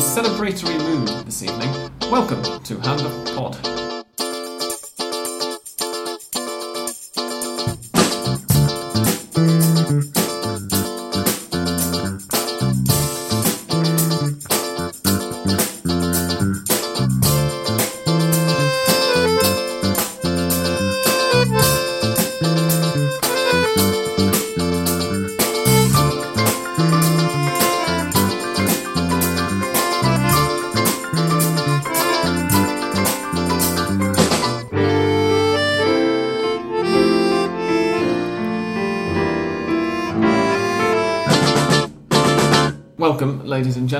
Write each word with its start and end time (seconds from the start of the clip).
celebratory 0.00 0.78
mood 0.78 1.08
this 1.26 1.42
evening. 1.42 1.90
Welcome 2.10 2.42
to 2.62 2.78
Hand 2.80 3.00
of 3.00 3.34
Pod. 3.34 3.87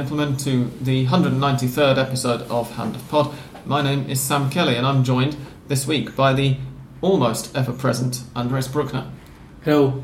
Gentlemen, 0.09 0.39
to 0.39 0.65
the 0.83 1.07
193rd 1.07 1.99
episode 1.99 2.41
of 2.51 2.75
Hand 2.77 2.97
of 2.97 3.07
Pod. 3.11 3.31
My 3.67 3.83
name 3.83 4.09
is 4.09 4.19
Sam 4.19 4.49
Kelly, 4.49 4.75
and 4.75 4.87
I'm 4.87 5.05
joined 5.05 5.37
this 5.67 5.87
week 5.87 6.17
by 6.17 6.33
the 6.33 6.57
almost 7.03 7.55
ever 7.55 7.75
present 7.75 8.23
Andres 8.35 8.69
Bruckner. 8.69 9.11
Hello. 9.65 10.03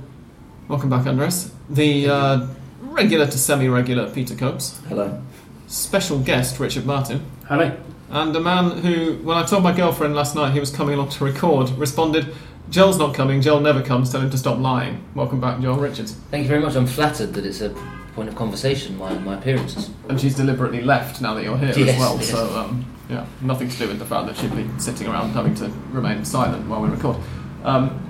Welcome 0.68 0.90
back, 0.90 1.06
Andres. 1.06 1.50
The 1.70 2.06
uh, 2.10 2.46
regular 2.82 3.24
to 3.24 3.38
semi 3.38 3.66
regular 3.66 4.10
Peter 4.10 4.34
Coates, 4.34 4.78
Hello. 4.90 5.22
special 5.68 6.18
guest 6.18 6.60
Richard 6.60 6.84
Martin, 6.84 7.22
Hello. 7.48 7.74
and 8.10 8.36
a 8.36 8.40
man 8.40 8.72
who, 8.82 9.14
when 9.22 9.38
I 9.38 9.46
told 9.46 9.62
my 9.62 9.72
girlfriend 9.72 10.14
last 10.14 10.34
night 10.34 10.52
he 10.52 10.60
was 10.60 10.70
coming 10.70 10.96
along 10.96 11.08
to 11.12 11.24
record, 11.24 11.70
responded, 11.78 12.26
Joel's 12.68 12.98
not 12.98 13.14
coming, 13.14 13.40
Joel 13.40 13.60
never 13.60 13.80
comes, 13.80 14.12
tell 14.12 14.20
him 14.20 14.28
to 14.28 14.36
stop 14.38 14.58
lying. 14.58 15.02
Welcome 15.14 15.40
back, 15.40 15.62
Joel 15.62 15.78
Richards. 15.78 16.12
Thank 16.30 16.42
you 16.42 16.48
very 16.48 16.60
much. 16.60 16.76
I'm 16.76 16.86
flattered 16.86 17.32
that 17.32 17.46
it's 17.46 17.62
a 17.62 17.74
point 18.14 18.28
of 18.28 18.36
conversation, 18.36 18.96
my, 18.96 19.12
my 19.18 19.34
appearances. 19.36 19.90
And 20.08 20.20
she's 20.20 20.36
deliberately 20.36 20.82
left 20.82 21.20
now 21.20 21.34
that 21.34 21.44
you're 21.44 21.58
here 21.58 21.70
as 21.70 21.98
well. 21.98 22.16
yes. 22.16 22.30
So 22.30 22.56
um, 22.56 22.84
yeah, 23.08 23.26
nothing 23.40 23.68
to 23.68 23.76
do 23.76 23.88
with 23.88 23.98
the 23.98 24.04
fact 24.04 24.26
that 24.26 24.36
she'd 24.36 24.54
be 24.54 24.68
sitting 24.78 25.06
around 25.08 25.30
having 25.32 25.54
to 25.56 25.68
remain 25.90 26.24
silent 26.24 26.68
while 26.68 26.80
we 26.80 26.88
record. 26.88 27.16
Um, 27.64 28.00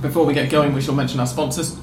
before 0.00 0.26
we 0.26 0.34
get 0.34 0.50
going, 0.50 0.74
we 0.74 0.80
shall 0.80 0.94
mention 0.94 1.20
our 1.20 1.26
sponsors: 1.26 1.78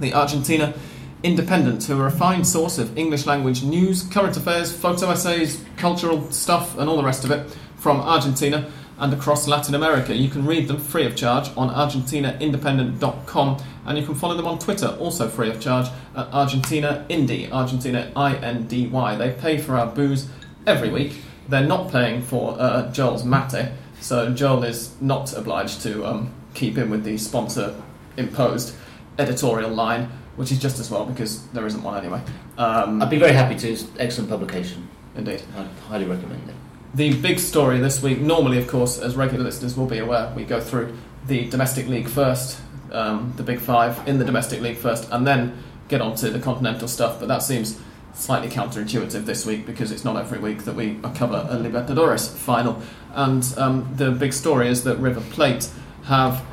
the 0.00 0.12
Argentina 0.12 0.74
Independent, 1.22 1.84
who 1.84 1.98
are 1.98 2.06
a 2.06 2.10
fine 2.10 2.44
source 2.44 2.76
of 2.76 2.98
English 2.98 3.24
language 3.24 3.62
news, 3.62 4.02
current 4.02 4.36
affairs, 4.36 4.70
photo 4.76 5.10
essays, 5.10 5.64
cultural 5.78 6.30
stuff, 6.30 6.76
and 6.76 6.90
all 6.90 6.98
the 6.98 7.04
rest 7.04 7.24
of 7.24 7.30
it 7.30 7.50
from 7.78 8.00
Argentina 8.00 8.70
and 8.98 9.12
across 9.12 9.48
Latin 9.48 9.74
America. 9.74 10.14
You 10.14 10.28
can 10.28 10.46
read 10.46 10.68
them 10.68 10.78
free 10.78 11.04
of 11.06 11.16
charge 11.16 11.50
on 11.56 11.68
ArgentinaIndependent.com 11.70 13.56
and 13.86 13.98
you 13.98 14.04
can 14.04 14.14
follow 14.14 14.36
them 14.36 14.46
on 14.46 14.58
Twitter, 14.58 14.88
also 15.00 15.28
free 15.28 15.50
of 15.50 15.60
charge, 15.60 15.86
at 16.16 16.26
Argentina 16.32 17.04
Indy, 17.08 17.50
Argentina 17.50 18.10
I 18.16 18.36
N 18.36 18.66
D 18.66 18.86
Y. 18.86 19.16
They 19.16 19.32
pay 19.32 19.58
for 19.58 19.76
our 19.76 19.86
booze 19.86 20.28
every 20.66 20.90
week. 20.90 21.16
They're 21.48 21.66
not 21.66 21.90
paying 21.92 22.22
for 22.22 22.56
uh, 22.58 22.90
Joel's 22.92 23.24
mate, 23.24 23.68
so 24.00 24.32
Joel 24.32 24.64
is 24.64 24.94
not 25.00 25.32
obliged 25.36 25.82
to 25.82 26.06
um, 26.06 26.32
keep 26.54 26.78
in 26.78 26.88
with 26.88 27.04
the 27.04 27.18
sponsor 27.18 27.74
imposed 28.16 28.74
editorial 29.18 29.70
line, 29.70 30.08
which 30.36 30.50
is 30.50 30.58
just 30.58 30.78
as 30.78 30.90
well 30.90 31.04
because 31.04 31.46
there 31.48 31.66
isn't 31.66 31.82
one 31.82 31.98
anyway. 31.98 32.22
Um, 32.56 33.02
I'd 33.02 33.10
be 33.10 33.18
very 33.18 33.32
happy 33.32 33.56
to. 33.56 33.68
It's 33.68 33.86
excellent 33.98 34.30
publication. 34.30 34.88
indeed. 35.16 35.42
I'd 35.56 35.66
highly 35.88 36.06
recommend 36.06 36.48
it. 36.48 36.54
The 36.94 37.12
big 37.20 37.40
story 37.40 37.80
this 37.80 38.00
week, 38.00 38.20
normally, 38.20 38.56
of 38.56 38.68
course, 38.68 39.00
as 39.00 39.16
regular 39.16 39.42
listeners 39.42 39.76
will 39.76 39.86
be 39.86 39.98
aware, 39.98 40.32
we 40.36 40.44
go 40.44 40.60
through 40.60 40.96
the 41.26 41.50
domestic 41.50 41.88
league 41.88 42.06
first, 42.06 42.60
um, 42.92 43.32
the 43.36 43.42
big 43.42 43.58
five 43.58 44.06
in 44.06 44.20
the 44.20 44.24
domestic 44.24 44.60
league 44.60 44.76
first, 44.76 45.08
and 45.10 45.26
then 45.26 45.60
get 45.88 46.00
on 46.00 46.14
to 46.14 46.30
the 46.30 46.38
continental 46.38 46.86
stuff. 46.86 47.18
But 47.18 47.26
that 47.26 47.42
seems 47.42 47.80
slightly 48.14 48.48
counterintuitive 48.48 49.24
this 49.24 49.44
week 49.44 49.66
because 49.66 49.90
it's 49.90 50.04
not 50.04 50.16
every 50.16 50.38
week 50.38 50.64
that 50.66 50.76
we 50.76 50.94
cover 51.16 51.48
a 51.50 51.56
Libertadores 51.56 52.32
final. 52.32 52.80
And 53.14 53.44
um, 53.56 53.92
the 53.96 54.12
big 54.12 54.32
story 54.32 54.68
is 54.68 54.84
that 54.84 54.96
River 54.98 55.22
Plate 55.32 55.68
have 56.04 56.44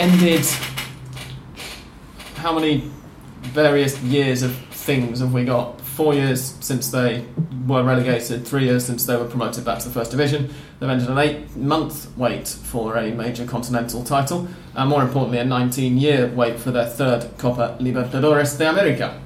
ended. 0.00 0.46
How 2.36 2.54
many 2.54 2.90
various 3.42 4.00
years 4.00 4.42
of 4.42 4.56
things 4.56 5.20
have 5.20 5.34
we 5.34 5.44
got? 5.44 5.78
Four 5.94 6.14
years 6.14 6.56
since 6.60 6.90
they 6.90 7.24
were 7.66 7.84
relegated, 7.84 8.44
three 8.44 8.64
years 8.64 8.84
since 8.84 9.06
they 9.06 9.16
were 9.16 9.26
promoted 9.26 9.64
back 9.64 9.78
to 9.78 9.88
the 9.88 9.94
first 9.94 10.10
division. 10.10 10.52
They've 10.80 10.90
ended 10.90 11.08
an 11.08 11.18
eight 11.18 11.54
month 11.56 12.16
wait 12.16 12.48
for 12.48 12.96
a 12.96 13.12
major 13.12 13.46
continental 13.46 14.02
title, 14.02 14.48
and 14.74 14.90
more 14.90 15.02
importantly, 15.02 15.38
a 15.38 15.44
19 15.44 15.96
year 15.96 16.26
wait 16.34 16.58
for 16.58 16.72
their 16.72 16.86
third 16.86 17.30
Copa 17.38 17.76
Libertadores 17.80 18.58
de 18.58 18.68
America. 18.68 19.20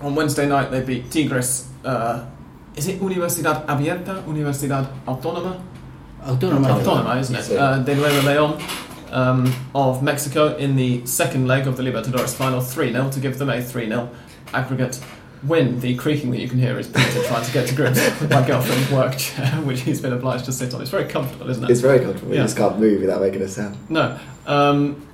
On 0.00 0.14
Wednesday 0.14 0.48
night, 0.48 0.70
they 0.70 0.80
beat 0.82 1.10
Tigres. 1.10 1.68
Uh, 1.84 2.24
is 2.74 2.88
it 2.88 3.00
Universidad 3.00 3.66
Abierta? 3.66 4.22
Universidad 4.24 4.88
Autónoma? 5.06 5.60
Autónoma. 6.22 6.68
Autónoma, 6.68 7.20
isn't 7.20 7.36
it? 7.36 7.52
Uh, 7.58 7.78
de 7.80 7.94
Nuevo 7.94 8.22
León 8.22 8.62
um, 9.12 9.54
of 9.74 10.02
Mexico 10.02 10.56
in 10.56 10.74
the 10.76 11.04
second 11.06 11.46
leg 11.46 11.66
of 11.66 11.76
the 11.76 11.82
Libertadores 11.82 12.34
final, 12.34 12.62
3 12.62 12.92
0 12.92 13.10
to 13.10 13.20
give 13.20 13.38
them 13.38 13.50
a 13.50 13.62
3 13.62 13.88
0 13.88 14.08
aggregate 14.54 15.00
win. 15.46 15.80
The 15.80 15.94
creaking 15.96 16.30
that 16.32 16.38
you 16.40 16.48
can 16.48 16.58
hear 16.58 16.78
is 16.78 16.86
Peter 16.88 17.22
trying 17.24 17.44
to 17.44 17.52
get 17.52 17.68
to 17.68 17.74
grips 17.74 17.98
with 18.20 18.30
my 18.30 18.46
girlfriend's 18.46 18.90
work 18.90 19.16
chair, 19.16 19.46
which 19.64 19.80
he's 19.80 20.00
been 20.00 20.12
obliged 20.12 20.44
to 20.46 20.52
sit 20.52 20.74
on. 20.74 20.80
It's 20.82 20.90
very 20.90 21.04
comfortable, 21.04 21.48
isn't 21.50 21.64
it? 21.64 21.70
It's 21.70 21.80
very 21.80 22.00
comfortable. 22.00 22.32
Yeah. 22.32 22.40
You 22.40 22.44
just 22.44 22.56
can't 22.56 22.78
move 22.78 23.00
without 23.00 23.20
making 23.20 23.42
a 23.42 23.48
sound. 23.48 23.76
No. 23.88 24.18
Um, 24.46 25.06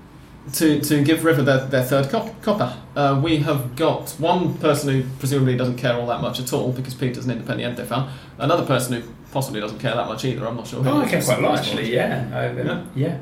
to, 0.54 0.80
to 0.80 1.04
give 1.04 1.24
River 1.24 1.42
their, 1.42 1.66
their 1.66 1.84
third 1.84 2.08
cop- 2.08 2.40
Copa. 2.42 2.82
Uh, 2.96 3.20
we 3.22 3.38
have 3.38 3.76
got 3.76 4.10
one 4.18 4.54
person 4.58 4.88
who 4.90 5.08
presumably 5.18 5.56
doesn't 5.56 5.76
care 5.76 5.94
all 5.94 6.06
that 6.06 6.20
much 6.22 6.40
at 6.40 6.52
all 6.52 6.72
because 6.72 6.94
Peter's 6.94 7.26
an 7.26 7.38
Independiente 7.40 7.86
fan. 7.86 8.08
Another 8.38 8.64
person 8.64 9.00
who 9.00 9.08
possibly 9.32 9.60
doesn't 9.60 9.78
care 9.78 9.94
that 9.94 10.08
much 10.08 10.24
either. 10.24 10.46
I'm 10.46 10.56
not 10.56 10.66
sure. 10.66 10.82
Oh, 10.86 11.00
it 11.00 11.04
I 11.04 11.08
care 11.10 11.18
is. 11.20 11.26
quite 11.26 11.38
a 11.38 11.42
lot 11.42 11.58
actually. 11.58 11.94
Yeah, 11.94 12.28
I've, 12.32 12.56
Yeah. 12.58 12.84
yeah, 12.96 13.18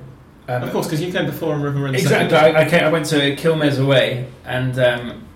yeah. 0.49 0.55
Um, 0.57 0.63
Of 0.63 0.73
course, 0.73 0.87
because 0.87 1.03
you 1.03 1.13
came 1.13 1.27
before 1.27 1.55
and 1.55 1.63
River 1.63 1.87
in 1.87 1.93
the 1.93 1.99
Exactly. 1.99 2.31
second. 2.31 2.57
I, 2.57 2.63
I, 2.63 2.69
came, 2.71 2.85
I 2.85 2.89
went 2.89 3.05
to 3.07 3.37
Quilmes 3.37 3.79
away 3.83 4.27
and 4.47 4.79
um, 4.79 5.28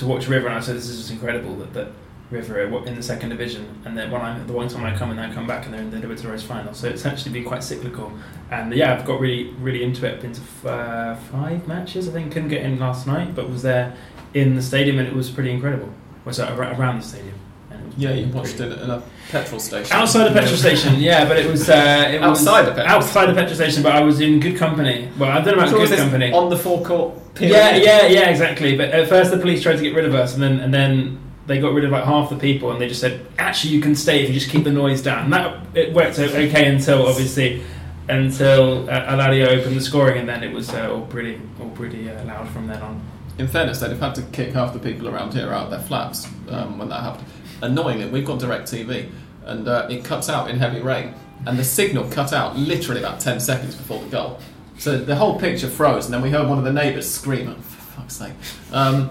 to 0.00 0.06
watch 0.06 0.26
River, 0.28 0.48
and 0.48 0.56
I 0.56 0.60
said, 0.60 0.76
"This 0.76 0.88
is 0.88 0.98
just 0.98 1.10
incredible 1.10 1.54
that, 1.56 1.72
that 1.74 1.88
River 2.30 2.60
are 2.62 2.86
in 2.86 2.96
the 2.96 3.02
second 3.02 3.28
division." 3.30 3.66
And 3.84 3.96
then 3.96 4.10
when 4.10 4.20
I 4.20 4.38
the 4.40 4.52
one 4.52 4.68
time 4.68 4.84
I 4.84 4.96
come 4.96 5.10
and 5.10 5.18
then 5.18 5.30
I 5.30 5.34
come 5.34 5.46
back 5.46 5.64
and 5.66 5.72
they're 5.74 5.80
in 5.82 5.90
the 5.90 5.98
Libertadores 5.98 6.42
final, 6.42 6.74
so 6.74 6.88
it's 6.88 7.06
actually 7.06 7.32
been 7.32 7.44
quite 7.44 7.62
cyclical. 7.62 8.12
And 8.50 8.74
yeah, 8.74 8.94
I've 8.94 9.04
got 9.04 9.20
really 9.20 9.50
really 9.60 9.82
into 9.84 10.06
it. 10.06 10.14
I've 10.14 10.22
Been 10.22 10.32
to 10.32 10.40
f- 10.40 10.66
uh, 10.66 11.14
five 11.16 11.68
matches. 11.68 12.08
I 12.08 12.12
think 12.12 12.32
couldn't 12.32 12.48
get 12.48 12.62
in 12.62 12.78
last 12.78 13.06
night, 13.06 13.34
but 13.34 13.48
was 13.48 13.62
there 13.62 13.94
in 14.34 14.54
the 14.56 14.62
stadium, 14.62 14.98
and 14.98 15.06
it 15.06 15.14
was 15.14 15.30
pretty 15.30 15.50
incredible. 15.50 15.90
Was 16.24 16.36
that 16.38 16.52
around 16.58 17.00
the 17.00 17.06
stadium? 17.06 17.34
And 17.70 17.80
it 17.82 17.86
was 17.86 17.94
Yeah, 17.98 18.12
you 18.12 18.26
watched 18.32 18.56
pretty- 18.56 18.72
it 18.74 18.80
a 18.88 19.02
petrol 19.30 19.60
station. 19.60 19.92
Outside 19.96 20.28
the 20.28 20.40
petrol 20.40 20.56
station, 20.56 20.96
yeah, 21.00 21.26
but 21.26 21.38
it 21.38 21.50
was 21.50 21.68
uh, 21.68 22.10
it 22.12 22.20
was 22.20 22.46
Outside 22.46 22.62
the 22.62 22.72
petrol 22.72 22.96
outside 22.96 23.26
the 23.26 23.34
petrol 23.34 23.54
station, 23.54 23.82
but 23.82 23.92
I 23.92 24.02
was 24.02 24.20
in 24.20 24.40
good 24.40 24.56
company. 24.56 25.08
Well, 25.18 25.30
I 25.30 25.40
don't 25.40 25.56
know 25.56 25.64
about 25.64 25.74
good 25.74 25.98
company. 25.98 26.32
on 26.32 26.50
the 26.50 26.56
forecourt. 26.56 27.34
period? 27.34 27.54
Yeah, 27.54 27.76
yeah, 27.76 28.06
yeah, 28.06 28.30
exactly. 28.30 28.76
But 28.76 28.90
at 28.90 29.08
first, 29.08 29.30
the 29.30 29.38
police 29.38 29.62
tried 29.62 29.76
to 29.76 29.82
get 29.82 29.94
rid 29.94 30.04
of 30.04 30.14
us, 30.14 30.34
and 30.34 30.42
then 30.42 30.60
and 30.60 30.72
then 30.72 31.20
they 31.46 31.60
got 31.60 31.72
rid 31.72 31.84
of 31.84 31.90
like 31.90 32.04
half 32.04 32.30
the 32.30 32.36
people, 32.36 32.70
and 32.70 32.80
they 32.80 32.88
just 32.88 33.00
said, 33.00 33.26
"Actually, 33.38 33.74
you 33.74 33.80
can 33.80 33.94
stay 33.94 34.22
if 34.22 34.28
you 34.28 34.34
just 34.34 34.50
keep 34.50 34.64
the 34.64 34.72
noise 34.72 35.02
down." 35.02 35.24
And 35.24 35.32
that 35.32 35.60
it 35.74 35.94
worked 35.94 36.18
okay 36.18 36.66
until 36.66 37.06
obviously 37.06 37.62
until 38.08 38.90
uh, 38.90 39.14
Alario 39.14 39.48
opened 39.48 39.76
the 39.76 39.80
scoring, 39.80 40.18
and 40.18 40.28
then 40.28 40.42
it 40.42 40.52
was 40.52 40.70
uh, 40.70 40.92
all 40.92 41.06
pretty 41.06 41.40
all 41.60 41.70
pretty 41.70 42.10
uh, 42.10 42.24
loud 42.24 42.48
from 42.48 42.66
then 42.66 42.82
on. 42.82 43.00
In 43.38 43.48
fairness, 43.48 43.80
they'd 43.80 43.90
have 43.90 44.00
had 44.00 44.14
to 44.16 44.22
kick 44.32 44.52
half 44.52 44.74
the 44.74 44.78
people 44.78 45.08
around 45.08 45.32
here 45.32 45.50
out 45.50 45.64
of 45.64 45.70
their 45.70 45.80
flats 45.80 46.26
um, 46.50 46.78
when 46.78 46.88
that 46.90 47.00
happened. 47.00 47.26
Annoyingly, 47.62 48.08
we've 48.08 48.24
got 48.24 48.40
DirecTV, 48.40 49.10
and 49.44 49.68
uh, 49.68 49.86
it 49.90 50.04
cuts 50.04 50.28
out 50.28 50.50
in 50.50 50.58
heavy 50.58 50.80
rain, 50.80 51.14
and 51.46 51.58
the 51.58 51.64
signal 51.64 52.08
cut 52.10 52.32
out 52.32 52.56
literally 52.56 53.00
about 53.00 53.20
10 53.20 53.40
seconds 53.40 53.74
before 53.74 54.00
the 54.00 54.08
goal. 54.08 54.38
So 54.78 54.96
the 54.98 55.16
whole 55.16 55.38
picture 55.38 55.68
froze, 55.68 56.06
and 56.06 56.14
then 56.14 56.22
we 56.22 56.30
heard 56.30 56.48
one 56.48 56.58
of 56.58 56.64
the 56.64 56.72
neighbours 56.72 57.10
scream, 57.10 57.48
"Oh, 57.48 57.60
for 57.60 58.00
fuck's 58.00 58.16
sake. 58.16 58.32
Um, 58.72 59.10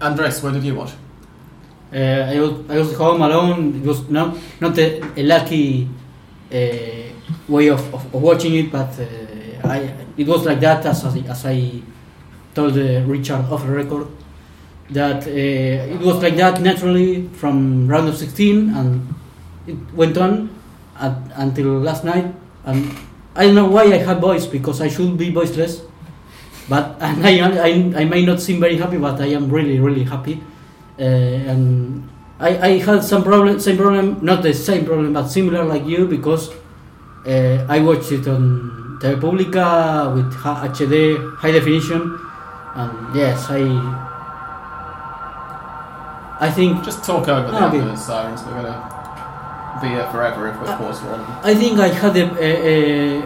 Andres, 0.00 0.42
where 0.42 0.52
did 0.52 0.62
you 0.64 0.74
watch? 0.74 0.92
Uh, 1.92 1.96
I, 1.96 2.38
was, 2.38 2.70
I 2.70 2.78
was 2.78 2.94
home 2.96 3.22
alone. 3.22 3.76
It 3.76 3.86
was 3.86 4.08
not 4.08 4.36
not 4.60 4.78
a, 4.78 5.02
a 5.18 5.22
lucky 5.22 5.88
uh, 6.52 6.56
way 7.48 7.68
of, 7.68 7.94
of, 7.94 8.14
of 8.14 8.22
watching 8.22 8.54
it, 8.54 8.70
but 8.70 8.98
uh, 9.00 9.68
I 9.68 9.94
it 10.16 10.26
was 10.26 10.44
like 10.44 10.60
that 10.60 10.84
as 10.86 11.04
as 11.04 11.46
I, 11.46 11.82
told 12.54 12.76
uh, 12.76 13.02
Richard 13.06 13.44
off 13.50 13.62
the 13.64 13.72
record 13.72 14.08
that 14.90 15.26
uh, 15.26 15.30
it 15.94 16.00
was 16.00 16.22
like 16.22 16.36
that 16.36 16.60
naturally 16.60 17.28
from 17.28 17.86
round 17.86 18.08
of 18.08 18.16
16 18.16 18.74
and 18.74 19.14
it 19.66 19.76
went 19.94 20.18
on 20.18 20.50
at, 20.98 21.16
until 21.36 21.78
last 21.78 22.04
night. 22.04 22.34
And 22.64 22.96
I 23.34 23.46
don't 23.46 23.54
know 23.54 23.68
why 23.68 23.84
I 23.84 23.98
have 23.98 24.20
voice 24.20 24.46
because 24.46 24.80
I 24.80 24.88
should 24.88 25.16
be 25.16 25.30
voiceless. 25.30 25.82
But 26.68 26.96
and 27.00 27.26
I, 27.26 27.40
I, 27.40 28.02
I 28.02 28.04
may 28.04 28.24
not 28.24 28.40
seem 28.40 28.60
very 28.60 28.76
happy 28.76 28.98
but 28.98 29.20
I 29.20 29.26
am 29.26 29.50
really 29.50 29.78
really 29.78 30.04
happy. 30.04 30.42
Uh, 30.98 31.02
and 31.02 32.08
I, 32.38 32.58
I 32.58 32.78
had 32.78 33.04
some 33.04 33.22
problem, 33.22 33.60
same 33.60 33.76
problem, 33.76 34.18
not 34.22 34.42
the 34.42 34.52
same 34.52 34.84
problem, 34.84 35.12
but 35.12 35.28
similar 35.28 35.64
like 35.64 35.86
you 35.86 36.06
because 36.06 36.50
uh, 37.26 37.66
I 37.68 37.80
watched 37.80 38.12
it 38.12 38.26
on 38.26 38.98
Telepublica 39.00 40.14
with 40.14 40.32
HD 40.34 41.36
high 41.36 41.52
definition, 41.52 42.18
and 42.74 43.16
yes, 43.16 43.46
I 43.48 44.09
I 46.40 46.50
think 46.50 46.82
Just 46.84 47.04
talk 47.04 47.28
over 47.28 47.50
the 47.50 47.66
okay. 47.66 47.96
sirens. 47.96 48.42
We're 48.44 48.62
to 48.62 49.78
be 49.82 49.88
here 49.88 50.08
forever 50.10 50.48
if 50.48 50.60
we 50.60 50.66
Uh, 50.66 50.76
pause 50.78 50.98
for. 51.00 51.12
I 51.44 51.54
think 51.54 51.78
I 51.78 51.88
had 51.88 52.16
a, 52.16 52.26
a, 52.40 53.22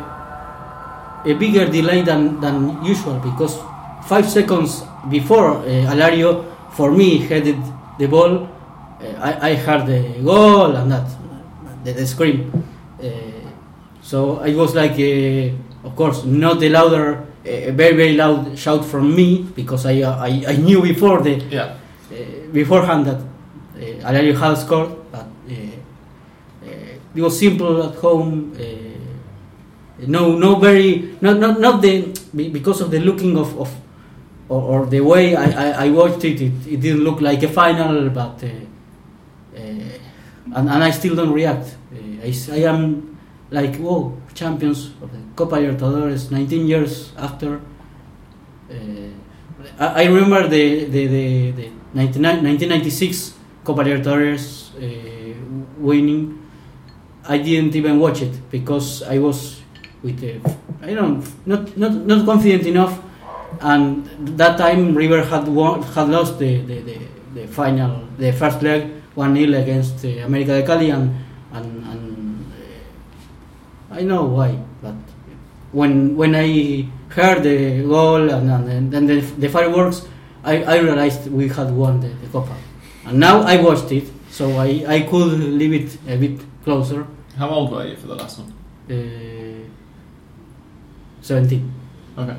a, 1.30 1.34
bigger 1.34 1.66
delay 1.66 2.02
than, 2.02 2.40
than 2.40 2.84
usual 2.84 3.18
because 3.20 3.58
five 4.06 4.28
seconds 4.28 4.82
before 5.10 5.58
uh, 5.58 5.92
Alario, 5.94 6.44
for 6.72 6.90
me, 6.90 7.18
headed 7.18 7.58
the 7.98 8.06
ball, 8.06 8.32
uh, 9.00 9.28
I, 9.28 9.50
I 9.50 9.54
heard 9.54 9.86
the 9.86 10.00
goal 10.22 10.74
and 10.74 10.90
that, 10.90 11.08
the, 11.84 11.92
the 11.92 12.06
scream. 12.06 12.50
Uh, 13.00 13.06
so 14.02 14.40
it 14.42 14.56
was 14.56 14.74
like, 14.74 14.98
uh, 14.98 15.86
of 15.86 15.94
course, 15.94 16.24
not 16.24 16.60
a 16.62 16.68
louder, 16.68 17.26
a 17.44 17.70
very, 17.70 17.94
very 17.96 18.14
loud 18.14 18.58
shout 18.58 18.84
from 18.84 19.14
me 19.14 19.46
because 19.54 19.86
I, 19.86 20.02
uh, 20.02 20.16
I, 20.18 20.44
I 20.48 20.56
knew 20.56 20.82
before 20.82 21.22
the, 21.22 21.36
Yeah. 21.50 21.76
Beforehand 22.54 23.06
that 23.06 23.20
uh, 23.20 24.08
Alario 24.08 24.38
had 24.38 24.54
scored, 24.54 24.90
but 25.10 25.26
uh, 25.26 25.52
uh, 26.64 27.14
it 27.14 27.20
was 27.20 27.38
simple 27.38 27.82
at 27.82 27.96
home. 27.96 28.52
Uh, 28.58 28.64
no, 30.06 30.36
no, 30.38 30.56
very 30.56 31.16
not 31.20 31.38
not 31.38 31.60
not 31.60 31.82
the 31.82 32.14
because 32.32 32.80
of 32.80 32.90
the 32.90 33.00
looking 33.00 33.36
of, 33.36 33.58
of 33.58 33.70
or, 34.48 34.62
or 34.62 34.86
the 34.86 35.00
way 35.00 35.34
I, 35.34 35.44
I, 35.44 35.86
I 35.86 35.90
watched 35.90 36.24
it, 36.24 36.40
it, 36.40 36.52
it 36.66 36.80
didn't 36.80 37.02
look 37.04 37.20
like 37.20 37.42
a 37.42 37.48
final, 37.48 38.08
but 38.10 38.42
and, 40.54 40.68
and 40.68 40.84
I 40.84 40.90
still 40.90 41.14
don't 41.16 41.32
react. 41.32 41.76
I, 42.22 42.34
I 42.52 42.58
am 42.58 43.18
like 43.50 43.76
whoa 43.76 44.16
champions 44.34 44.90
of 45.02 45.10
the 45.12 45.18
Copa 45.36 45.56
Libertadores, 45.56 46.30
19 46.30 46.66
years 46.66 47.12
after. 47.16 47.60
I, 49.78 50.02
I 50.02 50.04
remember 50.06 50.48
the 50.48 50.84
the, 50.84 51.06
the, 51.06 51.50
the 51.52 51.66
1996 51.94 53.34
Copa 53.64 53.82
Libertadores 53.82 54.74
uh, 54.76 55.34
winning. 55.78 56.40
I 57.26 57.38
didn't 57.38 57.74
even 57.74 57.98
watch 57.98 58.20
it 58.20 58.50
because 58.50 59.02
I 59.02 59.18
was 59.18 59.62
with 60.02 60.22
uh, 60.22 60.50
I 60.82 60.92
don't 60.94 61.24
not 61.46 61.76
not 61.76 61.92
not 61.92 62.26
confident 62.26 62.66
enough, 62.66 63.00
and 63.60 64.04
that 64.36 64.58
time 64.58 64.94
River 64.94 65.24
had 65.24 65.48
won, 65.48 65.82
had 65.82 66.08
lost 66.10 66.38
the, 66.38 66.60
the, 66.60 66.80
the, 66.80 66.98
the 67.34 67.46
final 67.46 68.04
the 68.18 68.32
first 68.32 68.62
leg 68.62 68.90
one 69.14 69.34
0 69.34 69.54
against 69.58 70.04
uh, 70.04 70.08
America 70.26 70.60
de 70.60 70.66
Cali 70.66 70.90
and 70.90 71.14
and, 71.52 71.84
and 71.86 72.44
uh, 73.90 73.94
I 73.94 74.02
know 74.02 74.24
why, 74.24 74.58
but 74.82 74.94
when 75.72 76.16
when 76.16 76.34
I 76.34 76.86
heard 77.14 77.42
the 77.42 77.82
goal 77.82 78.30
and, 78.30 78.50
and 78.50 78.92
then 78.92 79.06
the, 79.06 79.20
the 79.20 79.48
fireworks, 79.48 80.06
I, 80.42 80.62
I 80.64 80.76
realized 80.78 81.30
we 81.30 81.48
had 81.48 81.70
won 81.70 82.00
the, 82.00 82.08
the 82.08 82.26
Copa, 82.28 82.56
and 83.06 83.18
now 83.18 83.42
I 83.42 83.60
watched 83.60 83.90
it, 83.92 84.04
so 84.30 84.58
I, 84.58 84.84
I 84.86 85.00
could 85.02 85.32
leave 85.38 85.72
it 85.72 85.98
a 86.08 86.16
bit 86.16 86.40
closer. 86.64 87.06
How 87.36 87.48
old 87.48 87.72
were 87.72 87.86
you 87.86 87.96
for 87.96 88.08
the 88.08 88.16
last 88.16 88.38
one? 88.38 88.52
Uh, 88.90 89.68
Seventeen. 91.22 91.72
Okay. 92.18 92.36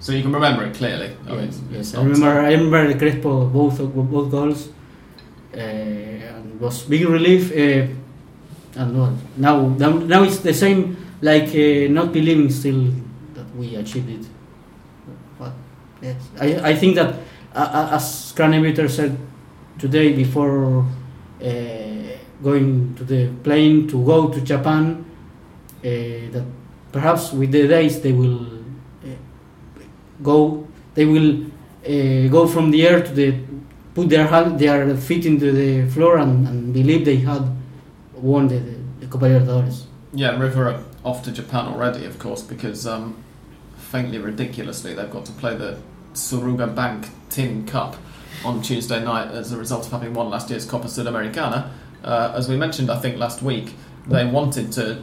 So 0.00 0.12
you 0.12 0.22
can 0.22 0.32
remember 0.32 0.64
it 0.64 0.74
clearly. 0.74 1.16
I 1.26 1.30
mean, 1.30 1.44
yes, 1.44 1.60
it's 1.70 1.92
yes. 1.92 1.94
I 1.94 2.02
remember. 2.02 2.40
I 2.40 2.52
remember 2.52 2.92
the 2.92 2.98
Crespo 2.98 3.46
both 3.46 3.78
both 3.94 4.30
goals, 4.30 4.68
uh, 5.54 5.58
and 5.58 6.54
it 6.54 6.60
was 6.60 6.82
big 6.84 7.06
relief. 7.06 7.52
Uh, 7.52 7.86
and 8.80 8.98
well, 8.98 9.18
now 9.36 9.68
now 9.68 10.22
it's 10.22 10.38
the 10.38 10.54
same. 10.54 10.96
Like 11.20 11.54
uh, 11.54 11.92
not 11.92 12.12
believing 12.12 12.50
still 12.50 12.92
we 13.56 13.76
achieved 13.76 14.10
it. 14.10 14.26
But 15.38 15.52
yes, 16.02 16.16
I 16.40 16.70
I 16.70 16.74
think 16.74 16.94
that 16.96 17.14
uh, 17.54 17.88
as 17.92 18.32
Kranevitter 18.36 18.88
said 18.88 19.16
today 19.78 20.12
before 20.12 20.84
uh, 21.40 21.44
going 22.42 22.94
to 22.96 23.04
the 23.04 23.28
plane 23.42 23.88
to 23.88 24.04
go 24.04 24.28
to 24.28 24.40
Japan, 24.40 25.04
uh, 25.84 25.88
that 26.32 26.44
perhaps 26.92 27.32
with 27.32 27.52
the 27.52 27.66
days 27.68 28.00
they 28.00 28.12
will 28.12 28.46
uh, 29.04 29.16
go 30.22 30.66
they 30.94 31.04
will 31.04 31.44
uh, 31.44 32.28
go 32.28 32.46
from 32.46 32.70
the 32.70 32.86
air 32.86 33.02
to 33.02 33.12
the 33.12 33.34
put 33.94 34.08
their 34.08 34.26
hand 34.26 34.58
their 34.58 34.96
feet 34.96 35.26
into 35.26 35.52
the 35.52 35.88
floor 35.90 36.18
and, 36.18 36.46
and 36.48 36.74
believe 36.74 37.04
they 37.04 37.16
had 37.16 37.44
won 38.14 38.48
the, 38.48 38.58
the, 39.00 39.06
Copa 39.06 39.26
Libertadores. 39.26 39.84
Yeah, 40.12 40.38
River 40.38 40.82
off 41.04 41.22
to 41.24 41.30
Japan 41.30 41.66
already, 41.66 42.04
of 42.06 42.18
course, 42.18 42.42
because 42.42 42.86
um, 42.86 43.23
faintly 43.94 44.18
ridiculously 44.18 44.92
they've 44.92 45.12
got 45.12 45.24
to 45.24 45.30
play 45.34 45.54
the 45.54 45.78
Suruga 46.14 46.74
Bank 46.74 47.06
Tin 47.30 47.64
Cup 47.64 47.94
on 48.44 48.60
Tuesday 48.60 49.00
night 49.04 49.28
as 49.28 49.52
a 49.52 49.56
result 49.56 49.86
of 49.86 49.92
having 49.92 50.14
won 50.14 50.30
last 50.30 50.50
year's 50.50 50.66
Copa 50.66 50.88
Sudamericana. 50.88 51.70
Uh, 52.02 52.32
as 52.34 52.48
we 52.48 52.56
mentioned, 52.56 52.90
I 52.90 52.98
think 52.98 53.18
last 53.18 53.40
week, 53.40 53.72
they 54.08 54.26
wanted 54.26 54.72
to 54.72 55.00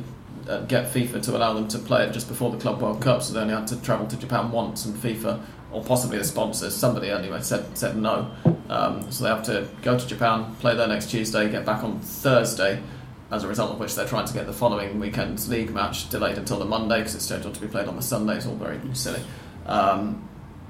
uh, 0.49 0.59
get 0.65 0.91
FIFA 0.93 1.23
to 1.23 1.37
allow 1.37 1.53
them 1.53 1.69
to 1.69 1.79
play 1.79 2.03
it 2.05 2.11
just 2.11 2.27
before 2.27 2.51
the 2.51 2.57
Club 2.57 2.81
World 2.81 3.01
Cup, 3.01 3.23
so 3.23 3.33
they 3.33 3.39
only 3.39 3.53
had 3.53 3.65
to 3.67 3.81
travel 3.81 4.07
to 4.07 4.17
Japan 4.17 4.51
once, 4.51 4.83
and 4.83 4.93
FIFA, 4.97 5.41
or 5.71 5.81
possibly 5.85 6.17
the 6.17 6.25
sponsors, 6.25 6.75
somebody 6.75 7.11
anyway, 7.11 7.39
said, 7.41 7.77
said 7.77 7.95
no. 7.95 8.29
Um, 8.67 9.09
so 9.09 9.23
they 9.23 9.29
have 9.29 9.43
to 9.43 9.69
go 9.83 9.97
to 9.97 10.05
Japan, 10.05 10.53
play 10.55 10.75
there 10.75 10.89
next 10.89 11.09
Tuesday, 11.11 11.49
get 11.49 11.65
back 11.65 11.81
on 11.85 12.01
Thursday, 12.01 12.83
as 13.31 13.43
a 13.43 13.47
result 13.47 13.71
of 13.71 13.79
which 13.79 13.95
they're 13.95 14.07
trying 14.07 14.25
to 14.25 14.33
get 14.33 14.45
the 14.45 14.53
following 14.53 14.99
weekend's 14.99 15.47
league 15.49 15.71
match 15.73 16.09
delayed 16.09 16.37
until 16.37 16.59
the 16.59 16.65
Monday 16.65 16.97
because 16.99 17.15
it's 17.15 17.25
scheduled 17.25 17.55
to 17.55 17.61
be 17.61 17.67
played 17.67 17.87
on 17.87 17.95
the 17.95 18.01
Sunday. 18.01 18.35
It's 18.37 18.45
all 18.45 18.55
very 18.55 18.79
silly. 18.93 19.21
Um, 19.65 20.27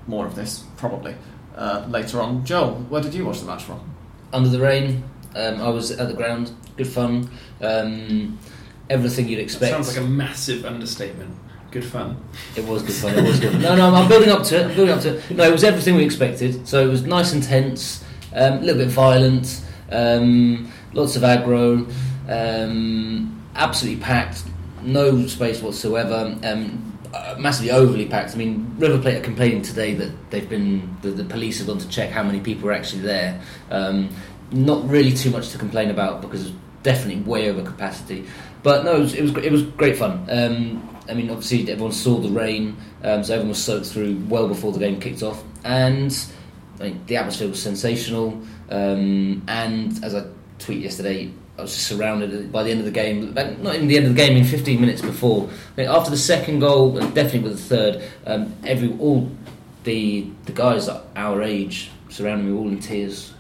more 0.08 0.25
of 0.25 0.36
this 0.36 0.63
probably 0.78 1.16
uh, 1.56 1.86
later 1.90 2.22
on. 2.22 2.46
Joel, 2.46 2.75
where 2.90 3.02
did 3.02 3.13
you 3.13 3.25
watch 3.25 3.40
the 3.40 3.46
match 3.48 3.63
from? 3.63 3.80
Under 4.34 4.50
the 4.50 4.60
rain, 4.60 5.04
um, 5.36 5.60
I 5.62 5.69
was 5.69 5.92
at 5.92 6.08
the 6.08 6.13
ground. 6.13 6.52
Good 6.78 6.88
fun. 6.88 7.30
Um, 7.62 8.40
everything 8.90 9.28
you'd 9.28 9.38
That 9.38 9.44
expect. 9.44 9.72
sounds 9.72 9.88
like 9.90 9.98
a 10.06 10.08
massive 10.08 10.66
understatement. 10.66 11.36
Good 11.72 11.86
fun. 11.86 12.18
It 12.56 12.66
was 12.66 12.84
good 12.84 12.94
fun. 12.96 13.18
It 13.18 13.24
was 13.24 13.40
good. 13.40 13.60
No, 13.62 13.75
no, 13.75 13.94
I'm 13.96 14.08
building 14.10 14.30
up 14.30 14.44
to 14.44 14.60
it. 14.60 14.66
I'm 14.68 14.75
building 14.75 14.94
up 14.94 15.02
to 15.02 15.16
it. 15.18 15.31
No, 15.31 15.46
it 15.46 15.52
was 15.52 15.63
everything 15.63 15.96
we 15.96 16.04
expected. 16.04 16.68
So 16.68 16.86
it 16.86 16.90
was 16.90 17.04
nice 17.04 17.31
and 17.34 17.42
tense, 17.42 18.04
um, 18.34 18.54
a 18.58 18.60
little 18.60 18.84
bit 18.84 18.90
violent, 18.90 19.62
um, 19.90 20.69
lots 20.94 21.16
of 21.16 21.22
aggro, 21.24 21.90
um, 22.32 23.44
absolutely 23.56 24.02
packed, 24.02 24.44
no 24.82 25.28
space 25.28 25.62
whatsoever. 25.62 26.38
Um, 26.44 26.88
uh, 27.14 27.36
massively 27.38 27.72
overly 27.72 28.06
packed. 28.06 28.34
I 28.34 28.38
mean, 28.38 28.74
River 28.78 28.98
Plate 28.98 29.18
are 29.18 29.22
complaining 29.22 29.62
today 29.62 29.94
that 29.96 30.32
they've 30.32 30.48
been 30.48 30.96
the, 31.02 31.12
the 31.12 31.26
police 31.26 31.58
have 31.58 31.68
gone 31.68 31.78
to 31.80 31.90
check 31.90 32.10
how 32.10 32.24
many 32.24 32.40
people 32.40 32.70
are 32.70 32.74
actually 32.74 33.02
there. 33.02 33.42
Um, 33.70 34.10
not 34.52 34.88
really 34.88 35.14
too 35.14 35.30
much 35.30 35.50
to 35.50 35.58
complain 35.58 35.90
about 35.90 36.22
because 36.22 36.48
it's 36.48 36.56
definitely 36.84 37.22
way 37.24 37.50
over 37.50 37.64
capacity. 37.64 38.26
But 38.64 38.86
no, 38.86 38.96
it 38.96 39.00
was 39.00 39.14
it 39.14 39.22
was, 39.24 39.38
it 39.38 39.52
was 39.52 39.64
great 39.64 39.98
fun. 39.98 40.26
Um, 40.30 40.98
I 41.10 41.14
mean, 41.14 41.30
obviously 41.30 41.70
everyone 41.70 41.92
saw 41.92 42.20
the 42.20 42.30
rain, 42.30 42.78
um, 43.04 43.24
so 43.24 43.34
everyone 43.34 43.50
was 43.50 43.64
soaked 43.64 43.88
through 43.88 44.24
well 44.30 44.48
before 44.48 44.72
the 44.72 44.80
game 44.80 45.00
kicked 45.00 45.24
off, 45.24 45.44
and 45.64 46.16
I 46.80 46.84
mean, 46.84 47.04
the 47.08 47.18
atmosphere 47.18 47.50
was 47.50 47.62
sensational. 47.62 48.42
Um, 48.70 49.44
and 49.48 50.02
as 50.04 50.16
I 50.16 50.28
tweeted 50.60 50.84
yesterday, 50.84 51.34
I 51.58 51.63
was 51.63 51.74
just 51.74 51.88
surrounded 51.88 52.51
by 52.51 52.63
the 52.63 52.72
end 52.72 52.79
of 52.79 52.86
the 52.86 52.91
game. 52.91 53.34
Not 53.34 53.75
even 53.75 53.88
the 53.88 53.98
end 53.98 54.08
of 54.08 54.15
the 54.15 54.17
game, 54.17 54.36
in 54.38 54.43
15 54.43 54.81
minutes 54.81 55.01
before. 55.01 55.50
After 55.77 56.10
the 56.10 56.17
second 56.17 56.60
goal, 56.60 56.98
and 56.98 57.13
definitely 57.13 57.50
with 57.50 57.58
the 57.58 57.75
third, 57.75 58.03
um, 58.25 58.55
every 58.65 58.96
all 59.00 59.29
the 59.84 60.27
the 60.46 60.51
guys 60.51 60.89
our 61.15 61.41
age 61.41 61.91
surrounding 62.10 62.51
me, 62.51 62.58
all 62.58 62.67
in 62.67 62.79
tears, 62.79 63.34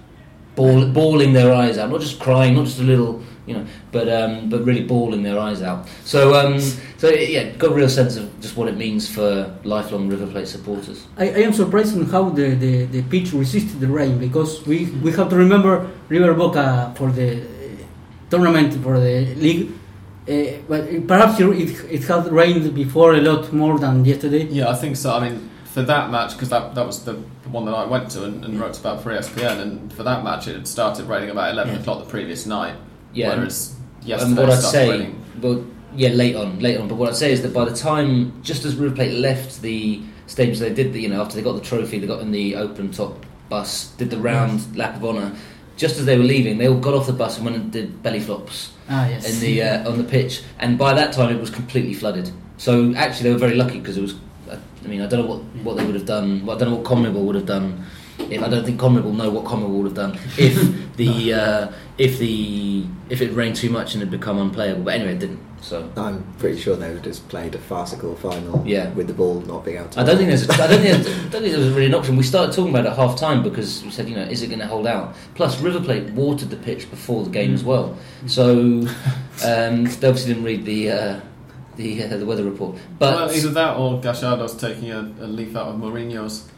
bawl, 0.55 0.85
bawling 0.87 1.33
their 1.33 1.53
eyes 1.53 1.77
out, 1.77 1.89
not 1.89 2.01
just 2.01 2.19
crying, 2.19 2.55
not 2.55 2.65
just 2.65 2.79
a 2.79 2.83
little, 2.83 3.21
you 3.45 3.53
know, 3.53 3.65
but 3.91 4.07
um, 4.09 4.49
but 4.49 4.63
really 4.65 4.83
bawling 4.83 5.23
their 5.23 5.39
eyes 5.39 5.61
out. 5.61 5.87
So 6.03 6.33
um, 6.33 6.59
so 7.01 7.09
yeah, 7.09 7.49
got 7.57 7.71
a 7.71 7.73
real 7.73 7.89
sense 7.89 8.15
of 8.17 8.39
just 8.41 8.55
what 8.55 8.67
it 8.67 8.77
means 8.77 9.09
for 9.09 9.51
lifelong 9.63 10.07
River 10.07 10.27
Plate 10.27 10.47
supporters. 10.47 11.07
I, 11.17 11.29
I 11.29 11.39
am 11.39 11.53
surprised 11.53 11.97
on 11.97 12.05
how 12.05 12.29
the, 12.29 12.53
the, 12.53 12.85
the 12.85 13.01
pitch 13.03 13.33
resisted 13.33 13.79
the 13.79 13.87
rain 13.87 14.19
because 14.19 14.65
we, 14.67 14.85
we 15.01 15.11
have 15.13 15.29
to 15.29 15.35
remember 15.35 15.89
River 16.09 16.35
Boca 16.35 16.93
for 16.95 17.11
the 17.11 17.43
tournament 18.31 18.73
for 18.83 18.99
the 18.99 19.35
league. 19.35 19.71
Uh, 20.29 20.57
but 20.67 21.07
perhaps 21.07 21.39
it, 21.39 21.47
it 21.91 22.03
had 22.03 22.31
rained 22.31 22.73
before 22.73 23.13
a 23.15 23.21
lot 23.21 23.51
more 23.53 23.77
than 23.79 24.05
yesterday. 24.05 24.43
Yeah, 24.45 24.69
I 24.69 24.75
think 24.75 24.95
so. 24.95 25.13
I 25.13 25.29
mean, 25.29 25.49
for 25.65 25.81
that 25.83 26.09
match, 26.11 26.33
because 26.33 26.49
that, 26.49 26.73
that 26.75 26.85
was 26.85 27.03
the 27.05 27.13
one 27.49 27.65
that 27.65 27.73
I 27.73 27.85
went 27.85 28.11
to 28.11 28.23
and, 28.25 28.43
and 28.45 28.59
wrote 28.59 28.79
about 28.79 29.01
for 29.01 29.11
ESPN, 29.11 29.59
and 29.61 29.91
for 29.93 30.03
that 30.03 30.23
match, 30.23 30.47
it 30.47 30.55
had 30.55 30.67
started 30.67 31.05
raining 31.07 31.29
about 31.31 31.51
11 31.51 31.73
Yeah. 31.73 31.79
o'clock 31.81 32.03
the 32.03 32.09
previous 32.09 32.45
night. 32.45 32.75
Yeah, 33.13 33.35
Whereas 33.35 33.75
and 33.99 34.07
yesterday 34.07 34.33
what 34.41 34.49
it 34.49 34.53
I'd 34.53 34.61
say, 34.61 34.89
raining. 34.89 35.23
well, 35.41 35.65
yeah, 35.95 36.09
late 36.09 36.35
on, 36.35 36.59
late 36.59 36.77
on. 36.79 36.87
But 36.87 36.95
what 36.95 37.09
I'd 37.09 37.15
say 37.15 37.31
is 37.33 37.41
that 37.41 37.53
by 37.53 37.65
the 37.65 37.75
time, 37.75 38.41
just 38.43 38.63
as 38.63 38.75
River 38.75 38.95
Plate 38.95 39.17
left 39.17 39.61
the 39.61 40.01
stadium, 40.27 40.55
so 40.55 40.63
they 40.63 40.73
did 40.73 40.93
the, 40.93 41.01
you 41.01 41.09
know, 41.09 41.21
after 41.21 41.35
they 41.35 41.41
got 41.41 41.53
the 41.53 41.61
trophy, 41.61 41.99
they 41.99 42.07
got 42.07 42.21
in 42.21 42.31
the 42.31 42.55
open 42.55 42.91
top 42.91 43.25
bus, 43.49 43.87
did 43.97 44.09
the 44.11 44.17
round 44.17 44.77
lap 44.77 44.95
of 44.95 45.03
honour. 45.03 45.33
Just 45.77 45.97
as 45.97 46.05
they 46.05 46.17
were 46.17 46.23
leaving, 46.23 46.57
they 46.57 46.67
all 46.67 46.79
got 46.79 46.93
off 46.93 47.07
the 47.07 47.13
bus 47.13 47.37
and 47.37 47.45
went 47.45 47.57
and 47.57 47.71
did 47.71 48.01
belly 48.03 48.19
flops 48.19 48.71
Ah, 48.89 49.07
yes. 49.07 49.31
in 49.33 49.39
the 49.39 49.63
uh, 49.63 49.89
on 49.89 49.97
the 49.97 50.03
pitch, 50.03 50.41
and 50.59 50.77
by 50.77 50.93
that 50.93 51.13
time 51.13 51.33
it 51.35 51.39
was 51.39 51.49
completely 51.49 51.93
flooded. 51.93 52.29
So 52.57 52.93
actually, 52.95 53.23
they 53.29 53.33
were 53.33 53.39
very 53.39 53.55
lucky 53.55 53.79
because 53.79 53.97
it 53.97 54.01
was. 54.01 54.13
uh, 54.49 54.57
I 54.83 54.87
mean, 54.87 55.01
I 55.01 55.07
don't 55.07 55.21
know 55.21 55.27
what, 55.35 55.41
what 55.63 55.77
they 55.77 55.85
would 55.85 55.95
have 55.95 56.05
done. 56.05 56.45
Well, 56.45 56.55
I 56.55 56.59
don't 56.59 56.69
know 56.69 56.75
what 56.77 56.85
Conmebol 56.85 57.23
would 57.25 57.35
have 57.35 57.45
done. 57.45 57.83
If 58.19 58.41
I 58.43 58.49
don't 58.49 58.63
think 58.65 58.79
Conmebol 58.79 59.15
know 59.15 59.29
what 59.31 59.45
Conmebol 59.45 59.69
would 59.77 59.85
have 59.85 59.95
done 59.95 60.19
if 60.37 60.95
the 60.97 61.33
uh, 61.33 61.71
if 61.97 62.19
the 62.19 62.85
if 63.09 63.21
it 63.21 63.31
rained 63.33 63.55
too 63.55 63.69
much 63.69 63.93
and 63.93 64.01
had 64.01 64.11
become 64.11 64.37
unplayable. 64.37 64.83
But 64.83 64.95
anyway, 64.95 65.13
it 65.13 65.19
didn't. 65.19 65.39
So 65.61 65.87
I'm 65.95 66.23
pretty 66.39 66.59
sure 66.59 66.75
they 66.75 66.87
would 66.87 66.95
have 66.97 67.03
just 67.03 67.29
played 67.29 67.53
a 67.53 67.59
farcical 67.59 68.15
final 68.15 68.63
Yeah. 68.65 68.89
with 68.93 69.05
the 69.07 69.13
ball 69.13 69.41
not 69.41 69.63
being 69.63 69.77
out. 69.77 69.95
I 69.97 70.03
don't 70.03 70.17
think 70.17 70.29
there's. 70.29 70.49
A, 70.49 70.53
I 70.53 70.67
don't 70.67 70.81
think. 70.81 71.07
I 71.07 71.29
don't 71.29 71.41
think 71.43 71.53
there 71.53 71.59
was 71.59 71.69
really 71.69 71.85
an 71.85 71.93
option. 71.93 72.15
We 72.17 72.23
started 72.23 72.53
talking 72.55 72.71
about 72.71 72.85
it 72.85 72.89
at 72.89 72.95
half 72.97 73.15
time 73.15 73.43
because 73.43 73.83
we 73.83 73.91
said, 73.91 74.09
you 74.09 74.15
know, 74.15 74.23
is 74.23 74.41
it 74.41 74.47
going 74.47 74.59
to 74.59 74.67
hold 74.67 74.87
out? 74.87 75.15
Plus, 75.35 75.61
River 75.61 75.79
Plate 75.79 76.09
watered 76.13 76.49
the 76.49 76.55
pitch 76.57 76.89
before 76.89 77.23
the 77.23 77.29
game 77.29 77.53
as 77.53 77.63
well, 77.63 77.95
so 78.25 78.51
um, 79.45 79.83
they 79.85 80.07
obviously 80.07 80.33
didn't 80.33 80.43
read 80.43 80.65
the 80.65 80.89
uh, 80.91 81.19
the 81.75 82.03
uh, 82.05 82.17
the 82.17 82.25
weather 82.25 82.43
report. 82.43 82.77
But 82.97 83.15
well, 83.15 83.31
either 83.31 83.49
that 83.49 83.77
or 83.77 84.01
Gallardo's 84.01 84.55
taking 84.55 84.91
a, 84.91 84.99
a 85.21 85.27
leaf 85.27 85.55
out 85.55 85.67
of 85.67 85.75
Mourinho's 85.75 86.49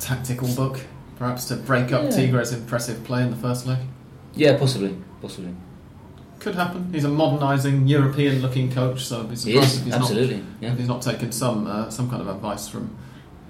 tactical 0.00 0.48
book, 0.54 0.80
perhaps 1.16 1.46
to 1.46 1.56
break 1.56 1.92
up 1.92 2.04
Yeah. 2.04 2.10
Tigre's 2.10 2.52
impressive 2.52 3.04
play 3.04 3.22
in 3.22 3.30
the 3.30 3.36
first 3.36 3.66
leg. 3.66 3.78
yeah, 4.34 4.58
possibly, 4.58 4.96
possibly. 5.22 5.54
Could 6.46 6.54
happen. 6.54 6.90
He's 6.92 7.02
a 7.02 7.08
modernising, 7.08 7.88
European-looking 7.88 8.70
coach, 8.70 9.04
so 9.04 9.18
I'd 9.18 9.30
be 9.30 9.34
surprised 9.34 9.72
is 9.72 9.78
if 9.78 9.84
he's 9.86 9.94
absolutely. 9.94 10.36
not 10.36 10.44
Yeah. 10.60 10.72
if 10.74 10.78
he's 10.78 10.86
not 10.86 11.02
taken 11.02 11.32
some 11.32 11.66
uh, 11.66 11.90
some 11.90 12.08
kind 12.08 12.22
of 12.22 12.28
advice 12.28 12.68
from. 12.68 12.96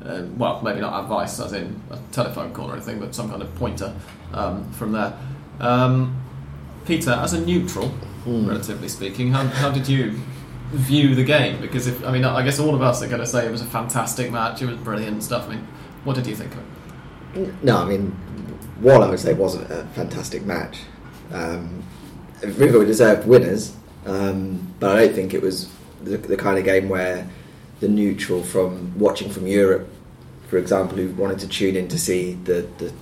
Uh, 0.03 0.23
well, 0.38 0.62
maybe 0.62 0.81
not 0.81 1.03
advice 1.03 1.38
as 1.38 1.53
in 1.53 1.79
a 1.91 1.99
telephone 2.11 2.55
call 2.55 2.71
or 2.71 2.73
anything, 2.73 2.99
but 2.99 3.15
some 3.15 3.29
kind 3.29 3.43
of 3.43 3.55
pointer 3.57 3.95
um, 4.33 4.73
from 4.73 4.93
there. 4.93 5.12
Um, 5.61 6.19
Peter, 6.87 7.11
as 7.11 7.35
a 7.35 7.41
neutral, 7.45 7.88
Hmm. 8.25 8.47
relatively 8.49 8.88
speaking, 8.88 9.31
how, 9.31 9.47
how 9.47 9.71
did 9.71 9.87
you 9.87 10.19
view 10.73 11.15
the 11.15 11.25
game? 11.25 11.61
Because 11.61 11.87
if 11.87 12.03
I 12.03 12.11
mean, 12.11 12.25
I 12.25 12.43
guess 12.43 12.59
all 12.59 12.75
of 12.75 12.81
us 12.81 13.03
are 13.03 13.09
going 13.09 13.21
to 13.21 13.26
say 13.26 13.45
it 13.47 13.50
was 13.53 13.61
a 13.61 13.67
fantastic 13.67 14.33
match, 14.33 14.62
it 14.62 14.67
was 14.69 14.79
brilliant 14.79 15.23
stuff. 15.23 15.50
I 15.50 15.57
mean, 15.57 15.69
what 16.05 16.17
did 16.17 16.26
you 16.26 16.35
think 16.35 16.55
of 16.55 16.61
it? 17.43 17.62
No, 17.62 17.76
I 17.76 17.85
mean, 17.85 18.12
one 18.81 19.03
I 19.03 19.11
would 19.11 19.21
say 19.21 19.35
wasn't 19.35 19.71
a 19.71 19.85
fantastic 19.95 20.47
match. 20.47 20.79
Um, 21.31 21.83
River 22.43 22.85
deserved 22.85 23.26
winners, 23.26 23.75
um, 24.05 24.75
but 24.78 24.97
I 24.97 25.07
don't 25.07 25.14
think 25.14 25.35
it 25.35 25.43
was 25.43 25.69
the, 26.02 26.16
the 26.19 26.37
kind 26.37 26.59
of 26.59 26.64
game 26.64 26.88
where 26.88 27.28
the 27.81 27.88
neutral 27.88 28.43
from 28.43 28.99
watching 28.99 29.31
from 29.31 29.47
Europe, 29.47 29.88
for 30.49 30.59
example, 30.59 30.97
who 30.99 31.09
wanted 31.14 31.38
to 31.40 31.49
tune 31.49 31.76
in 31.76 31.88
to 31.88 31.99
see 31.99 32.35
the 32.45 32.66
the, 32.78 32.93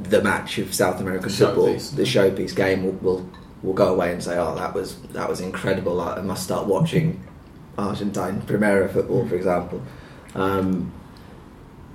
the 0.00 0.22
match 0.22 0.58
of 0.58 0.74
South 0.74 1.00
American 1.00 1.28
The 1.28 1.34
football, 1.34 1.68
showpiece. 1.68 1.96
the 1.96 2.02
showpiece 2.02 2.54
game, 2.54 2.84
will, 2.84 2.92
will 2.92 3.30
will 3.62 3.72
go 3.74 3.92
away 3.94 4.12
and 4.12 4.22
say, 4.22 4.36
"Oh, 4.38 4.54
that 4.56 4.74
was 4.74 4.96
that 5.12 5.28
was 5.28 5.40
incredible. 5.40 6.00
I 6.00 6.20
must 6.20 6.44
start 6.44 6.66
watching 6.66 7.22
Argentine 7.78 8.42
Primera 8.42 8.92
football, 8.92 9.26
for 9.28 9.34
example." 9.36 9.82
Um, 10.34 10.92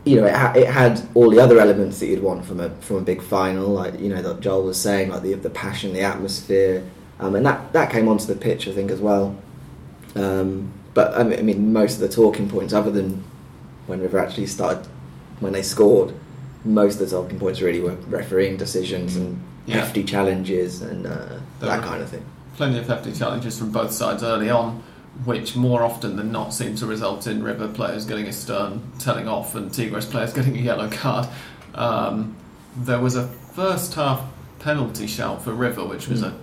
you 0.06 0.16
know, 0.20 0.26
it, 0.26 0.34
ha- 0.34 0.54
it 0.56 0.68
had 0.68 1.02
all 1.14 1.30
the 1.30 1.40
other 1.40 1.60
elements 1.60 2.00
that 2.00 2.08
you'd 2.08 2.24
want 2.24 2.44
from 2.46 2.60
a 2.60 2.70
from 2.82 2.98
a 2.98 3.02
big 3.02 3.22
final, 3.22 3.68
like 3.70 4.00
you 4.00 4.10
know 4.10 4.22
that 4.22 4.40
Joel 4.42 4.64
was 4.64 4.80
saying, 4.82 5.10
like 5.10 5.22
the 5.22 5.34
the 5.36 5.50
passion, 5.50 5.94
the 5.94 6.02
atmosphere, 6.02 6.84
um, 7.20 7.36
and 7.36 7.46
that 7.46 7.72
that 7.74 7.92
came 7.92 8.08
onto 8.08 8.26
the 8.26 8.36
pitch, 8.36 8.68
I 8.68 8.72
think, 8.72 8.90
as 8.92 9.00
well. 9.00 9.36
Um, 10.16 10.72
but 10.94 11.14
I 11.18 11.24
mean, 11.24 11.40
I 11.40 11.42
mean, 11.44 11.72
most 11.74 11.96
of 11.96 12.00
the 12.02 12.10
talking 12.10 12.50
points, 12.50 12.74
other 12.74 12.92
than 12.92 13.24
when 13.88 14.02
River 14.02 14.20
actually 14.20 14.48
started, 14.48 14.88
when 15.40 15.54
they 15.54 15.62
scored, 15.62 16.14
most 16.66 17.00
of 17.00 17.10
the 17.10 17.16
talking 17.16 17.40
points 17.40 17.62
really 17.62 17.80
were 17.80 17.96
refereeing 18.10 18.58
decisions 18.58 19.16
and 19.16 19.40
Yeah. 19.66 19.76
hefty 19.78 20.04
challenges 20.04 20.82
and 20.82 21.06
uh, 21.06 21.38
that 21.60 21.82
kind 21.84 22.02
of 22.02 22.10
thing. 22.10 22.26
Plenty 22.58 22.80
of 22.80 22.88
hefty 22.88 23.12
challenges 23.14 23.58
from 23.60 23.72
both 23.72 23.92
sides 23.92 24.24
early 24.24 24.50
on, 24.50 24.82
which 25.26 25.56
more 25.56 25.84
often 25.84 26.16
than 26.16 26.32
not 26.32 26.54
seem 26.54 26.76
to 26.76 26.86
result 26.86 27.28
in 27.28 27.44
River 27.44 27.68
players 27.68 28.06
getting 28.06 28.28
a 28.28 28.34
stern 28.34 28.82
telling 29.00 29.28
off 29.28 29.56
and 29.56 29.74
Tigres 29.74 30.06
players 30.06 30.34
getting 30.36 30.58
a 30.58 30.62
yellow 30.62 30.90
card. 30.90 31.28
Um, 31.76 32.36
there 32.76 33.00
was 33.00 33.16
a 33.16 33.28
first 33.28 33.94
half 33.96 34.22
penalty 34.60 35.08
shout 35.08 35.44
for 35.44 35.54
River, 35.54 35.86
which 35.86 36.08
was 36.08 36.24
a 36.24 36.38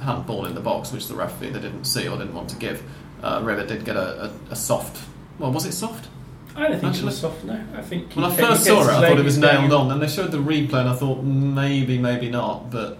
handball 0.00 0.46
in 0.46 0.54
the 0.54 0.60
box, 0.60 0.92
which 0.92 1.06
the 1.08 1.14
referee 1.14 1.48
either 1.48 1.60
didn't 1.60 1.84
see 1.84 2.08
or 2.08 2.16
didn't 2.18 2.34
want 2.34 2.50
to 2.50 2.56
give. 2.56 2.82
Uh, 3.22 3.40
River 3.42 3.66
did 3.66 3.84
get 3.84 3.96
a, 3.96 4.24
a, 4.24 4.32
a 4.50 4.56
soft. 4.56 5.04
Well, 5.38 5.52
was 5.52 5.64
it 5.66 5.72
soft? 5.72 6.08
I 6.56 6.68
don't 6.68 6.80
think 6.80 6.96
it 6.96 7.04
was 7.04 7.18
soft. 7.18 7.44
No, 7.44 7.64
I 7.74 7.82
think. 7.82 8.12
When 8.14 8.24
I 8.24 8.34
first 8.34 8.64
saw 8.64 8.82
it, 8.82 8.88
I 8.88 9.08
thought 9.08 9.18
it 9.18 9.24
was 9.24 9.38
nailed 9.38 9.72
on. 9.72 9.88
Then 9.88 10.00
they 10.00 10.08
showed 10.08 10.32
the 10.32 10.38
replay, 10.38 10.80
and 10.80 10.88
I 10.88 10.94
thought 10.94 11.22
maybe, 11.22 11.98
maybe 11.98 12.28
not. 12.28 12.70
But 12.70 12.98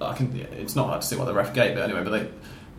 I 0.00 0.14
can. 0.14 0.34
It's 0.36 0.74
not 0.74 0.88
hard 0.88 1.02
to 1.02 1.06
see 1.06 1.16
why 1.16 1.24
the 1.24 1.34
ref 1.34 1.54
gave 1.54 1.76
it 1.76 1.80
anyway. 1.80 2.02
But 2.02 2.10
they 2.10 2.30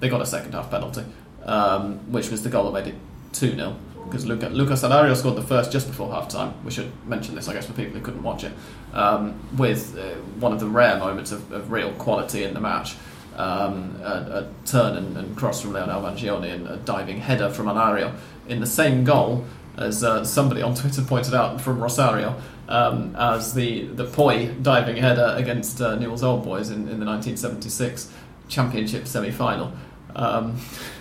they 0.01 0.09
got 0.09 0.21
a 0.21 0.25
second 0.25 0.53
half 0.53 0.69
penalty, 0.69 1.03
um, 1.47 2.11
which 2.11 2.29
was 2.29 2.43
the 2.43 2.49
goal 2.49 2.71
that 2.71 2.83
made 2.83 2.93
it 2.93 2.99
two 3.33 3.55
0 3.55 3.75
because 4.05 4.25
Luca, 4.25 4.47
Lucas 4.47 4.83
Alario 4.83 5.15
scored 5.15 5.35
the 5.35 5.41
first 5.41 5.71
just 5.71 5.87
before 5.87 6.09
half 6.11 6.29
time. 6.29 6.53
We 6.63 6.71
should 6.71 6.91
mention 7.05 7.35
this, 7.35 7.49
I 7.49 7.53
guess, 7.53 7.65
for 7.65 7.73
people 7.73 7.97
who 7.97 8.05
couldn't 8.05 8.23
watch 8.23 8.45
it, 8.45 8.53
um, 8.93 9.37
with 9.57 9.97
uh, 9.97 10.15
one 10.39 10.53
of 10.53 10.61
the 10.61 10.67
rare 10.67 10.97
moments 10.97 11.33
of, 11.33 11.51
of 11.51 11.71
real 11.71 11.91
quality 11.93 12.43
in 12.43 12.53
the 12.53 12.61
match. 12.61 12.95
Um, 13.35 13.97
a, 14.01 14.07
a 14.07 14.65
turn 14.65 14.97
and, 14.97 15.15
and 15.15 15.37
cross 15.37 15.61
from 15.61 15.73
Leonel 15.73 16.01
Vangioni 16.01 16.53
and 16.53 16.67
a 16.67 16.77
diving 16.77 17.19
header 17.19 17.51
from 17.51 17.67
Alario 17.67 18.15
in 18.47 18.59
the 18.61 18.65
same 18.65 19.03
goal 19.03 19.45
as 19.77 20.03
uh, 20.03 20.25
somebody 20.25 20.63
on 20.63 20.73
Twitter 20.73 21.03
pointed 21.03 21.35
out 21.35 21.61
from 21.61 21.79
Rosario 21.79 22.35
um, 22.67 23.15
as 23.15 23.53
the 23.53 23.85
the 23.85 24.05
Poy 24.05 24.47
diving 24.61 24.97
header 24.97 25.35
against 25.37 25.79
uh, 25.81 25.95
Newell's 25.95 26.23
Old 26.23 26.43
Boys 26.43 26.69
in, 26.69 26.87
in 26.89 26.99
the 26.99 27.05
1976 27.05 28.11
Championship 28.47 29.07
semi-final. 29.07 29.71
Um, 30.15 30.59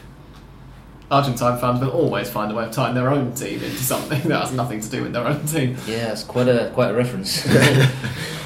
Argentine 1.10 1.58
fans 1.60 1.80
will 1.80 1.90
always 1.90 2.28
find 2.28 2.50
a 2.50 2.54
way 2.54 2.64
of 2.64 2.72
tying 2.72 2.94
their 2.94 3.10
own 3.10 3.32
team 3.32 3.62
into 3.62 3.76
something 3.76 4.20
that 4.22 4.40
has 4.40 4.52
nothing 4.52 4.80
to 4.80 4.90
do 4.90 5.02
with 5.02 5.12
their 5.12 5.26
own 5.26 5.46
team. 5.46 5.76
Yeah, 5.86 6.12
it's 6.12 6.24
quite 6.24 6.48
a 6.48 6.70
quite 6.74 6.90
a 6.90 6.94
reference. 6.94 7.46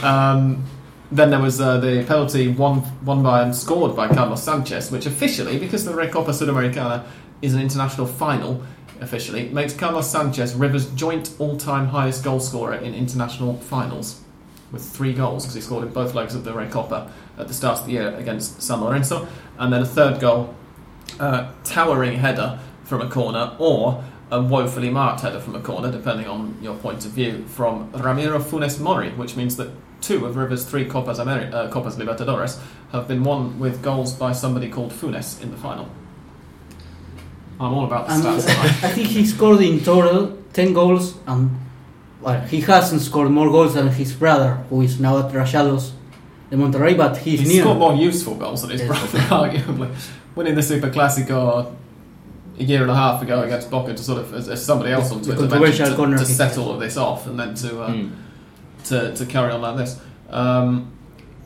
Um, 0.03 0.65
then 1.13 1.31
there 1.31 1.41
was 1.41 1.61
uh, 1.61 1.79
the 1.79 2.05
penalty 2.05 2.49
won, 2.49 2.83
won 3.05 3.23
by 3.23 3.43
and 3.43 3.55
scored 3.55 3.97
by 3.97 4.09
Carlos 4.09 4.43
Sanchez, 4.43 4.91
which 4.91 5.07
officially, 5.07 5.59
because 5.59 5.85
the 5.85 5.93
Recopa 5.93 6.29
Sudamericana 6.29 7.05
is 7.43 7.55
an 7.55 7.61
international 7.61 8.07
final, 8.07 8.63
officially 9.01 9.49
makes 9.49 9.75
Carlos 9.75 10.09
Sanchez 10.09 10.55
Rivers' 10.55 10.91
joint 10.93 11.35
all-time 11.39 11.87
highest 11.87 12.23
goal 12.23 12.39
scorer 12.39 12.75
in 12.75 12.95
international 12.95 13.57
finals, 13.57 14.23
with 14.71 14.83
three 14.83 15.13
goals 15.13 15.45
because 15.45 15.55
he 15.55 15.61
scored 15.61 15.85
in 15.85 15.93
both 15.93 16.15
legs 16.15 16.35
of 16.35 16.45
the 16.45 16.53
Recopa 16.53 17.11
at 17.39 17.49
the 17.49 17.55
start 17.55 17.81
of 17.81 17.87
the 17.87 17.93
year 17.93 18.15
against 18.17 18.63
San 18.63 18.81
Lorenzo, 18.81 19.27
and 19.59 19.73
then 19.73 19.83
a 19.83 19.87
third 19.87 20.21
goal, 20.21 20.55
uh, 21.19 21.51
towering 21.65 22.19
header 22.19 22.59
from 22.85 23.01
a 23.01 23.09
corner 23.09 23.57
or 23.59 24.05
a 24.31 24.41
woefully 24.41 24.91
marked 24.91 25.23
header 25.23 25.41
from 25.41 25.57
a 25.57 25.61
corner, 25.61 25.91
depending 25.91 26.27
on 26.27 26.57
your 26.63 26.77
point 26.77 27.05
of 27.05 27.11
view, 27.13 27.45
from 27.49 27.91
Ramiro 27.93 28.39
Funes 28.39 28.79
Mori, 28.79 29.11
which 29.11 29.37
means 29.37 29.57
that 29.57 29.71
two 30.01 30.25
of 30.25 30.37
River's 30.37 30.65
three 30.65 30.85
Copas, 30.85 31.19
Ameri- 31.19 31.53
uh, 31.53 31.69
Copas 31.71 31.97
Libertadores 31.97 32.59
have 32.93 33.09
been 33.09 33.25
won 33.25 33.59
with 33.59 33.83
goals 33.83 34.13
by 34.15 34.33
somebody 34.33 34.69
called 34.69 34.93
Funes 34.93 35.43
in 35.43 35.51
the 35.51 35.57
final. 35.57 35.89
I'm 37.59 37.75
all 37.75 37.85
about 37.85 38.07
the 38.07 38.15
And 38.15 38.23
stats. 38.23 38.49
I 38.85 38.91
think 38.93 39.09
he 39.09 39.27
scored 39.27 39.61
in 39.61 39.81
total 39.81 40.39
10 40.53 40.73
goals, 40.73 41.17
and 41.27 41.51
well, 42.23 42.41
he 42.43 42.61
hasn't 42.63 43.03
scored 43.03 43.31
more 43.31 43.51
goals 43.51 43.75
than 43.75 43.89
his 43.89 44.13
brother, 44.13 44.55
who 44.71 44.81
is 44.83 44.99
now 45.01 45.19
at 45.19 45.33
Rayados 45.33 45.93
de 46.51 46.57
Monterrey, 46.57 46.97
but 46.97 47.19
he's 47.19 47.41
He's 47.41 47.49
near. 47.49 47.63
scored 47.63 47.79
more 47.79 47.95
useful 47.95 48.35
goals 48.37 48.63
than 48.63 48.71
his 48.71 48.81
Yes. 48.81 48.89
brother, 48.89 49.19
arguably. 49.59 49.95
Winning 50.35 50.55
the 50.55 50.63
Super 50.63 50.91
Classico 50.91 51.75
a 52.59 52.63
year 52.63 52.83
and 52.83 52.91
a 52.91 52.95
half 52.95 53.23
ago 53.23 53.43
against 53.43 53.71
Boca 53.71 53.95
to 53.95 54.03
sort 54.03 54.21
of, 54.21 54.33
as, 54.35 54.49
as 54.49 54.65
somebody 54.65 54.93
else 54.93 55.11
on 55.13 55.23
Twitter 55.23 55.47
mentioned, 55.49 55.97
to, 55.97 56.19
to 56.19 56.25
set 56.27 56.57
all 56.59 56.73
of 56.73 56.81
this 56.81 56.97
off 56.97 57.27
and 57.27 57.39
then 57.39 57.55
to, 57.55 57.81
uh, 57.83 57.91
Mm. 57.91 58.11
to, 58.85 59.15
to 59.15 59.27
carry 59.27 59.51
on 59.51 59.61
like 59.63 59.77
this. 59.77 59.99
Um, 60.31 60.93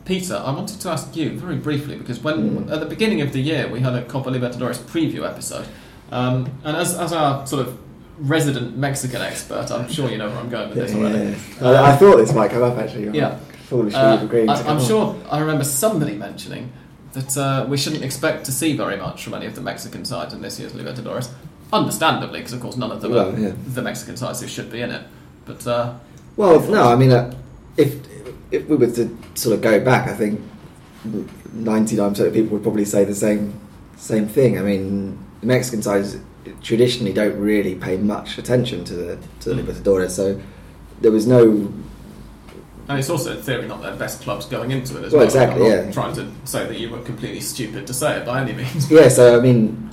Peter, 0.04 0.34
I 0.36 0.50
wanted 0.52 0.80
to 0.80 0.90
ask 0.90 1.14
you 1.16 1.30
very 1.38 1.56
briefly 1.56 1.96
because 1.96 2.20
when 2.20 2.66
Mm. 2.66 2.72
at 2.72 2.80
the 2.80 2.86
beginning 2.86 3.20
of 3.22 3.32
the 3.32 3.40
year 3.40 3.68
we 3.68 3.80
had 3.80 3.94
a 3.94 4.02
Copa 4.02 4.30
Libertadores 4.30 4.78
preview 4.78 5.26
episode, 5.28 5.66
um, 6.12 6.46
and 6.64 6.76
as, 6.76 6.98
as 6.98 7.12
our 7.12 7.46
sort 7.46 7.66
of 7.66 7.78
resident 8.18 8.76
Mexican 8.76 9.22
expert, 9.22 9.70
I'm 9.70 9.88
sure 9.90 10.10
you 10.10 10.18
know 10.18 10.28
where 10.28 10.38
I'm 10.38 10.50
going 10.50 10.68
with 10.68 10.78
this 10.78 10.94
already. 10.94 11.36
Yeah. 11.60 11.68
I, 11.70 11.92
I 11.92 11.96
thought 11.96 12.16
this 12.18 12.32
might 12.34 12.50
come 12.50 12.62
up 12.62 12.76
actually. 12.76 13.16
Yeah. 13.16 13.38
Foolishly 13.68 13.98
Uh, 13.98 14.22
agreeing 14.22 14.48
I, 14.50 14.62
on. 14.62 14.80
sure 14.84 15.16
I 15.30 15.38
remember 15.40 15.64
somebody 15.64 16.14
mentioning 16.16 16.70
that 17.14 17.36
uh, 17.36 17.66
we 17.68 17.76
shouldn't 17.76 18.04
expect 18.04 18.44
to 18.46 18.52
see 18.52 18.76
very 18.76 18.96
much 18.96 19.24
from 19.24 19.34
any 19.34 19.46
of 19.46 19.54
the 19.54 19.60
Mexican 19.60 20.04
sides 20.04 20.34
in 20.34 20.42
this 20.42 20.58
year's 20.60 20.72
Libertadores. 20.72 21.30
Understandably, 21.72 22.40
because 22.40 22.52
of 22.52 22.60
course 22.60 22.76
none 22.76 22.92
of 22.92 23.00
them 23.00 23.12
Well, 23.12 23.34
are 23.34 23.38
yeah. 23.38 23.52
the 23.66 23.82
Mexican 23.82 24.16
sides 24.16 24.40
who 24.40 24.46
should 24.48 24.70
be 24.70 24.80
in 24.82 24.90
it. 24.90 25.02
But 25.46 25.66
uh, 25.66 25.94
Well, 26.36 26.60
no, 26.70 26.84
I 26.92 26.96
mean, 26.96 27.10
uh, 27.12 27.34
if 27.76 27.96
if 28.50 28.68
we 28.68 28.76
were 28.76 28.90
to 28.92 29.16
sort 29.34 29.54
of 29.56 29.62
go 29.62 29.80
back, 29.80 30.08
I 30.08 30.14
think 30.14 30.40
ninety 31.52 31.96
nine 31.96 32.10
percent 32.10 32.28
of 32.28 32.34
people 32.34 32.50
would 32.54 32.62
probably 32.62 32.84
say 32.84 33.04
the 33.04 33.14
same 33.14 33.58
same 33.96 34.28
thing. 34.28 34.58
I 34.58 34.62
mean, 34.62 35.18
the 35.40 35.46
Mexican 35.46 35.82
sides 35.82 36.16
traditionally 36.62 37.12
don't 37.12 37.38
really 37.38 37.74
pay 37.74 37.96
much 37.96 38.38
attention 38.38 38.84
to 38.84 38.94
the 38.94 39.18
to 39.40 39.48
the 39.48 39.54
Mm. 39.62 39.64
Libertadores, 39.66 40.10
so 40.10 40.40
there 41.00 41.10
was 41.12 41.26
no 41.26 41.72
And 42.88 42.98
it's 42.98 43.08
also, 43.08 43.36
in 43.36 43.42
theory, 43.42 43.66
not 43.66 43.80
their 43.82 43.96
best 43.96 44.20
clubs 44.22 44.44
going 44.46 44.70
into 44.70 44.98
it 44.98 45.04
as 45.04 45.12
Well, 45.12 45.20
well. 45.20 45.26
exactly, 45.26 45.64
I'm 45.64 45.70
not 45.78 45.84
yeah. 45.86 45.90
trying 45.92 46.14
to 46.16 46.26
say 46.44 46.66
that 46.66 46.78
you 46.78 46.90
were 46.90 47.00
completely 47.00 47.40
stupid 47.40 47.86
to 47.86 47.94
say 47.94 48.16
it 48.18 48.26
by 48.26 48.42
any 48.42 48.52
means. 48.52 48.90
Yeah, 48.90 49.08
so 49.08 49.38
I 49.38 49.40
mean, 49.42 49.90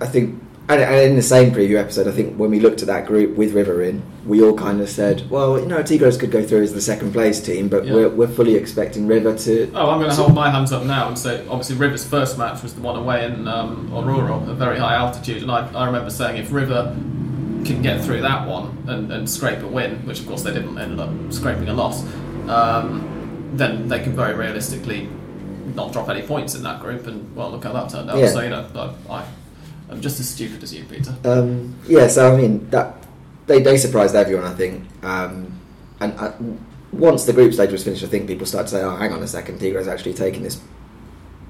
I 0.00 0.06
think, 0.06 0.42
and, 0.68 0.80
in 0.82 1.16
the 1.16 1.22
same 1.22 1.52
preview 1.54 1.78
episode, 1.80 2.06
I 2.06 2.10
think 2.12 2.36
when 2.36 2.50
we 2.50 2.60
looked 2.60 2.82
at 2.82 2.86
that 2.88 3.06
group 3.06 3.36
with 3.36 3.52
River 3.54 3.82
in, 3.82 4.02
we 4.26 4.42
all 4.42 4.54
kind 4.54 4.80
of 4.82 4.88
said, 4.90 5.28
well, 5.30 5.58
you 5.58 5.64
know, 5.66 5.82
Tigres 5.82 6.16
could 6.18 6.30
go 6.30 6.42
through 6.42 6.62
as 6.62 6.74
the 6.74 6.80
second 6.82 7.12
place 7.12 7.40
team, 7.40 7.68
but 7.68 7.86
Yeah. 7.86 7.94
we're, 7.94 8.08
we're 8.10 8.28
fully 8.28 8.56
expecting 8.56 9.06
River 9.06 9.36
to. 9.38 9.70
Oh, 9.74 9.90
I'm 9.90 9.98
going 9.98 10.10
to 10.10 10.16
hold 10.16 10.34
my 10.34 10.50
hands 10.50 10.70
up 10.72 10.84
now 10.84 11.08
and 11.08 11.18
say, 11.18 11.46
obviously, 11.48 11.76
River's 11.76 12.04
first 12.06 12.36
match 12.36 12.62
was 12.62 12.74
the 12.74 12.82
one 12.82 12.96
away 12.96 13.24
in 13.24 13.48
um, 13.48 13.90
Aurora, 13.94 14.36
a 14.50 14.54
very 14.54 14.78
high 14.78 14.94
altitude, 14.96 15.40
and 15.42 15.50
I, 15.50 15.70
I 15.74 15.86
remember 15.86 16.10
saying 16.10 16.36
if 16.36 16.52
River 16.52 16.94
can 17.64 17.80
get 17.80 18.04
through 18.04 18.20
that 18.20 18.46
one 18.46 18.76
and, 18.86 19.10
and 19.10 19.28
scrape 19.30 19.62
a 19.62 19.66
win, 19.66 20.04
which 20.06 20.20
of 20.20 20.26
course 20.26 20.42
they 20.42 20.52
didn't, 20.52 20.76
ended 20.78 21.00
up 21.00 21.10
scraping 21.32 21.68
a 21.68 21.74
loss, 21.74 22.04
um, 22.50 23.52
then 23.54 23.88
they 23.88 24.00
can 24.00 24.12
very 24.12 24.34
realistically 24.34 25.08
not 25.74 25.92
drop 25.92 26.08
any 26.08 26.22
points 26.22 26.54
in 26.54 26.62
that 26.62 26.80
group, 26.80 27.06
and 27.06 27.34
well, 27.34 27.50
look 27.50 27.64
how 27.64 27.72
that 27.72 27.90
turned 27.90 28.10
out. 28.10 28.18
Yeah. 28.18 28.28
So 28.28 28.40
you 28.40 28.50
know, 28.50 28.94
I, 29.08 29.12
I, 29.12 29.26
I'm 29.90 30.00
just 30.00 30.20
as 30.20 30.28
stupid 30.28 30.62
as 30.62 30.74
you, 30.74 30.84
Peter. 30.84 31.14
Um, 31.24 31.76
yeah, 31.86 32.06
so 32.08 32.32
I 32.32 32.36
mean, 32.36 32.68
that 32.70 32.96
they, 33.46 33.62
they 33.62 33.76
surprised 33.76 34.14
everyone, 34.14 34.44
I 34.44 34.54
think. 34.54 34.84
Um, 35.02 35.60
and 36.00 36.18
uh, 36.18 36.32
once 36.92 37.24
the 37.24 37.32
group 37.32 37.52
stage 37.54 37.70
was 37.70 37.84
finished, 37.84 38.04
I 38.04 38.06
think 38.06 38.26
people 38.26 38.46
started 38.46 38.68
to 38.68 38.76
say, 38.76 38.82
oh, 38.82 38.96
hang 38.96 39.12
on 39.12 39.22
a 39.22 39.26
second, 39.26 39.58
Tigres 39.58 39.88
actually 39.88 40.14
taking 40.14 40.42
this. 40.42 40.60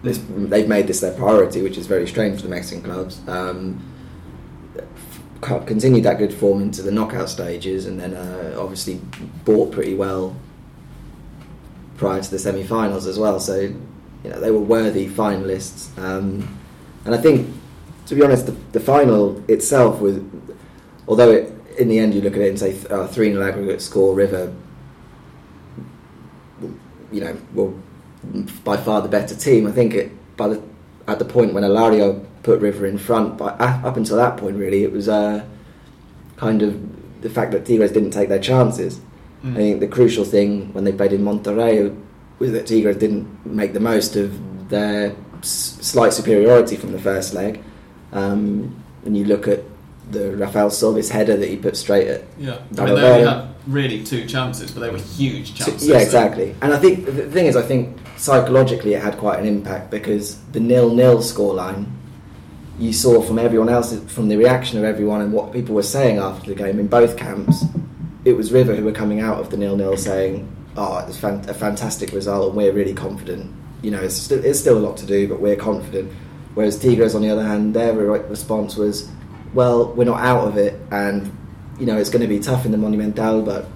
This, 0.03 0.23
they've 0.29 0.69
made 0.69 0.87
this 0.87 1.01
their 1.01 1.17
priority, 1.17 1.63
which 1.63 1.79
is 1.79 1.87
very 1.87 2.07
strange 2.07 2.37
for 2.37 2.43
the 2.43 2.51
Mexican 2.51 2.83
clubs. 2.85 3.27
Um, 3.27 3.83
continued 5.41 6.05
that 6.05 6.19
good 6.19 6.33
form 6.33 6.61
into 6.61 6.83
the 6.83 6.93
knockout 6.93 7.31
stages, 7.31 7.87
and 7.87 7.99
then 7.99 8.15
uh, 8.15 8.57
obviously 8.59 9.01
bought 9.45 9.73
pretty 9.73 9.95
well 9.95 10.37
prior 11.97 12.21
to 12.21 12.31
the 12.31 12.39
semi-finals 12.39 13.07
as 13.07 13.19
well. 13.19 13.41
So, 13.41 13.61
you 13.61 14.31
know, 14.31 14.41
they 14.41 14.51
were 14.51 14.61
worthy 14.61 15.09
finalists. 15.09 15.97
Um, 15.99 16.59
and 17.05 17.15
I 17.15 17.19
think, 17.19 17.55
to 18.07 18.15
be 18.15 18.23
honest, 18.23 18.47
the, 18.47 18.53
the 18.73 18.81
final 18.81 19.43
itself 19.51 20.01
was, 20.01 20.21
although 21.07 21.31
it, 21.31 21.53
in 21.79 21.89
the 21.89 21.99
end 21.99 22.15
you 22.15 22.21
look 22.21 22.35
at 22.35 22.41
it 22.41 22.49
and 22.49 22.59
say 22.59 22.79
uh, 22.91 23.07
three 23.07 23.33
0 23.33 23.47
aggregate 23.47 23.83
score, 23.83 24.15
River, 24.15 24.55
you 27.13 27.21
know, 27.21 27.37
were 27.53 27.73
by 28.65 28.77
far 28.77 29.03
the 29.03 29.09
better 29.09 29.35
team. 29.35 29.67
I 29.67 29.73
think 29.73 29.95
it 29.95 30.37
by 30.37 30.49
the 30.49 30.63
at 31.07 31.19
the 31.19 31.25
point 31.25 31.53
when 31.53 31.63
Alario 31.63 32.25
put 32.43 32.61
River 32.61 32.87
in 32.87 32.99
front, 32.99 33.37
but 33.37 33.61
up 33.61 33.85
up 33.85 33.97
until 33.97 34.17
that 34.17 34.37
point, 34.37 34.57
really, 34.57 34.85
it 34.85 34.93
was 34.93 35.09
uh, 35.09 35.45
kind 36.37 36.63
of 36.63 37.23
the 37.23 37.31
fact 37.31 37.53
that 37.53 37.65
Tigres 37.65 37.93
didn't 37.93 38.11
take 38.11 38.29
their 38.29 38.41
chances. 38.41 39.01
Mm. 39.45 39.53
I 39.53 39.57
think 39.57 39.81
the 39.81 39.89
crucial 39.89 40.25
thing 40.25 40.73
when 40.73 40.85
they 40.85 40.93
played 40.93 41.13
in 41.13 41.23
Monterrey 41.23 41.95
was 42.39 42.53
that 42.53 42.67
Tigres 42.67 42.97
didn't 42.97 43.45
make 43.45 43.75
the 43.75 43.81
most 43.81 44.17
of 44.17 44.69
their 44.71 45.15
s- 45.41 45.77
slight 45.83 46.13
superiority 46.15 46.77
from 46.77 46.93
the 46.93 46.99
first 46.99 47.35
leg. 47.35 47.63
Um, 48.13 48.75
when 49.03 49.15
you 49.15 49.25
look 49.27 49.47
at 49.49 49.61
the 50.11 50.35
Rafael 50.37 50.71
Sobis 50.71 51.11
header 51.11 51.37
that 51.37 51.49
he 51.49 51.57
put 51.57 51.77
straight 51.77 52.07
at 52.09 52.23
Yeah, 52.39 52.59
I 52.79 52.85
mean, 52.85 52.95
they 52.95 53.11
only 53.11 53.27
had 53.29 53.49
really 53.67 54.03
two 54.05 54.27
chances, 54.27 54.71
but 54.71 54.81
they 54.81 54.91
were 54.91 54.99
huge 54.99 55.55
chances. 55.55 55.87
yeah, 55.87 55.99
exactly. 55.99 56.55
And 56.63 56.73
I 56.73 56.79
think 56.79 57.05
the 57.07 57.13
thing 57.31 57.47
is, 57.47 57.57
I 57.57 57.63
think 57.63 57.99
psychologically 58.17 58.95
it 58.95 59.03
had 59.03 59.17
quite 59.19 59.39
an 59.41 59.47
impact 59.47 59.91
because 59.91 60.37
the 60.53 60.61
nil-nil 60.61 61.19
scoreline 61.19 61.87
you 62.79 62.93
saw 62.93 63.23
from 63.23 63.39
everyone 63.39 63.69
else, 63.69 63.97
from 64.09 64.29
the 64.29 64.37
reaction 64.37 64.79
of 64.79 64.85
everyone 64.85 65.21
and 65.21 65.33
what 65.33 65.53
people 65.53 65.75
were 65.75 65.83
saying 65.83 66.19
after 66.19 66.51
the 66.51 66.57
game 66.57 66.79
in 66.81 66.87
both 66.89 67.17
camps. 67.17 67.65
It 68.25 68.37
was 68.37 68.53
River 68.53 68.75
who 68.75 68.85
were 68.85 68.93
coming 68.93 69.21
out 69.21 69.39
of 69.39 69.51
the 69.51 69.57
nil-nil 69.57 69.97
saying, 69.97 70.49
"Oh, 70.77 71.05
it's 71.07 71.19
fan- 71.19 71.45
a 71.49 71.55
fantastic 71.55 72.13
result, 72.13 72.49
and 72.49 72.57
we're 72.57 72.73
really 72.73 72.95
confident. 72.95 73.51
You 73.83 73.91
know, 73.91 74.01
it's 74.01 74.15
still, 74.15 74.43
it's 74.45 74.59
still 74.59 74.79
a 74.79 74.85
lot 74.87 74.97
to 74.99 75.07
do, 75.07 75.29
but 75.29 75.41
we're 75.41 75.57
confident." 75.57 76.11
Whereas 76.55 76.79
Tigres, 76.79 77.15
on 77.15 77.23
the 77.23 77.31
other 77.31 77.43
hand, 77.45 77.75
their 77.75 77.93
re- 77.93 78.21
response 78.29 78.77
was, 78.77 79.09
"Well, 79.53 79.93
we're 79.95 80.05
not 80.05 80.21
out 80.21 80.47
of 80.49 80.57
it, 80.57 80.81
and 80.91 81.31
you 81.79 81.87
know 81.87 81.97
it's 81.97 82.11
going 82.11 82.23
to 82.23 82.29
be 82.29 82.39
tough 82.39 82.65
in 82.65 82.73
the 82.73 82.79
Monumental, 82.79 83.43
but 83.43 83.69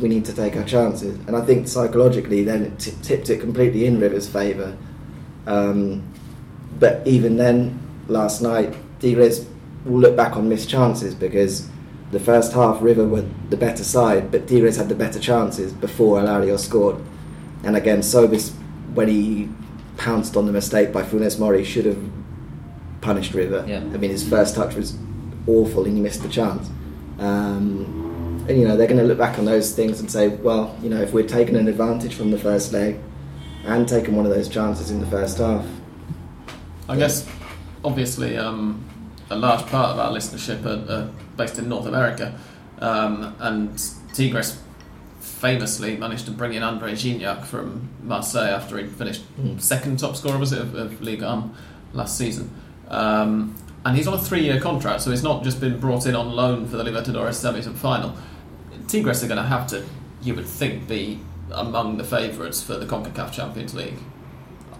we 0.00 0.08
need 0.08 0.24
to 0.26 0.32
take 0.32 0.56
our 0.56 0.64
chances. 0.64 1.18
And 1.26 1.34
I 1.34 1.40
think 1.40 1.66
psychologically, 1.66 2.44
then 2.44 2.62
it 2.64 2.78
t- 2.78 2.92
tipped 3.02 3.30
it 3.30 3.40
completely 3.40 3.86
in 3.86 3.98
River's 3.98 4.28
favour. 4.28 4.76
Um, 5.46 6.02
but 6.78 7.02
even 7.06 7.36
then, 7.36 7.80
last 8.06 8.42
night, 8.42 8.74
Tigres 9.00 9.46
will 9.84 9.98
look 10.00 10.16
back 10.16 10.36
on 10.36 10.48
missed 10.48 10.68
chances 10.68 11.14
because 11.14 11.68
the 12.10 12.20
first 12.20 12.52
half, 12.52 12.80
River 12.80 13.06
were 13.06 13.24
the 13.50 13.56
better 13.56 13.84
side, 13.84 14.30
but 14.30 14.48
Tigres 14.48 14.76
had 14.76 14.88
the 14.88 14.94
better 14.94 15.18
chances 15.18 15.72
before 15.72 16.20
Alario 16.20 16.58
scored. 16.58 16.96
And 17.64 17.76
again, 17.76 18.00
Sobis, 18.00 18.52
when 18.94 19.08
he 19.08 19.48
pounced 19.96 20.36
on 20.36 20.46
the 20.46 20.52
mistake 20.52 20.92
by 20.92 21.02
Funes 21.02 21.38
Mori, 21.38 21.64
should 21.64 21.84
have 21.84 22.02
punished 23.00 23.34
River. 23.34 23.64
Yeah. 23.66 23.78
I 23.78 23.98
mean, 23.98 24.10
his 24.10 24.26
first 24.26 24.54
touch 24.54 24.74
was 24.74 24.96
awful 25.46 25.84
and 25.84 25.96
he 25.96 26.02
missed 26.02 26.22
the 26.22 26.28
chance. 26.28 26.68
Um, 27.18 28.44
and 28.48 28.58
you 28.58 28.66
know 28.66 28.76
they're 28.76 28.86
going 28.86 29.00
to 29.00 29.04
look 29.04 29.18
back 29.18 29.38
on 29.38 29.44
those 29.44 29.74
things 29.74 30.00
and 30.00 30.10
say, 30.10 30.28
well, 30.28 30.76
you 30.82 30.88
know, 30.88 31.00
if 31.00 31.12
we'd 31.12 31.28
taken 31.28 31.56
an 31.56 31.68
advantage 31.68 32.14
from 32.14 32.30
the 32.30 32.38
first 32.38 32.72
leg 32.72 32.98
and 33.64 33.86
taken 33.86 34.16
one 34.16 34.24
of 34.24 34.32
those 34.32 34.48
chances 34.48 34.90
in 34.90 35.00
the 35.00 35.06
first 35.06 35.38
half, 35.38 35.66
I 36.88 36.96
guess, 36.96 37.28
obviously, 37.84 38.38
um, 38.38 38.82
a 39.28 39.36
large 39.36 39.66
part 39.66 39.90
of 39.90 39.98
our 39.98 40.10
listenership 40.10 40.64
are, 40.64 40.90
are 40.90 41.10
based 41.38 41.58
in 41.58 41.68
North 41.70 41.86
America, 41.86 42.34
um, 42.80 43.34
and 43.40 43.80
Tigres 44.12 44.60
famously 45.20 45.96
managed 45.96 46.24
to 46.26 46.30
bring 46.32 46.52
in 46.54 46.62
Andre 46.62 46.92
Gignac 46.92 47.44
from 47.44 47.88
Marseille 48.02 48.50
after 48.50 48.76
he'd 48.76 48.90
finished 48.90 49.22
Mm. 49.40 49.60
second 49.60 49.98
top 49.98 50.16
scorer, 50.16 50.36
was 50.38 50.52
it, 50.52 50.60
of, 50.60 50.74
of 50.74 51.00
Ligue 51.00 51.22
1 51.22 51.54
last 51.94 52.18
season. 52.18 52.50
Um, 52.88 53.54
and 53.84 53.96
he's 53.96 54.08
on 54.08 54.14
a 54.14 54.18
three-year 54.18 54.60
contract, 54.60 55.02
so 55.02 55.10
he's 55.10 55.22
not 55.22 55.44
just 55.44 55.60
been 55.60 55.78
brought 55.78 56.06
in 56.06 56.14
on 56.16 56.32
loan 56.32 56.66
for 56.66 56.76
the 56.76 56.82
Libertadores 56.84 57.36
semis 57.38 57.66
and 57.66 57.76
final. 57.78 58.12
Tigres 58.88 59.22
are 59.22 59.28
going 59.28 59.40
to 59.40 59.46
have 59.48 59.66
to, 59.68 59.84
you 60.22 60.34
would 60.34 60.46
think, 60.46 60.88
be 60.88 61.20
among 61.52 61.96
the 61.98 62.04
favourites 62.04 62.62
for 62.62 62.74
the 62.76 62.84
CONCACAF 62.86 63.32
Champions 63.32 63.74
League. 63.74 63.94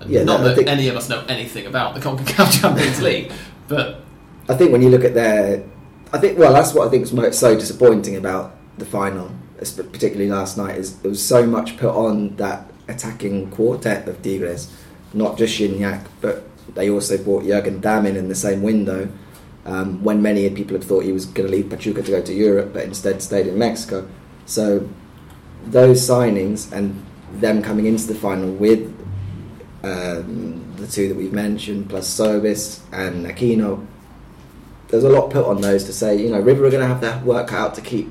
Yeah, 0.07 0.25
not 0.25 0.41
no, 0.41 0.49
that 0.49 0.57
think- 0.57 0.69
any 0.69 0.89
of 0.89 0.97
us 0.97 1.09
know 1.09 1.25
anything 1.29 1.67
about 1.67 1.95
the 1.95 2.01
CONCACAF 2.01 2.53
Champions 2.61 3.01
League, 3.01 3.31
but 3.69 4.01
I 4.49 4.55
think 4.55 4.73
when 4.73 4.83
you 4.83 4.89
look 4.91 5.05
at 5.05 5.15
their, 5.15 5.63
I 6.13 6.19
think 6.19 6.39
well, 6.39 6.53
that's 6.53 6.73
what 6.73 6.89
I 6.89 6.91
think 6.91 7.13
mo- 7.13 7.31
so 7.31 7.55
disappointing 7.55 8.17
about 8.17 8.57
the 8.79 8.87
final, 8.87 9.31
particularly 9.59 10.31
last 10.31 10.57
night, 10.57 10.77
is 10.79 10.99
there 11.01 11.11
was 11.11 11.25
so 11.25 11.47
much 11.47 11.77
put 11.77 11.95
on 11.95 12.37
that 12.37 12.71
attacking 12.89 13.51
quartet 13.51 14.09
of 14.09 14.23
Tigres, 14.23 14.73
not 15.13 15.37
just 15.37 15.59
Gignac, 15.59 16.07
but 16.21 16.45
they 16.75 16.89
also 16.89 17.23
brought 17.23 17.45
Jurgen 17.45 17.81
Damm 17.81 18.07
in 18.07 18.17
in 18.17 18.29
the 18.29 18.35
same 18.35 18.63
window. 18.63 19.09
Um, 19.67 20.03
when 20.03 20.23
many 20.23 20.49
people 20.49 20.79
had 20.79 20.85
thought 20.85 21.05
he 21.05 21.13
was 21.13 21.27
going 21.27 21.47
to 21.47 21.55
leave 21.55 21.69
Pachuca 21.69 22.03
to 22.03 22.11
go 22.11 22.23
to 22.23 22.33
Europe, 22.33 22.73
but 22.73 22.85
instead 22.85 23.21
stayed 23.21 23.47
in 23.47 23.59
Mexico. 23.59 24.09
So 24.47 24.89
those 25.67 26.01
signings 26.01 26.73
and 26.73 27.05
them 27.35 27.63
coming 27.63 27.85
into 27.85 28.07
the 28.07 28.15
final 28.15 28.51
with 28.51 28.95
um, 29.83 30.75
the 30.77 30.87
two 30.87 31.09
that 31.09 31.17
we've 31.17 31.35
mentioned, 31.35 31.91
plus 31.91 32.09
Sobis 32.09 32.81
and 32.93 33.27
Aquino, 33.27 33.87
there's 34.89 35.05
a 35.05 35.09
lot 35.09 35.31
put 35.31 35.45
on 35.45 35.61
those 35.61 35.85
to 35.85 35.93
say, 35.93 36.17
you 36.17 36.31
know, 36.31 36.41
River 36.41 36.65
are 36.67 36.71
going 36.71 36.83
to 36.83 36.89
have 36.89 37.01
that 37.03 37.25
work 37.25 37.49
cut 37.49 37.59
out 37.61 37.75
to 37.75 37.81
keep 37.81 38.11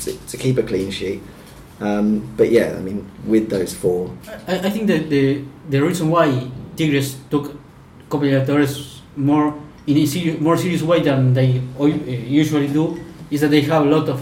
to, 0.00 0.12
to 0.28 0.36
keep 0.36 0.56
a 0.58 0.62
clean 0.62 0.90
sheet. 0.90 1.20
Um, 1.80 2.32
but 2.36 2.50
yeah, 2.50 2.74
I 2.76 2.80
mean, 2.80 3.08
with 3.26 3.48
those 3.50 3.74
four, 3.74 4.10
I, 4.46 4.58
I 4.58 4.70
think 4.70 4.86
that 4.88 5.08
the 5.10 5.42
the 5.70 5.80
reason 5.82 6.10
why 6.10 6.50
Tigres 6.76 7.16
took 7.30 7.54
Copa 8.08 8.24
Libertadores 8.26 9.00
more 9.16 9.54
in 9.86 9.96
a 9.98 10.06
serious, 10.06 10.40
more 10.40 10.56
serious 10.56 10.82
way 10.82 11.00
than 11.02 11.32
they 11.34 11.60
uh, 11.78 11.84
usually 11.86 12.68
do 12.68 12.98
is 13.30 13.40
that 13.42 13.48
they 13.50 13.60
have 13.62 13.86
a 13.86 13.88
lot 13.88 14.08
of 14.08 14.20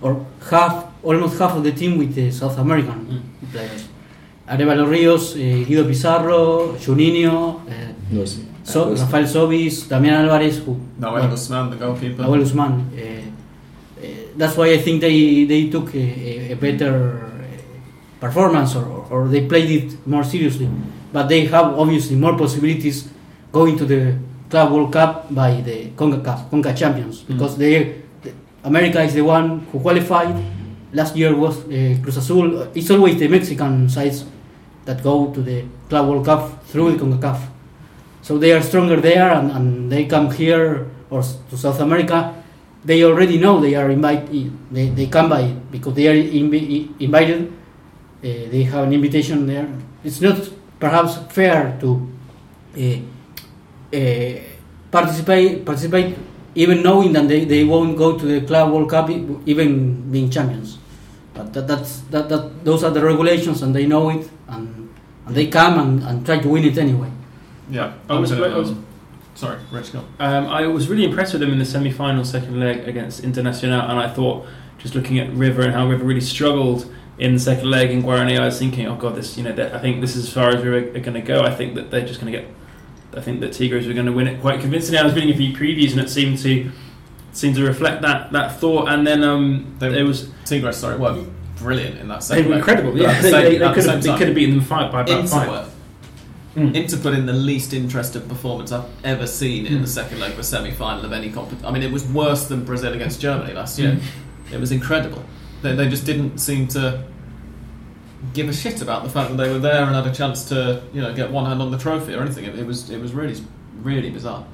or 0.00 0.24
half 0.50 0.86
almost 1.02 1.38
half 1.38 1.56
of 1.56 1.62
the 1.64 1.72
team 1.72 1.98
with 1.98 2.14
the 2.14 2.30
South 2.30 2.58
American 2.58 3.22
players. 3.52 3.88
Arevalo 4.48 4.88
Rios, 4.88 5.34
uh, 5.34 5.38
Guido 5.66 5.84
Pizarro, 5.86 6.72
Juninho, 6.78 7.60
uh, 7.68 7.92
no, 8.10 8.22
s- 8.22 8.38
so, 8.72 8.90
was- 8.90 9.00
Rafael 9.02 9.26
Sobis, 9.26 9.88
Damián 9.88 10.24
Álvarez, 10.24 10.58
who 10.64 10.76
Noel 10.98 11.28
Guzman, 11.28 11.70
the 11.70 11.76
goalkeeper. 11.76 12.22
Nahuel 12.22 12.40
Guzman. 12.40 12.72
Uh, 12.72 13.00
uh, 13.00 14.06
that's 14.36 14.56
why 14.56 14.72
I 14.72 14.78
think 14.78 15.00
they, 15.00 15.44
they 15.44 15.68
took 15.70 15.94
a, 15.94 15.98
a, 15.98 16.52
a 16.52 16.56
better 16.56 17.24
uh, 17.24 18.20
performance 18.20 18.74
or, 18.76 19.06
or 19.10 19.28
they 19.28 19.46
played 19.46 19.70
it 19.70 20.06
more 20.06 20.24
seriously. 20.24 20.68
But 21.12 21.28
they 21.28 21.46
have 21.46 21.78
obviously 21.78 22.16
more 22.16 22.36
possibilities 22.36 23.08
going 23.52 23.76
to 23.78 23.84
the 23.86 24.18
Club 24.50 24.72
World 24.72 24.92
Cup 24.92 25.32
by 25.34 25.60
the 25.62 25.90
CONCACAF, 25.96 26.50
CONCA 26.50 26.76
champions 26.76 27.22
because 27.22 27.56
they, 27.56 28.02
the, 28.22 28.32
America 28.64 29.00
is 29.02 29.14
the 29.14 29.22
one 29.22 29.60
who 29.72 29.80
qualified. 29.80 30.34
Last 30.92 31.16
year 31.16 31.34
was 31.34 31.58
uh, 31.64 31.96
Cruz 32.02 32.16
Azul. 32.16 32.62
It's 32.74 32.90
always 32.90 33.18
the 33.18 33.28
Mexican 33.28 33.88
sides 33.88 34.24
that 34.84 35.02
go 35.02 35.32
to 35.32 35.40
the 35.42 35.64
Club 35.88 36.08
World 36.08 36.24
Cup 36.26 36.64
through 36.66 36.92
the 36.96 36.98
CONCACAF. 37.04 37.40
So 38.26 38.38
they 38.38 38.50
are 38.52 38.62
stronger 38.62 38.98
there, 39.00 39.30
and, 39.30 39.52
and 39.52 39.92
they 39.92 40.06
come 40.06 40.32
here 40.32 40.90
or 41.10 41.22
to 41.22 41.56
South 41.56 41.78
America. 41.78 42.34
They 42.84 43.04
already 43.04 43.38
know 43.38 43.60
they 43.60 43.76
are 43.76 43.90
invited. 43.90 44.50
They, 44.74 44.88
they 44.88 45.06
come 45.06 45.28
by 45.28 45.54
because 45.70 45.94
they 45.94 46.08
are 46.08 46.14
invi- 46.14 46.90
invited 47.00 47.52
they 48.26 48.62
have 48.64 48.86
an 48.86 48.92
invitation 48.92 49.46
there. 49.46 49.68
It's 50.04 50.20
not 50.20 50.48
perhaps 50.78 51.16
fair 51.32 51.78
to 51.80 52.08
uh, 52.76 53.96
uh, 53.96 54.40
participate 54.90 55.64
participate 55.64 56.16
even 56.54 56.82
knowing 56.82 57.12
that 57.12 57.28
they, 57.28 57.44
they 57.44 57.64
won't 57.64 57.96
go 57.96 58.18
to 58.18 58.24
the 58.24 58.46
club 58.46 58.72
World 58.72 58.90
Cup 58.90 59.10
even 59.10 60.10
being 60.10 60.30
champions. 60.30 60.78
But 61.34 61.52
that, 61.52 61.68
that's 61.68 62.00
that, 62.10 62.28
that 62.28 62.64
those 62.64 62.82
are 62.82 62.90
the 62.90 63.04
regulations 63.04 63.62
and 63.62 63.74
they 63.74 63.86
know 63.86 64.08
it 64.10 64.28
and, 64.48 64.88
and 65.26 65.36
they 65.36 65.46
come 65.48 65.78
and, 65.78 66.02
and 66.02 66.24
try 66.24 66.38
to 66.38 66.48
win 66.48 66.64
it 66.64 66.78
anyway. 66.78 67.10
Yeah, 67.70 67.92
I 68.08 68.18
was- 68.18 68.32
I 68.32 68.38
was- 68.56 68.70
um, 68.70 68.84
sorry, 69.34 69.56
Rich. 69.70 69.92
Go. 69.92 70.00
Um, 70.20 70.46
I 70.46 70.66
was 70.66 70.88
really 70.88 71.04
impressed 71.04 71.32
with 71.32 71.40
them 71.40 71.52
in 71.52 71.58
the 71.58 71.64
semi-final 71.64 72.24
second 72.24 72.58
leg 72.60 72.86
against 72.88 73.22
Internacional, 73.22 73.88
and 73.90 73.98
I 73.98 74.08
thought, 74.08 74.46
just 74.78 74.94
looking 74.94 75.18
at 75.18 75.32
River 75.34 75.62
and 75.62 75.72
how 75.72 75.88
River 75.88 76.04
really 76.04 76.20
struggled 76.20 76.86
in 77.18 77.32
the 77.34 77.40
second 77.40 77.70
leg 77.70 77.90
in 77.90 78.02
Guarani, 78.02 78.38
I 78.38 78.44
was 78.44 78.58
thinking, 78.58 78.86
oh 78.86 78.94
god, 78.94 79.16
this, 79.16 79.36
you 79.38 79.42
know, 79.42 79.50
I 79.72 79.78
think 79.78 80.00
this 80.00 80.14
is 80.16 80.26
as 80.26 80.32
far 80.32 80.50
as 80.50 80.62
River 80.62 80.96
are 80.96 81.00
going 81.00 81.14
to 81.14 81.20
go. 81.22 81.42
I 81.42 81.50
think 81.54 81.74
that 81.74 81.90
they're 81.90 82.06
just 82.06 82.20
going 82.20 82.32
to 82.32 82.38
get. 82.40 82.48
I 83.16 83.20
think 83.22 83.40
that 83.40 83.52
Tigres 83.54 83.86
were 83.86 83.94
going 83.94 84.04
to 84.06 84.12
win 84.12 84.26
it 84.28 84.40
quite 84.42 84.60
convincingly. 84.60 84.98
I 84.98 85.02
was 85.04 85.14
reading 85.14 85.30
a 85.32 85.36
few 85.36 85.54
previews, 85.56 85.92
and 85.92 86.00
it 86.00 86.10
seemed 86.10 86.38
to 86.40 86.70
seemed 87.32 87.54
to 87.56 87.64
reflect 87.64 88.02
that 88.02 88.32
that 88.32 88.60
thought. 88.60 88.88
And 88.90 89.06
then 89.06 89.24
um, 89.24 89.74
They- 89.78 89.88
there 89.88 90.04
was 90.04 90.28
Tigres, 90.44 90.76
sorry, 90.76 90.98
were 90.98 91.24
brilliant 91.58 91.98
in 91.98 92.08
that 92.08 92.20
they 92.20 92.24
second 92.26 92.48
were 92.50 92.56
incredible. 92.56 92.98
Yeah, 92.98 93.18
they, 93.22 93.30
they, 93.30 93.58
they 93.58 93.72
could 93.72 93.84
have 93.86 94.02
they 94.02 94.08
could 94.18 94.26
have 94.28 94.34
beaten 94.34 94.56
them 94.56 94.64
five 94.64 94.92
by 94.92 95.00
about 95.00 95.28
five. 95.30 95.48
Mm. 96.56 96.74
Inter 96.74 96.96
put 96.96 97.12
in 97.12 97.26
the 97.26 97.34
least 97.34 97.74
interested 97.74 98.26
performance 98.28 98.72
I've 98.72 98.88
ever 99.04 99.26
seen 99.26 99.66
in 99.66 99.82
the 99.82 99.86
second 99.86 100.20
leg 100.20 100.32
of 100.32 100.38
a 100.38 100.42
semi-final 100.42 101.04
of 101.04 101.12
any 101.12 101.30
competition. 101.30 101.66
I 101.66 101.70
mean, 101.70 101.82
it 101.82 101.92
was 101.92 102.04
worse 102.06 102.46
than 102.46 102.64
Brazil 102.64 102.94
against 102.94 103.20
Germany 103.20 103.52
last 103.52 103.78
year. 103.78 104.00
It 104.50 104.58
was 104.58 104.72
incredible. 104.72 105.22
They, 105.60 105.74
they 105.74 105.86
just 105.88 106.06
didn't 106.06 106.38
seem 106.38 106.66
to 106.68 107.04
give 108.32 108.48
a 108.48 108.54
shit 108.54 108.80
about 108.80 109.04
the 109.04 109.10
fact 109.10 109.30
that 109.30 109.36
they 109.36 109.52
were 109.52 109.58
there 109.58 109.84
and 109.84 109.94
had 109.94 110.06
a 110.06 110.14
chance 110.14 110.48
to, 110.48 110.82
you 110.94 111.02
know, 111.02 111.14
get 111.14 111.30
one 111.30 111.44
hand 111.44 111.60
on 111.60 111.70
the 111.70 111.78
trophy 111.78 112.14
or 112.14 112.22
anything. 112.22 112.44
It, 112.44 112.58
it 112.58 112.66
was 112.66 112.88
it 112.88 113.00
was 113.00 113.12
really 113.12 113.38
really 113.82 114.08
bizarre. 114.08 114.46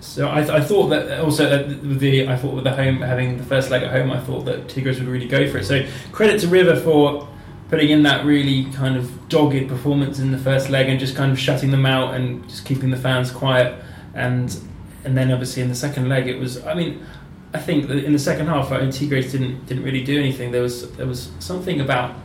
So 0.00 0.28
I, 0.28 0.56
I 0.56 0.60
thought 0.60 0.88
that 0.88 1.20
also 1.20 1.44
uh, 1.46 1.74
the 1.82 2.28
I 2.28 2.36
thought 2.36 2.54
with 2.54 2.64
the 2.64 2.74
home 2.74 3.02
having 3.02 3.36
the 3.36 3.44
first 3.44 3.70
leg 3.70 3.82
at 3.82 3.90
home 3.90 4.10
I 4.10 4.20
thought 4.20 4.44
that 4.46 4.68
Tigres 4.68 4.98
would 4.98 5.08
really 5.08 5.28
go 5.28 5.50
for 5.50 5.58
it. 5.58 5.64
So 5.64 5.86
credit 6.12 6.40
to 6.40 6.48
River 6.48 6.76
for 6.76 7.28
putting 7.68 7.90
in 7.90 8.02
that 8.02 8.24
really 8.24 8.70
kind 8.72 8.96
of 8.96 9.28
dogged 9.28 9.68
performance 9.68 10.18
in 10.18 10.30
the 10.30 10.38
first 10.38 10.68
leg 10.70 10.88
and 10.88 11.00
just 11.00 11.16
kind 11.16 11.32
of 11.32 11.38
shutting 11.38 11.70
them 11.70 11.86
out 11.86 12.14
and 12.14 12.46
just 12.48 12.64
keeping 12.64 12.90
the 12.90 12.96
fans 12.96 13.30
quiet 13.30 13.82
and 14.14 14.58
and 15.04 15.16
then 15.16 15.32
obviously 15.32 15.62
in 15.62 15.68
the 15.68 15.74
second 15.74 16.08
leg 16.08 16.28
it 16.28 16.38
was 16.38 16.64
I 16.64 16.74
mean 16.74 17.04
I 17.54 17.58
think 17.58 17.86
that 17.86 18.04
in 18.04 18.12
the 18.12 18.18
second 18.18 18.48
half 18.48 18.68
Tigres 18.68 19.30
didn't 19.30 19.64
didn't 19.66 19.84
really 19.84 20.02
do 20.02 20.18
anything. 20.18 20.50
There 20.50 20.62
was 20.62 20.90
there 20.96 21.06
was 21.06 21.30
something 21.38 21.80
about 21.80 22.16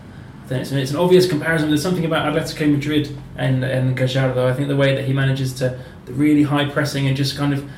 it's, 0.49 0.71
it's 0.71 0.89
an 0.89 0.97
obvious 0.97 1.29
comparison. 1.29 1.69
There's 1.69 1.83
something 1.83 2.05
about 2.05 2.33
Atletico 2.33 2.71
Madrid 2.71 3.15
and 3.37 3.63
and 3.63 3.95
Gallardo. 3.95 4.47
I 4.47 4.53
think 4.53 4.67
the 4.69 4.75
way 4.75 4.95
that 4.95 5.05
he 5.05 5.13
manages 5.13 5.53
to 5.55 5.79
really 6.07 6.41
high 6.41 6.67
pressing 6.67 7.07
and 7.07 7.15
just 7.15 7.37
kind 7.37 7.53
of 7.53 7.69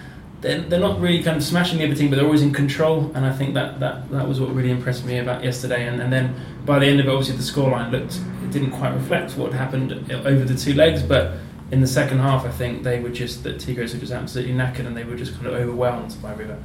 they're, 0.41 0.61
they're 0.61 0.79
not 0.79 0.99
really 0.99 1.23
kind 1.23 1.37
of 1.37 1.43
smashing 1.43 1.81
everything, 1.81 2.09
but 2.09 2.17
they're 2.17 2.25
always 2.25 2.41
in 2.41 2.51
control. 2.51 3.11
And 3.15 3.25
I 3.25 3.31
think 3.31 3.53
that 3.53 3.79
that, 3.79 4.09
that 4.11 4.27
was 4.27 4.39
what 4.39 4.53
really 4.53 4.71
impressed 4.71 5.05
me 5.05 5.19
about 5.19 5.43
yesterday. 5.43 5.87
And, 5.87 6.01
and 6.01 6.11
then 6.11 6.35
by 6.65 6.79
the 6.79 6.87
end 6.87 6.99
of 6.99 7.07
it, 7.07 7.09
obviously 7.09 7.37
the 7.37 7.43
scoreline 7.43 7.91
looked 7.91 8.19
it 8.43 8.51
didn't 8.51 8.71
quite 8.71 8.93
reflect 8.93 9.37
what 9.37 9.53
happened 9.53 10.11
uh, 10.11 10.15
over 10.23 10.43
the 10.45 10.55
two 10.55 10.73
legs, 10.73 11.01
but. 11.01 11.37
In 11.71 11.79
the 11.79 11.87
second 11.87 12.19
half, 12.19 12.43
I 12.43 12.51
think 12.51 12.83
they 12.83 12.99
were 12.99 13.07
just 13.07 13.43
that 13.43 13.61
Tigres 13.61 13.93
were 13.93 13.99
just 14.01 14.11
absolutely 14.11 14.53
knackered, 14.53 14.85
and 14.85 14.97
they 14.97 15.05
were 15.05 15.15
just 15.15 15.33
kind 15.35 15.47
of 15.47 15.53
overwhelmed 15.53 16.13
by 16.21 16.33
River. 16.33 16.61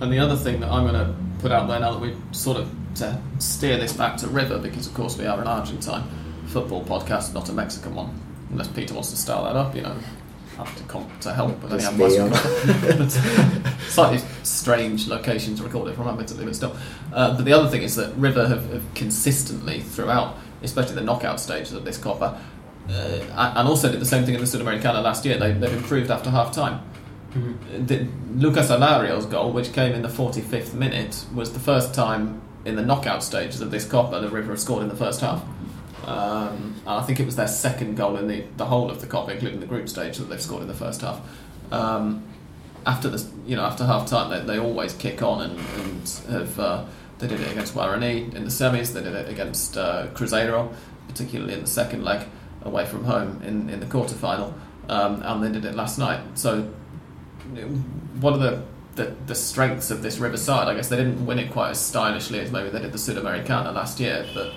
And 0.00 0.12
the 0.12 0.18
other 0.18 0.34
thing 0.34 0.58
that 0.58 0.68
I'm 0.68 0.84
going 0.84 0.94
to 0.94 1.14
put 1.38 1.52
out 1.52 1.68
there 1.68 1.78
now 1.78 1.92
that 1.92 2.00
we 2.00 2.16
sort 2.32 2.56
of 2.56 2.68
to 2.96 3.20
steer 3.38 3.78
this 3.78 3.92
back 3.92 4.16
to 4.16 4.26
River, 4.26 4.58
because 4.58 4.86
of 4.86 4.94
course 4.94 5.16
we 5.16 5.26
are 5.26 5.40
an 5.40 5.46
Argentine 5.46 6.04
football 6.46 6.84
podcast, 6.84 7.34
not 7.34 7.48
a 7.48 7.52
Mexican 7.52 7.94
one. 7.94 8.20
Unless 8.50 8.68
Peter 8.68 8.94
wants 8.94 9.10
to 9.10 9.16
start 9.16 9.44
that 9.44 9.56
up, 9.56 9.74
you 9.74 9.82
know, 9.82 9.96
to, 10.64 10.82
com- 10.84 11.10
to 11.20 11.32
help 11.32 11.62
with 11.62 11.72
any 11.72 11.80
Just 11.82 11.92
advice. 11.92 12.12
me 12.12 12.18
on- 12.20 13.78
Slightly 13.88 14.18
strange 14.42 15.08
location 15.08 15.54
to 15.56 15.62
record 15.62 15.88
it 15.88 15.94
from, 15.96 16.08
admittedly, 16.08 16.44
but 16.44 16.54
still. 16.56 16.76
Uh, 17.12 17.34
but 17.36 17.44
the 17.44 17.52
other 17.52 17.68
thing 17.68 17.82
is 17.82 17.96
that 17.96 18.14
River 18.16 18.46
have, 18.48 18.70
have 18.72 18.94
consistently 18.94 19.80
throughout, 19.80 20.36
especially 20.62 20.94
the 20.94 21.00
knockout 21.02 21.40
stages 21.40 21.72
of 21.72 21.84
this 21.84 21.96
Copa, 21.98 22.40
uh, 22.90 23.52
and 23.56 23.68
also 23.68 23.90
did 23.90 24.00
the 24.00 24.04
same 24.06 24.24
thing 24.24 24.34
in 24.34 24.40
the 24.40 24.46
Sudamericana 24.46 25.02
last 25.02 25.24
year. 25.24 25.38
They, 25.38 25.52
they've 25.52 25.72
improved 25.72 26.10
after 26.10 26.30
half 26.30 26.52
time. 26.52 26.80
The, 27.78 28.06
Lucas 28.34 28.68
Alario's 28.70 29.26
goal, 29.26 29.52
which 29.52 29.72
came 29.72 29.92
in 29.92 30.02
the 30.02 30.08
45th 30.08 30.74
minute, 30.74 31.24
was 31.34 31.52
the 31.52 31.60
first 31.60 31.94
time 31.94 32.40
in 32.64 32.74
the 32.76 32.82
knockout 32.82 33.22
stages 33.22 33.60
of 33.60 33.70
this 33.70 33.84
Copa 33.86 34.20
that 34.20 34.30
River 34.30 34.50
have 34.50 34.60
scored 34.60 34.82
in 34.82 34.88
the 34.88 34.96
first 34.96 35.20
half. 35.20 35.42
Um, 36.08 36.80
I 36.86 37.02
think 37.02 37.20
it 37.20 37.26
was 37.26 37.36
their 37.36 37.48
second 37.48 37.96
goal 37.96 38.16
in 38.16 38.28
the, 38.28 38.44
the 38.56 38.64
whole 38.64 38.90
of 38.90 39.02
the 39.02 39.06
Copa, 39.06 39.32
including 39.32 39.60
the 39.60 39.66
group 39.66 39.90
stage, 39.90 40.16
that 40.16 40.24
they've 40.24 40.40
scored 40.40 40.62
in 40.62 40.68
the 40.68 40.74
first 40.74 41.02
half. 41.02 41.20
Um, 41.70 42.24
after 42.86 43.10
the 43.10 43.22
you 43.46 43.56
know 43.56 43.62
after 43.62 43.84
half 43.84 44.08
time, 44.08 44.30
they, 44.30 44.54
they 44.54 44.58
always 44.58 44.94
kick 44.94 45.20
on 45.20 45.42
and, 45.42 45.58
and 45.58 46.08
have 46.30 46.58
uh, 46.58 46.84
they 47.18 47.26
did 47.26 47.40
it 47.40 47.52
against 47.52 47.74
Guarani 47.74 48.34
in 48.34 48.44
the 48.44 48.50
semis. 48.50 48.94
They 48.94 49.02
did 49.02 49.14
it 49.14 49.28
against 49.28 49.76
uh, 49.76 50.06
Cruzeiro, 50.14 50.72
particularly 51.08 51.52
in 51.52 51.60
the 51.60 51.66
second 51.66 52.04
leg 52.04 52.26
away 52.62 52.86
from 52.86 53.04
home 53.04 53.42
in, 53.44 53.68
in 53.68 53.80
the 53.80 53.86
quarter 53.86 54.14
final, 54.14 54.54
um, 54.88 55.22
and 55.22 55.42
they 55.42 55.52
did 55.52 55.66
it 55.66 55.74
last 55.74 55.98
night. 55.98 56.20
So 56.38 56.62
what 58.20 58.32
are 58.32 58.38
the, 58.38 58.62
the 58.94 59.14
the 59.26 59.34
strengths 59.34 59.90
of 59.90 60.02
this 60.02 60.18
Riverside. 60.18 60.68
I 60.68 60.74
guess 60.74 60.88
they 60.88 60.96
didn't 60.96 61.26
win 61.26 61.38
it 61.38 61.52
quite 61.52 61.70
as 61.70 61.80
stylishly 61.80 62.40
as 62.40 62.50
maybe 62.50 62.70
they 62.70 62.80
did 62.80 62.92
the 62.92 62.98
Sudamericana 62.98 63.74
last 63.74 64.00
year, 64.00 64.26
but 64.32 64.54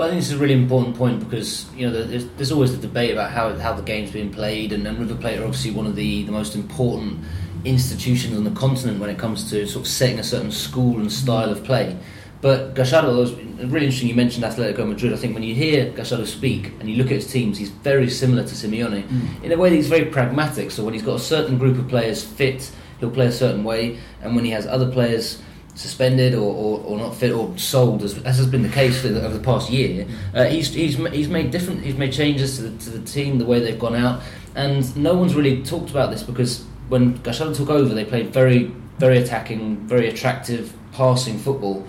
But 0.00 0.06
I 0.06 0.08
think 0.12 0.22
this 0.22 0.30
is 0.30 0.36
a 0.38 0.40
really 0.40 0.54
important 0.54 0.96
point 0.96 1.20
because 1.20 1.70
you 1.74 1.86
know 1.86 1.92
there's, 1.92 2.24
there's 2.28 2.50
always 2.50 2.74
the 2.74 2.80
debate 2.80 3.10
about 3.10 3.32
how, 3.32 3.54
how 3.58 3.74
the 3.74 3.82
game's 3.82 4.10
being 4.10 4.32
played, 4.32 4.72
and, 4.72 4.86
and 4.86 4.98
River 4.98 5.14
Plate 5.14 5.38
are 5.38 5.44
obviously 5.44 5.72
one 5.72 5.84
of 5.84 5.94
the, 5.94 6.22
the 6.22 6.32
most 6.32 6.54
important 6.54 7.22
institutions 7.66 8.34
on 8.34 8.44
the 8.44 8.50
continent 8.52 8.98
when 8.98 9.10
it 9.10 9.18
comes 9.18 9.50
to 9.50 9.66
sort 9.66 9.84
of 9.84 9.92
setting 9.92 10.18
a 10.18 10.24
certain 10.24 10.52
school 10.52 10.98
and 11.00 11.12
style 11.12 11.50
of 11.50 11.62
play. 11.64 11.98
But 12.40 12.74
Gallardo, 12.74 13.14
was 13.14 13.34
really 13.34 13.84
interesting. 13.84 14.08
You 14.08 14.14
mentioned 14.14 14.42
Atletico 14.42 14.88
Madrid. 14.88 15.12
I 15.12 15.16
think 15.16 15.34
when 15.34 15.42
you 15.42 15.54
hear 15.54 15.90
Gallardo 15.90 16.24
speak 16.24 16.72
and 16.80 16.88
you 16.88 16.96
look 16.96 17.08
at 17.08 17.16
his 17.16 17.30
teams, 17.30 17.58
he's 17.58 17.68
very 17.68 18.08
similar 18.08 18.42
to 18.42 18.54
Simeone 18.54 19.06
mm. 19.06 19.44
in 19.44 19.52
a 19.52 19.58
way 19.58 19.68
that 19.68 19.76
he's 19.76 19.88
very 19.88 20.06
pragmatic. 20.06 20.70
So 20.70 20.82
when 20.82 20.94
he's 20.94 21.02
got 21.02 21.16
a 21.16 21.22
certain 21.22 21.58
group 21.58 21.76
of 21.76 21.88
players 21.88 22.24
fit, 22.24 22.72
he'll 23.00 23.10
play 23.10 23.26
a 23.26 23.32
certain 23.32 23.64
way, 23.64 23.98
and 24.22 24.34
when 24.34 24.46
he 24.46 24.50
has 24.52 24.66
other 24.66 24.90
players 24.90 25.42
suspended 25.74 26.34
or, 26.34 26.52
or, 26.54 26.80
or 26.80 26.98
not 26.98 27.14
fit 27.14 27.32
or 27.32 27.56
sold, 27.56 28.02
as, 28.02 28.18
as 28.24 28.38
has 28.38 28.46
been 28.46 28.62
the 28.62 28.68
case 28.68 29.02
the, 29.02 29.24
over 29.24 29.36
the 29.36 29.44
past 29.44 29.70
year, 29.70 30.06
uh, 30.34 30.44
he's, 30.44 30.72
he's 30.74 30.96
he's 30.96 31.28
made 31.28 31.50
different. 31.50 31.82
He's 31.82 31.96
made 31.96 32.12
changes 32.12 32.56
to 32.56 32.62
the, 32.62 32.84
to 32.84 32.90
the 32.90 33.06
team, 33.06 33.38
the 33.38 33.46
way 33.46 33.60
they've 33.60 33.78
gone 33.78 33.94
out, 33.94 34.22
and 34.54 34.94
no 34.96 35.14
one's 35.14 35.34
really 35.34 35.62
talked 35.62 35.90
about 35.90 36.10
this 36.10 36.22
because 36.22 36.64
when 36.88 37.14
Gallardo 37.22 37.54
took 37.54 37.70
over, 37.70 37.94
they 37.94 38.04
played 38.04 38.32
very 38.32 38.72
very 39.00 39.16
attacking, 39.18 39.76
very 39.88 40.08
attractive 40.08 40.72
passing 40.92 41.38
football, 41.38 41.86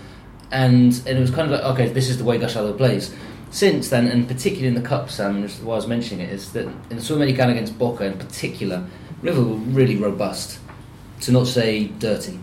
and 0.52 0.94
and 1.06 1.18
it 1.18 1.20
was 1.20 1.30
kind 1.30 1.52
of 1.52 1.60
like 1.60 1.64
okay, 1.74 1.90
this 1.92 2.10
is 2.10 2.18
the 2.18 2.24
way 2.24 2.38
Gallardo 2.38 2.74
plays. 2.74 3.14
Since 3.52 3.90
then, 3.90 4.08
and 4.08 4.30
particularly 4.30 4.70
in 4.70 4.82
the 4.82 4.88
cup, 4.88 5.10
Sam, 5.10 5.42
which 5.42 5.52
is 5.52 5.60
why 5.60 5.74
I 5.74 5.76
was 5.76 5.88
mentioning 5.88 6.26
it, 6.26 6.32
is 6.32 6.54
that 6.54 6.66
in 6.90 6.96
the 6.96 7.02
Sudamericana 7.02 7.52
against 7.52 7.78
Boca 7.78 8.06
in 8.06 8.18
particular, 8.18 8.88
River 9.22 9.44
were 9.44 9.56
really 9.56 9.98
robust, 9.98 10.60
to 11.22 11.34
not 11.34 11.48
say 11.48 11.88
dirty. 12.00 12.40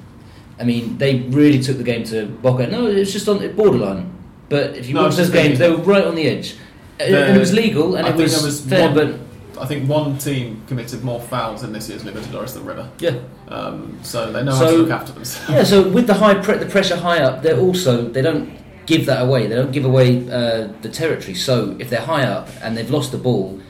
I 0.60 0.64
mean, 0.64 0.98
they 0.98 1.20
really 1.30 1.60
took 1.60 1.76
the 1.78 1.84
game 1.84 2.04
to 2.04 2.26
Boca. 2.26 2.66
No, 2.66 2.86
it 2.86 2.96
was 2.98 3.12
just 3.12 3.28
on 3.28 3.38
the 3.38 3.48
borderline. 3.48 4.10
But 4.48 4.76
if 4.76 4.88
you 4.88 4.94
No, 4.94 5.02
watch 5.04 5.16
those 5.16 5.30
games, 5.30 5.58
they 5.58 5.70
were 5.70 5.76
right 5.76 6.04
on 6.04 6.14
the 6.14 6.26
edge, 6.26 6.56
and, 6.98 7.14
The- 7.14 7.26
and 7.26 7.36
it 7.36 7.40
was 7.40 7.52
legal 7.52 7.96
and 7.96 8.06
I 8.06 8.10
it 8.10 8.16
was, 8.16 8.42
was 8.42 8.60
fair. 8.62 8.86
one- 8.90 8.94
But 8.94 9.62
I 9.62 9.66
think 9.66 9.88
one 9.88 10.16
team 10.18 10.62
committed 10.66 11.04
more 11.04 11.20
fouls 11.20 11.62
in 11.64 11.72
this 11.72 11.88
year's 11.88 12.02
Libertadores 12.02 12.54
than 12.54 12.64
River, 12.64 12.88
yeah, 13.00 13.14
um, 13.48 13.98
so 14.02 14.32
they 14.32 14.42
know 14.44 14.54
how 14.54 14.66
to 14.70 14.72
look 14.72 14.90
after 14.90 15.12
themselves. 15.12 15.50
yeah. 15.50 15.64
So 15.64 15.82
with 15.88 16.06
the 16.06 16.14
high 16.14 16.34
pre- 16.34 16.58
the 16.58 16.66
pressure 16.66 16.96
high 16.96 17.20
up, 17.22 17.42
they're 17.42 17.58
also 17.58 18.08
they 18.08 18.22
don't 18.22 18.48
give 18.86 19.04
that 19.06 19.20
away. 19.22 19.46
They 19.48 19.54
don't 19.56 19.72
give 19.72 19.84
away 19.84 20.08
uh, 20.30 20.68
the 20.82 20.88
territory. 20.88 21.34
So 21.34 21.76
if 21.78 21.90
they're 21.90 22.00
high 22.14 22.24
up 22.24 22.48
and 22.62 22.76
they've 22.76 22.90
lost 22.90 23.10
the 23.12 23.18
ball, 23.18 23.60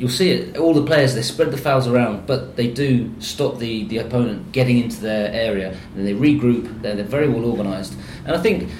you'll 0.00 0.08
see 0.08 0.30
it. 0.30 0.56
All 0.56 0.74
the 0.74 0.84
players 0.84 1.14
they 1.14 1.22
spread 1.22 1.50
the 1.50 1.58
fouls 1.58 1.86
around, 1.86 2.26
but 2.26 2.56
they 2.56 2.68
do 2.68 3.14
stop 3.20 3.58
the, 3.58 3.84
the 3.84 3.98
opponent 3.98 4.50
getting 4.52 4.78
into 4.78 5.00
their 5.00 5.30
area. 5.32 5.76
And 5.94 6.06
they 6.06 6.14
regroup. 6.14 6.82
They're, 6.82 6.96
they're 6.96 7.04
very 7.04 7.28
well 7.28 7.44
organised. 7.44 7.94
And 8.24 8.34
I 8.34 8.40
think 8.40 8.70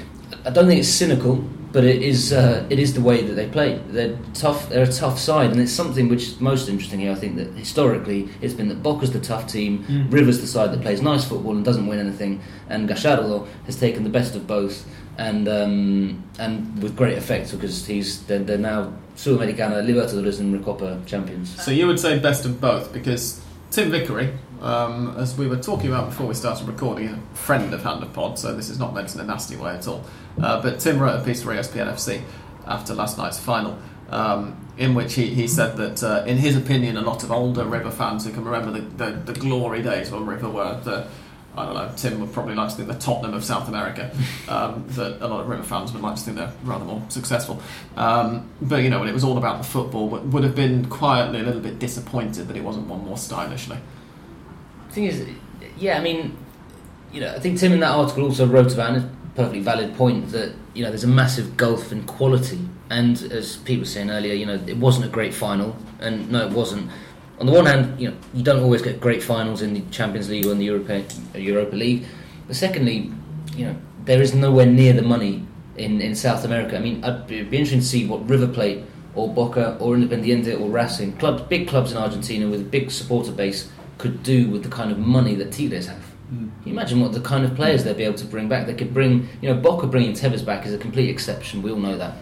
I 0.45 0.51
don't 0.51 0.67
think 0.67 0.81
it's 0.81 0.89
cynical, 0.89 1.37
but 1.73 1.85
it 1.85 2.03
is 2.03 2.33
uh, 2.33 2.67
it 2.71 2.79
is 2.79 2.95
the 2.95 3.01
way 3.03 3.23
that 3.23 3.35
they 3.35 3.47
play. 3.47 3.79
They're 3.89 4.17
tough. 4.33 4.69
They're 4.71 4.83
a 4.83 4.93
tough 4.93 5.19
side, 5.19 5.51
and 5.51 5.61
it's 5.61 5.73
something 5.73 6.09
which 6.09 6.23
is 6.23 6.41
most 6.41 6.69
interesting 6.69 7.01
here. 7.01 7.13
I 7.13 7.15
think 7.15 7.37
that 7.37 7.49
historically 7.53 8.29
it's 8.41 8.55
been 8.55 8.69
that 8.69 8.83
Boca's 8.83 9.13
the 9.13 9.21
tough 9.21 9.47
team, 9.47 9.85
Mm. 9.91 10.13
Rivers 10.13 10.41
the 10.41 10.47
side 10.47 10.73
that 10.73 10.81
plays 10.81 11.01
nice 11.03 11.25
football 11.25 11.55
and 11.55 11.65
doesn't 11.65 11.87
win 11.87 11.99
anything, 11.99 12.41
and 12.69 12.89
Gallardo 12.89 13.47
has 13.67 13.77
taken 13.77 14.03
the 14.05 14.11
best 14.11 14.35
of 14.35 14.47
both. 14.47 14.85
And 15.19 15.49
um, 15.49 16.25
and 16.39 16.83
with 16.83 16.97
great 16.97 17.19
effect 17.19 17.51
because 17.51 17.87
he's 17.87 18.23
they're, 18.23 18.39
they're 18.39 18.57
now 18.57 18.93
Sudamericana, 19.17 19.85
Libertadores, 19.85 20.41
and 20.41 20.59
Recopa 20.59 21.05
champions. 21.07 21.63
So 21.63 21.71
you 21.71 21.87
would 21.87 22.01
say 22.01 22.19
best 22.19 22.47
of 22.47 22.61
both 22.61 22.93
because 22.93 23.41
Tim 23.71 23.91
Vickery, 23.91 24.33
um, 24.63 25.15
as 25.19 25.37
we 25.37 25.47
were 25.47 25.59
talking 25.59 25.89
about 25.89 26.07
before 26.07 26.27
we 26.27 26.35
started 26.35 26.67
recording, 26.67 27.09
a 27.09 27.37
friend 27.37 27.73
of 27.75 27.83
Hand 27.83 28.03
of 28.03 28.13
Pod, 28.13 28.39
so 28.39 28.55
this 28.55 28.69
is 28.69 28.79
not 28.79 28.95
meant 28.95 29.15
in 29.15 29.21
a 29.21 29.25
nasty 29.25 29.57
way 29.57 29.75
at 29.75 29.87
all. 29.87 30.05
Uh, 30.41 30.61
but 30.63 30.81
Tim 30.81 30.99
wrote 30.99 31.21
a 31.21 31.25
piece 31.25 31.43
for 31.43 31.51
ESPN 31.51 31.87
FC 31.87 32.23
after 32.67 32.95
last 32.95 33.19
night's 33.19 33.39
final, 33.39 33.79
um, 34.11 34.67
in 34.77 34.95
which 34.95 35.15
he, 35.15 35.27
he 35.27 35.47
said 35.47 35.77
that, 35.77 36.03
uh, 36.03 36.25
in 36.27 36.39
his 36.39 36.57
opinion, 36.57 36.97
a 36.97 37.03
lot 37.03 37.23
of 37.23 37.31
older 37.31 37.65
River 37.65 37.91
fans 37.91 38.25
who 38.25 38.33
can 38.33 38.45
remember 38.45 38.81
the, 38.81 39.05
the, 39.05 39.33
the 39.33 39.39
glory 39.39 39.83
days 39.83 40.11
when 40.11 40.27
River 40.27 40.49
were 40.49 40.81
the 40.81 41.07
I 41.57 41.65
don't 41.65 41.75
know, 41.75 41.93
Tim 41.97 42.21
would 42.21 42.33
probably 42.33 42.55
like 42.55 42.71
to 42.71 42.77
think 42.77 42.89
the 42.89 42.95
Tottenham 42.95 43.35
of 43.35 43.45
South 43.45 43.69
America. 43.69 44.11
Um, 44.49 44.85
that 44.89 45.23
a 45.25 45.29
lot 45.29 45.41
of 45.43 45.49
River 45.49 45.63
fans 45.63 45.93
would 45.93 46.03
like 46.03 46.17
to 46.17 46.23
think 46.23 46.37
they're 46.37 46.53
rather 46.65 46.85
more 46.85 47.01
successful. 47.09 47.63
Um, 47.97 48.51
but, 48.61 48.83
you 48.83 48.91
know, 48.91 48.99
when 48.99 49.09
it 49.09 49.15
was 49.15 49.23
all 49.23 49.39
about 49.39 49.59
the 49.59 49.65
football, 49.65 50.09
would 50.09 50.33
would 50.33 50.43
have 50.43 50.57
been 50.57 50.87
quietly 50.87 51.39
a 51.39 51.45
little 51.45 51.61
bit 51.61 51.79
disappointed 51.79 52.49
that 52.49 52.57
it 52.57 52.65
wasn't 52.65 52.89
one 52.89 53.05
more 53.05 53.17
stylishly. 53.17 53.79
The 54.89 54.95
thing 54.95 55.05
is, 55.05 55.29
yeah, 55.79 55.99
I 55.99 56.01
mean, 56.01 56.37
you 57.13 57.21
know, 57.21 57.33
I 57.33 57.39
think 57.39 57.61
Tim 57.61 57.73
in 57.73 57.81
that 57.81 57.93
article 57.93 58.25
also 58.25 58.47
wrote 58.47 58.75
about 58.75 58.97
a 58.97 59.09
perfectly 59.35 59.61
valid 59.61 59.95
point 59.97 60.31
that 60.31 60.53
you 60.75 60.83
know 60.83 60.91
there's 60.91 61.05
a 61.05 61.09
massive 61.09 61.57
gulf 61.57 61.93
in 61.93 62.05
quality, 62.05 62.61
and 62.89 63.23
as 63.31 63.57
Pete 63.59 63.81
was 63.81 63.93
saying 63.93 64.11
earlier, 64.11 64.35
you 64.35 64.47
know, 64.47 64.61
it 64.67 64.77
wasn't 64.77 65.07
a 65.07 65.09
great 65.09 65.35
final, 65.35 65.77
and 66.01 66.31
no, 66.31 66.47
it 66.47 66.53
wasn't. 66.53 66.91
On 67.41 67.47
the 67.47 67.53
one 67.53 67.65
hand, 67.65 67.99
you 67.99 68.11
know, 68.11 68.17
you 68.35 68.43
don't 68.43 68.63
always 68.63 68.83
get 68.83 69.01
great 69.01 69.23
finals 69.23 69.63
in 69.63 69.73
the 69.73 69.81
Champions 69.91 70.29
League 70.29 70.45
or 70.45 70.53
in 70.53 70.59
the 70.59 70.67
Europa, 70.67 71.03
uh, 71.35 71.39
Europa 71.39 71.75
League. 71.75 72.05
But 72.47 72.55
secondly, 72.55 73.11
you 73.57 73.65
know, 73.65 73.77
there 74.05 74.21
is 74.21 74.35
nowhere 74.35 74.67
near 74.67 74.93
the 74.93 75.03
money 75.03 75.47
in, 75.77 76.03
in 76.03 76.15
South 76.15 76.45
America. 76.45 76.77
I 76.77 76.81
mean, 76.81 77.03
I'd 77.03 77.27
be, 77.27 77.37
it'd 77.37 77.51
be 77.51 77.57
interesting 77.57 77.81
to 77.81 77.87
see 77.87 78.07
what 78.07 78.29
River 78.29 78.47
Plate 78.47 78.85
or 79.15 79.33
Boca 79.33 79.79
or 79.81 79.97
Independiente 79.97 80.61
or 80.61 80.69
Racing, 80.69 81.17
clubs, 81.17 81.43
big 81.43 81.67
clubs 81.67 81.93
in 81.93 81.99
Argentina 81.99 82.47
with 82.47 82.61
a 82.61 82.65
big 82.65 82.91
supporter 82.91 83.33
base, 83.33 83.71
could 83.97 84.23
do 84.23 84.49
with 84.51 84.63
the 84.63 84.69
kind 84.69 84.93
of 84.93 84.99
money 84.99 85.35
that 85.35 85.51
Tigres 85.51 85.87
have. 85.87 86.03
Hmm. 86.29 86.49
Can 86.49 86.67
you 86.67 86.73
imagine 86.73 87.01
what 87.01 87.13
the 87.13 87.21
kind 87.21 87.45
of 87.45 87.55
players 87.55 87.85
they'd 87.85 87.97
be 87.97 88.05
able 88.05 88.19
to 88.19 88.27
bring 88.27 88.49
back? 88.49 88.67
They 88.67 88.75
could 88.75 88.93
bring, 88.93 89.29
you 89.41 89.49
know, 89.49 89.59
Boca 89.59 89.87
bringing 89.87 90.13
Tevez 90.13 90.45
back 90.45 90.67
is 90.67 90.75
a 90.75 90.79
complete 90.79 91.09
exception. 91.09 91.63
We 91.63 91.71
all 91.71 91.79
know 91.79 91.97
that. 91.97 92.17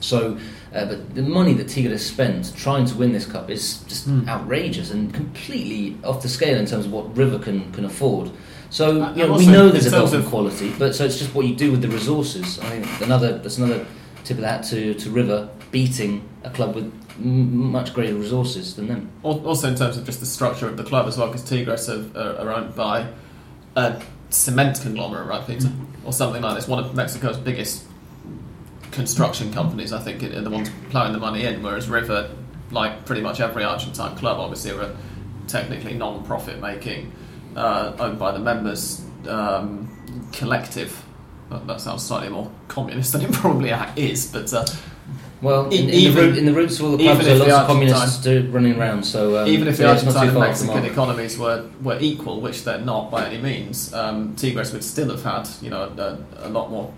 So, 0.00 0.38
uh, 0.74 0.84
but 0.86 1.14
the 1.14 1.22
money 1.22 1.54
that 1.54 1.68
Tigres 1.68 2.04
spent 2.04 2.52
trying 2.56 2.84
to 2.86 2.94
win 2.96 3.12
this 3.12 3.26
cup 3.26 3.48
is 3.50 3.78
just 3.88 4.08
Mm. 4.08 4.28
outrageous 4.28 4.90
and 4.90 5.12
completely 5.14 5.96
off 6.04 6.20
the 6.22 6.28
scale 6.28 6.58
in 6.58 6.66
terms 6.66 6.86
of 6.86 6.92
what 6.92 7.16
River 7.16 7.38
can, 7.38 7.70
can 7.72 7.84
afford. 7.84 8.30
So 8.70 9.02
Uh, 9.02 9.14
you 9.14 9.26
know, 9.26 9.34
we 9.34 9.46
know 9.46 9.68
there's 9.70 9.92
a 9.92 9.96
in 9.96 10.14
of- 10.20 10.26
quality, 10.26 10.72
but 10.78 10.94
so 10.94 11.04
it's 11.04 11.18
just 11.18 11.34
what 11.34 11.46
you 11.46 11.54
do 11.54 11.70
with 11.70 11.80
the 11.82 11.88
resources. 11.88 12.58
I 12.58 12.66
think 12.70 12.86
another 13.02 13.38
that's 13.38 13.58
another 13.58 13.86
tip 14.24 14.36
of 14.38 14.42
the 14.42 14.48
hat 14.48 14.64
to, 14.64 14.94
to 14.94 15.10
River 15.10 15.48
beating 15.70 16.22
a 16.44 16.50
club 16.50 16.74
with 16.74 16.92
m- 17.18 17.70
much 17.70 17.94
greater 17.94 18.14
resources 18.14 18.74
than 18.74 18.88
them. 18.88 19.08
Also, 19.22 19.68
in 19.68 19.76
terms 19.76 19.96
of 19.96 20.04
just 20.04 20.18
the 20.20 20.26
structure 20.26 20.66
of 20.68 20.76
the 20.76 20.82
club 20.84 21.06
as 21.06 21.16
well, 21.16 21.28
because 21.28 21.44
Tigres 21.44 21.88
are, 21.88 22.04
are, 22.16 22.36
are 22.40 22.54
owned 22.54 22.74
by 22.74 23.06
a 23.76 24.00
cement 24.30 24.80
conglomerate, 24.80 25.28
right, 25.28 25.46
Peter? 25.46 25.70
Or 26.04 26.12
something 26.12 26.42
like 26.42 26.56
this. 26.56 26.66
One 26.68 26.82
of 26.82 26.94
Mexico's 26.94 27.36
biggest 27.36 27.84
construction 28.94 29.52
companies, 29.52 29.92
I 29.92 30.00
think, 30.00 30.22
are 30.22 30.40
the 30.40 30.50
ones 30.50 30.70
ploughing 30.90 31.12
the 31.12 31.18
money 31.18 31.44
in, 31.44 31.62
whereas 31.62 31.88
River, 31.88 32.30
like 32.70 33.04
pretty 33.04 33.20
much 33.20 33.40
every 33.40 33.64
Argentine 33.64 34.16
club, 34.16 34.38
obviously, 34.38 34.70
are 34.70 34.82
a 34.82 34.96
technically 35.48 35.94
non 35.94 36.24
profit 36.24 36.60
making, 36.60 37.12
uh, 37.56 37.94
owned 37.98 38.18
by 38.18 38.32
the 38.32 38.38
members 38.38 39.04
um, 39.28 39.90
collective. 40.32 41.04
That, 41.50 41.80
sounds 41.80 42.02
slightly 42.02 42.30
more 42.30 42.50
communist 42.68 43.12
than 43.12 43.22
it 43.22 43.32
probably 43.32 43.70
is, 43.96 44.32
but 44.32 44.52
uh, 44.52 44.64
Well, 45.40 45.66
in, 45.66 45.84
in, 45.84 45.90
even- 45.90 46.14
the, 46.14 46.22
root, 46.22 46.38
in 46.38 46.46
the 46.46 46.54
roots 46.54 46.80
of 46.80 46.86
all 46.86 46.96
the 46.96 47.04
clubs, 47.04 47.24
there 47.24 47.36
are 47.36 47.38
lots 47.38 47.52
of 47.52 47.66
communists 47.66 48.16
do, 48.18 48.48
running 48.50 48.80
around. 48.80 49.04
So 49.04 49.42
um, 49.42 49.48
even 49.48 49.68
if 49.68 49.76
the 49.76 49.84
so 49.84 49.92
it's 49.92 50.04
not 50.04 50.16
Argentine 50.16 50.42
and 50.42 50.48
Mexican 50.50 50.84
economies 50.86 51.38
were, 51.38 51.68
were 51.82 51.98
equal, 52.00 52.40
which 52.40 52.64
they're 52.64 52.78
not 52.78 53.10
by 53.10 53.26
any 53.26 53.40
means, 53.40 53.92
um, 53.94 54.34
Tigres 54.36 54.72
would 54.72 54.82
still 54.82 55.10
have 55.10 55.22
had 55.22 55.48
you 55.62 55.70
know 55.70 55.82
a, 55.96 56.46
a 56.46 56.48
lot 56.48 56.70
more 56.70 56.92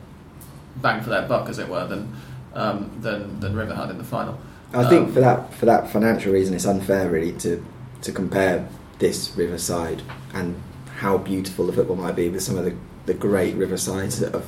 bang 0.82 1.02
for 1.02 1.10
their 1.10 1.26
buck, 1.26 1.48
as 1.48 1.58
it 1.58 1.68
were, 1.68 1.86
than 1.86 2.12
um, 2.54 2.90
than, 3.00 3.38
than 3.40 3.54
River 3.54 3.74
had 3.74 3.90
in 3.90 3.98
the 3.98 4.04
final. 4.04 4.38
I 4.72 4.88
think 4.88 5.08
Um, 5.08 5.14
for 5.14 5.20
that 5.20 5.54
for 5.54 5.66
that 5.66 5.90
financial 5.90 6.32
reason, 6.32 6.54
it's 6.54 6.66
unfair 6.66 7.08
really 7.10 7.32
to 7.32 7.64
to 8.02 8.12
compare 8.12 8.68
this 8.98 9.32
Riverside 9.36 10.02
and 10.34 10.54
how 11.00 11.18
beautiful 11.18 11.66
the 11.66 11.72
football 11.72 11.96
might 11.96 12.16
be 12.16 12.28
with 12.28 12.42
some 12.42 12.56
of 12.56 12.64
the, 12.64 12.74
the 13.04 13.14
great 13.14 13.54
Riversides 13.56 14.22
of 14.22 14.46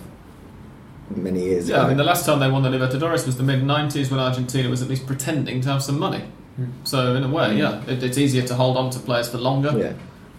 many 1.14 1.42
years 1.44 1.68
Yeah, 1.68 1.76
ago. 1.76 1.84
I 1.84 1.88
mean 1.88 1.96
the 1.98 2.04
last 2.04 2.24
time 2.26 2.40
they 2.40 2.50
won 2.50 2.62
the 2.62 2.70
Libertadores 2.70 3.26
was 3.26 3.36
the 3.36 3.42
mid 3.42 3.62
'90s 3.62 4.10
when 4.10 4.20
Argentina 4.20 4.68
was 4.68 4.82
at 4.82 4.88
least 4.88 5.06
pretending 5.06 5.60
to 5.62 5.68
have 5.68 5.82
some 5.82 5.98
money. 5.98 6.24
Hmm. 6.56 6.66
So 6.84 7.14
in 7.14 7.22
a 7.24 7.28
way, 7.28 7.56
yeah, 7.56 7.82
it, 7.86 8.02
it's 8.02 8.18
easier 8.18 8.42
to 8.46 8.54
hold 8.54 8.76
on 8.76 8.90
to 8.90 8.98
players 8.98 9.28
for 9.28 9.38
longer 9.38 9.72
yeah. 9.78 9.92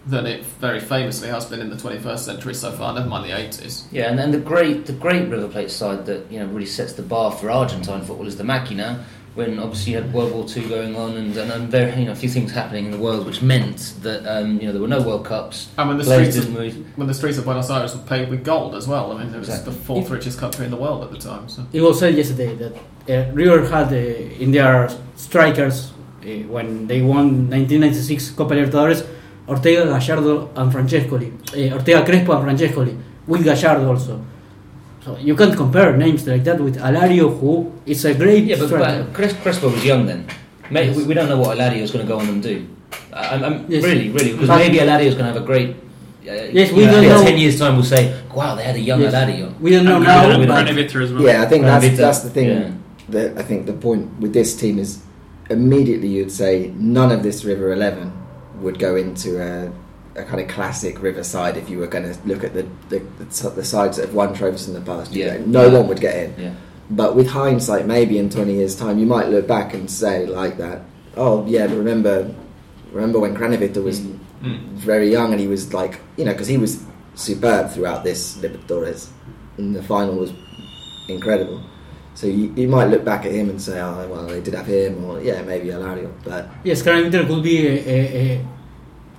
Than 0.05 0.25
it 0.25 0.43
very 0.43 0.79
famously 0.79 1.27
has 1.29 1.45
been 1.45 1.59
in 1.59 1.69
the 1.69 1.75
21st 1.75 2.19
century 2.19 2.53
so 2.53 2.71
far. 2.71 2.93
Never 2.93 3.07
mind 3.09 3.25
the 3.29 3.35
80s. 3.35 3.85
Yeah, 3.91 4.09
and 4.09 4.17
then 4.17 4.31
the 4.31 4.39
great 4.39 4.85
the 4.85 4.93
great 4.93 5.27
River 5.29 5.47
Plate 5.47 5.69
side 5.71 6.05
that 6.07 6.31
you 6.31 6.39
know 6.39 6.47
really 6.47 6.65
sets 6.65 6.93
the 6.93 7.01
bar 7.03 7.31
for 7.31 7.49
Argentine 7.51 8.01
football 8.01 8.27
is 8.27 8.38
the 8.38 8.43
Máquina. 8.43 9.03
When 9.35 9.59
obviously 9.59 9.93
you 9.93 10.01
had 10.01 10.12
World 10.12 10.33
War 10.33 10.45
Two 10.47 10.67
going 10.67 10.95
on 10.95 11.15
and, 11.15 11.38
and, 11.38 11.51
and 11.51 11.71
there 11.71 11.97
you 11.97 12.05
know 12.05 12.13
a 12.13 12.15
few 12.15 12.29
things 12.29 12.51
happening 12.51 12.85
in 12.85 12.91
the 12.91 12.97
world 12.97 13.25
which 13.27 13.41
meant 13.41 13.93
that 14.01 14.25
um, 14.25 14.59
you 14.59 14.65
know 14.65 14.71
there 14.71 14.81
were 14.81 14.88
no 14.88 15.01
World 15.01 15.25
Cups. 15.25 15.69
And 15.77 15.88
when 15.88 15.97
the 15.97 16.03
streets 16.03 16.38
of, 16.38 16.51
move. 16.51 16.97
when 16.97 17.07
the 17.07 17.13
streets 17.13 17.38
of 17.38 17.43
Buenos 17.45 17.69
Aires 17.69 17.95
were 17.95 18.01
paved 18.03 18.31
with 18.31 18.43
gold 18.43 18.73
as 18.75 18.88
well. 18.88 19.12
I 19.12 19.23
mean, 19.23 19.33
it 19.33 19.38
was 19.38 19.47
Exactly. 19.49 19.73
the 19.73 19.79
fourth 19.81 20.09
richest 20.09 20.39
country 20.39 20.65
in 20.65 20.71
the 20.71 20.77
world 20.77 21.03
at 21.03 21.12
the 21.12 21.17
time. 21.19 21.47
So. 21.47 21.65
It 21.71 21.81
was 21.81 21.99
said 21.99 22.15
yesterday 22.15 22.55
that 22.55 22.75
uh, 23.07 23.31
River 23.33 23.65
had 23.67 23.93
uh, 23.93 23.95
in 24.43 24.51
their 24.51 24.89
strikers 25.15 25.91
uh, 26.23 26.25
when 26.47 26.88
they 26.88 27.01
won 27.01 27.49
1996 27.49 28.31
Copa 28.31 28.55
Libertadores 28.55 29.05
Ortega, 29.49 29.85
Gallardo, 29.85 30.49
and 30.55 30.71
Francescoli. 30.71 31.29
Uh, 31.71 31.75
Ortega, 31.75 32.05
Crespo, 32.05 32.31
and 32.38 32.43
Francescoli 32.47 32.93
with 33.27 33.43
Gallardo 33.43 33.88
also. 33.89 34.23
So 35.03 35.17
you 35.17 35.35
can't 35.35 35.55
compare 35.55 35.95
names 35.97 36.27
like 36.27 36.43
that 36.43 36.59
with 36.59 36.77
Alario, 36.77 37.38
who 37.39 37.71
is 37.85 38.05
a 38.05 38.13
great 38.13 38.43
Yeah, 38.45 38.57
but, 38.59 38.67
striker. 38.67 39.03
but 39.03 39.13
Cres- 39.13 39.33
Crespo 39.43 39.69
was 39.69 39.83
young 39.83 40.05
then. 40.05 40.25
Maybe, 40.69 40.95
we, 40.95 41.03
we 41.05 41.13
don't 41.13 41.29
know 41.29 41.39
what 41.39 41.57
Alario 41.57 41.81
is 41.81 41.91
going 41.91 42.05
to 42.05 42.12
go 42.13 42.19
on 42.19 42.27
and 42.27 42.43
do. 42.43 42.67
I, 43.13 43.35
I'm, 43.35 43.43
I'm 43.43 43.65
Yes. 43.69 43.83
really, 43.83 44.09
really 44.09 44.31
because 44.33 44.47
But- 44.49 44.57
maybe 44.59 44.77
Alario 44.77 45.05
is 45.12 45.15
going 45.15 45.25
to 45.27 45.33
have 45.33 45.41
a 45.41 45.45
great. 45.45 45.69
Uh, 45.71 46.33
Yes, 46.51 46.71
we 46.71 46.85
know, 46.85 46.91
don't 46.91 47.03
in 47.05 47.09
know. 47.09 47.23
ten 47.23 47.38
years' 47.39 47.57
time, 47.57 47.73
we'll 47.75 47.85
say, 47.97 48.13
"Wow, 48.35 48.53
they 48.55 48.63
had 48.63 48.75
a 48.75 48.79
young 48.79 49.01
Yes. 49.01 49.13
Alario." 49.15 49.47
We 49.59 49.71
don't 49.71 49.85
know 49.85 49.95
And 49.95 50.03
now, 50.03 50.25
Kranevitter- 50.25 50.47
but 50.47 50.65
Kranevitter 50.67 51.03
as 51.05 51.13
well. 51.13 51.23
Yeah, 51.23 51.41
I 51.41 51.47
think 51.47 51.63
that's 51.63 51.97
that's 51.97 52.19
the 52.19 52.29
thing. 52.29 52.47
yeah. 52.49 52.69
That 53.09 53.38
I 53.39 53.41
think 53.49 53.65
the 53.65 53.73
point 53.73 54.03
with 54.19 54.33
this 54.33 54.53
team 54.55 54.77
is 54.77 54.99
immediately 55.49 56.09
you'd 56.09 56.31
say 56.31 56.71
none 56.77 57.09
of 57.12 57.23
this 57.23 57.43
River 57.45 57.71
Eleven 57.73 58.12
would 58.62 58.80
go 58.80 58.95
into 58.95 59.41
a, 59.41 59.72
a 60.19 60.24
kind 60.26 60.39
of 60.41 60.48
classic 60.48 61.02
Riverside 61.02 61.58
if 61.58 61.69
you 61.69 61.78
were 61.80 61.88
going 61.88 62.12
to 62.13 62.19
look 62.28 62.43
at 62.43 62.54
the 62.54 62.63
the, 62.89 63.00
the, 63.19 63.50
the 63.52 63.65
sides 63.65 63.98
that 63.98 64.06
have 64.08 64.15
won 64.15 64.34
trophies 64.34 64.67
in 64.67 64.74
the 64.74 64.82
past. 64.82 65.12
You 65.13 65.26
know, 65.26 65.38
no 65.45 65.69
one 65.69 65.88
would 65.88 66.00
get 66.02 66.15
in. 66.15 66.43
Yeah. 66.43 66.54
But 66.91 67.15
with 67.15 67.28
hindsight, 67.28 67.86
maybe 67.86 68.17
in 68.17 68.30
20 68.32 68.54
years' 68.54 68.76
time, 68.76 68.98
you 68.98 69.06
might 69.06 69.30
look 69.30 69.48
back 69.48 69.74
and 69.76 69.89
say 69.89 70.26
like 70.26 70.58
that. 70.58 70.82
Oh 71.15 71.45
yeah, 71.45 71.67
but 71.67 71.78
remember, 71.78 72.34
remember 72.91 73.19
when 73.19 73.36
Kranevitter 73.36 73.84
was 73.84 74.02
Mm. 74.41 74.69
very 74.69 75.12
young 75.12 75.34
and 75.34 75.41
he 75.41 75.48
was 75.48 75.74
like, 75.74 76.00
you 76.15 76.24
know, 76.24 76.32
because 76.32 76.48
he 76.48 76.58
was 76.58 76.82
superb 77.13 77.72
throughout 77.72 78.06
this 78.06 78.38
Libertadores, 78.38 79.10
and 79.58 79.76
the 79.76 79.84
final 79.84 80.15
was 80.15 80.32
incredible. 81.10 81.62
So 82.19 82.27
you, 82.27 82.51
you 82.53 82.67
might 82.67 82.88
look 82.91 83.05
back 83.05 83.25
at 83.25 83.32
him 83.32 83.49
and 83.49 83.62
say, 83.62 83.79
oh 83.79 84.05
well, 84.12 84.27
they 84.27 84.41
did 84.41 84.53
have 84.53 84.67
him, 84.67 85.05
or 85.05 85.21
yeah, 85.21 85.41
maybe 85.41 85.69
Alario, 85.69 86.12
but 86.25 86.49
yes, 86.65 86.84
Kranevitter 86.84 87.25
could 87.25 87.41
be 87.41 87.65
a, 87.65 87.71
a, 87.71 87.97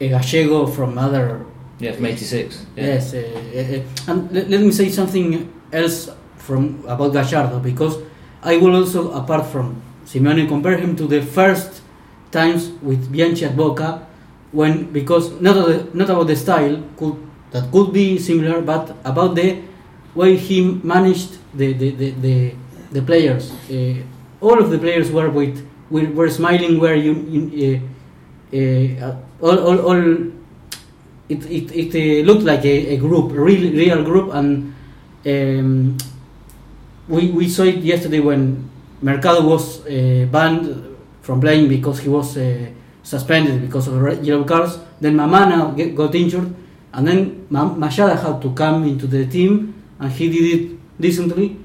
a, 0.01 0.05
a 0.05 0.09
Gallego 0.21 0.67
from 0.67 0.99
other 0.99 1.47
Yeah, 1.79 1.93
from 1.93 2.05
'86. 2.05 2.67
Yeah. 2.77 2.85
Yes, 2.85 3.15
uh, 3.15 3.25
uh, 3.25 4.13
and 4.13 4.31
let, 4.31 4.51
let 4.51 4.61
me 4.61 4.71
say 4.71 4.91
something 4.91 5.49
else 5.73 6.11
from 6.37 6.85
about 6.87 7.15
Gallardo 7.15 7.59
because 7.61 7.97
I 8.43 8.59
will 8.59 8.77
also, 8.77 9.13
apart 9.13 9.47
from 9.47 9.81
Simeone, 10.05 10.47
compare 10.47 10.77
him 10.77 10.95
to 10.97 11.07
the 11.07 11.23
first 11.23 11.81
times 12.31 12.69
with 12.83 13.11
Bianchi 13.11 13.47
at 13.47 13.57
Boca, 13.57 14.07
when 14.53 14.93
because 14.93 15.41
not 15.41 15.57
of 15.57 15.67
the, 15.73 15.97
not 15.97 16.11
about 16.11 16.27
the 16.27 16.37
style 16.37 16.77
could 16.99 17.17
that 17.53 17.73
could 17.73 17.95
be 17.95 18.19
similar, 18.19 18.61
but 18.61 18.93
about 19.09 19.37
the 19.37 19.57
way 20.15 20.37
he 20.37 20.61
managed 20.85 21.39
the 21.57 21.73
the 21.73 21.91
the, 21.97 22.11
the, 22.11 22.55
the 22.91 23.03
players. 23.03 23.53
Uh, 23.71 24.03
all 24.41 24.59
of 24.59 24.71
the 24.71 24.79
players 24.79 25.11
were 25.11 25.31
with 25.31 25.67
were, 25.91 26.07
were 26.13 26.31
smiling, 26.31 26.79
were 26.79 26.95
you, 26.95 27.15
you, 27.29 27.91
uh, 28.53 28.57
uh, 28.57 29.17
all, 29.41 29.59
all, 29.59 29.79
all 29.81 30.03
it 31.29 31.47
it, 31.47 31.73
it 31.73 31.95
uh, 31.95 32.27
looked 32.27 32.43
like 32.43 32.65
a, 32.65 32.95
a 32.95 32.97
group, 32.97 33.33
a 33.33 33.41
real 33.41 33.73
real 33.73 34.03
group, 34.05 34.35
and 34.35 34.75
um, 35.27 35.97
we 37.09 37.31
we 37.31 37.49
saw 37.49 37.63
it 37.65 37.79
yesterday 37.79 38.21
when 38.21 38.69
Mercado 39.03 39.47
was 39.47 39.87
uh, 39.87 40.27
banned 40.31 40.97
from 41.23 41.41
playing 41.41 41.69
because 41.69 42.01
he 42.01 42.09
was 42.09 42.37
uh, 42.37 42.67
suspended 43.03 43.63
because 43.63 43.89
of 43.89 44.25
yellow 44.25 44.45
cards. 44.45 44.79
Then 45.01 45.17
Mamana 45.17 45.77
get, 45.77 45.95
got 45.95 46.15
injured, 46.15 46.55
and 46.93 47.07
then 47.07 47.47
Ma- 47.51 47.75
Machada 47.75 48.21
had 48.21 48.43
to 48.43 48.53
come 48.53 48.85
into 48.85 49.07
the 49.07 49.27
team, 49.27 49.75
and 49.99 50.11
he 50.13 50.29
did 50.29 50.61
it 50.61 51.01
decently. 51.01 51.57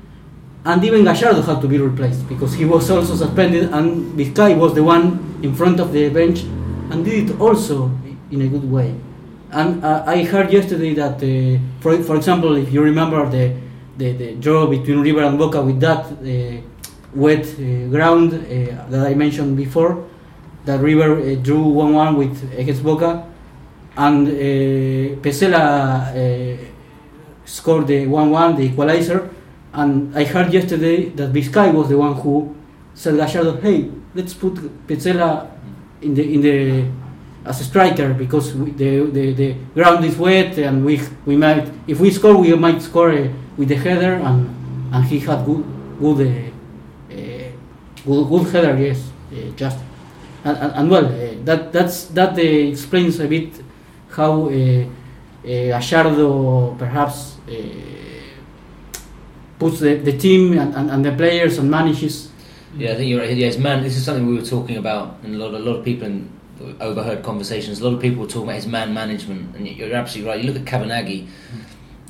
And 0.65 0.83
even 0.83 1.03
Gallardo 1.03 1.41
had 1.43 1.61
to 1.61 1.67
be 1.67 1.77
replaced 1.77 2.27
because 2.27 2.53
he 2.55 2.65
was 2.65 2.89
also 2.89 3.15
suspended, 3.15 3.71
and 3.71 4.17
Biscay 4.17 4.55
was 4.55 4.73
the 4.73 4.83
one 4.83 5.39
in 5.43 5.53
front 5.53 5.79
of 5.79 5.93
the 5.93 6.09
bench 6.09 6.41
and 6.89 7.05
did 7.05 7.29
it 7.29 7.39
also 7.39 7.91
in 8.31 8.41
a 8.41 8.47
good 8.47 8.69
way. 8.69 8.95
And 9.51 9.85
uh, 9.85 10.03
I 10.07 10.23
heard 10.23 10.51
yesterday 10.51 10.93
that, 10.95 11.21
uh, 11.21 11.59
for 11.79 12.01
for 12.03 12.15
example, 12.15 12.55
if 12.55 12.73
you 12.73 12.81
remember 12.81 13.29
the, 13.29 13.55
the, 13.97 14.11
the 14.13 14.35
draw 14.35 14.65
between 14.67 15.01
River 15.01 15.23
and 15.23 15.37
Boca 15.37 15.61
with 15.61 15.79
that 15.81 16.05
uh, 16.05 16.61
wet 17.13 17.45
uh, 17.45 17.87
ground 17.89 18.33
uh, 18.33 18.89
that 18.89 19.07
I 19.07 19.13
mentioned 19.13 19.55
before. 19.55 20.03
That 20.65 20.81
River 20.81 21.19
uh, 21.19 21.35
drew 21.35 21.63
1-1 21.63 22.17
with 22.17 22.57
against 22.57 22.83
Boca, 22.83 23.23
and 23.95 24.27
Pezzella 25.21 26.59
scored 27.45 27.85
the 27.85 28.07
1-1, 28.07 28.57
the 28.57 28.63
equalizer. 28.63 29.29
And 29.75 30.17
I 30.17 30.23
heard 30.23 30.53
yesterday 30.53 31.09
that 31.09 31.33
Biscay 31.33 31.71
was 31.71 31.89
the 31.89 31.97
one 31.97 32.13
who 32.15 32.55
said 32.93 33.15
Gallardo, 33.15 33.59
"Hey, 33.61 33.91
let's 34.13 34.33
put 34.33 34.53
Pezzella 34.87 35.47
in 36.01 36.13
the 36.13 36.23
in 36.33 36.41
the 36.41 36.85
as 37.45 37.61
a 37.61 37.63
striker 37.63 38.13
because 38.13 38.55
we, 38.55 38.71
the, 38.71 39.05
the 39.11 39.33
the 39.33 39.55
ground 39.73 40.03
is 40.05 40.17
wet 40.17 40.57
and 40.57 40.85
we 40.85 40.99
we 41.25 41.35
might 41.35 41.69
if 41.87 41.99
we 41.99 42.09
score 42.09 42.37
we 42.37 42.53
might 42.55 42.81
score 42.81 43.11
uh, 43.11 43.27
with 43.57 43.69
the 43.69 43.75
header. 43.75 44.13
And 44.13 44.55
and 44.93 45.03
he 45.05 45.19
had 45.19 45.45
good 45.45 45.65
good 45.99 46.21
uh, 46.21 47.13
uh, 47.13 47.49
good, 48.05 48.29
good 48.29 48.53
header 48.53 48.77
yes 48.77 49.11
uh, 49.31 49.51
just 49.55 49.77
and, 50.43 50.57
and, 50.57 50.71
and 50.73 50.89
well 50.89 51.05
uh, 51.05 51.35
that 51.43 51.73
that's 51.73 52.05
that 52.05 52.37
uh, 52.37 52.41
explains 52.41 53.19
a 53.19 53.27
bit 53.27 53.49
how 54.09 54.49
uh, 54.49 54.85
perhaps 56.77 57.37
puts 59.59 59.79
the, 59.79 59.95
the 59.95 60.17
team 60.17 60.57
and, 60.57 60.73
and, 60.75 60.89
and 60.91 61.05
the 61.05 61.11
players 61.11 61.57
and 61.57 61.69
manages 61.71 62.29
Yeah, 62.77 62.91
I 62.91 62.95
think 62.95 63.09
you're 63.09 63.21
right. 63.21 63.35
Yes, 63.35 63.57
man. 63.57 63.83
This 63.83 63.95
is 63.95 64.03
something 64.03 64.25
we 64.27 64.35
were 64.35 64.45
talking 64.45 64.77
about, 64.77 65.17
and 65.23 65.35
a 65.35 65.37
lot, 65.37 65.53
a 65.53 65.59
lot 65.59 65.77
of 65.77 65.85
people 65.85 66.07
in 66.07 66.29
overheard 66.81 67.23
conversations. 67.23 67.79
A 67.79 67.83
lot 67.87 67.93
of 67.95 68.01
people 68.01 68.21
were 68.21 68.27
talking 68.27 68.43
about 68.49 68.55
his 68.55 68.67
man 68.67 68.93
management, 68.93 69.55
and 69.55 69.67
you're 69.67 69.93
absolutely 69.93 70.29
right. 70.31 70.43
You 70.43 70.51
look 70.51 70.61
at 70.61 70.65
Cavenaghi. 70.67 71.27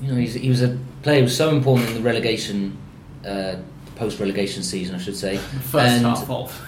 You 0.01 0.08
know, 0.12 0.15
he's, 0.15 0.34
he 0.34 0.49
was 0.49 0.62
a 0.63 0.77
player 1.03 1.17
who 1.19 1.23
was 1.25 1.38
so 1.38 1.49
important 1.55 1.88
in 1.89 1.95
the 1.95 2.01
relegation, 2.01 2.77
uh, 3.25 3.55
post-relegation 3.95 4.63
season, 4.63 4.95
I 4.95 4.99
should 4.99 5.15
say. 5.15 5.38
First 5.71 5.75
And- 5.75 6.05
half 6.05 6.29
of. 6.29 6.62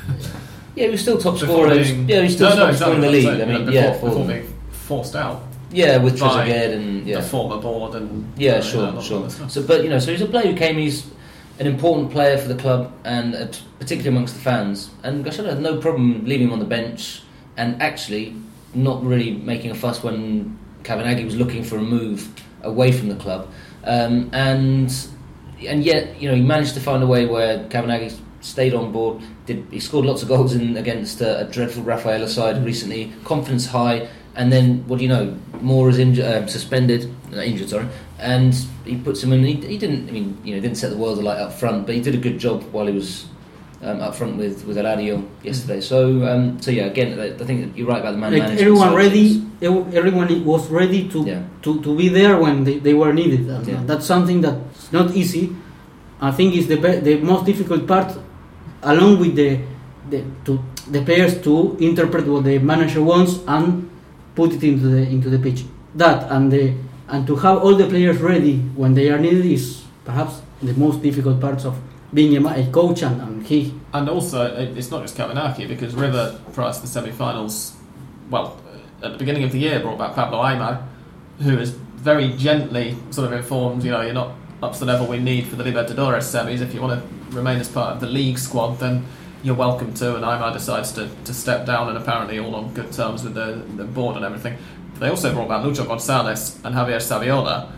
Yeah, 0.76 0.86
he 0.86 0.92
was 0.92 1.02
still 1.02 1.18
top 1.18 1.40
Before 1.40 1.48
scorer. 1.68 1.70
Being- 1.84 2.08
yeah, 2.08 2.18
he 2.18 2.24
was 2.26 2.34
still 2.36 2.50
no, 2.50 2.56
no, 2.56 2.62
top 2.62 2.70
exactly 2.74 2.78
scorer 2.78 2.96
in 2.96 3.02
the 3.02 3.08
what 3.08 3.08
I'm 3.08 3.14
league. 3.14 3.24
saying, 3.26 3.42
I 3.42 3.46
mean, 3.54 3.66
before, 3.66 3.82
yeah, 3.82 3.92
before 3.94 4.12
for, 4.12 4.28
being 4.28 4.54
forced 4.72 5.16
out. 5.16 5.42
Yeah, 5.78 5.98
with 5.98 6.20
Trezeguet 6.20 6.74
and 6.74 7.08
yeah, 7.08 7.22
the 7.22 7.28
former 7.28 7.62
board 7.62 7.94
and 7.96 8.34
Yeah, 8.36 8.54
uh, 8.54 8.62
sure, 8.62 9.02
sure. 9.02 9.30
So, 9.30 9.62
but 9.62 9.84
you 9.84 9.90
know, 9.90 10.00
so 10.00 10.12
he's 10.12 10.22
a 10.22 10.26
player 10.26 10.52
who 10.52 10.58
came. 10.58 10.78
He's 10.78 11.06
an 11.60 11.68
important 11.68 12.12
player 12.12 12.38
for 12.38 12.48
the 12.48 12.56
club, 12.56 12.92
and 13.04 13.36
uh, 13.36 13.48
particularly 13.80 14.10
amongst 14.10 14.34
the 14.34 14.42
fans. 14.42 14.90
And 15.04 15.24
Gallardo 15.24 15.50
had 15.50 15.62
no 15.62 15.78
problem 15.80 16.26
leaving 16.26 16.48
him 16.48 16.54
on 16.54 16.60
the 16.60 16.66
bench, 16.66 17.22
and 17.58 17.80
actually 17.82 18.36
not 18.74 19.04
really 19.04 19.32
making 19.32 19.72
a 19.72 19.76
fuss 19.76 20.04
when 20.04 20.58
Cavenaghi 20.84 21.26
was 21.26 21.36
looking 21.36 21.64
for 21.64 21.78
a 21.78 21.82
move 21.82 22.28
away 22.64 22.92
from 22.92 23.10
the 23.10 23.16
club. 23.16 23.48
Um, 23.84 24.30
and 24.34 24.94
and 25.66 25.84
yet, 25.84 26.20
you 26.20 26.28
know, 26.28 26.36
he 26.36 26.42
managed 26.42 26.74
to 26.74 26.80
find 26.80 27.04
a 27.04 27.08
way 27.08 27.26
where 27.26 27.66
Cavenaghi 27.70 28.18
stayed 28.42 28.74
on 28.74 28.92
board. 28.92 29.22
Did 29.46 29.68
he 29.72 29.80
scored 29.80 30.06
lots 30.06 30.22
of 30.24 30.28
goals 30.28 30.56
in 30.56 30.76
against 30.78 31.22
a, 31.22 31.42
a 31.42 31.44
dreadful 31.46 31.84
Rafaela 31.84 32.28
side 32.28 32.64
recently? 32.66 33.14
Confidence 33.24 33.68
high, 33.68 34.08
and 34.38 34.52
then 34.54 34.84
what 34.88 34.98
do 35.00 35.04
you 35.04 35.10
know? 35.10 35.36
Mora 35.62 35.92
is 35.92 36.00
injured, 36.00 36.26
um, 36.26 36.48
suspended, 36.48 37.12
uh, 37.34 37.42
injured, 37.42 37.70
sorry, 37.70 37.88
and 38.20 38.54
he 38.86 38.96
puts 38.96 39.24
him 39.24 39.34
in. 39.34 39.44
He, 39.44 39.56
he 39.56 39.78
didn't. 39.78 40.08
I 40.08 40.12
mean, 40.12 40.38
you 40.44 40.56
know, 40.56 40.62
didn't 40.62 40.78
set 40.78 40.92
the 40.92 40.98
world 40.98 41.18
alight 41.20 41.40
up 41.40 41.52
front, 41.54 41.86
but 41.86 41.96
he 41.96 42.02
did 42.02 42.14
a 42.16 42.20
good 42.22 42.38
job 42.40 42.64
while 42.72 42.88
he 42.88 42.94
was. 42.94 43.26
Um, 43.80 44.02
up 44.02 44.16
front 44.16 44.38
with 44.38 44.66
with 44.66 44.76
Alario 44.78 45.22
yesterday, 45.44 45.82
so 45.82 46.26
um, 46.26 46.60
so 46.60 46.72
yeah. 46.72 46.86
Again, 46.90 47.20
I 47.20 47.26
I 47.38 47.46
think 47.46 47.78
you're 47.78 47.86
right 47.86 48.00
about 48.02 48.14
the 48.14 48.18
man 48.18 48.34
like 48.34 48.58
everyone 48.58 48.96
ready 48.96 49.46
everyone 49.62 50.46
was 50.46 50.66
ready 50.72 51.08
to 51.14 51.20
Yeah. 51.22 51.44
to, 51.62 51.80
to 51.86 51.96
be 51.96 52.10
there 52.10 52.40
when 52.42 52.64
they, 52.64 52.80
they 52.80 52.96
were 52.96 53.14
needed 53.14 53.46
Yeah. 53.46 53.84
that's 53.86 54.06
something 54.14 54.42
that's 54.42 54.92
not 54.92 55.14
easy 55.22 55.56
i 56.22 56.32
think 56.32 56.56
is 56.56 56.66
the 56.68 56.78
be- 56.78 57.02
the 57.10 57.16
most 57.32 57.46
difficult 57.46 57.86
part 57.86 58.10
along 58.82 59.20
with 59.20 59.36
the 59.36 59.60
the 60.10 60.20
to 60.46 60.58
the 60.90 61.02
players 61.06 61.34
to 61.46 61.78
interpret 61.80 62.26
what 62.26 62.44
the 62.50 62.58
manager 62.58 63.02
wants 63.04 63.34
and 63.48 63.88
put 64.38 64.50
it 64.54 64.64
into 64.64 64.88
the 64.96 65.04
into 65.16 65.30
the 65.30 65.40
pitch 65.46 65.62
that 65.96 66.20
and 66.32 66.52
the 66.56 66.64
and 67.14 67.26
to 67.30 67.36
have 67.36 67.58
all 67.64 67.76
the 67.76 67.88
players 67.94 68.20
ready 68.32 68.56
when 68.82 68.94
they 68.94 69.10
are 69.14 69.22
needed 69.28 69.46
is 69.46 69.84
perhaps 70.06 70.34
the 70.62 70.74
most 70.74 71.02
difficult 71.02 71.40
parts 71.40 71.66
of 71.66 71.76
being 72.14 72.32
a, 72.38 72.42
a 72.62 72.64
coach 72.72 73.02
and, 73.04 73.22
and 73.22 73.46
he 73.46 73.74
And 73.94 74.10
also, 74.10 74.56
it's 74.56 74.92
not 74.92 75.02
just 75.02 75.18
Cavenaghi 75.18 75.68
because 75.68 75.96
River, 75.96 76.40
prior 76.54 76.72
to 76.72 76.82
the 76.82 76.88
semi-finals, 76.88 77.76
well, 78.30 78.62
at 79.02 79.12
the 79.12 79.18
beginning 79.18 79.44
of 79.44 79.52
the 79.52 79.60
year, 79.60 79.80
brought 79.80 79.98
back 79.98 80.14
Pablo 80.14 80.40
Aymar, 80.40 80.86
who 81.40 81.58
is 81.58 81.72
very 81.72 82.30
gently 82.34 82.96
sort 83.12 83.32
of 83.32 83.34
informed, 83.34 83.84
you 83.84 83.92
know, 83.92 84.02
you're 84.02 84.14
not 84.14 84.36
up 84.62 84.74
to 84.74 84.80
the 84.80 84.86
level 84.86 85.08
we 85.08 85.20
need 85.20 85.48
for 85.48 85.56
the 85.56 85.64
Libertadores 85.64 86.24
semis. 86.24 86.62
If 86.62 86.74
you 86.74 86.82
want 86.82 87.02
to 87.02 87.36
remain 87.36 87.60
as 87.60 87.70
part 87.70 87.96
of 87.96 88.02
the 88.02 88.08
league 88.08 88.38
squad, 88.38 88.80
then 88.80 89.06
you're 89.44 89.56
welcome 89.56 89.94
to. 89.96 90.16
And 90.16 90.24
Aymar 90.24 90.54
decides 90.54 90.92
to, 90.94 91.10
to 91.26 91.34
step 91.34 91.66
down, 91.66 91.90
and 91.90 91.98
apparently 91.98 92.40
all 92.40 92.56
on 92.56 92.74
good 92.74 92.92
terms 92.92 93.24
with 93.24 93.34
the, 93.34 93.62
the 93.76 93.84
board 93.84 94.16
and 94.16 94.26
everything. 94.26 94.58
They 95.00 95.10
also 95.10 95.34
brought 95.34 95.50
back 95.50 95.64
Lucho 95.64 95.88
Gonzalez 95.88 96.60
and 96.64 96.74
Javier 96.74 96.98
Saviola, 96.98 97.70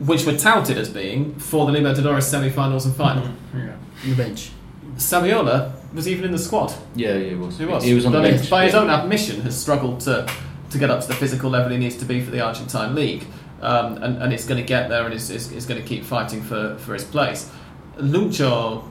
which 0.00 0.26
were 0.26 0.36
touted 0.36 0.76
as 0.76 0.88
being 0.88 1.34
for 1.36 1.70
the 1.70 1.72
Libertadores 1.72 2.24
semi-finals 2.24 2.86
and 2.86 2.94
final. 2.94 3.30
Yeah. 3.54 3.76
the 4.04 4.14
bench 4.14 4.50
Saviola 4.98 5.72
was 5.94 6.08
even 6.08 6.24
in 6.24 6.32
the 6.32 6.38
squad. 6.38 6.72
Yeah, 6.94 7.14
yeah, 7.14 7.30
he 7.30 7.34
was. 7.34 7.58
He 7.58 7.64
was. 7.64 7.84
He 7.84 7.94
was 7.94 8.04
on 8.04 8.12
the 8.12 8.20
bench. 8.20 8.50
By 8.50 8.64
his 8.64 8.74
yeah. 8.74 8.80
own 8.80 8.90
admission, 8.90 9.40
has 9.42 9.58
struggled 9.60 10.00
to 10.00 10.28
to 10.70 10.78
get 10.78 10.90
up 10.90 11.00
to 11.00 11.08
the 11.08 11.14
physical 11.14 11.48
level 11.48 11.70
he 11.70 11.78
needs 11.78 11.96
to 11.96 12.04
be 12.04 12.20
for 12.20 12.30
the 12.30 12.40
Argentine 12.40 12.94
league, 12.94 13.24
um, 13.62 14.02
and 14.02 14.22
and 14.22 14.32
it's 14.32 14.44
going 14.44 14.60
to 14.60 14.66
get 14.66 14.88
there, 14.88 15.04
and 15.04 15.14
is 15.14 15.30
is, 15.30 15.52
is 15.52 15.66
going 15.66 15.80
to 15.80 15.86
keep 15.86 16.04
fighting 16.04 16.42
for, 16.42 16.76
for 16.78 16.94
his 16.94 17.04
place. 17.04 17.50
Lucho, 17.96 18.84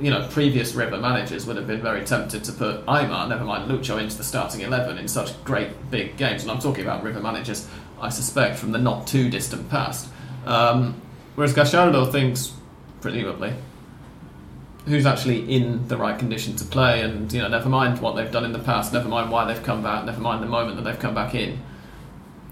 you 0.00 0.10
know, 0.10 0.26
previous 0.30 0.74
River 0.74 0.98
managers 0.98 1.46
would 1.46 1.56
have 1.56 1.66
been 1.66 1.82
very 1.82 2.04
tempted 2.04 2.44
to 2.44 2.52
put 2.52 2.84
Aymar, 2.86 3.28
never 3.28 3.44
mind 3.44 3.70
Lucho, 3.70 4.00
into 4.00 4.16
the 4.16 4.24
starting 4.24 4.60
eleven 4.60 4.98
in 4.98 5.08
such 5.08 5.42
great 5.44 5.90
big 5.90 6.16
games, 6.16 6.42
and 6.42 6.50
I'm 6.50 6.60
talking 6.60 6.84
about 6.84 7.02
River 7.02 7.20
managers, 7.20 7.68
I 8.00 8.08
suspect, 8.08 8.58
from 8.58 8.72
the 8.72 8.78
not 8.78 9.06
too 9.06 9.28
distant 9.30 9.68
past. 9.68 10.08
Um, 10.46 11.00
whereas 11.34 11.52
Gallardo 11.52 12.06
thinks, 12.06 12.52
presumably, 13.00 13.52
who's 14.86 15.04
actually 15.04 15.52
in 15.52 15.86
the 15.88 15.96
right 15.96 16.18
condition 16.18 16.56
to 16.56 16.64
play, 16.64 17.02
and 17.02 17.32
you 17.32 17.40
know, 17.42 17.48
never 17.48 17.68
mind 17.68 18.00
what 18.00 18.16
they've 18.16 18.30
done 18.30 18.44
in 18.44 18.52
the 18.52 18.58
past, 18.58 18.92
never 18.92 19.08
mind 19.08 19.30
why 19.30 19.44
they've 19.44 19.62
come 19.62 19.82
back, 19.82 20.04
never 20.04 20.20
mind 20.20 20.42
the 20.42 20.48
moment 20.48 20.76
that 20.76 20.82
they've 20.82 20.98
come 20.98 21.14
back 21.14 21.34
in. 21.34 21.60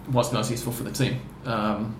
What's 0.09 0.33
most 0.33 0.51
useful 0.51 0.73
for 0.73 0.85
the 0.85 0.93
team, 0.93 1.21
um, 1.47 1.97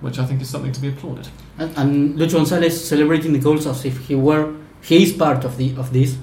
which 0.00 0.18
I 0.18 0.26
think 0.26 0.42
is 0.42 0.50
something 0.50 0.72
to 0.72 0.80
be 0.80 0.88
applauded. 0.88 1.28
And, 1.58 1.78
and 1.78 2.18
Lucho 2.18 2.34
Gonzalez 2.34 2.88
celebrating 2.88 3.32
the 3.32 3.38
goals 3.38 3.66
as 3.66 3.84
if 3.84 4.06
he 4.06 4.14
were 4.14 4.54
he 4.82 5.02
is 5.02 5.12
part 5.12 5.44
of 5.44 5.56
the 5.56 5.74
of 5.78 5.92
this, 5.92 6.16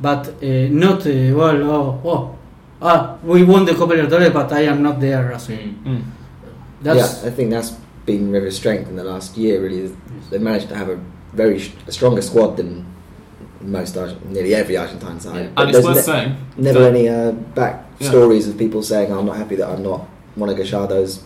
but 0.00 0.22
uh, 0.28 0.68
not 0.84 1.06
uh, 1.06 1.10
well. 1.40 1.58
Oh, 1.76 2.00
oh, 2.04 2.20
ah, 2.82 3.16
we 3.22 3.44
won 3.44 3.64
the 3.64 3.74
Copa 3.74 3.94
Libertadores, 3.94 4.32
but 4.32 4.52
I 4.52 4.62
am 4.72 4.82
not 4.82 5.00
there. 5.00 5.32
As 5.32 5.48
a, 5.48 5.52
Mm. 5.84 6.02
that's 6.82 7.22
yeah, 7.22 7.28
I 7.28 7.30
think 7.36 7.50
that's 7.50 7.70
been 8.06 8.30
River's 8.30 8.56
strength 8.56 8.88
in 8.88 8.96
the 8.96 9.04
last 9.04 9.36
year. 9.36 9.60
Really, 9.62 9.90
they 10.30 10.38
managed 10.38 10.68
to 10.68 10.74
have 10.76 10.88
a 10.88 10.98
very 11.32 11.58
sh- 11.58 11.72
a 11.86 11.92
stronger 11.92 12.22
squad 12.22 12.56
than 12.56 12.84
most, 13.60 13.96
Argent- 13.96 14.30
nearly 14.30 14.54
every 14.54 14.76
Argentine 14.76 15.18
side. 15.20 15.34
Yeah. 15.44 15.60
And 15.62 15.70
it's 15.70 15.72
there's 15.72 15.84
worth 15.84 15.96
ne- 15.96 16.12
saying 16.12 16.36
never 16.56 16.80
that- 16.80 16.94
any 16.94 17.08
uh, 17.08 17.32
back 17.32 17.74
Yeah. 17.98 18.08
stories 18.10 18.48
of 18.48 18.56
people 18.56 18.82
saying, 18.82 19.12
"I'm 19.12 19.26
not 19.26 19.36
happy 19.36 19.56
that 19.56 19.68
I'm 19.68 19.82
not 19.82 20.00
one 20.36 20.48
of 20.50 20.56
Gallardo's 20.56 21.22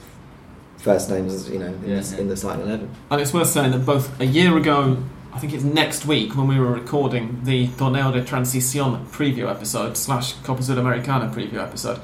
first 0.78 1.10
names." 1.10 1.48
You 1.50 1.58
know, 1.58 1.66
in, 1.66 1.90
Yeah, 1.90 2.00
the, 2.00 2.14
yeah. 2.16 2.20
in 2.20 2.28
the 2.28 2.36
starting 2.36 2.62
eleven. 2.66 2.88
And 3.10 3.20
it's 3.20 3.32
worth 3.34 3.48
saying 3.56 3.72
that 3.72 3.84
both 3.84 4.06
a 4.20 4.24
year 4.26 4.56
ago, 4.56 4.96
I 5.32 5.38
think 5.38 5.52
it's 5.52 5.64
next 5.64 6.06
week 6.06 6.36
when 6.36 6.48
we 6.48 6.58
were 6.58 6.72
recording 6.72 7.40
the 7.44 7.68
Torneo 7.68 8.12
de 8.12 8.22
Transición 8.22 9.06
preview 9.06 9.48
episode 9.48 9.96
slash 9.96 10.32
Copa 10.42 10.60
Sudamericana 10.62 11.32
preview 11.32 11.58
episode, 11.58 12.00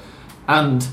and 0.47 0.87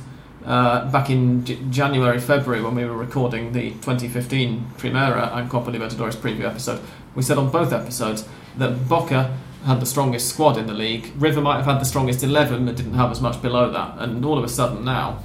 uh, 0.45 0.91
back 0.91 1.11
in 1.11 1.45
J- 1.45 1.59
January, 1.71 2.19
February 2.19 2.61
when 2.63 2.75
we 2.75 2.85
were 2.85 2.97
recording 2.97 3.53
the 3.53 3.71
2015 3.71 4.73
Primera 4.79 5.35
and 5.37 5.49
Copa 5.49 5.71
Libertadores 5.71 6.17
preview 6.17 6.45
episode, 6.45 6.81
we 7.15 7.23
said 7.23 7.39
on 7.39 7.51
both 7.51 7.73
episodes 7.73 8.29
that 8.59 8.89
Boca 8.89 9.37
had 9.65 9.81
the 9.81 9.87
strongest 9.87 10.29
squad 10.29 10.59
in 10.59 10.67
the 10.67 10.75
league. 10.75 11.13
River 11.17 11.41
might 11.41 11.57
have 11.57 11.67
had 11.67 11.81
the 11.81 11.87
strongest 11.87 12.23
11, 12.23 12.67
but 12.67 12.77
didn't 12.77 12.95
have 12.95 13.11
as 13.11 13.21
much 13.21 13.41
below 13.41 13.71
that. 13.71 13.97
And 13.99 14.25
all 14.25 14.37
of 14.37 14.45
a 14.45 14.49
sudden 14.49 14.85
now, 14.85 15.23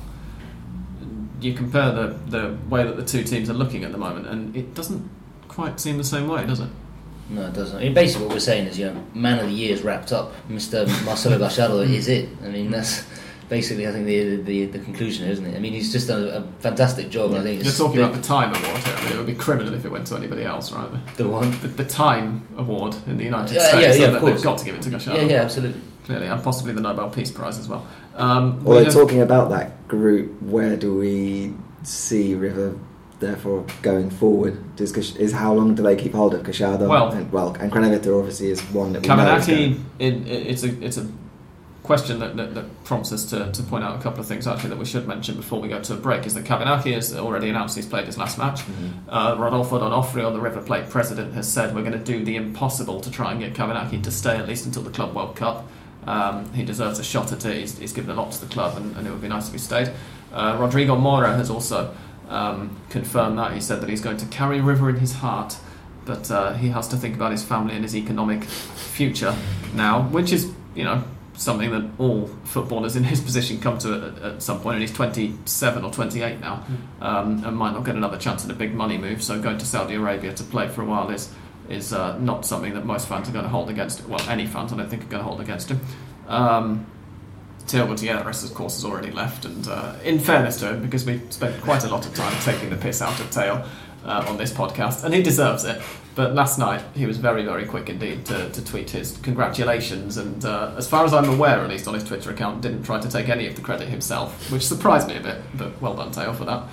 you 1.42 1.54
compare 1.54 1.92
the, 1.92 2.08
the 2.28 2.58
way 2.70 2.84
that 2.84 2.96
the 2.96 3.04
two 3.04 3.24
teams 3.24 3.50
are 3.50 3.54
looking 3.54 3.84
at 3.84 3.92
the 3.92 3.98
moment, 3.98 4.28
and 4.28 4.56
it 4.56 4.74
doesn't 4.76 5.10
quite 5.50 5.80
seem 5.80 5.98
the 5.98 6.04
same 6.04 6.28
way, 6.30 6.46
does 6.46 6.60
it? 6.62 6.70
No, 7.30 7.46
it 7.48 7.54
doesn't. 7.54 7.78
I 7.78 7.82
mean, 7.84 7.94
basically, 7.94 8.26
what 8.26 8.34
we're 8.34 8.40
saying 8.40 8.68
is, 8.68 8.80
you 8.80 8.86
know, 8.86 9.04
man 9.14 9.40
of 9.40 9.46
the 9.46 9.54
year 9.54 9.72
is 9.74 9.84
wrapped 9.84 10.12
up. 10.12 10.34
Mr. 10.50 10.88
Marcelo 11.06 11.38
Gallardo 11.38 11.80
is 11.82 12.08
it. 12.08 12.28
I 12.44 12.48
mean, 12.50 12.72
that's 12.72 13.06
basically, 13.50 13.88
I 13.88 13.92
think, 13.92 14.08
the 14.08 14.38
the, 14.38 14.66
the 14.66 14.80
conclusion, 14.80 15.28
isn't 15.30 15.46
it? 15.46 15.56
I 15.56 15.60
mean, 15.60 15.74
he's 15.74 15.92
just 15.92 16.08
done 16.08 16.24
a, 16.24 16.28
a 16.40 16.44
fantastic 16.60 17.10
job. 17.10 17.32
and 17.32 17.40
I 17.42 17.44
think 17.44 17.60
You're 17.60 17.68
it's 17.70 17.78
talking 17.78 18.00
about 18.00 18.14
the 18.16 18.22
Time 18.22 18.50
Award 18.50 18.84
here. 18.84 18.96
I 18.98 19.04
mean, 19.04 19.14
it 19.14 19.18
would 19.18 19.28
be 19.28 19.36
criminal 19.36 19.74
if 19.76 19.86
it 19.86 19.92
went 19.92 20.08
to 20.08 20.16
anybody 20.16 20.44
else, 20.44 20.72
right? 20.72 20.90
the 21.18 21.28
one. 21.28 21.52
The, 21.62 21.68
the 21.68 21.86
Time 21.86 22.48
Award 22.58 22.96
in 23.06 23.18
the 23.18 23.26
United 23.26 23.54
Yeah, 23.56 23.68
States. 23.68 23.84
yeah, 23.84 23.92
so 23.92 23.98
yeah, 24.00 24.16
of 24.16 24.20
course. 24.22 24.34
They've 24.36 24.44
got 24.44 24.58
to 24.58 24.66
give 24.66 24.76
it 24.76 24.82
to 24.84 24.90
Gallardo. 24.90 25.14
Yeah, 25.16 25.28
yeah, 25.36 25.42
absolutely. 25.44 25.82
Clearly, 26.06 26.26
and 26.26 26.44
possibly 26.44 26.74
the 26.74 26.82
Nobel 26.82 27.12
Peace 27.12 27.30
Prize 27.30 27.60
as 27.60 27.68
well. 27.68 27.86
Um, 28.16 28.64
we 28.66 28.72
Although 28.78 28.86
have- 28.86 28.94
talking 28.94 29.22
about 29.22 29.52
that 29.52 29.88
group, 29.88 30.42
where 30.42 30.76
do 30.76 30.96
we 30.96 31.54
see 31.84 32.34
River 32.34 32.76
therefore 33.20 33.66
going 33.82 34.10
forward 34.10 34.58
is, 34.80 34.96
is 35.18 35.32
how 35.34 35.54
long 35.54 35.76
do 35.76 35.84
they 35.84 35.96
keep 35.96 36.14
hold 36.14 36.34
of 36.34 36.44
Cachado? 36.44 36.88
Well- 36.88 37.12
and, 37.12 37.32
well, 37.32 37.56
and 37.60 37.72
Kranevitter 37.72 38.18
obviously 38.18 38.50
is 38.50 38.62
one 38.72 38.94
that 38.94 39.02
we 39.02 39.08
know 39.08 39.16
Cavenaghi, 39.16 39.48
going- 39.48 39.86
it, 40.00 40.14
it, 40.28 40.48
it's 40.48 40.64
a 40.64 40.84
it's 40.86 40.98
a 40.98 41.08
question 41.84 42.20
that, 42.20 42.38
that, 42.38 42.54
that 42.54 42.84
prompts 42.84 43.12
us 43.12 43.26
to, 43.26 43.52
to 43.52 43.64
point 43.64 43.84
out 43.84 44.00
a 44.00 44.04
couple 44.04 44.20
of 44.20 44.28
things 44.28 44.46
actually 44.46 44.70
that 44.70 44.78
we 44.78 44.86
should 44.86 45.08
mention 45.08 45.36
before 45.36 45.60
we 45.60 45.68
go 45.68 45.82
to 45.82 45.94
a 45.94 45.98
break. 45.98 46.26
Is 46.28 46.36
that 46.36 46.44
Cavenaghi 46.46 46.94
has 46.94 47.16
already 47.16 47.50
announced 47.50 47.76
he's 47.76 47.88
played 47.88 48.06
his 48.06 48.16
last 48.18 48.38
match. 48.38 48.62
Uh, 49.08 49.36
Rodolfo 49.40 49.80
D'Onofrio, 49.80 50.32
the 50.32 50.40
River 50.40 50.62
Plate 50.62 50.88
president, 50.88 51.34
has 51.34 51.52
said 51.52 51.74
we're 51.74 51.82
going 51.82 51.94
to 51.94 51.98
do 51.98 52.24
the 52.24 52.36
impossible 52.36 53.02
to 53.02 53.10
try 53.10 53.32
and 53.32 53.40
get 53.40 53.54
Cavenaghi 53.56 54.04
to 54.04 54.12
stay 54.12 54.38
at 54.38 54.48
least 54.48 54.68
until 54.68 54.84
the 54.84 54.92
Club 54.92 55.16
World 55.16 55.36
Cup. 55.36 55.68
Um, 56.06 56.52
he 56.54 56.64
deserves 56.64 57.00
a 57.00 57.04
shot 57.04 57.32
at 57.32 57.44
it. 57.46 57.58
He's, 57.58 57.78
he's 57.80 57.94
given 57.94 58.12
a 58.12 58.22
lot 58.22 58.32
to 58.34 58.46
the 58.46 58.52
club, 58.54 58.78
and, 58.78 58.96
and 58.96 59.08
it 59.08 59.10
would 59.12 59.22
be 59.22 59.28
nice 59.28 59.48
if 59.48 59.54
he 59.54 59.60
stayed. 59.60 59.92
Uh, 60.32 60.58
Rodrigo 60.60 60.96
Mora 60.96 61.36
has 61.36 61.50
also 61.50 61.94
um, 62.30 62.80
confirmed 62.90 63.38
that. 63.38 63.54
He 63.54 63.60
said 63.60 63.82
that 63.82 63.90
he's 63.90 64.02
going 64.02 64.18
to 64.18 64.26
carry 64.28 64.62
River 64.62 64.90
in 64.90 64.98
his 64.98 65.14
heart, 65.14 65.58
but 66.06 66.32
uh, 66.32 66.54
he 66.54 66.70
has 66.70 66.88
to 66.90 66.98
think 66.98 67.16
about 67.16 67.32
his 67.32 67.44
family 67.44 67.74
and 67.74 67.84
his 67.84 67.96
economic 67.96 68.44
future 68.44 69.36
now, 69.74 70.04
which 70.04 70.32
is, 70.32 70.52
you 70.76 70.84
know, 70.84 71.04
something 71.34 71.72
that 71.72 71.90
all 71.98 72.28
footballers 72.44 72.96
in 72.96 73.04
his 73.04 73.22
position 73.22 73.60
come 73.60 73.78
to 73.80 73.94
at, 73.94 74.24
at 74.24 74.44
some 74.44 74.60
point. 74.62 74.76
And 74.76 74.82
he's 74.82 74.96
27 74.96 75.84
or 75.84 75.92
28 75.92 76.40
now, 76.40 76.66
um, 77.02 77.44
and 77.44 77.58
might 77.58 77.74
not 77.74 77.86
get 77.86 77.96
another 77.96 78.18
chance 78.18 78.46
at 78.46 78.52
a 78.52 78.56
big 78.56 78.74
money 78.74 78.98
move. 78.98 79.24
So 79.24 79.42
going 79.42 79.58
to 79.58 79.66
Saudi 79.66 79.96
Arabia 79.96 80.34
to 80.34 80.44
play 80.44 80.68
for 80.68 80.82
a 80.82 80.86
while 80.86 81.10
is 81.10 81.34
is 81.70 81.94
uh, 81.94 82.18
not 82.18 82.48
something 82.48 82.74
that 82.74 82.84
most 82.84 83.08
fans 83.08 83.30
are 83.30 83.32
going 83.32 83.46
to 83.46 83.50
hold 83.50 83.70
against. 83.70 84.00
Him. 84.00 84.10
Well, 84.10 84.22
any 84.30 84.48
fans 84.48 84.74
I 84.74 84.78
don't 84.78 84.90
think 84.90 85.04
are 85.04 85.08
going 85.08 85.24
to 85.24 85.28
hold 85.28 85.40
against 85.40 85.70
him. 85.70 85.80
Um, 86.28 86.86
Teo 87.70 87.86
Gutierrez, 87.86 88.44
of 88.44 88.54
course, 88.56 88.76
has 88.76 88.86
already 88.86 89.12
left, 89.12 89.46
and 89.46 89.68
uh, 89.68 89.94
in 90.04 90.18
fairness 90.18 90.58
to 90.60 90.74
him, 90.74 90.82
because 90.82 91.06
we 91.06 91.22
spent 91.30 91.62
quite 91.62 91.84
a 91.84 91.88
lot 91.88 92.06
of 92.06 92.14
time 92.16 92.36
taking 92.42 92.72
the 92.72 92.76
piss 92.76 93.02
out 93.02 93.20
of 93.20 93.30
Teo 93.30 93.64
uh, 94.04 94.26
on 94.28 94.38
this 94.38 94.52
podcast, 94.52 95.04
and 95.04 95.14
he 95.14 95.22
deserves 95.22 95.66
it. 95.66 95.80
But 96.16 96.34
last 96.34 96.58
night, 96.58 96.82
he 96.96 97.06
was 97.06 97.18
very, 97.18 97.46
very 97.46 97.66
quick 97.66 97.88
indeed 97.88 98.26
to, 98.26 98.50
to 98.50 98.66
tweet 98.66 98.90
his 98.90 99.18
congratulations, 99.18 100.18
and 100.18 100.44
uh, 100.44 100.74
as 100.78 100.90
far 100.90 101.06
as 101.06 101.14
I'm 101.14 101.30
aware, 101.30 101.60
at 101.60 101.70
least 101.70 101.88
on 101.88 101.94
his 101.94 102.04
Twitter 102.04 102.32
account, 102.32 102.62
didn't 102.62 102.84
try 102.84 103.00
to 103.00 103.08
take 103.08 103.30
any 103.30 103.46
of 103.46 103.56
the 103.56 103.62
credit 103.62 103.88
himself, 103.88 104.52
which 104.52 104.66
surprised 104.66 105.08
me 105.08 105.18
a 105.18 105.22
bit, 105.22 105.38
but 105.54 105.80
well 105.80 105.94
done, 105.94 106.12
Teo, 106.12 106.34
for 106.34 106.46
that. 106.46 106.64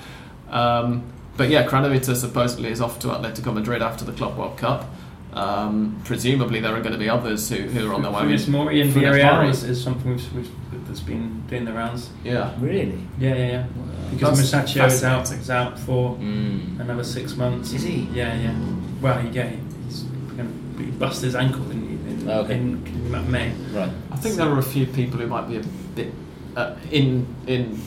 Um, 0.50 1.04
but 1.36 1.50
yeah, 1.50 1.66
Kranevitter 1.66 2.16
supposedly 2.16 2.70
is 2.70 2.80
off 2.80 2.98
to 3.00 3.08
Atletico 3.08 3.52
Madrid 3.52 3.82
after 3.82 4.06
the 4.06 4.12
Club 4.12 4.38
World 4.38 4.56
Cup. 4.56 4.86
Um, 5.34 6.00
presumably, 6.04 6.60
there 6.60 6.74
are 6.74 6.80
going 6.80 6.94
to 6.94 6.98
be 6.98 7.10
others 7.10 7.50
who, 7.50 7.56
who 7.56 7.90
are 7.90 7.94
on 7.94 8.00
their 8.00 8.10
way. 8.10 8.22
Funes 8.22 8.48
Mori 8.48 8.80
and 8.80 8.90
Villarreal 8.90 9.50
is, 9.50 9.64
is 9.64 9.82
something 9.82 10.12
we've, 10.12 10.34
we've, 10.34 10.65
that's 10.96 11.06
been 11.06 11.42
doing 11.46 11.64
the 11.66 11.72
rounds. 11.72 12.10
Yeah. 12.24 12.54
Really? 12.58 12.98
Yeah, 13.18 13.34
yeah, 13.34 13.46
yeah. 13.46 13.66
Because 14.10 14.50
That's 14.50 14.72
Musacchio 14.72 14.86
is 14.86 15.04
out, 15.04 15.30
is 15.32 15.50
out 15.50 15.78
for 15.78 16.16
Mm. 16.16 16.80
another 16.80 17.04
six 17.04 17.36
months. 17.36 17.72
Is 17.72 17.82
he? 17.82 18.08
Yeah, 18.12 18.34
yeah. 18.40 18.54
Well, 19.02 19.22
yeah, 19.32 19.50
he's 19.84 20.02
going 20.02 20.74
to 20.78 20.82
he 20.84 20.90
busted 20.92 21.24
his 21.24 21.34
ankle 21.36 21.70
in, 21.70 21.98
in, 22.08 22.28
Oh, 22.30 22.40
okay. 22.40 22.54
in, 22.54 22.86
in 22.86 23.30
May. 23.30 23.52
Right. 23.72 23.90
I 24.10 24.16
think 24.16 24.36
there 24.36 24.48
are 24.48 24.58
a 24.58 24.62
few 24.62 24.86
people 24.86 25.18
who 25.20 25.26
might 25.26 25.48
be 25.48 25.56
a 25.56 25.62
bit 25.94 26.12
uh, 26.56 26.74
in 26.90 27.26
in 27.46 27.78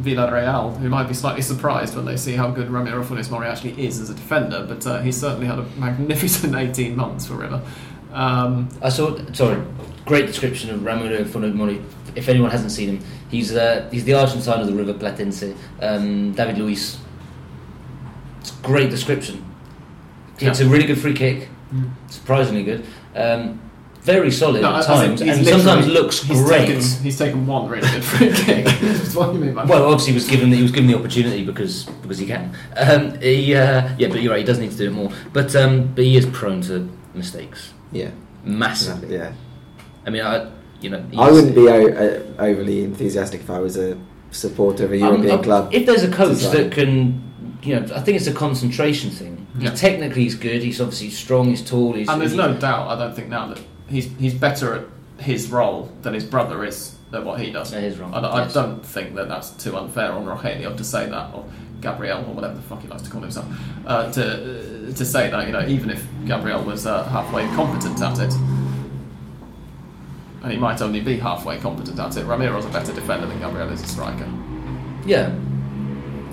Villarreal 0.00 0.76
who 0.78 0.88
might 0.88 1.08
be 1.08 1.14
slightly 1.14 1.42
surprised 1.42 1.94
when 1.96 2.04
they 2.04 2.16
see 2.16 2.32
how 2.34 2.48
good 2.50 2.70
Ramiro 2.70 3.02
Funes 3.02 3.30
Mori 3.30 3.46
actually 3.48 3.82
is 3.86 3.98
as 4.00 4.08
a 4.10 4.14
defender. 4.14 4.64
But 4.68 4.86
uh, 4.86 5.00
he's 5.00 5.18
certainly 5.20 5.46
had 5.46 5.58
a 5.58 5.64
magnificent 5.78 6.54
18 6.56 6.96
months 6.96 7.26
for 7.26 7.34
River. 7.34 7.60
Um, 8.12 8.68
I 8.82 8.88
saw. 8.88 9.18
Sorry, 9.32 9.60
great 10.06 10.26
description 10.26 10.70
of 10.70 10.84
Ramiro 10.84 11.24
Funes 11.24 11.54
Mori. 11.54 11.82
If 12.16 12.28
anyone 12.28 12.50
hasn't 12.50 12.72
seen 12.72 12.88
him, 12.96 13.04
he's 13.30 13.54
uh, 13.54 13.88
he's 13.92 14.04
the 14.04 14.14
Argentine 14.14 14.60
of 14.60 14.66
the 14.66 14.72
River 14.74 14.94
Platense. 14.94 15.54
Um, 15.80 16.32
David 16.32 16.58
Luiz. 16.58 16.98
It's 18.40 18.50
a 18.58 18.62
great 18.62 18.90
description. 18.90 19.44
It's 20.38 20.60
a 20.60 20.68
really 20.68 20.84
good 20.86 20.98
free 20.98 21.14
kick, 21.14 21.48
Mm. 21.74 21.90
surprisingly 22.08 22.62
good. 22.62 22.84
Um, 23.14 23.60
very 24.02 24.30
solid 24.30 24.62
no, 24.62 24.68
at 24.72 24.78
as- 24.80 24.88
as 24.88 25.02
in 25.02 25.16
times, 25.16 25.20
and 25.38 25.46
sometimes 25.46 25.86
looks 25.88 26.22
he's 26.22 26.40
great. 26.44 26.66
Taken, 26.66 26.80
he's 27.02 27.18
taken 27.18 27.44
one 27.46 27.68
really 27.68 27.90
good 27.90 28.04
free 28.04 28.32
kick. 28.32 28.64
That's 28.80 29.14
what 29.16 29.34
you 29.34 29.40
mean 29.40 29.52
by 29.54 29.64
Well, 29.64 29.84
obviously, 29.86 30.12
he 30.12 30.14
was 30.14 30.28
given 30.28 30.50
the, 30.50 30.56
he 30.58 30.62
was 30.62 30.70
given 30.70 30.86
the 30.88 30.96
opportunity 30.96 31.44
because 31.44 31.84
because 32.02 32.18
he 32.18 32.26
can. 32.26 32.52
Um, 32.76 33.18
he, 33.20 33.54
uh, 33.56 33.88
yeah, 33.98 34.06
but 34.08 34.22
you're 34.22 34.30
right. 34.32 34.38
He 34.38 34.44
does 34.44 34.60
need 34.60 34.70
to 34.70 34.76
do 34.76 34.86
it 34.86 34.92
more. 34.92 35.10
But 35.32 35.56
um, 35.56 35.88
but 35.94 36.04
he 36.04 36.16
is 36.16 36.24
prone 36.26 36.60
to 36.62 36.88
mistakes, 37.14 37.72
yeah, 37.90 38.10
massively. 38.44 39.16
yeah. 39.16 39.32
I 40.06 40.10
mean, 40.10 40.22
I 40.22 40.46
you 40.80 40.90
know 40.90 41.02
I 41.18 41.30
wouldn't 41.30 41.54
be 41.54 41.68
o- 41.68 42.34
overly 42.38 42.84
enthusiastic 42.84 43.40
if 43.40 43.50
I 43.50 43.58
was 43.58 43.76
a 43.76 43.96
supporter 44.30 44.84
of 44.84 44.92
a 44.92 44.98
European 44.98 45.42
club. 45.42 45.72
If 45.72 45.86
there's 45.86 46.02
a 46.04 46.10
coach 46.10 46.38
Design. 46.38 46.52
that 46.56 46.72
can, 46.72 47.58
you 47.62 47.78
know, 47.80 47.94
I 47.94 48.00
think 48.00 48.16
it's 48.16 48.26
a 48.26 48.32
concentration 48.34 49.10
thing. 49.10 49.46
Yeah. 49.58 49.70
Technically, 49.70 50.22
he's 50.24 50.34
good. 50.34 50.62
He's 50.62 50.80
obviously 50.80 51.10
strong. 51.10 51.48
He's 51.48 51.62
tall. 51.66 51.94
He's, 51.94 52.08
And 52.08 52.20
there's 52.20 52.32
he- 52.32 52.36
no 52.36 52.52
doubt, 52.54 52.88
I 52.88 52.98
don't 52.98 53.14
think 53.16 53.28
now 53.28 53.46
that 53.48 53.60
he's 53.88 54.06
he's 54.18 54.34
better 54.34 54.74
at 54.74 54.84
his 55.24 55.50
role 55.50 55.90
than 56.02 56.12
his 56.12 56.24
brother 56.24 56.64
is 56.64 56.94
at 57.12 57.24
what 57.24 57.40
he 57.40 57.50
does. 57.50 57.72
No, 57.72 57.80
he's 57.80 57.96
wrong. 57.98 58.12
I, 58.12 58.20
don't- 58.20 58.32
I 58.34 58.42
Yes. 58.42 58.52
don't 58.52 58.84
think 58.84 59.14
that 59.14 59.28
that's 59.28 59.50
too 59.50 59.76
unfair 59.76 60.12
on 60.12 60.26
Rogelio 60.26 60.76
to 60.76 60.84
say 60.84 61.08
that, 61.08 61.34
or 61.34 61.44
Gabriel, 61.80 62.18
or 62.28 62.34
whatever 62.34 62.54
the 62.54 62.62
fuck 62.62 62.82
he 62.82 62.88
likes 62.88 63.02
to 63.02 63.10
call 63.10 63.22
himself, 63.22 63.46
uh, 63.86 64.10
to 64.12 64.22
uh, 64.24 64.92
to 64.92 65.04
say 65.04 65.30
that. 65.30 65.46
You 65.46 65.52
know, 65.52 65.66
even 65.66 65.88
if 65.88 66.04
Gabriel 66.26 66.62
was 66.62 66.84
uh, 66.86 67.04
halfway 67.04 67.46
competent 67.54 68.02
at 68.02 68.18
it, 68.18 68.34
and 70.46 70.52
he 70.52 70.60
might 70.60 70.80
only 70.80 71.00
be 71.00 71.18
halfway 71.18 71.58
competent 71.58 71.98
at 71.98 72.16
it, 72.16 72.24
Ramiro's 72.24 72.64
a 72.66 72.68
better 72.68 72.92
defender 72.92 73.26
than 73.26 73.40
Gabriel 73.40 73.68
is 73.68 73.82
a 73.82 73.86
striker. 73.88 74.30
Yeah. 75.04 75.34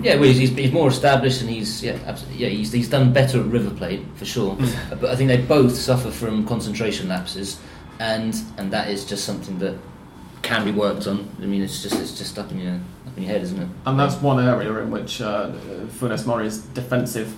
Yeah, 0.02 0.14
well, 0.14 0.28
he's, 0.28 0.38
he's, 0.38 0.50
he's 0.50 0.70
more 0.70 0.88
established 0.88 1.40
and 1.40 1.50
he's 1.50 1.82
yeah, 1.82 1.98
absolutely, 2.06 2.44
yeah, 2.44 2.48
he's, 2.50 2.70
he's 2.70 2.88
done 2.88 3.12
better 3.12 3.40
at 3.40 3.46
River 3.46 3.70
Plate 3.74 4.04
for 4.14 4.24
sure. 4.24 4.56
Uh, 4.60 4.94
But 4.94 5.10
I 5.10 5.16
think 5.16 5.26
they 5.26 5.38
both 5.38 5.74
suffer 5.74 6.12
from 6.12 6.46
concentration 6.46 7.08
lapses, 7.08 7.58
and 7.98 8.40
and 8.56 8.72
that 8.72 8.88
is 8.88 9.04
just 9.04 9.24
something 9.24 9.58
that 9.58 9.76
can 10.42 10.64
be 10.64 10.70
worked 10.70 11.08
on. 11.08 11.28
I 11.42 11.46
mean, 11.46 11.60
it's 11.62 11.82
just 11.82 11.98
it's 11.98 12.16
just 12.16 12.38
up 12.38 12.52
in 12.52 12.60
your 12.60 12.74
up 12.74 13.16
in 13.16 13.24
your 13.24 13.32
head, 13.32 13.42
isn't 13.42 13.60
it? 13.60 13.68
And 13.84 13.98
that's 13.98 14.14
one 14.22 14.38
area 14.46 14.72
in 14.76 14.92
which 14.92 15.20
uh, 15.20 15.50
Funes 15.98 16.24
Mori's 16.24 16.58
defensive 16.58 17.34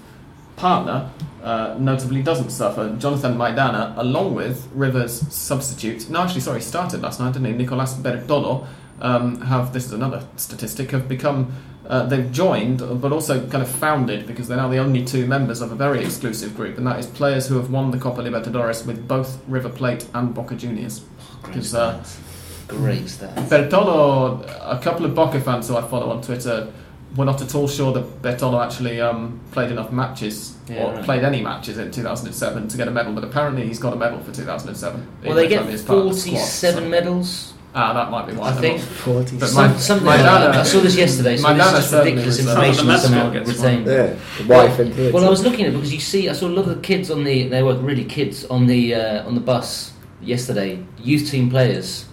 partner 0.56 1.10
uh, 1.42 1.76
notably 1.78 2.22
doesn't 2.22 2.50
suffer. 2.50 2.94
Jonathan 2.98 3.36
Maidana, 3.36 3.96
along 3.96 4.34
with 4.34 4.68
Rivers' 4.74 5.32
substitute, 5.32 6.10
no, 6.10 6.22
actually, 6.22 6.40
sorry, 6.40 6.60
started 6.60 7.02
last 7.02 7.20
night, 7.20 7.34
didn't 7.34 7.46
he? 7.46 7.52
Nicolas 7.52 7.94
Bertolo, 7.94 8.66
um, 9.00 9.40
have, 9.42 9.72
this 9.72 9.84
is 9.84 9.92
another 9.92 10.26
statistic, 10.36 10.90
have 10.90 11.08
become, 11.08 11.52
uh, 11.86 12.04
they've 12.06 12.32
joined, 12.32 12.78
but 13.00 13.12
also 13.12 13.46
kind 13.48 13.62
of 13.62 13.68
founded, 13.68 14.26
because 14.26 14.48
they're 14.48 14.56
now 14.56 14.68
the 14.68 14.78
only 14.78 15.04
two 15.04 15.26
members 15.26 15.60
of 15.60 15.70
a 15.70 15.76
very 15.76 16.02
exclusive 16.02 16.56
group, 16.56 16.78
and 16.78 16.86
that 16.86 16.98
is 16.98 17.06
players 17.06 17.46
who 17.46 17.56
have 17.56 17.70
won 17.70 17.90
the 17.90 17.98
Copa 17.98 18.22
Libertadores 18.22 18.86
with 18.86 19.06
both 19.06 19.40
River 19.46 19.68
Plate 19.68 20.08
and 20.14 20.34
Boca 20.34 20.56
Juniors. 20.56 21.04
Great 21.42 21.56
Because, 21.56 21.72
stats. 21.74 22.18
Great 22.66 23.02
stats. 23.02 23.48
Bertolo, 23.48 24.42
a 24.62 24.80
couple 24.82 25.04
of 25.04 25.14
Boca 25.14 25.40
fans 25.40 25.68
who 25.68 25.76
I 25.76 25.86
follow 25.86 26.10
on 26.10 26.22
Twitter 26.22 26.72
were 27.16 27.24
not 27.24 27.40
at 27.42 27.54
all 27.54 27.66
sure 27.68 27.92
that 27.92 28.22
Bertolo 28.22 28.64
actually 28.64 29.00
um, 29.00 29.40
played 29.52 29.70
enough 29.70 29.90
matches 29.92 30.56
Yeah, 30.68 30.84
or 30.84 30.92
right. 30.94 31.04
played 31.04 31.24
any 31.24 31.40
matches 31.42 31.78
in 31.78 31.90
2007 31.90 32.68
to 32.68 32.76
get 32.76 32.88
a 32.88 32.90
medal, 32.90 33.12
but 33.12 33.24
apparently 33.24 33.66
he's 33.66 33.78
got 33.78 33.92
a 33.92 33.96
medal 33.96 34.20
for 34.20 34.32
2007. 34.32 35.06
Well, 35.24 35.34
they 35.34 35.48
get 35.48 35.64
though 35.64 35.70
he's 35.70 35.82
part 35.82 35.98
of 36.00 36.04
the 36.06 36.14
squad, 36.14 36.32
forty-seven 36.32 36.84
so- 36.84 36.88
medals. 36.90 37.52
Ah, 37.78 37.92
that 37.92 38.10
might 38.10 38.26
be 38.26 38.32
why. 38.32 38.48
I 38.48 38.52
think. 38.54 38.78
not- 38.78 38.88
Forty. 39.04 39.36
But 39.36 39.48
Some, 39.50 39.70
my- 39.72 39.76
something 39.76 40.06
my 40.06 40.16
like 40.16 40.24
that. 40.24 40.46
dad, 40.46 40.56
uh, 40.56 40.60
I 40.60 40.62
saw 40.62 40.80
this 40.80 40.96
yesterday. 40.96 41.36
So 41.36 41.42
my 41.42 41.52
this 41.52 41.62
dad 41.66 41.74
is 41.78 41.84
just 41.90 41.92
ridiculous 42.04 42.38
uh, 42.38 42.42
information 42.42 42.86
the 42.86 42.92
that's 42.92 43.02
somehow 43.02 43.24
mascot 43.30 43.46
gets 43.46 43.58
retained. 43.60 43.86
Yeah, 43.86 44.16
the 44.38 44.46
wife 44.54 44.78
and 44.78 44.94
kids. 44.94 45.12
Well, 45.12 45.24
I 45.26 45.28
was 45.28 45.44
looking 45.44 45.66
at 45.66 45.68
it 45.68 45.72
because 45.74 45.92
you 45.92 46.00
see, 46.00 46.28
I 46.30 46.32
saw 46.32 46.48
a 46.48 46.54
lot 46.56 46.62
of 46.68 46.74
the 46.74 46.80
kids 46.80 47.10
on 47.10 47.24
the. 47.24 47.48
They 47.48 47.62
were 47.62 47.74
really 47.76 48.04
kids 48.06 48.46
on 48.46 48.66
the 48.66 48.94
uh, 48.94 49.26
on 49.26 49.34
the 49.34 49.42
bus 49.42 49.92
yesterday. 50.22 50.82
Youth 51.02 51.30
team 51.30 51.50
players 51.50 52.06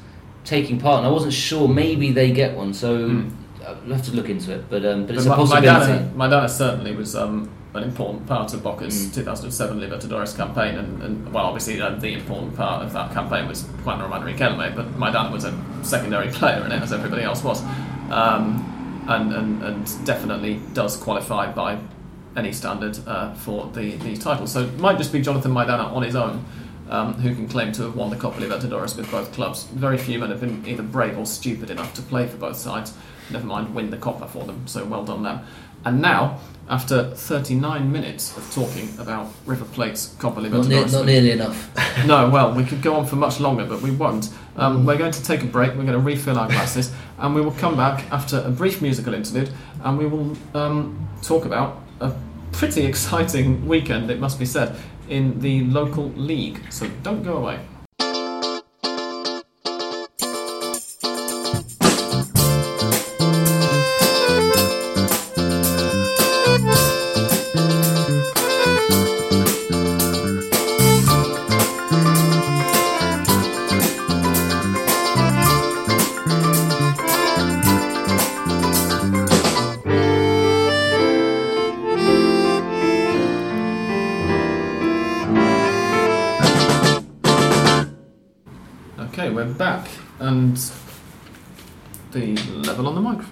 taking 0.44 0.80
part, 0.82 0.98
and 1.00 1.08
I 1.08 1.12
wasn't 1.12 1.32
sure. 1.34 1.70
Maybe 1.70 2.12
they 2.12 2.32
get 2.32 2.58
one, 2.58 2.74
so 2.74 3.08
Hmm. 3.08 3.30
I'll 3.68 3.76
have 3.94 4.06
to 4.06 4.12
look 4.16 4.30
into 4.30 4.54
it. 4.54 4.70
But 4.70 4.86
um, 4.86 5.06
but 5.06 5.16
it's 5.16 5.26
a 5.26 5.30
But 5.30 5.38
my, 5.38 5.44
my, 5.44 5.50
possibility. 5.62 5.92
dad, 6.04 6.16
my 6.16 6.28
dad 6.30 6.48
certainly 6.48 6.96
was 6.96 7.16
um, 7.16 7.50
an 7.74 7.84
important 7.84 8.28
part 8.28 8.54
of 8.54 8.62
Boca's 8.64 9.08
Mm. 9.08 9.14
2007 9.16 9.80
Libertadores 9.80 10.36
campaign, 10.36 10.76
and, 10.76 11.02
and 11.02 11.34
well, 11.34 11.46
obviously 11.46 11.82
uh, 11.82 11.92
the 11.92 12.14
important 12.14 12.56
part 12.56 12.84
of 12.84 12.94
that 12.94 13.12
campaign 13.14 13.48
was 13.48 13.64
Juan 13.86 14.00
Roman 14.00 14.22
Riquelme, 14.24 14.76
but 14.76 14.96
my 14.98 15.12
dad 15.12 15.32
was 15.32 15.44
a 15.46 15.54
secondary 15.82 16.30
player 16.32 16.64
in 16.66 16.72
it, 16.72 16.82
as 16.82 16.94
everybody 16.94 17.24
else 17.24 17.44
was, 17.44 17.62
um, 18.12 19.06
and, 19.08 19.34
and, 19.34 19.64
and 19.64 20.06
definitely 20.06 20.60
does 20.74 20.96
qualify 20.96 21.52
by 21.52 21.78
any 22.36 22.52
standard 22.52 22.98
uh, 23.08 23.34
for 23.34 23.68
the, 23.74 23.96
the 23.98 24.16
title. 24.18 24.48
So 24.48 24.62
it 24.64 24.80
might 24.80 24.98
just 24.98 25.12
be 25.12 25.22
Jonathan 25.22 25.52
Maidana 25.52 25.92
on 25.92 26.04
his 26.04 26.16
own. 26.16 26.46
Um, 26.90 27.14
who 27.14 27.34
can 27.34 27.48
claim 27.48 27.72
to 27.72 27.84
have 27.84 27.96
won 27.96 28.10
the 28.12 28.16
Copa 28.18 28.40
Libertadores 28.40 28.96
with 28.98 29.10
both 29.10 29.32
clubs? 29.34 29.64
Very 29.64 29.98
few 29.98 30.20
men 30.20 30.30
have 30.30 30.42
been 30.42 30.64
either 30.68 30.84
brave 30.84 31.18
or 31.18 31.26
stupid 31.26 31.72
enough 31.72 31.94
to 31.96 32.02
play 32.04 32.28
for 32.28 32.38
both 32.38 32.58
sides 32.58 32.94
never 33.30 33.46
mind 33.46 33.74
win 33.74 33.90
the 33.90 33.98
Copa 33.98 34.28
for 34.28 34.46
them. 34.46 34.68
So 34.68 34.86
well 34.86 35.04
done 35.04 35.24
them. 35.24 35.42
And 35.86 36.02
now, 36.02 36.40
after 36.70 37.12
39 37.12 37.92
minutes 37.92 38.38
of 38.38 38.54
talking 38.54 38.90
about 38.98 39.30
River 39.46 39.66
Plate's 39.66 40.16
Copa 40.18 40.42
Not, 40.42 40.68
near, 40.68 40.84
Libertadores, 40.84 40.94
not 40.94 41.06
nearly 41.06 41.32
enough. 41.32 42.06
no, 42.06 42.30
well, 42.30 42.54
we 42.54 42.64
could 42.64 42.82
go 42.82 42.96
on 42.96 43.06
for 43.06 43.18
much 43.18 43.40
longer, 43.40 43.66
but 43.66 43.82
we 43.82 43.92
won't. 43.92 44.30
Um, 44.56 44.86
we're 44.86 44.98
going 44.98 45.12
to 45.12 45.24
take 45.24 45.44
a 45.44 45.46
break. 45.46 45.72
We're 45.72 45.84
going 45.84 45.88
to 45.88 46.00
refill 46.00 46.38
our 46.38 46.48
glasses, 46.48 46.94
and 47.18 47.36
we 47.36 47.42
will 47.42 47.52
come 47.52 47.76
back 47.76 48.10
after 48.12 48.40
a 48.40 48.50
brief 48.50 48.82
musical 48.82 49.14
interlude, 49.14 49.50
and 49.84 49.98
we 49.98 50.06
will 50.06 50.38
um, 50.54 51.10
talk 51.22 51.46
about 51.46 51.82
a 52.00 52.14
pretty 52.54 52.86
exciting 52.86 53.68
weekend, 53.68 54.10
it 54.10 54.20
must 54.20 54.40
be 54.40 54.46
said, 54.46 54.76
in 55.10 55.42
the 55.42 55.66
local 55.66 56.10
league. 56.12 56.62
So 56.70 56.90
don't 57.02 57.24
go 57.24 57.38
away. 57.38 57.60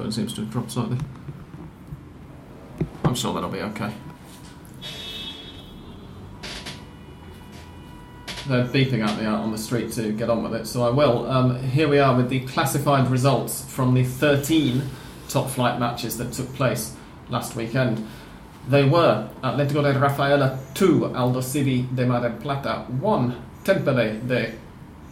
Microphone 0.01 0.11
seems 0.11 0.33
to 0.33 0.41
have 0.41 0.51
dropped 0.51 0.71
slightly. 0.71 0.97
I'm 3.05 3.13
sure 3.13 3.35
that'll 3.35 3.51
be 3.51 3.61
okay. 3.61 3.93
They're 8.47 8.65
beeping 8.65 9.05
at 9.05 9.19
me 9.19 9.25
out 9.25 9.41
on 9.41 9.51
the 9.51 9.59
street 9.59 9.91
to 9.91 10.11
get 10.11 10.27
on 10.27 10.41
with 10.41 10.55
it, 10.55 10.65
so 10.65 10.81
I 10.81 10.89
will. 10.89 11.29
Um, 11.29 11.61
here 11.61 11.87
we 11.87 11.99
are 11.99 12.17
with 12.17 12.29
the 12.29 12.39
classified 12.47 13.11
results 13.11 13.63
from 13.71 13.93
the 13.93 14.03
13 14.03 14.81
top 15.29 15.51
flight 15.51 15.79
matches 15.79 16.17
that 16.17 16.33
took 16.33 16.51
place 16.55 16.95
last 17.29 17.55
weekend. 17.55 18.07
They 18.67 18.83
were 18.83 19.29
Atletico 19.43 19.83
de 19.83 19.99
Rafaela 19.99 20.57
2, 20.73 21.11
Aldosivi 21.13 21.95
de 21.95 22.07
Mar 22.07 22.21
del 22.21 22.39
Plata 22.39 22.87
1, 22.89 23.43
Temperley 23.63 24.27
de 24.27 24.53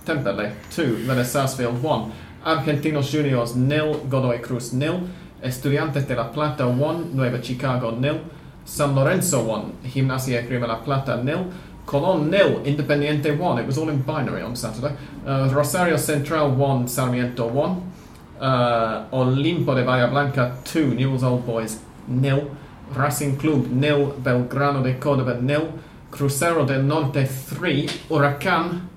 Temperley 0.04 0.52
2, 0.72 1.06
Vélez 1.06 1.26
Sarsfield 1.26 1.84
1, 1.84 2.12
Argentinos 2.44 3.12
Juniors 3.12 3.54
0, 3.56 4.02
Godoy 4.10 4.40
Cruz 4.40 4.72
0, 4.72 5.02
Estudiantes 5.42 6.08
de 6.08 6.16
La 6.16 6.32
Plata 6.32 6.66
1, 6.66 7.14
Nueva 7.14 7.42
Chicago 7.42 7.98
0, 8.00 8.20
San 8.66 8.96
Lorenzo 8.96 9.42
1, 9.42 9.74
Gimnasia 9.84 10.42
Grima 10.42 10.68
La 10.68 10.78
Plata 10.78 11.22
0, 11.24 11.46
Colón 11.86 12.30
0, 12.30 12.62
Independiente 12.66 13.32
1, 13.32 13.60
it 13.60 13.66
was 13.66 13.78
all 13.78 13.90
in 13.90 14.02
binary 14.02 14.42
on 14.42 14.56
Saturday, 14.56 14.96
uh, 15.26 15.50
Rosario 15.52 15.98
Central 15.98 16.52
1, 16.52 16.88
Sarmiento 16.88 17.48
1, 17.48 17.92
uh, 18.40 19.06
Olimpo 19.12 19.76
de 19.76 19.84
Bahia 19.84 20.08
Blanca 20.08 20.56
2, 20.64 20.96
Newell's 20.96 21.24
Old 21.24 21.46
Boys 21.46 21.80
0, 22.22 22.56
Racing 22.96 23.38
Club 23.38 23.68
0, 23.80 24.16
Belgrano 24.24 24.84
de 24.84 24.98
Córdoba 25.00 25.38
0, 25.46 25.74
Crucero 26.12 26.66
del 26.66 26.84
Norte 26.84 27.28
3, 27.28 28.06
Huracán 28.10 28.90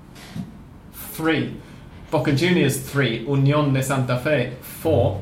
3, 1.16 1.51
Boca 2.12 2.30
Juniors 2.32 2.76
3, 2.78 3.24
Unión 3.26 3.72
de 3.72 3.82
Santa 3.82 4.18
Fe 4.18 4.52
4, 4.60 5.20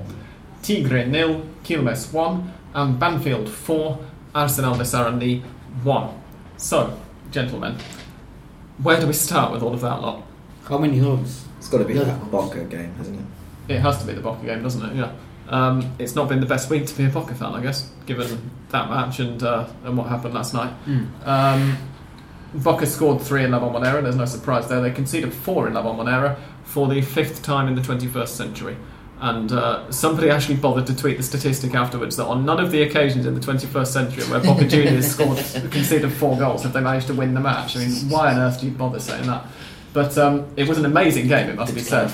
Tigre 0.62 1.09
0, 1.11 1.43
Quilmes 1.62 2.12
1, 2.12 2.53
and 2.74 2.99
Banfield 2.99 3.49
4, 3.49 3.99
Arsenal 4.34 4.74
de 4.76 4.82
Sarandí 4.84 5.41
1. 5.84 6.09
So, 6.57 6.93
gentlemen, 7.30 7.76
where 8.82 9.01
do 9.01 9.07
we 9.07 9.12
start 9.12 9.53
with 9.53 9.62
all 9.62 9.72
of 9.72 9.80
that 9.82 10.03
lot? 10.03 10.22
How 10.68 10.78
many 10.78 10.99
goals? 10.99 11.45
It's 11.59 11.68
got 11.68 11.78
to 11.78 11.84
be 11.84 11.95
Yeah. 11.95 12.05
that 12.05 12.30
Boca 12.30 12.64
game, 12.64 12.93
hasn't 12.99 13.20
it? 13.20 13.74
It 13.76 13.80
has 13.80 13.99
to 14.01 14.07
be 14.07 14.12
the 14.14 14.20
Boca 14.20 14.45
game, 14.45 14.62
doesn't 14.62 14.84
it? 14.84 14.97
Yeah. 14.97 15.12
Um, 15.49 15.93
it's 16.01 16.16
not 16.16 16.28
been 16.28 16.41
the 16.41 16.47
best 16.47 16.70
week 16.70 16.86
to 16.86 16.97
be 16.97 17.05
a 17.05 17.09
Boca 17.09 17.34
fan, 17.34 17.53
I 17.55 17.61
guess, 17.62 17.88
given 18.07 18.51
that 18.70 18.88
match 18.91 19.20
and 19.20 19.41
uh, 19.43 19.66
and 19.84 19.97
what 19.97 20.09
happened 20.09 20.34
last 20.34 20.55
night. 20.55 20.72
Um, 21.24 21.76
Boca 22.55 22.84
scored 22.86 23.20
three 23.20 23.45
in 23.45 23.53
La 23.53 23.61
Bombonera. 23.61 24.03
There's 24.03 24.16
no 24.16 24.24
surprise 24.26 24.66
there. 24.68 24.80
They 24.80 24.91
conceded 24.91 25.32
four 25.32 25.68
in 25.68 25.74
La 25.74 25.82
Bombonera 25.84 26.36
for 26.71 26.89
the 26.89 27.01
fifth 27.01 27.43
time 27.43 27.68
in 27.68 27.75
the 27.75 27.83
21st 27.83 28.29
century. 28.29 28.77
And 29.21 29.53
uh, 29.53 29.91
somebody 29.93 30.31
actually 30.31 30.57
bothered 30.57 30.87
to 30.87 30.97
tweet 30.97 31.18
the 31.18 31.23
statistic 31.23 31.75
afterwards 31.75 32.16
that 32.16 32.25
on 32.25 32.47
none 32.47 32.59
of 32.59 32.71
the 32.71 32.83
occasions 32.83 33.27
in 33.27 33.35
the 33.35 33.41
21st 33.41 33.87
century 33.89 34.25
where 34.25 34.41
Boca 34.41 34.66
Juniors 34.75 35.11
scored 35.11 35.37
conceded 35.71 36.11
four 36.12 36.39
goals 36.39 36.62
have 36.62 36.73
they 36.73 36.81
managed 36.81 37.09
to 37.09 37.14
win 37.14 37.35
the 37.35 37.41
match. 37.41 37.77
I 37.77 37.81
mean, 37.81 37.91
why 38.09 38.33
on 38.33 38.39
earth 38.39 38.61
do 38.61 38.66
you 38.66 38.73
bother 38.73 38.99
saying 38.99 39.27
that? 39.27 39.45
But 39.93 40.16
um, 40.16 40.47
it 40.57 40.66
was 40.68 40.79
an 40.79 40.87
amazing 40.87 41.27
game, 41.29 41.51
it 41.51 41.57
must 41.57 41.75
be 41.75 41.81
To 41.81 41.87
said. 41.87 42.11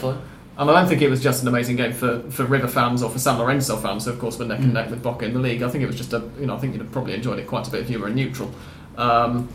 And 0.59 0.71
I 0.71 0.73
don't 0.81 0.89
think 0.89 1.03
it 1.03 1.11
was 1.11 1.23
just 1.23 1.43
an 1.43 1.49
amazing 1.49 1.77
game 1.77 1.93
for, 1.93 2.23
for 2.31 2.45
River 2.47 2.67
fans 2.67 3.03
or 3.03 3.11
for 3.11 3.19
San 3.19 3.39
Lorenzo 3.39 3.77
fans, 3.77 4.07
who 4.07 4.11
of 4.13 4.19
course 4.19 4.39
were 4.39 4.47
neck 4.47 4.61
and 4.61 4.71
Mm. 4.71 4.75
neck 4.75 4.91
with 4.91 5.03
Boca 5.03 5.27
in 5.27 5.35
the 5.35 5.39
league. 5.39 5.63
I 5.63 5.69
think 5.69 5.85
it 5.85 5.87
was 5.87 5.97
just 5.97 6.13
a, 6.15 6.23
you 6.41 6.47
know, 6.47 6.57
I 6.57 6.59
think 6.59 6.73
you'd 6.73 6.81
have 6.83 6.91
probably 6.91 7.13
enjoyed 7.15 7.39
it 7.39 7.47
quite 7.47 7.69
a 7.69 7.71
bit 7.71 7.83
if 7.83 7.91
you 7.91 7.99
were 8.01 8.09
a 8.09 8.13
neutral. 8.15 8.51
Um, 8.97 9.49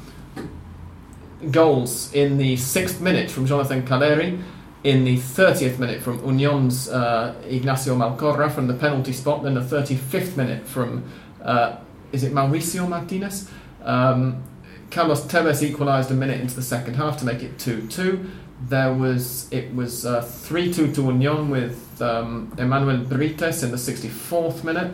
goals 1.49 2.13
in 2.13 2.37
the 2.37 2.55
sixth 2.55 3.01
minute 3.01 3.31
from 3.31 3.45
Jonathan 3.47 3.81
Calleri, 3.81 4.41
in 4.83 5.05
the 5.05 5.17
30th 5.17 5.77
minute 5.77 6.01
from 6.01 6.23
Union's 6.25 6.89
uh, 6.89 7.35
Ignacio 7.45 7.95
Malcorra 7.95 8.51
from 8.51 8.67
the 8.67 8.73
penalty 8.73 9.13
spot, 9.13 9.43
then 9.43 9.53
the 9.53 9.61
35th 9.61 10.35
minute 10.35 10.65
from, 10.65 11.03
uh, 11.43 11.77
is 12.11 12.23
it 12.23 12.33
Mauricio 12.33 12.87
Martinez? 12.87 13.49
Um, 13.83 14.43
Carlos 14.89 15.25
Tevez 15.25 15.61
equalised 15.61 16.11
a 16.11 16.13
minute 16.13 16.41
into 16.41 16.55
the 16.55 16.61
second 16.61 16.95
half 16.95 17.17
to 17.19 17.25
make 17.25 17.43
it 17.43 17.59
2 17.59 17.87
2. 17.87 18.29
There 18.67 18.93
was 18.93 19.51
it 19.51 19.73
was 19.73 20.05
uh, 20.05 20.21
three 20.21 20.71
two 20.71 20.91
to 20.93 21.01
Union 21.01 21.49
with 21.49 21.99
um, 21.99 22.53
Emmanuel 22.59 22.97
Brites 22.97 23.63
in 23.63 23.71
the 23.71 23.77
64th 23.77 24.63
minute, 24.63 24.93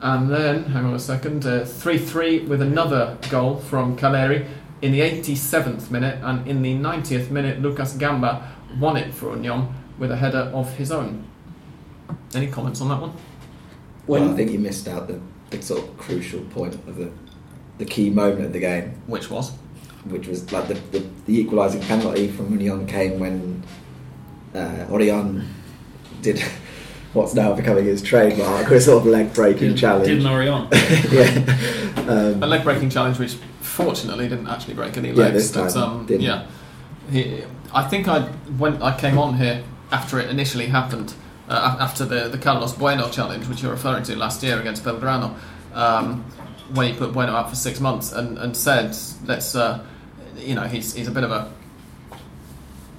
and 0.00 0.28
then 0.28 0.64
hang 0.64 0.86
on 0.86 0.94
a 0.94 0.98
second, 0.98 1.46
uh, 1.46 1.64
three 1.64 1.98
three 1.98 2.40
with 2.40 2.60
another 2.60 3.16
goal 3.30 3.58
from 3.58 3.96
Calleri 3.96 4.48
in 4.82 4.92
the 4.92 5.00
87th 5.00 5.90
minute, 5.90 6.18
and 6.22 6.46
in 6.46 6.62
the 6.62 6.74
90th 6.74 7.30
minute, 7.30 7.62
Lucas 7.62 7.92
Gamba 7.94 8.55
won 8.78 8.96
it 8.96 9.12
for 9.12 9.30
Union 9.34 9.68
with 9.98 10.10
a 10.10 10.16
header 10.16 10.50
of 10.54 10.72
his 10.76 10.90
own. 10.92 11.24
Any 12.34 12.48
comments 12.48 12.80
on 12.80 12.88
that 12.88 13.00
one? 13.00 13.12
Well, 14.06 14.20
When- 14.22 14.32
I 14.32 14.36
think 14.36 14.50
you 14.52 14.58
missed 14.58 14.88
out 14.88 15.08
the, 15.08 15.20
the 15.50 15.62
sort 15.62 15.82
of 15.82 15.96
crucial 15.98 16.40
point 16.40 16.74
of 16.74 16.96
the 16.96 17.10
the 17.78 17.84
key 17.84 18.08
moment 18.08 18.46
of 18.46 18.52
the 18.54 18.58
game, 18.58 18.94
Which 19.06 19.30
was 19.30 19.52
which 20.06 20.26
was 20.28 20.50
like 20.50 20.66
the, 20.68 20.74
the, 20.92 21.04
the 21.26 21.38
equalising 21.38 21.80
penalty 21.82 22.28
from 22.28 22.50
Union 22.50 22.86
came 22.86 23.18
when 23.18 23.62
uh, 24.54 24.86
Orion 24.90 25.46
did 26.22 26.40
what's 27.12 27.34
now 27.34 27.52
becoming 27.54 27.84
his 27.84 28.00
trademark, 28.02 28.70
a 28.70 28.80
sort 28.80 29.02
of 29.02 29.06
leg 29.06 29.34
breaking 29.34 29.74
challenge. 29.76 30.06
did 30.08 30.22
Lorient. 30.22 30.68
yeah. 31.10 32.04
Um, 32.08 32.42
a 32.42 32.46
leg 32.46 32.62
breaking 32.64 32.88
challenge, 32.90 33.18
which 33.18 33.34
fortunately 33.60 34.28
didn't 34.28 34.46
actually 34.48 34.74
break 34.74 34.96
any 34.96 35.08
legs. 35.12 35.18
Yeah, 35.18 35.24
legs. 35.24 35.52
this 35.52 35.74
but, 35.74 35.80
time 35.80 35.96
um, 36.00 36.06
didn't. 36.06 36.22
yeah, 36.22 36.46
he, 37.10 37.44
I 37.72 37.82
think 37.88 38.08
I 38.08 38.20
when 38.58 38.82
I 38.82 38.98
came 38.98 39.18
on 39.18 39.36
here 39.36 39.64
after 39.90 40.18
it 40.18 40.30
initially 40.30 40.66
happened, 40.66 41.14
uh, 41.48 41.76
after 41.80 42.04
the 42.04 42.28
the 42.28 42.38
Carlos 42.38 42.72
Bueno 42.74 43.08
challenge, 43.10 43.46
which 43.48 43.62
you're 43.62 43.72
referring 43.72 44.04
to 44.04 44.16
last 44.16 44.42
year 44.42 44.60
against 44.60 44.84
Belgrano, 44.84 45.34
um, 45.74 46.24
when 46.74 46.92
he 46.92 46.98
put 46.98 47.12
Bueno 47.12 47.32
out 47.32 47.48
for 47.48 47.56
six 47.56 47.80
months 47.80 48.12
and, 48.12 48.38
and 48.38 48.56
said, 48.56 48.96
let's, 49.24 49.54
uh, 49.54 49.84
you 50.36 50.54
know, 50.54 50.64
he's 50.64 50.94
he's 50.94 51.08
a 51.08 51.12
bit 51.12 51.24
of 51.24 51.30
a 51.30 51.52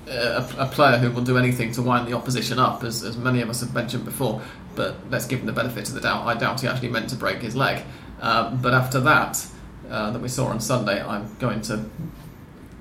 a, 0.09 0.47
a 0.59 0.65
player 0.67 0.97
who 0.97 1.11
will 1.11 1.23
do 1.23 1.37
anything 1.37 1.71
to 1.73 1.81
wind 1.81 2.07
the 2.07 2.13
opposition 2.13 2.59
up, 2.59 2.83
as, 2.83 3.03
as 3.03 3.17
many 3.17 3.41
of 3.41 3.49
us 3.49 3.59
have 3.61 3.73
mentioned 3.73 4.05
before. 4.05 4.41
But 4.75 4.95
let's 5.09 5.25
give 5.25 5.39
him 5.39 5.47
the 5.47 5.53
benefit 5.53 5.89
of 5.89 5.95
the 5.95 6.01
doubt. 6.01 6.25
I 6.25 6.35
doubt 6.35 6.61
he 6.61 6.67
actually 6.67 6.89
meant 6.89 7.09
to 7.09 7.15
break 7.15 7.41
his 7.41 7.55
leg. 7.55 7.83
Uh, 8.21 8.55
but 8.55 8.73
after 8.73 8.99
that, 9.01 9.45
uh, 9.89 10.11
that 10.11 10.21
we 10.21 10.29
saw 10.29 10.47
on 10.47 10.59
Sunday, 10.59 11.01
I'm 11.01 11.35
going 11.39 11.61
to 11.63 11.85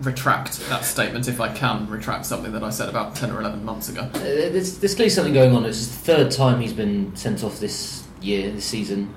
retract 0.03 0.59
that 0.69 0.85
statement 0.85 1.27
if 1.27 1.41
I 1.41 1.53
can 1.53 1.89
retract 1.89 2.27
something 2.27 2.53
that 2.53 2.63
I 2.63 2.71
said 2.71 2.89
about 2.89 3.17
10 3.17 3.31
or 3.31 3.41
11 3.41 3.65
months 3.65 3.89
ago. 3.89 4.03
Uh, 4.03 4.19
There's, 4.19 4.79
there's 4.79 4.95
clearly 4.95 5.11
something 5.11 5.33
going 5.33 5.55
on. 5.55 5.65
It's 5.65 5.87
the 5.87 5.97
third 5.97 6.31
time 6.31 6.61
he's 6.61 6.73
been 6.75 7.15
sent 7.17 7.43
off 7.43 7.59
this 7.61 8.07
year, 8.21 8.51
this 8.51 8.65
season, 8.67 9.15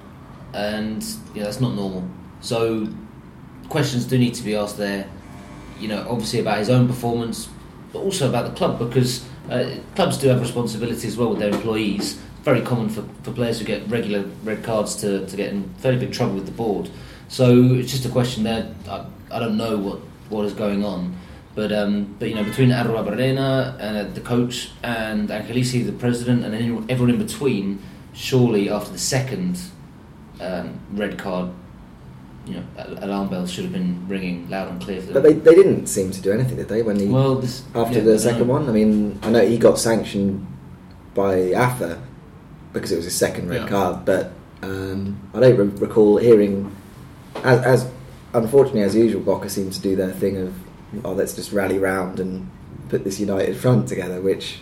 and 0.54 1.02
that's 1.36 1.60
not 1.60 1.76
normal. 1.76 2.08
So 2.42 2.88
questions 3.68 4.06
do 4.06 4.18
need 4.18 4.34
to 4.36 4.44
be 4.44 4.56
asked 4.56 4.78
there. 4.78 5.10
You 5.80 5.90
know, 5.90 6.06
obviously 6.10 6.40
about 6.40 6.60
his 6.60 6.70
own 6.70 6.88
performance, 6.88 7.50
but 7.92 8.00
also 8.00 8.30
about 8.30 8.50
the 8.50 8.56
club 8.56 8.80
because 8.80 9.26
uh, 9.50 9.78
clubs 9.96 10.18
do 10.18 10.28
have 10.28 10.42
responsibility 10.42 11.08
as 11.08 11.18
well 11.18 11.30
with 11.30 11.40
their 11.40 11.50
employees. 11.50 12.20
Very 12.44 12.62
common 12.62 12.90
for, 12.90 13.04
for 13.24 13.32
players 13.32 13.60
who 13.60 13.66
get 13.66 13.88
regular 13.90 14.22
red 14.44 14.64
cards 14.64 14.96
to, 14.98 15.26
to 15.26 15.36
get 15.36 15.52
in 15.52 15.70
fairly 15.76 16.00
big 16.00 16.14
trouble 16.14 16.36
with 16.36 16.46
the 16.46 16.52
board. 16.52 16.90
So 17.28 17.74
it's 17.74 17.92
just 17.92 18.06
a 18.06 18.10
question 18.10 18.44
there. 18.44 18.74
I, 18.88 19.06
I 19.32 19.40
don't 19.40 19.58
know 19.58 19.78
what, 19.78 20.00
what 20.30 20.46
is 20.46 20.54
going 20.54 20.84
on. 20.86 21.16
But 21.56 21.72
um, 21.72 22.16
but 22.20 22.30
you 22.30 22.36
know 22.36 22.44
between 22.44 22.70
Arruabarrena 22.70 23.78
and 23.80 23.98
uh, 23.98 24.04
the 24.14 24.22
coach 24.22 24.70
and 24.84 25.30
Angelici, 25.30 25.86
the 25.86 25.92
president, 25.92 26.46
and 26.46 26.54
anyone, 26.56 26.86
everyone 26.90 27.16
in 27.16 27.26
between, 27.26 27.82
surely 28.14 28.70
after 28.70 28.92
the 28.92 29.00
second 29.00 29.60
um, 30.40 30.80
red 30.94 31.18
card, 31.18 31.50
you 32.46 32.54
know 32.56 32.64
alarm 33.02 33.30
bells 33.30 33.52
should 33.52 33.64
have 33.66 33.74
been 33.74 34.08
ringing 34.08 34.50
loud 34.50 34.70
and 34.70 34.82
clear 34.82 35.02
for 35.02 35.08
them. 35.08 35.14
but 35.16 35.24
they, 35.24 35.34
they 35.34 35.56
didn't 35.56 35.88
seem 35.88 36.12
to 36.12 36.22
do 36.22 36.32
anything, 36.32 36.56
did 36.56 36.70
they? 36.70 36.82
When 36.82 36.98
he 37.00 37.08
well, 37.08 37.36
this, 37.36 37.64
after 37.76 37.98
yeah, 37.98 38.06
the 38.06 38.20
second 38.20 38.48
know. 38.48 38.54
one, 38.54 38.70
I 38.70 38.72
mean, 38.72 39.20
I 39.24 39.30
know 39.32 39.46
he 39.46 39.58
got 39.58 39.78
sanctioned 39.80 40.46
by 41.16 41.52
AFA 41.52 42.02
because 42.72 42.92
it 42.92 42.96
was 42.98 43.06
his 43.06 43.16
second 43.16 43.50
red 43.50 43.64
Yeah. 43.64 43.68
card, 43.68 44.06
but 44.06 44.32
um, 44.62 45.20
I 45.34 45.40
don't 45.42 45.58
re- 45.58 45.80
recall 45.88 46.18
hearing 46.18 46.74
as, 47.44 47.60
as 47.66 47.92
unfortunately 48.34 48.82
as 48.82 48.96
usual, 48.96 49.22
Boca 49.22 49.50
seem 49.50 49.72
to 49.72 49.80
do 49.80 49.96
their 49.96 50.12
thing 50.12 50.38
of 50.38 50.54
oh 51.04 51.14
let's 51.14 51.36
just 51.36 51.52
rally 51.52 51.78
round 51.78 52.20
and 52.20 52.50
put 52.90 53.04
this 53.04 53.20
united 53.20 53.56
front 53.56 53.88
together, 53.88 54.22
which 54.22 54.62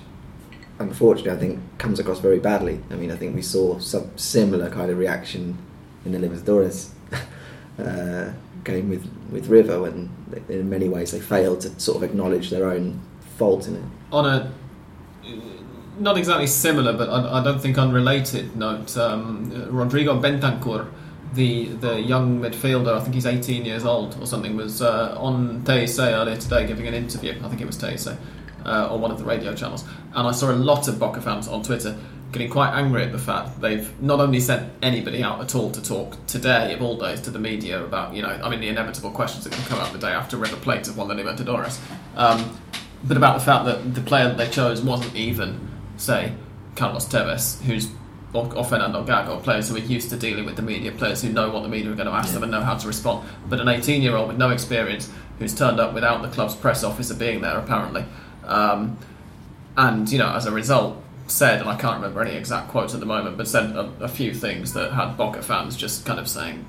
unfortunately 0.79 1.31
I 1.31 1.37
think 1.37 1.59
comes 1.77 1.99
across 1.99 2.19
very 2.19 2.39
badly. 2.39 2.81
I 2.91 2.95
mean 2.95 3.11
I 3.11 3.15
think 3.15 3.35
we 3.35 3.41
saw 3.41 3.79
some 3.79 4.15
similar 4.17 4.69
kind 4.69 4.91
of 4.91 4.97
reaction 4.97 5.57
in 6.05 6.11
the 6.11 6.19
Libertadores 6.19 6.91
uh, 7.79 8.33
game 8.63 8.89
with 8.89 9.09
with 9.31 9.47
River 9.47 9.81
when 9.81 10.09
in 10.49 10.69
many 10.69 10.89
ways 10.89 11.11
they 11.11 11.19
failed 11.19 11.61
to 11.61 11.79
sort 11.79 11.97
of 11.97 12.03
acknowledge 12.03 12.49
their 12.49 12.69
own 12.69 12.99
fault 13.37 13.67
in 13.67 13.75
it. 13.75 13.83
on 14.11 14.25
a 14.25 14.51
not 15.99 16.17
exactly 16.17 16.47
similar, 16.47 16.93
but 16.93 17.09
I, 17.09 17.39
I 17.39 17.43
don't 17.43 17.59
think 17.59 17.77
unrelated 17.77 18.55
note, 18.55 18.95
um, 18.97 19.51
Rodrigo 19.71 20.19
Bentancur, 20.19 20.87
the 21.33 21.67
the 21.67 22.01
young 22.01 22.39
midfielder, 22.39 22.95
I 22.95 22.99
think 23.01 23.15
he's 23.15 23.25
18 23.25 23.65
years 23.65 23.85
old 23.85 24.17
or 24.21 24.25
something, 24.25 24.55
was 24.55 24.81
uh, 24.81 25.15
on 25.17 25.63
TyC 25.63 25.99
earlier 25.99 26.37
today 26.37 26.65
giving 26.67 26.87
an 26.87 26.93
interview. 26.93 27.31
I 27.43 27.49
think 27.49 27.61
it 27.61 27.67
was 27.67 27.77
TyC 27.77 28.17
uh, 28.65 28.93
on 28.93 29.01
one 29.01 29.11
of 29.11 29.19
the 29.19 29.25
radio 29.25 29.53
channels, 29.53 29.83
and 30.15 30.27
I 30.27 30.31
saw 30.31 30.51
a 30.51 30.53
lot 30.53 30.87
of 30.87 30.99
Boca 30.99 31.21
fans 31.21 31.47
on 31.47 31.63
Twitter 31.63 31.97
getting 32.31 32.49
quite 32.49 32.73
angry 32.73 33.03
at 33.03 33.13
the 33.13 33.17
fact 33.17 33.61
they've 33.61 34.01
not 34.01 34.19
only 34.19 34.39
sent 34.39 34.69
anybody 34.81 35.23
out 35.23 35.39
at 35.39 35.55
all 35.55 35.71
to 35.71 35.81
talk 35.81 36.13
today 36.27 36.73
of 36.73 36.81
all 36.81 36.97
days 36.97 37.21
to 37.21 37.31
the 37.31 37.39
media 37.39 37.81
about 37.81 38.13
you 38.13 38.21
know 38.21 38.27
I 38.43 38.49
mean 38.49 38.59
the 38.59 38.67
inevitable 38.67 39.11
questions 39.11 39.45
that 39.45 39.53
can 39.53 39.63
come 39.63 39.79
out 39.79 39.93
the 39.93 39.97
day 39.97 40.11
after 40.11 40.35
River 40.35 40.57
Plate 40.57 40.85
have 40.87 40.97
won 40.97 41.07
the 41.07 41.15
Libertadores. 41.15 41.79
Um, 42.17 42.59
but 43.03 43.17
about 43.17 43.39
the 43.39 43.45
fact 43.45 43.65
that 43.65 43.95
the 43.95 44.01
player 44.01 44.27
that 44.27 44.37
they 44.37 44.49
chose 44.49 44.81
wasn't 44.81 45.15
even, 45.15 45.69
say, 45.97 46.33
Carlos 46.75 47.05
Tevez, 47.05 47.61
who's 47.61 47.89
or, 48.33 48.53
or 48.55 48.63
Fernando 48.63 49.03
Gago, 49.05 49.41
players 49.41 49.69
who 49.69 49.75
are 49.75 49.79
used 49.79 50.09
to 50.09 50.17
dealing 50.17 50.45
with 50.45 50.55
the 50.55 50.61
media, 50.61 50.91
players 50.91 51.21
who 51.21 51.29
know 51.29 51.49
what 51.49 51.63
the 51.63 51.69
media 51.69 51.91
are 51.91 51.95
going 51.95 52.07
to 52.07 52.13
ask 52.13 52.33
them 52.33 52.43
and 52.43 52.51
know 52.51 52.61
how 52.61 52.75
to 52.75 52.87
respond. 52.87 53.27
But 53.47 53.59
an 53.59 53.67
18 53.67 54.01
year 54.01 54.15
old 54.15 54.27
with 54.27 54.37
no 54.37 54.49
experience 54.49 55.11
who's 55.39 55.55
turned 55.55 55.79
up 55.79 55.93
without 55.93 56.21
the 56.21 56.29
club's 56.29 56.55
press 56.55 56.83
officer 56.83 57.13
being 57.13 57.41
there, 57.41 57.57
apparently. 57.57 58.05
Um, 58.43 58.97
and, 59.77 60.11
you 60.11 60.17
know, 60.17 60.29
as 60.33 60.45
a 60.45 60.51
result, 60.51 61.01
said, 61.27 61.59
and 61.61 61.69
I 61.69 61.75
can't 61.75 61.95
remember 61.95 62.21
any 62.21 62.35
exact 62.35 62.69
quotes 62.69 62.93
at 62.93 62.99
the 62.99 63.05
moment, 63.05 63.37
but 63.37 63.47
said 63.47 63.75
a, 63.75 63.91
a 64.01 64.07
few 64.07 64.33
things 64.33 64.73
that 64.73 64.91
had 64.91 65.17
Boca 65.17 65.41
fans 65.41 65.75
just 65.75 66.05
kind 66.05 66.19
of 66.19 66.27
saying, 66.27 66.65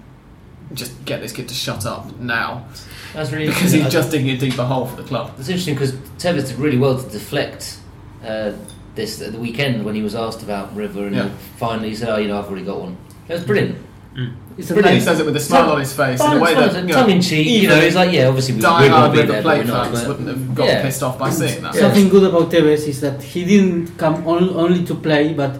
just 0.74 1.04
get 1.04 1.20
this 1.20 1.32
kid 1.32 1.48
to 1.48 1.54
shut 1.54 1.86
up 1.86 2.14
now 2.18 2.66
That's 3.14 3.32
really 3.32 3.46
because 3.46 3.72
he's 3.72 3.88
just 3.88 4.10
digging 4.10 4.30
a 4.30 4.36
deeper 4.36 4.64
hole 4.64 4.86
for 4.86 4.96
the 5.00 5.08
club. 5.08 5.32
It's 5.38 5.48
interesting 5.48 5.74
because 5.74 5.92
Tevez 5.92 6.48
did 6.48 6.58
really 6.58 6.76
well 6.76 7.02
to 7.02 7.08
deflect 7.08 7.78
uh, 8.22 8.52
this 8.98 9.22
at 9.22 9.32
the 9.32 9.38
weekend 9.46 9.84
when 9.86 9.94
he 9.94 10.02
was 10.02 10.14
asked 10.14 10.42
about 10.42 10.66
River, 10.76 11.06
and 11.06 11.14
Yeah. 11.16 11.24
he 11.24 11.30
finally 11.56 11.88
he 11.90 11.94
said, 12.00 12.08
"Oh, 12.14 12.18
you 12.22 12.28
know, 12.28 12.38
I've 12.40 12.46
already 12.50 12.66
got 12.72 12.80
one." 12.86 12.94
It 13.28 13.32
was 13.38 13.44
brilliant. 13.44 13.76
It's 14.58 14.70
a 14.70 14.74
Brilliant. 14.74 14.98
He 14.98 15.04
says 15.08 15.20
it 15.20 15.26
with 15.26 15.36
a 15.36 15.40
smile 15.40 15.62
Tongue- 15.62 15.72
on 15.74 15.78
his 15.86 15.92
face 15.92 16.20
in 16.20 16.32
a 16.32 16.40
way 16.40 16.52
that 16.54 16.74
you 16.88 16.92
tongue 16.92 17.06
know, 17.08 17.14
in 17.14 17.20
cheek, 17.22 17.46
you 17.62 17.68
know, 17.68 17.76
it's 17.76 17.94
like, 17.94 18.10
yeah, 18.12 18.26
obviously 18.26 18.54
we, 18.54 18.58
we're 18.58 18.62
die 18.72 18.80
going 18.80 18.90
hard 18.98 19.10
to 19.10 19.14
be 19.14 19.18
River 19.20 19.32
there, 19.32 19.42
but 19.42 19.48
Plate 19.48 19.64
we're 19.66 19.72
not. 19.78 19.86
fans 19.94 20.08
wouldn't 20.08 20.28
have 20.32 20.54
got 20.58 20.66
Yeah. 20.66 20.82
pissed 20.82 21.02
off 21.06 21.16
by 21.22 21.30
seeing 21.30 21.62
that. 21.62 21.72
Yeah. 21.74 21.80
Something 21.82 22.08
good 22.14 22.24
about 22.30 22.50
Tevez 22.50 22.82
is 22.92 22.98
that 23.04 23.22
he 23.22 23.44
didn't 23.44 23.96
come 23.96 24.16
on, 24.26 24.42
only 24.64 24.82
to 24.90 24.94
play, 24.96 25.24
but 25.42 25.52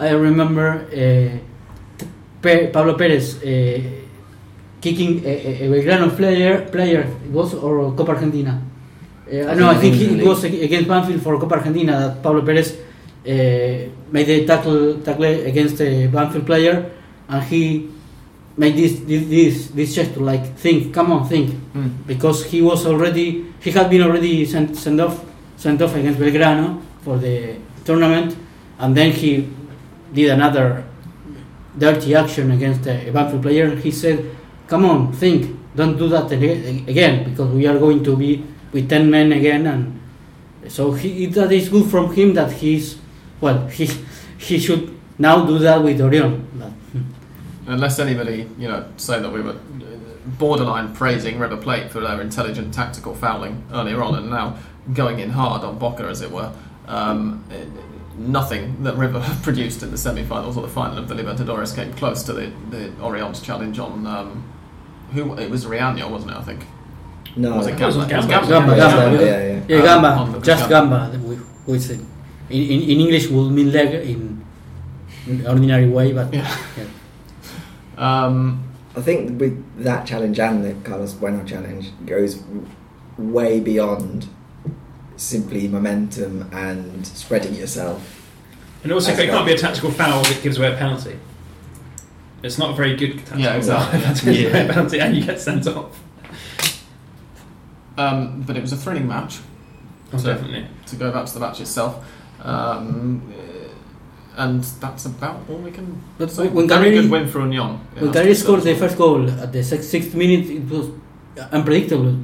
I 0.00 0.08
remember 0.28 0.66
uh, 1.02 1.28
Pe- 2.40 2.68
Pablo 2.72 2.94
Perez 2.94 3.26
uh, 3.36 3.80
kicking 4.80 5.12
a, 5.26 5.28
a, 5.28 5.50
a 5.64 5.68
Belgrano 5.72 6.08
player, 6.16 6.52
player 6.74 7.06
was 7.30 7.52
or 7.54 7.92
Copa 7.92 8.12
Argentina. 8.12 8.54
Uh, 9.32 9.54
no, 9.54 9.70
I 9.70 9.76
think 9.80 9.94
he- 9.94 10.20
it 10.20 10.26
was 10.26 10.44
against 10.44 10.88
Banfield 10.88 11.22
for 11.22 11.38
Copa 11.40 11.54
Argentina 11.56 11.92
that 11.98 12.22
Pablo 12.22 12.42
Perez 12.42 12.68
uh, 12.72 13.88
made 14.12 14.26
the 14.26 14.44
tackle 14.46 14.94
tackle 15.02 15.24
against 15.24 15.80
a 15.80 16.06
Banfield 16.08 16.44
player, 16.44 16.90
and 17.28 17.42
he 17.44 17.88
made 18.58 18.76
this 18.76 19.00
this 19.08 19.22
this, 19.28 19.54
this 19.68 19.94
gesture 19.94 20.20
like 20.20 20.44
think, 20.58 20.92
come 20.92 21.12
on, 21.12 21.26
think 21.28 21.48
Mm. 21.74 21.90
because 22.06 22.44
he 22.44 22.60
was 22.60 22.84
already 22.84 23.46
he 23.64 23.70
had 23.70 23.88
been 23.88 24.02
already 24.02 24.44
sent, 24.44 24.76
sent 24.76 25.00
off 25.00 25.24
sent 25.56 25.80
off 25.80 25.94
against 25.96 26.18
Belgrano 26.20 26.82
for 27.00 27.16
the 27.16 27.54
tournament, 27.86 28.36
and 28.78 28.94
then 28.94 29.10
he 29.12 29.48
did 30.12 30.28
another 30.30 30.84
dirty 31.78 32.14
action 32.14 32.50
against 32.50 32.86
a 32.86 33.10
Banfield 33.10 33.40
player. 33.42 33.74
He 33.76 33.90
said, 33.90 34.18
"Come 34.66 34.84
on, 34.84 35.12
think, 35.12 35.48
don't 35.74 35.96
do 35.96 36.08
that 36.08 36.30
again 36.30 37.24
because 37.30 37.48
we 37.50 37.66
are 37.66 37.78
going 37.78 38.04
to 38.04 38.14
be 38.16 38.44
with 38.72 38.88
ten 38.88 39.10
men 39.10 39.32
again." 39.32 39.66
And 39.66 40.00
so 40.68 40.92
he, 40.92 41.26
that 41.26 41.52
is 41.52 41.68
good 41.68 41.90
from 41.90 42.14
him 42.14 42.34
that 42.34 42.52
he's 42.52 42.98
well 43.40 43.66
he 43.68 43.88
he 44.38 44.58
should 44.58 44.98
now 45.18 45.44
do 45.44 45.58
that 45.58 45.82
with 45.82 46.00
Orion. 46.00 46.48
But, 46.54 46.70
hmm. 46.70 47.02
Unless 47.66 47.98
anybody, 47.98 48.48
you 48.58 48.68
know, 48.68 48.86
say 48.96 49.20
that 49.20 49.30
we 49.30 49.40
were 49.40 49.56
borderline 50.38 50.94
praising 50.94 51.38
River 51.38 51.56
Plate 51.56 51.90
for 51.90 52.00
their 52.00 52.20
intelligent 52.20 52.72
tactical 52.74 53.14
fouling 53.14 53.64
earlier 53.72 54.02
on, 54.02 54.14
and 54.16 54.30
now 54.30 54.58
going 54.92 55.20
in 55.20 55.30
hard 55.30 55.62
on 55.62 55.78
Boca, 55.78 56.04
as 56.04 56.20
it 56.20 56.30
were. 56.30 56.52
Um, 56.86 57.44
eh, 57.50 57.64
nothing 58.18 58.82
that 58.82 58.96
River 58.96 59.24
produced 59.42 59.82
in 59.82 59.90
the 59.90 59.98
semi-finals 59.98 60.56
or 60.56 60.62
the 60.62 60.68
final 60.68 60.98
of 60.98 61.08
the 61.08 61.14
Libertadores 61.14 61.74
came 61.74 61.92
close 61.94 62.22
to 62.24 62.32
the, 62.32 62.52
the 62.70 62.92
Orion's 63.00 63.40
challenge 63.40 63.78
on 63.78 64.06
um, 64.06 64.52
who 65.12 65.34
it 65.38 65.50
was 65.50 65.64
Riaño, 65.64 66.10
wasn't 66.10 66.32
it? 66.32 66.36
I 66.36 66.42
think. 66.42 66.66
No, 67.36 67.56
Was 67.56 67.66
it 67.66 67.80
It 67.80 67.84
was 67.86 67.96
Gamba? 67.96 68.08
Gamba. 68.28 68.48
Gamba, 68.48 68.76
yeah, 68.76 68.94
Gamba. 68.96 69.24
yeah, 69.24 69.30
yeah. 69.46 69.60
Yeah, 69.68 69.76
Um, 69.78 69.84
Gamba, 69.84 70.08
on- 70.08 70.42
just 70.42 70.68
Gamba. 70.68 71.10
Gamba, 71.12 71.18
wh- 71.36 71.68
which 71.68 71.88
in, 71.90 72.00
in, 72.50 72.80
in 72.82 73.00
English 73.00 73.28
will 73.28 73.48
mean 73.50 73.72
leg 73.72 73.94
in, 74.06 74.44
in 75.26 75.46
ordinary 75.46 75.88
way, 75.88 76.12
but 76.12 76.32
Yeah. 76.34 76.48
Um, 77.96 78.62
I 78.96 79.00
think 79.00 79.40
with 79.40 79.84
that 79.84 80.06
challenge 80.06 80.38
and 80.38 80.64
the 80.64 80.74
Carlos 80.88 81.14
Bueno 81.14 81.44
challenge 81.44 81.90
goes 82.06 82.42
way 83.16 83.60
beyond 83.60 84.28
simply 85.16 85.68
momentum 85.68 86.48
and 86.52 87.06
spreading 87.06 87.54
yourself. 87.54 88.18
And 88.82 88.92
also, 88.92 89.08
That's 89.12 89.20
it 89.22 89.26
can't 89.26 89.36
right. 89.38 89.46
be 89.46 89.52
a 89.54 89.58
tactical 89.58 89.90
foul 89.90 90.22
that 90.24 90.40
gives 90.42 90.58
away 90.58 90.72
a 90.72 90.76
penalty. 90.76 91.16
It's 92.42 92.58
not 92.58 92.70
a 92.70 92.74
very 92.74 92.96
good 92.96 93.18
tactical 93.18 93.38
Yeah, 93.40 93.54
exactly. 93.60 93.92
foul. 93.92 94.00
That's 94.02 94.20
gives 94.22 94.46
a 94.46 94.50
penalty, 94.72 95.00
and 95.00 95.16
you 95.16 95.24
get 95.24 95.40
sent 95.40 95.66
off. 95.68 96.01
Um, 97.98 98.42
but 98.46 98.56
it 98.56 98.62
was 98.62 98.72
a 98.72 98.76
thrilling 98.76 99.06
match. 99.08 99.40
Oh, 100.12 100.18
So- 100.18 100.26
definitely. 100.32 100.66
to 100.86 100.96
go 100.96 101.10
back 101.10 101.26
to 101.26 101.34
the 101.34 101.40
match 101.40 101.60
itself. 101.60 102.04
Um, 102.42 103.22
and 104.36 104.62
that's 104.80 105.04
about 105.06 105.40
all 105.48 105.56
we 105.58 105.70
can 105.70 105.96
But 106.18 106.30
say. 106.30 106.48
when 106.48 106.66
Very 106.68 106.90
Calleri- 106.90 107.02
good 107.02 107.10
win 107.10 107.28
for 107.28 107.40
Union. 107.40 107.78
It 107.96 108.02
when 108.02 108.04
has 108.06 108.12
to 108.14 108.18
Calleri 108.20 108.26
be 108.28 108.34
scored 108.34 108.62
said. 108.62 108.74
the 108.76 108.78
first 108.78 108.96
goal 108.98 109.30
at 109.30 109.52
the 109.52 109.62
six- 109.62 109.86
sixth 109.88 110.14
minute, 110.14 110.46
it 110.50 110.68
was 110.70 110.86
unpredictable 111.52 112.14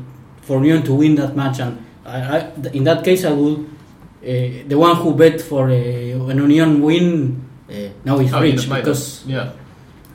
for 0.43 0.57
Union 0.65 0.83
to 0.85 0.95
win 0.95 1.15
that 1.17 1.37
match. 1.37 1.61
And 1.61 1.79
I, 2.07 2.19
I, 2.39 2.39
in 2.73 2.85
that 2.85 3.05
case, 3.05 3.25
I 3.25 3.33
would 3.33 3.59
uh, 4.21 4.27
the 4.67 4.77
one 4.77 4.97
who 4.97 5.15
bet 5.15 5.41
for 5.41 5.69
uh, 5.71 6.31
an 6.33 6.39
Union 6.39 6.83
win 6.83 7.41
uh, 7.71 7.75
now 8.05 8.19
is 8.19 8.33
Oh, 8.35 8.41
rich 8.41 8.69
because 8.69 9.25
a, 9.27 9.31
yeah, 9.31 9.51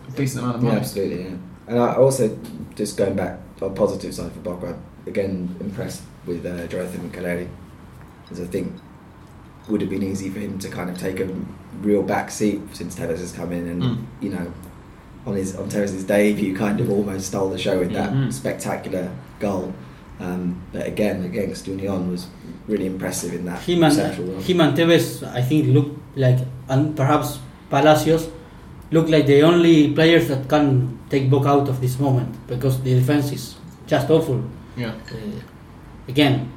a 0.10 0.12
decent 0.12 0.43
amount 0.43 0.58
of 0.58 0.64
Yeah, 0.64 0.72
absolutely. 0.72 1.24
Yeah. 1.24 1.30
And 1.68 1.80
I 1.80 1.95
also 1.95 2.38
just 2.76 2.97
going 2.97 3.16
back 3.16 3.39
on 3.62 3.70
the 3.74 3.80
positive 3.80 4.14
side 4.14 4.32
for 4.34 4.39
Boca, 4.39 4.76
again 5.08 5.56
impressed 5.60 6.04
with 6.26 6.45
uh, 6.45 6.68
Jonathan 6.68 7.10
Calleri, 7.12 7.47
as 8.32 8.39
I 8.39 8.45
think 8.45 8.74
would 9.68 9.82
have 9.82 9.89
been 9.89 10.04
easy 10.04 10.30
for 10.30 10.39
him 10.39 10.60
to 10.60 10.70
kind 10.70 10.89
of 10.89 10.97
take 10.97 11.20
a 11.20 11.30
real 11.82 12.04
back 12.04 12.30
seat 12.32 12.60
since 12.74 12.95
Tevez 12.95 13.20
has 13.20 13.32
come 13.32 13.51
in, 13.51 13.68
and 13.68 13.82
Mm. 13.84 13.97
you 14.22 14.30
know, 14.30 14.54
on 15.26 15.36
his 15.36 15.56
on 15.56 15.70
Tevez's 15.70 16.04
debut, 16.04 16.56
kind 16.56 16.80
of 16.82 16.89
almost 16.89 17.28
stole 17.28 17.49
the 17.49 17.58
show 17.58 17.80
with 17.80 17.93
that 17.93 18.12
Mhm. 18.12 18.32
spectacular 18.34 19.10
goal. 19.39 19.74
Um, 20.20 20.58
but 20.72 20.86
again, 20.88 21.24
against 21.24 21.68
Union 21.68 22.12
was 22.12 22.28
really 22.68 22.86
impressive 22.86 23.34
in 23.34 23.45
that 23.45 23.60
him 23.62 23.84
and 23.84 23.93
him 24.43 24.62
and 24.62 24.78
Tevez, 24.78 25.24
I 25.34 25.41
think, 25.41 25.68
look 25.74 25.97
like 26.16 26.39
and 26.70 26.95
perhaps 26.95 27.39
Palacios 27.70 28.28
look 28.91 29.10
like 29.10 29.26
the 29.26 29.41
only 29.41 29.91
players 29.93 30.28
that 30.28 30.47
can 30.47 30.99
take 31.10 31.30
Boca 31.30 31.49
out 31.49 31.68
of 31.68 31.82
this 31.82 31.99
moment 31.99 32.30
because 32.47 32.80
the 32.84 32.93
defense 32.93 33.32
is 33.32 33.56
just 33.88 34.10
awful. 34.10 34.41
Yeah. 34.76 34.93
Uh, 35.11 35.41
again, 36.07 36.51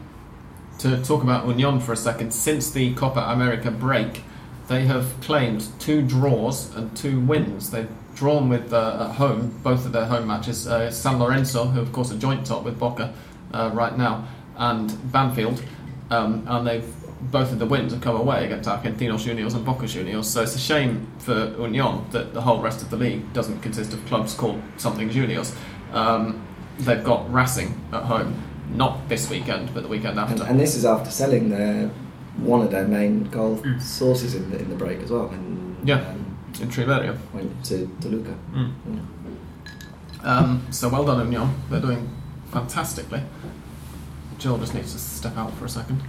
To 0.79 1.03
talk 1.03 1.23
about 1.23 1.47
Union 1.49 1.81
for 1.81 1.93
a 1.93 1.97
second, 1.97 2.33
since 2.33 2.71
the 2.71 2.93
Copa 2.95 3.21
America 3.21 3.71
break, 3.71 4.23
they 4.69 4.85
have 4.87 5.19
claimed 5.23 5.69
two 5.79 6.03
draws 6.03 6.75
and 6.77 6.95
two 6.97 7.19
wins. 7.21 7.71
They've 7.71 7.89
drawn 8.15 8.49
with 8.51 8.73
uh, 8.73 9.09
at 9.09 9.17
home 9.17 9.59
both 9.63 9.87
of 9.87 9.93
their 9.93 10.05
home 10.07 10.27
matches. 10.27 10.67
Uh, 10.67 10.91
San 10.91 11.19
Lorenzo, 11.19 11.65
who 11.67 11.81
of 11.81 11.93
course 11.93 12.13
are 12.13 12.19
joint 12.19 12.45
top 12.47 12.63
with 12.65 12.79
Boca 12.79 13.15
uh, 13.55 13.71
right 13.73 13.97
now, 13.97 14.27
and 14.57 14.91
Banfield, 15.13 15.63
um, 16.11 16.45
and 16.47 16.67
they've 16.67 16.93
both 17.33 17.51
of 17.53 17.59
the 17.59 17.67
wins 17.67 17.93
have 17.93 18.03
come 18.03 18.17
away 18.17 18.45
against 18.45 18.69
Argentinos 18.69 19.25
Juniors 19.25 19.55
and 19.55 19.65
Boca 19.65 19.87
Juniors. 19.87 20.29
So 20.29 20.43
it's 20.43 20.55
a 20.55 20.59
shame 20.59 21.07
for 21.19 21.55
Union 21.59 22.05
that 22.11 22.35
the 22.35 22.43
whole 22.43 22.61
rest 22.61 22.83
of 22.83 22.91
the 22.91 22.97
league 22.97 23.33
doesn't 23.33 23.61
consist 23.63 23.95
of 23.95 24.05
clubs 24.07 24.35
called 24.35 24.61
something 24.77 25.09
Juniors. 25.09 25.55
Um, 25.93 26.47
they've 26.81 27.03
got 27.05 27.33
Racing 27.33 27.81
at 27.93 28.03
home, 28.05 28.43
not 28.75 29.09
this 29.09 29.29
weekend, 29.31 29.73
but 29.75 29.83
the 29.83 29.89
weekend 29.89 30.19
after. 30.19 30.45
and 30.45 30.59
this 30.61 30.75
is 30.75 30.85
after 30.85 31.11
selling 31.11 31.49
their 31.51 31.91
one 32.39 32.61
of 32.61 32.71
their 32.71 32.87
main 32.87 33.25
goal 33.25 33.57
Mm. 33.57 33.81
sources 33.81 34.35
in 34.35 34.51
the 34.51 34.59
in 34.59 34.69
the 34.69 34.77
break 34.77 35.01
as 35.03 35.11
well. 35.11 35.29
And 35.31 35.77
Yeah. 35.85 35.97
um, 36.11 36.37
in 36.61 36.69
Triverio. 36.69 37.17
went 37.33 37.65
to 37.65 37.89
Toluca. 38.01 38.35
Mm. 38.55 38.71
Um, 40.25 40.63
so 40.71 40.89
well 40.89 41.05
done, 41.05 41.21
Union. 41.21 41.49
They're 41.71 41.81
doing 41.81 42.09
fantastically. 42.51 43.23
Jill 44.39 44.59
just 44.59 44.75
needs 44.75 44.93
to 44.93 44.99
step 44.99 45.37
out 45.39 45.53
for 45.55 45.65
a 45.65 45.69
second. 45.69 46.03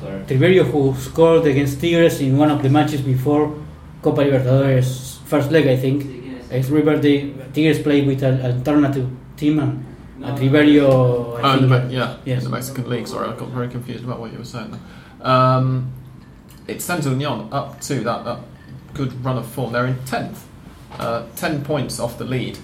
Sorry. 0.00 0.20
Triverio, 0.26 0.64
who 0.64 0.94
scored 0.98 1.46
against 1.46 1.80
Tigres 1.80 2.20
in 2.20 2.36
one 2.36 2.50
of 2.50 2.62
the 2.62 2.68
matches 2.68 3.00
before 3.02 3.54
Copa 4.02 4.22
Libertadores 4.22 5.18
first 5.26 5.50
leg, 5.52 5.66
I 5.68 5.76
think. 5.76 6.04
Against 6.52 6.70
River, 6.70 6.98
the 6.98 7.32
Tigres 7.54 7.80
played 7.80 8.06
with 8.06 8.22
an 8.22 8.44
alternative 8.44 9.08
team, 9.38 9.58
and, 9.58 9.86
and 10.22 10.38
Triverio, 10.38 11.40
Oh, 11.42 11.56
in 11.58 11.66
the, 11.66 11.80
Me- 11.80 11.94
yeah, 11.94 12.16
yes. 12.26 12.44
in 12.44 12.50
the 12.50 12.50
Mexican 12.50 12.90
League. 12.90 13.08
Sorry, 13.08 13.26
I 13.26 13.34
got 13.34 13.48
very 13.48 13.68
confused 13.68 14.04
about 14.04 14.20
what 14.20 14.32
you 14.32 14.38
were 14.38 14.44
saying 14.44 14.70
there. 14.70 15.26
Um, 15.26 15.90
it 16.68 16.82
sends 16.82 17.06
Union 17.06 17.48
up 17.50 17.80
to 17.82 17.94
that, 18.04 18.24
that 18.26 18.40
good 18.92 19.24
run 19.24 19.38
of 19.38 19.46
form. 19.46 19.72
They're 19.72 19.86
in 19.86 19.94
10th, 20.00 20.40
uh, 20.98 21.24
10 21.36 21.64
points 21.64 21.98
off 21.98 22.18
the 22.18 22.24
lead. 22.26 22.58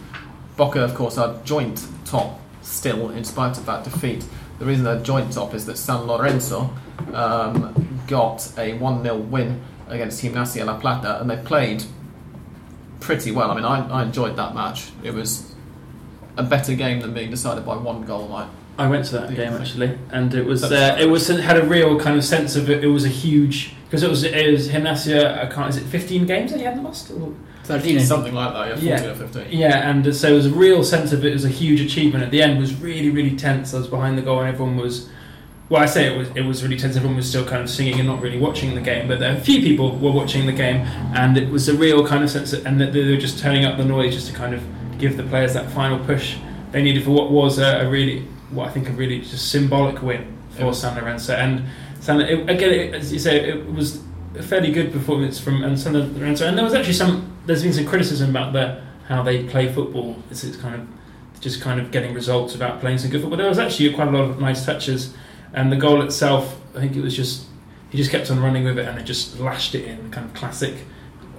Boca, 0.58 0.82
of 0.84 0.94
course, 0.94 1.16
are 1.16 1.40
joint 1.44 1.86
top 2.04 2.38
still, 2.60 3.08
in 3.08 3.24
spite 3.24 3.56
of 3.56 3.64
that 3.64 3.84
defeat. 3.84 4.22
The 4.58 4.66
reason 4.66 4.84
they're 4.84 5.00
joint 5.02 5.32
top 5.32 5.54
is 5.54 5.64
that 5.64 5.78
San 5.78 6.02
Lorenzo 6.02 6.68
um, 7.14 8.02
got 8.06 8.52
a 8.58 8.74
1 8.74 9.02
0 9.02 9.16
win 9.16 9.62
against 9.88 10.22
Gimnasia 10.22 10.66
La 10.66 10.78
Plata, 10.78 11.20
and 11.22 11.30
they 11.30 11.38
played 11.38 11.84
pretty 13.00 13.30
well. 13.32 13.50
I 13.50 13.54
mean, 13.54 13.64
I, 13.64 13.88
I 13.88 14.02
enjoyed 14.02 14.36
that 14.36 14.54
match. 14.54 14.90
It 15.02 15.12
was 15.14 15.54
a 16.36 16.42
better 16.42 16.74
game 16.74 17.00
than 17.00 17.14
being 17.14 17.30
decided 17.30 17.64
by 17.66 17.76
one 17.76 18.04
goal. 18.04 18.32
I, 18.32 18.48
I 18.78 18.88
went 18.88 19.04
to 19.06 19.18
that 19.18 19.34
game 19.34 19.52
actually, 19.54 19.98
and 20.10 20.32
it 20.34 20.44
was 20.44 20.62
uh, 20.64 20.96
it 21.00 21.06
was 21.06 21.26
had 21.28 21.56
a 21.56 21.64
real 21.64 21.98
kind 21.98 22.16
of 22.16 22.24
sense 22.24 22.54
of 22.56 22.70
it. 22.70 22.84
It 22.84 22.88
was 22.88 23.04
a 23.04 23.08
huge 23.08 23.74
because 23.84 24.02
it 24.02 24.10
was 24.10 24.22
it 24.24 24.50
was 24.52 24.68
Gimnasia. 24.68 25.44
I 25.44 25.46
can't. 25.52 25.70
Is 25.70 25.76
it 25.78 25.84
fifteen 25.84 26.26
games 26.26 26.52
that 26.52 26.58
he 26.60 26.64
hadn't 26.66 26.84
lost? 26.84 27.10
Or- 27.10 27.34
13, 27.64 28.00
something 28.00 28.32
like 28.32 28.54
that, 28.54 28.82
yeah, 28.82 28.96
14 28.96 29.04
Yeah. 29.04 29.10
or 29.10 29.14
15. 29.14 29.46
Yeah, 29.50 29.90
and 29.90 30.16
so 30.16 30.28
it 30.30 30.32
was 30.32 30.46
a 30.46 30.50
real 30.50 30.82
sense 30.82 31.12
of 31.12 31.22
it 31.22 31.34
was 31.34 31.44
a 31.44 31.50
huge 31.50 31.82
achievement. 31.82 32.24
At 32.24 32.30
the 32.30 32.40
end, 32.40 32.58
was 32.58 32.74
really 32.80 33.10
really 33.10 33.36
tense. 33.36 33.74
I 33.74 33.78
was 33.78 33.88
behind 33.88 34.16
the 34.16 34.22
goal, 34.22 34.38
and 34.40 34.48
everyone 34.48 34.76
was. 34.78 35.10
Well, 35.68 35.82
I 35.82 35.86
say 35.86 36.12
it 36.12 36.16
was 36.16 36.28
it 36.34 36.42
was 36.42 36.62
really 36.62 36.78
tense. 36.78 36.96
Everyone 36.96 37.16
was 37.16 37.28
still 37.28 37.44
kind 37.44 37.62
of 37.62 37.68
singing 37.68 37.98
and 37.98 38.08
not 38.08 38.22
really 38.22 38.38
watching 38.38 38.74
the 38.74 38.80
game, 38.80 39.06
but 39.06 39.18
there, 39.18 39.36
a 39.36 39.40
few 39.40 39.60
people 39.60 39.96
were 39.98 40.12
watching 40.12 40.46
the 40.46 40.52
game, 40.52 40.76
and 41.14 41.36
it 41.36 41.50
was 41.50 41.68
a 41.68 41.74
real 41.74 42.06
kind 42.06 42.24
of 42.24 42.30
sense, 42.30 42.52
of, 42.54 42.64
and 42.64 42.80
that 42.80 42.92
they 42.92 43.04
were 43.04 43.16
just 43.16 43.38
turning 43.38 43.64
up 43.66 43.76
the 43.76 43.84
noise 43.84 44.14
just 44.14 44.28
to 44.28 44.32
kind 44.32 44.54
of 44.54 44.62
give 44.98 45.16
the 45.16 45.22
players 45.24 45.52
that 45.54 45.70
final 45.70 45.98
push 46.04 46.36
they 46.72 46.82
needed 46.82 47.04
for 47.04 47.10
what 47.10 47.30
was 47.30 47.58
a, 47.58 47.86
a 47.86 47.88
really, 47.88 48.20
what 48.50 48.68
I 48.68 48.70
think 48.70 48.88
a 48.88 48.92
really 48.92 49.20
just 49.20 49.50
symbolic 49.50 50.02
win 50.02 50.36
for 50.50 50.64
Yeah. 50.64 50.72
San 50.72 50.96
Lorenzo. 50.96 51.34
And 51.34 51.64
San, 52.00 52.20
it, 52.20 52.48
again, 52.48 52.72
it, 52.72 52.94
as 52.94 53.12
you 53.12 53.18
say, 53.18 53.48
it 53.48 53.72
was 53.72 54.02
a 54.36 54.42
fairly 54.42 54.70
good 54.70 54.92
performance 54.92 55.38
from 55.38 55.64
and 55.64 55.78
San 55.78 55.94
Lorenzo. 55.94 56.46
And 56.46 56.56
there 56.56 56.64
was 56.64 56.74
actually 56.74 56.94
some, 56.94 57.36
there's 57.46 57.62
been 57.62 57.72
some 57.72 57.86
criticism 57.86 58.30
about 58.30 58.52
the 58.52 58.82
how 59.06 59.22
they 59.22 59.44
play 59.44 59.72
football. 59.72 60.16
It's, 60.30 60.44
it's 60.44 60.56
kind 60.58 60.74
of 60.74 60.86
just 61.40 61.62
kind 61.62 61.80
of 61.80 61.90
getting 61.90 62.12
results 62.12 62.52
without 62.52 62.80
playing 62.80 62.98
some 62.98 63.10
good 63.10 63.22
football. 63.22 63.38
There 63.38 63.48
was 63.48 63.58
actually 63.58 63.92
quite 63.94 64.08
a 64.08 64.10
lot 64.10 64.28
of 64.28 64.38
nice 64.38 64.66
touches, 64.66 65.14
and 65.52 65.72
the 65.72 65.76
goal 65.76 66.02
itself, 66.02 66.60
I 66.74 66.80
think 66.80 66.96
it 66.96 67.00
was 67.00 67.14
just 67.16 67.46
he 67.90 67.96
just 67.96 68.10
kept 68.10 68.30
on 68.30 68.40
running 68.40 68.64
with 68.64 68.78
it 68.78 68.86
and 68.86 68.98
it 68.98 69.04
just 69.04 69.38
lashed 69.40 69.74
it 69.74 69.84
in, 69.86 70.10
kind 70.10 70.26
of 70.26 70.34
classic, 70.34 70.74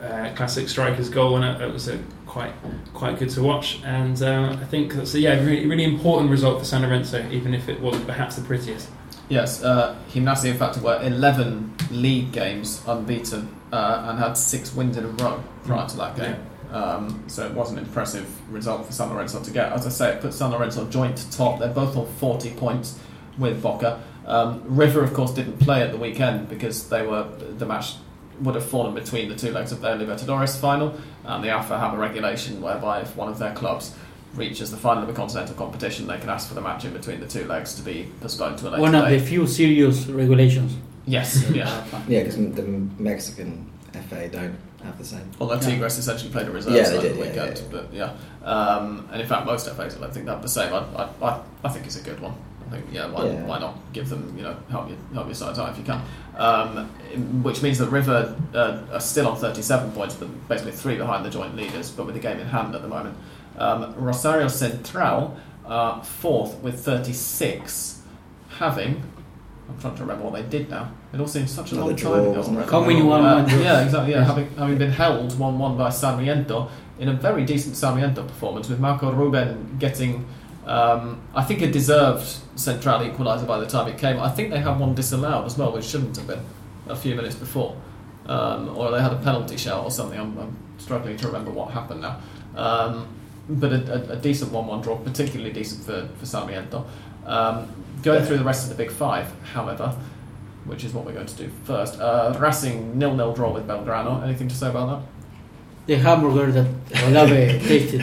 uh, 0.01 0.31
classic 0.35 0.67
striker's 0.67 1.09
goal, 1.09 1.35
and 1.37 1.45
it, 1.45 1.67
it 1.67 1.71
was 1.71 1.87
a 1.87 1.99
quite 2.25 2.53
quite 2.93 3.19
good 3.19 3.29
to 3.31 3.43
watch. 3.43 3.81
And 3.83 4.21
uh, 4.21 4.57
I 4.59 4.65
think 4.65 4.93
that's 4.93 5.13
a, 5.13 5.19
yeah, 5.19 5.39
really 5.43 5.67
really 5.67 5.83
important 5.83 6.31
result 6.31 6.59
for 6.59 6.65
San 6.65 6.81
Lorenzo, 6.81 7.27
even 7.29 7.53
if 7.53 7.69
it 7.69 7.79
wasn't 7.79 8.07
perhaps 8.07 8.35
the 8.35 8.41
prettiest. 8.41 8.89
Yes, 9.29 9.63
uh, 9.63 9.95
Gimnasia, 10.09 10.49
in 10.49 10.57
fact, 10.57 10.77
were 10.79 10.99
11 11.03 11.75
league 11.91 12.31
games 12.31 12.81
unbeaten 12.87 13.55
uh, 13.71 14.07
and 14.09 14.17
had 14.17 14.33
six 14.33 14.73
wins 14.73 14.97
in 14.97 15.05
a 15.05 15.07
row 15.07 15.43
prior 15.65 15.87
to 15.87 15.97
that 15.97 16.15
game. 16.15 16.35
Um, 16.71 17.23
so 17.27 17.45
it 17.45 17.53
was 17.53 17.71
an 17.71 17.77
impressive 17.77 18.27
result 18.51 18.87
for 18.87 18.91
San 18.91 19.09
Lorenzo 19.09 19.43
to 19.43 19.51
get. 19.51 19.71
As 19.71 19.85
I 19.85 19.89
say, 19.89 20.13
it 20.13 20.21
put 20.21 20.33
San 20.33 20.49
Lorenzo 20.49 20.87
joint 20.89 21.27
top. 21.31 21.59
They're 21.59 21.69
both 21.69 21.95
on 21.95 22.07
40 22.07 22.51
points 22.51 22.99
with 23.39 23.61
Boca. 23.63 24.01
Um, 24.27 24.61
River, 24.67 25.03
of 25.03 25.13
course, 25.13 25.33
didn't 25.33 25.57
play 25.59 25.81
at 25.81 25.91
the 25.91 25.97
weekend 25.97 26.49
because 26.49 26.89
they 26.89 27.05
were 27.05 27.23
the 27.57 27.65
match 27.65 27.95
would 28.41 28.55
have 28.55 28.65
fallen 28.65 28.93
between 28.93 29.27
the 29.27 29.35
two 29.35 29.51
legs 29.51 29.71
of 29.71 29.81
their 29.81 29.95
Libertadores 29.97 30.57
final. 30.59 30.93
And 31.25 31.43
the 31.43 31.49
AFA 31.49 31.77
have 31.79 31.93
a 31.93 31.97
regulation 31.97 32.61
whereby 32.61 33.01
if 33.01 33.15
one 33.17 33.27
of 33.27 33.37
their 33.39 33.53
clubs 33.53 33.95
reaches 34.35 34.69
the 34.71 34.77
final 34.77 35.03
of 35.03 35.09
a 35.09 35.13
continental 35.13 35.55
competition, 35.55 36.07
they 36.07 36.17
can 36.19 36.29
ask 36.29 36.47
for 36.47 36.53
the 36.53 36.61
match 36.61 36.85
in 36.85 36.93
between 36.93 37.19
the 37.19 37.25
two 37.27 37.45
legs 37.45 37.73
to 37.75 37.81
be 37.81 38.07
postponed 38.21 38.57
to 38.59 38.67
a 38.67 38.69
later 38.69 38.81
One 38.81 38.95
of 38.95 39.05
date. 39.09 39.17
the 39.19 39.25
few 39.25 39.45
serious 39.47 40.05
regulations. 40.05 40.77
Yes, 41.05 41.49
yeah. 41.53 41.83
Yeah, 42.07 42.19
because 42.23 42.37
the 42.37 42.63
Mexican 42.99 43.69
FA 44.09 44.29
don't 44.29 44.55
have 44.83 44.97
the 44.97 45.03
same. 45.05 45.29
Although 45.41 45.55
Yeah. 45.55 45.59
Tigres 45.61 45.97
essentially 45.97 46.31
played 46.31 46.47
a 46.47 46.51
reserve 46.51 46.73
Yeah, 46.75 46.83
side 46.85 46.97
they 46.97 47.01
did, 47.01 47.13
the 47.15 47.19
yeah, 47.19 47.25
weekend, 47.25 47.57
yeah, 47.57 47.63
yeah. 47.63 47.71
but 47.71 47.93
yeah. 47.93 48.47
Um, 48.47 49.09
and 49.11 49.21
in 49.21 49.27
fact, 49.27 49.45
most 49.47 49.67
FAs 49.67 49.97
I 49.97 49.99
don't 49.99 50.13
think 50.13 50.27
they 50.27 50.31
have 50.31 50.41
the 50.43 50.47
same. 50.47 50.71
I, 50.73 50.77
I, 50.95 51.09
I, 51.21 51.41
I 51.65 51.69
think 51.69 51.85
it's 51.87 51.99
a 51.99 52.03
good 52.03 52.19
one. 52.21 52.35
I 52.69 52.73
think 52.73 52.85
yeah, 52.91 53.07
why, 53.07 53.25
Yeah. 53.25 53.43
why 53.45 53.59
not 53.59 53.75
give 53.93 54.09
them 54.09 54.33
you 54.37 54.43
know 54.43 54.55
help 54.69 54.89
you 54.89 54.97
help 55.13 55.25
your 55.25 55.35
side 55.35 55.57
out 55.57 55.69
if 55.71 55.77
you 55.77 55.83
can. 55.83 56.01
Um, 56.37 56.87
which 57.43 57.61
means 57.63 57.77
that 57.79 57.89
River 57.89 58.35
uh, 58.53 58.81
are 58.93 58.99
still 59.01 59.27
on 59.27 59.35
37 59.37 59.91
points, 59.91 60.15
but 60.15 60.29
basically 60.47 60.71
three 60.73 60.95
behind 60.97 61.25
the 61.25 61.29
joint 61.29 61.55
leaders, 61.55 61.89
but 61.91 62.05
with 62.05 62.15
the 62.15 62.21
game 62.21 62.39
in 62.39 62.47
hand 62.47 62.75
at 62.75 62.81
the 62.81 62.87
moment. 62.87 63.17
Um, 63.57 63.93
Rosario 63.97 64.47
Central 64.47 65.37
are 65.65 66.01
fourth 66.03 66.55
with 66.61 66.79
36, 66.85 68.01
having. 68.57 69.03
I'm 69.67 69.77
trying 69.79 69.95
to 69.95 70.01
remember 70.01 70.23
what 70.25 70.33
they 70.33 70.43
did 70.57 70.69
now. 70.69 70.91
It 71.13 71.19
all 71.19 71.27
seems 71.27 71.51
such 71.51 71.73
a 71.73 71.75
long 71.75 71.95
time 71.95 72.13
ago. 72.13 72.31
wasn't 72.31 72.57
it? 72.59 72.71
already. 72.73 72.95
How 72.95 73.01
Uh, 73.01 73.05
one-one? 73.19 73.49
Yeah, 73.61 73.81
exactly. 73.83 74.11
Yeah, 74.13 74.23
having 74.23 74.49
having 74.57 74.77
been 74.77 74.91
held 74.91 75.37
one-one 75.37 75.77
by 75.77 75.89
Sarmiento 75.89 76.69
in 76.99 77.09
a 77.09 77.13
very 77.13 77.45
decent 77.45 77.75
Sarmiento 77.75 78.23
performance, 78.23 78.69
with 78.69 78.79
Marco 78.79 79.11
Ruben 79.11 79.75
getting, 79.79 80.25
um, 80.69 81.21
I 81.33 81.43
think, 81.43 81.61
a 81.61 81.71
deserved 81.71 82.25
Central 82.55 82.99
equaliser 82.99 83.47
by 83.47 83.59
the 83.59 83.65
time 83.65 83.87
it 83.87 83.97
came. 83.97 84.19
I 84.19 84.29
think 84.29 84.51
they 84.51 84.59
had 84.59 84.79
one 84.79 84.93
disallowed 84.95 85.45
as 85.45 85.57
well, 85.57 85.71
which 85.71 85.85
shouldn't 85.85 86.15
have 86.17 86.27
been 86.27 86.43
a 86.87 86.95
few 86.95 87.15
minutes 87.15 87.35
before, 87.35 87.75
um, 88.27 88.77
or 88.77 88.91
they 88.91 89.01
had 89.01 89.13
a 89.13 89.17
penalty 89.17 89.57
shout 89.57 89.83
or 89.83 89.91
something. 89.91 90.19
I'm, 90.19 90.37
I'm 90.37 90.57
struggling 90.77 91.17
to 91.17 91.27
remember 91.27 91.51
what 91.51 91.71
happened 91.71 92.01
now. 92.01 92.21
Um, 92.55 93.07
but 93.49 93.71
a, 93.71 94.11
a, 94.11 94.13
a 94.13 94.15
decent 94.17 94.51
one-one 94.51 94.81
draw, 94.81 94.95
particularly 94.97 95.51
decent 95.51 95.83
for 95.83 96.07
for 96.19 96.25
Sarmiento. 96.25 96.85
Um, 97.25 97.67
going 98.03 98.23
through 98.23 98.37
the 98.37 98.43
rest 98.43 98.63
of 98.63 98.77
the 98.77 98.83
big 98.83 98.91
five, 98.91 99.31
however 99.53 99.95
which 100.69 100.83
is 100.83 100.93
what 100.93 101.05
we're 101.05 101.13
going 101.13 101.25
to 101.25 101.35
do 101.35 101.49
first. 101.63 101.99
Uh, 101.99 102.35
Racing 102.39 102.97
nil-nil 102.97 103.33
draw 103.33 103.51
with 103.51 103.67
Belgrano. 103.67 104.23
Anything 104.23 104.47
to 104.47 104.55
say 104.55 104.69
about 104.69 105.01
that? 105.01 105.07
The 105.87 105.95
hamburger 105.95 106.51
that 106.51 106.67
Olave 107.05 107.59
tasted 107.67 108.01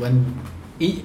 when 0.00 0.38
he, 0.78 1.04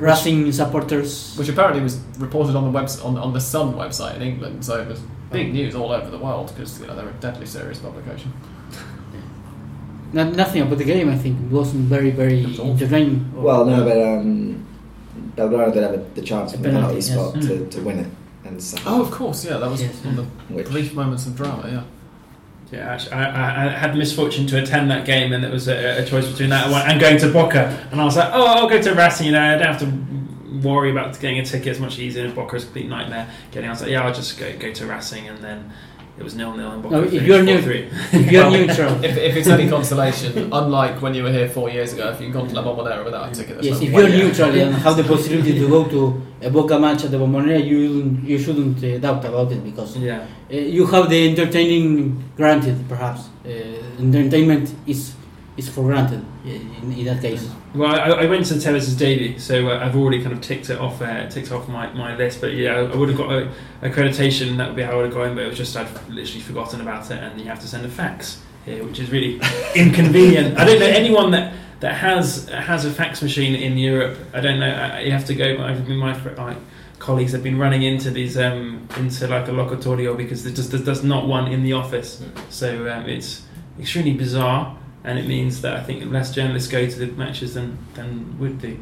Racing 0.00 0.52
supporters. 0.52 1.34
Which 1.36 1.48
apparently 1.48 1.82
was 1.82 1.98
reported 2.18 2.56
on 2.56 2.64
the 2.64 2.70
webs- 2.70 3.00
on, 3.00 3.16
on 3.18 3.32
the 3.32 3.40
Sun 3.40 3.74
website 3.74 4.16
in 4.16 4.22
England, 4.22 4.64
so 4.64 4.80
it 4.80 4.88
was 4.88 5.00
big 5.30 5.52
news 5.52 5.74
all 5.74 5.92
over 5.92 6.10
the 6.10 6.18
world 6.18 6.48
because 6.54 6.80
you 6.80 6.86
know 6.86 6.96
they're 6.96 7.08
a 7.08 7.12
deadly 7.20 7.46
serious 7.46 7.78
publication. 7.78 8.32
Not, 10.12 10.34
nothing 10.34 10.62
about 10.62 10.78
the 10.78 10.84
game, 10.84 11.08
I 11.08 11.16
think. 11.16 11.38
It 11.40 11.50
wasn't 11.52 11.84
very, 11.84 12.10
very 12.10 12.40
It 12.42 12.48
was 12.48 12.60
entertaining. 12.60 13.30
Well, 13.32 13.64
no, 13.64 13.84
but 13.84 13.96
um, 13.96 14.66
Belgrano 15.36 15.72
did 15.72 15.82
have 15.84 15.94
a, 15.94 15.98
the 16.14 16.22
chance 16.22 16.52
A 16.52 16.54
from 16.54 16.62
the 16.64 16.68
penalty, 16.70 17.00
penalty 17.00 17.06
yes. 17.06 17.12
spot 17.12 17.34
Mm. 17.34 17.70
to, 17.70 17.78
to 17.78 17.84
win 17.84 17.98
it. 18.00 18.06
And 18.44 18.60
so, 18.60 18.78
Oh, 18.86 19.02
of 19.02 19.10
course, 19.12 19.44
yeah, 19.44 19.58
that 19.58 19.70
was 19.70 19.82
Yes. 19.82 19.94
one 20.04 20.18
of 20.18 20.50
which, 20.50 20.66
the 20.66 20.72
brief 20.72 20.94
moments 20.94 21.26
of 21.26 21.36
drama. 21.36 21.62
Yeah, 21.68 21.82
Yeah, 22.72 23.00
I, 23.10 23.16
I, 23.16 23.66
I 23.66 23.68
had 23.70 23.92
the 23.94 23.98
misfortune 23.98 24.46
to 24.48 24.62
attend 24.62 24.90
that 24.92 25.04
game, 25.04 25.32
and 25.32 25.44
it 25.44 25.50
was 25.50 25.66
a, 25.66 26.02
a 26.02 26.04
choice 26.04 26.28
between 26.30 26.50
that 26.50 26.68
and 26.68 27.00
going 27.00 27.18
to 27.18 27.32
Boca. 27.32 27.88
And 27.90 28.00
I 28.00 28.04
was 28.04 28.16
like, 28.16 28.30
oh, 28.32 28.46
I'll 28.46 28.68
go 28.68 28.80
to 28.80 28.94
Racing. 28.94 29.26
You 29.26 29.32
know, 29.32 29.42
I 29.42 29.58
don't 29.58 29.66
have 29.66 29.80
to 29.80 30.68
worry 30.68 30.90
about 30.92 31.18
getting 31.18 31.40
a 31.40 31.44
ticket. 31.44 31.66
It's 31.66 31.80
much 31.80 31.98
easier. 31.98 32.24
And 32.24 32.34
Boca 32.34 32.56
is 32.56 32.62
a 32.62 32.66
complete 32.66 32.88
nightmare 32.88 33.28
getting. 33.50 33.68
I 33.68 33.72
was 33.72 33.82
like, 33.82 33.90
yeah, 33.90 34.04
I'll 34.04 34.14
just 34.14 34.38
go 34.38 34.56
go 34.56 34.72
to 34.72 34.86
Racing, 34.86 35.26
and 35.26 35.38
then 35.38 35.72
it 36.18 36.22
was 36.22 36.34
nil 36.34 36.56
nil. 36.56 36.70
And 36.72 36.82
Boca 36.82 36.96
No, 36.96 37.02
if 37.02 37.22
you're 37.22 37.42
new- 37.42 37.54
If 37.54 38.30
you're 38.32 38.42
Well, 38.42 38.52
neutral. 38.52 39.04
if, 39.04 39.16
if 39.16 39.36
it's 39.36 39.48
any 39.48 39.68
consolation, 39.68 40.52
unlike 40.52 41.00
when 41.02 41.14
you 41.14 41.22
were 41.22 41.32
here 41.32 41.48
four 41.48 41.70
years 41.70 41.92
ago, 41.94 42.10
if 42.10 42.20
you 42.20 42.26
can 42.30 42.34
gone 42.40 42.48
to 42.48 42.54
La 42.54 42.62
Bombonera 42.62 43.04
without 43.04 43.30
a 43.30 43.34
ticket, 43.34 43.62
yes. 43.62 43.80
If 43.80 43.90
you're 43.90 44.08
neutral 44.08 44.50
and 44.50 44.74
have 44.74 44.96
the 44.96 45.04
possibility 45.04 45.52
to 45.58 45.68
go 45.68 45.84
to 45.94 46.20
a 46.42 46.50
Boca 46.50 46.78
match 46.78 47.04
at 47.04 47.10
the 47.10 47.18
Bombonera, 47.18 47.64
you 47.64 47.78
you 48.30 48.38
shouldn't 48.38 48.82
uh, 48.84 48.98
doubt 48.98 49.24
about 49.24 49.50
it 49.52 49.62
because 49.64 49.96
uh, 49.96 50.00
yeah. 50.00 50.26
you 50.50 50.86
have 50.86 51.08
the 51.10 51.28
entertaining 51.30 51.84
granted. 52.36 52.76
Perhaps 52.88 53.20
uh, 53.44 53.48
entertainment 53.98 54.74
is 54.86 55.14
is 55.60 55.68
for 55.68 55.82
granted 55.82 56.24
in, 56.44 56.92
in 56.92 57.04
that 57.04 57.20
case. 57.20 57.48
Well, 57.74 57.94
I, 57.94 58.24
I 58.24 58.26
went 58.26 58.46
to 58.46 58.54
Tevez's 58.54 58.96
debut, 58.96 59.38
so 59.38 59.68
uh, 59.68 59.84
I've 59.84 59.94
already 59.94 60.22
kind 60.22 60.32
of 60.32 60.40
ticked 60.40 60.70
it 60.70 60.78
off. 60.78 61.00
Uh, 61.00 61.28
ticked 61.28 61.52
off 61.52 61.68
my, 61.68 61.92
my 61.92 62.16
list, 62.16 62.40
but 62.40 62.52
yeah, 62.54 62.74
I, 62.74 62.80
I 62.80 62.96
would 62.96 63.08
have 63.10 63.18
got 63.18 63.30
a, 63.30 63.52
accreditation. 63.82 64.56
That 64.56 64.68
would 64.68 64.76
be 64.76 64.82
how 64.82 64.92
I 64.92 64.96
would 64.96 65.06
have 65.06 65.14
gone. 65.14 65.34
But 65.34 65.44
it 65.44 65.48
was 65.48 65.58
just 65.58 65.76
I'd 65.76 65.88
literally 66.08 66.40
forgotten 66.40 66.80
about 66.80 67.10
it, 67.10 67.22
and 67.22 67.40
you 67.40 67.46
have 67.46 67.60
to 67.60 67.68
send 67.68 67.84
a 67.84 67.88
fax 67.88 68.42
here, 68.64 68.84
which 68.84 68.98
is 68.98 69.10
really 69.10 69.40
inconvenient. 69.76 70.58
I 70.58 70.64
don't 70.64 70.80
know 70.80 70.86
anyone 70.86 71.30
that 71.32 71.54
that 71.80 71.94
has 71.94 72.48
has 72.48 72.84
a 72.84 72.90
fax 72.90 73.22
machine 73.22 73.54
in 73.54 73.78
Europe. 73.78 74.18
I 74.32 74.40
don't 74.40 74.58
know. 74.58 74.70
I, 74.70 75.00
you 75.00 75.12
have 75.12 75.26
to 75.26 75.34
go. 75.34 75.62
I've 75.62 75.86
been 75.86 75.98
my, 75.98 76.56
colleagues 76.98 77.32
have 77.32 77.42
been 77.42 77.58
running 77.58 77.82
into 77.82 78.10
these 78.10 78.36
um, 78.36 78.86
into 78.98 79.26
like 79.26 79.48
a 79.48 79.50
locutorio 79.50 80.16
because 80.16 80.44
there's 80.44 80.56
just 80.56 80.70
there's, 80.70 80.84
there's 80.84 81.04
not 81.04 81.26
one 81.26 81.50
in 81.52 81.62
the 81.62 81.72
office. 81.72 82.22
So 82.50 82.90
um, 82.90 83.08
it's 83.08 83.42
extremely 83.78 84.12
bizarre. 84.12 84.76
And 85.04 85.18
it 85.18 85.26
means 85.26 85.62
that 85.62 85.76
I 85.76 85.82
think 85.82 86.10
less 86.10 86.34
journalists 86.34 86.70
go 86.70 86.88
to 86.88 86.98
the 86.98 87.06
matches 87.12 87.54
than 87.54 87.78
than 87.94 88.38
would 88.38 88.60
do. 88.60 88.78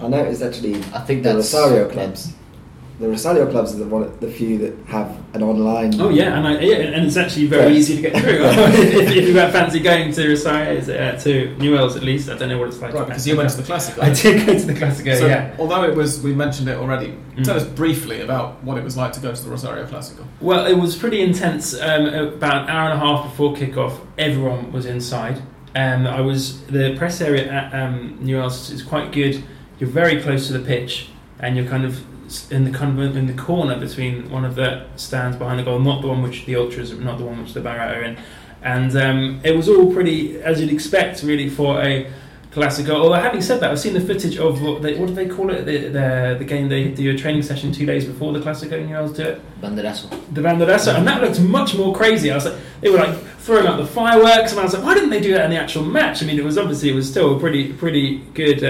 I 0.00 0.08
noticed 0.08 0.42
actually 0.42 0.76
I 0.92 1.00
think 1.00 1.22
the 1.22 1.34
that's 1.34 1.52
Rosario 1.52 1.88
clubs. 1.88 2.32
The 3.02 3.08
Rosario 3.08 3.50
clubs 3.50 3.74
are 3.74 3.78
the 3.78 3.86
one, 3.86 4.16
the 4.20 4.30
few 4.30 4.58
that 4.58 4.78
have 4.86 5.18
an 5.34 5.42
online. 5.42 6.00
Oh 6.00 6.08
yeah, 6.08 6.38
and 6.38 6.46
I, 6.46 6.60
yeah, 6.60 6.76
and 6.76 7.04
it's 7.04 7.16
actually 7.16 7.46
very 7.46 7.64
Right. 7.64 7.72
easy 7.74 7.96
to 7.96 8.02
get 8.02 8.12
through. 8.22 8.30
if, 8.44 9.10
if 9.10 9.26
you 9.26 9.34
fancy 9.34 9.80
going 9.80 10.12
to 10.12 10.28
Rosario, 10.28 10.78
uh, 10.80 11.18
to 11.18 11.52
Newells 11.58 11.96
at 11.96 12.04
least, 12.04 12.28
I 12.30 12.38
don't 12.38 12.48
know 12.48 12.58
what 12.58 12.68
it's 12.68 12.80
like. 12.80 12.94
Right, 12.94 13.04
because 13.08 13.26
you 13.26 13.36
went 13.36 13.50
to 13.50 13.56
the 13.56 13.64
Classic. 13.64 13.98
I 14.00 14.12
did 14.12 14.46
go 14.46 14.56
to 14.56 14.64
the 14.66 14.74
Classico, 14.74 15.18
So, 15.18 15.26
yeah. 15.26 15.52
although 15.58 15.82
it 15.82 15.96
was, 15.96 16.22
we 16.22 16.32
mentioned 16.32 16.68
it 16.68 16.76
already. 16.76 17.08
Mm. 17.34 17.42
Tell 17.42 17.56
us 17.56 17.64
briefly 17.64 18.20
about 18.20 18.62
what 18.62 18.78
it 18.78 18.84
was 18.84 18.96
like 18.96 19.12
to 19.14 19.20
go 19.20 19.34
to 19.34 19.42
the 19.42 19.50
Rosario 19.50 19.84
Classico. 19.84 20.24
Well, 20.40 20.64
it 20.66 20.74
was 20.78 20.94
pretty 20.94 21.22
intense. 21.22 21.74
Um, 21.74 22.06
about 22.06 22.62
an 22.62 22.68
hour 22.70 22.88
and 22.88 23.02
a 23.02 23.04
half 23.04 23.24
before 23.24 23.56
kickoff, 23.56 23.98
everyone 24.16 24.70
was 24.70 24.86
inside. 24.86 25.42
Um, 25.74 26.06
I 26.06 26.20
was 26.20 26.64
the 26.66 26.94
press 26.96 27.20
area 27.20 27.50
at 27.50 27.74
um, 27.74 28.18
Newell's 28.22 28.70
is 28.70 28.80
quite 28.84 29.10
good. 29.10 29.42
You're 29.80 29.90
very 29.90 30.22
close 30.22 30.46
to 30.46 30.52
the 30.52 30.64
pitch, 30.64 31.08
and 31.40 31.56
you're 31.56 31.66
kind 31.66 31.84
of 31.84 31.96
s- 31.96 32.02
in 32.50 32.64
the 32.64 32.70
kind 32.70 32.98
of 32.98 33.16
in 33.16 33.26
the 33.26 33.32
corner 33.34 33.78
between 33.78 34.30
one 34.30 34.44
of 34.44 34.54
the 34.54 34.86
stands 34.96 35.36
behind 35.36 35.58
the 35.58 35.64
goal, 35.64 35.78
not 35.78 36.02
the 36.02 36.08
one 36.08 36.22
which 36.22 36.46
the 36.46 36.56
ultras, 36.56 36.92
not 36.98 37.18
the 37.18 37.24
one 37.24 37.40
which 37.42 37.52
the 37.52 37.60
Barra 37.60 37.98
are 37.98 38.02
in. 38.02 38.16
And 38.62 38.96
um, 38.96 39.40
it 39.42 39.56
was 39.56 39.68
all 39.68 39.92
pretty 39.92 40.40
as 40.40 40.60
you'd 40.60 40.72
expect, 40.72 41.22
really, 41.22 41.48
for 41.48 41.82
a 41.82 42.10
Classico. 42.52 42.90
Although 42.90 43.14
having 43.14 43.40
said 43.40 43.60
that, 43.60 43.70
I've 43.70 43.80
seen 43.80 43.94
the 43.94 44.00
footage 44.00 44.36
of 44.36 44.60
what, 44.62 44.82
they, 44.82 44.94
what 44.98 45.08
do 45.08 45.14
they 45.14 45.26
call 45.26 45.50
it? 45.50 45.64
The, 45.64 45.88
the 45.88 46.36
the 46.38 46.44
game 46.44 46.68
they 46.68 46.88
do 46.88 47.10
a 47.10 47.16
training 47.16 47.42
session 47.42 47.72
two 47.72 47.86
days 47.86 48.04
before 48.04 48.32
the 48.32 48.40
Classico. 48.40 48.72
and 48.72 48.88
you 48.88 48.94
Newell's 48.94 49.16
do 49.16 49.22
it 49.24 49.60
Banderazo. 49.60 50.10
the 50.34 50.42
Banderazo, 50.42 50.94
and 50.96 51.06
that 51.08 51.22
looked 51.22 51.40
much 51.40 51.74
more 51.74 51.94
crazy. 51.94 52.30
I 52.30 52.34
was 52.34 52.44
like, 52.44 52.54
they 52.82 52.90
were 52.90 52.98
like 52.98 53.31
throwing 53.42 53.66
up 53.66 53.76
the 53.76 53.86
fireworks, 53.86 54.52
and 54.52 54.60
I 54.60 54.62
was 54.62 54.72
like, 54.72 54.84
why 54.84 54.94
didn't 54.94 55.10
they 55.10 55.20
do 55.20 55.34
that 55.34 55.44
in 55.44 55.50
the 55.50 55.56
actual 55.56 55.84
match? 55.84 56.22
I 56.22 56.26
mean, 56.26 56.38
it 56.38 56.44
was 56.44 56.56
obviously 56.56 56.90
it 56.90 56.94
was 56.94 57.10
still 57.10 57.36
a 57.36 57.40
pretty 57.40 57.72
pretty 57.72 58.18
good 58.34 58.62
uh, 58.62 58.66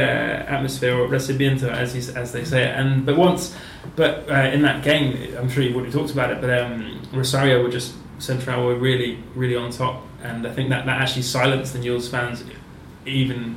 atmosphere 0.48 0.98
or 0.98 1.08
recipiento, 1.08 1.70
as 1.70 1.94
you, 1.94 2.14
as 2.14 2.32
they 2.32 2.44
say 2.44 2.64
it. 2.64 2.74
And 2.76 3.04
but 3.04 3.16
once, 3.16 3.54
but 3.96 4.30
uh, 4.30 4.50
in 4.50 4.62
that 4.62 4.82
game, 4.82 5.36
I'm 5.38 5.50
sure 5.50 5.62
you've 5.62 5.76
already 5.76 5.92
talked 5.92 6.12
about 6.12 6.30
it, 6.30 6.40
but 6.40 6.58
um, 6.58 7.02
Rosario 7.12 7.62
were 7.62 7.70
just 7.70 7.94
Central 8.18 8.64
were 8.64 8.76
really 8.76 9.22
really 9.34 9.56
on 9.56 9.70
top, 9.70 10.02
and 10.22 10.46
I 10.46 10.52
think 10.52 10.70
that 10.70 10.86
that 10.86 11.00
actually 11.02 11.22
silenced 11.22 11.74
the 11.74 11.78
Newell's 11.78 12.08
fans, 12.08 12.42
even. 13.06 13.56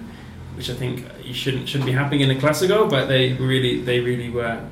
Which 0.55 0.69
I 0.69 0.73
think 0.73 1.05
you 1.21 1.33
shouldn't 1.33 1.67
shouldn't 1.67 1.85
be 1.85 1.91
happening 1.91 2.21
in 2.21 2.31
a 2.31 2.35
Classico, 2.35 2.89
but 2.89 3.07
they 3.07 3.33
really 3.33 3.81
they 3.81 3.99
really 3.99 4.29
were 4.29 4.65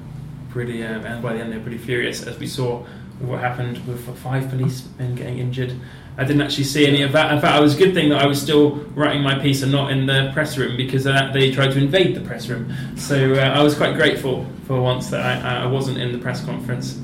pretty, 0.49 0.81
um, 0.81 1.03
and 1.03 1.21
by 1.21 1.33
the 1.33 1.39
end 1.39 1.51
they're 1.51 1.59
pretty 1.59 1.77
furious, 1.77 2.23
as 2.23 2.39
we 2.39 2.47
saw 2.47 2.85
what 3.19 3.41
happened 3.41 3.85
with 3.85 4.17
five 4.19 4.49
policemen 4.49 5.15
getting 5.15 5.39
injured. 5.39 5.73
I 6.17 6.23
didn't 6.23 6.41
actually 6.43 6.65
see 6.65 6.85
any 6.85 7.01
of 7.01 7.11
that. 7.13 7.33
In 7.33 7.41
fact, 7.41 7.57
it 7.57 7.61
was 7.61 7.75
a 7.75 7.77
good 7.77 7.93
thing 7.93 8.09
that 8.09 8.21
I 8.21 8.27
was 8.27 8.39
still 8.39 8.75
writing 8.95 9.23
my 9.23 9.39
piece 9.39 9.63
and 9.63 9.71
not 9.71 9.91
in 9.91 10.05
the 10.05 10.29
press 10.33 10.57
room 10.57 10.77
because 10.77 11.07
uh, 11.07 11.31
they 11.33 11.51
tried 11.51 11.71
to 11.71 11.79
invade 11.79 12.15
the 12.15 12.21
press 12.21 12.47
room. 12.47 12.71
So 12.97 13.33
uh, 13.33 13.39
I 13.39 13.63
was 13.63 13.75
quite 13.75 13.95
grateful 13.95 14.45
for 14.67 14.79
once 14.79 15.09
that 15.09 15.21
I, 15.21 15.63
I 15.63 15.65
wasn't 15.65 15.97
in 15.97 16.11
the 16.11 16.19
press 16.19 16.43
conference. 16.45 16.99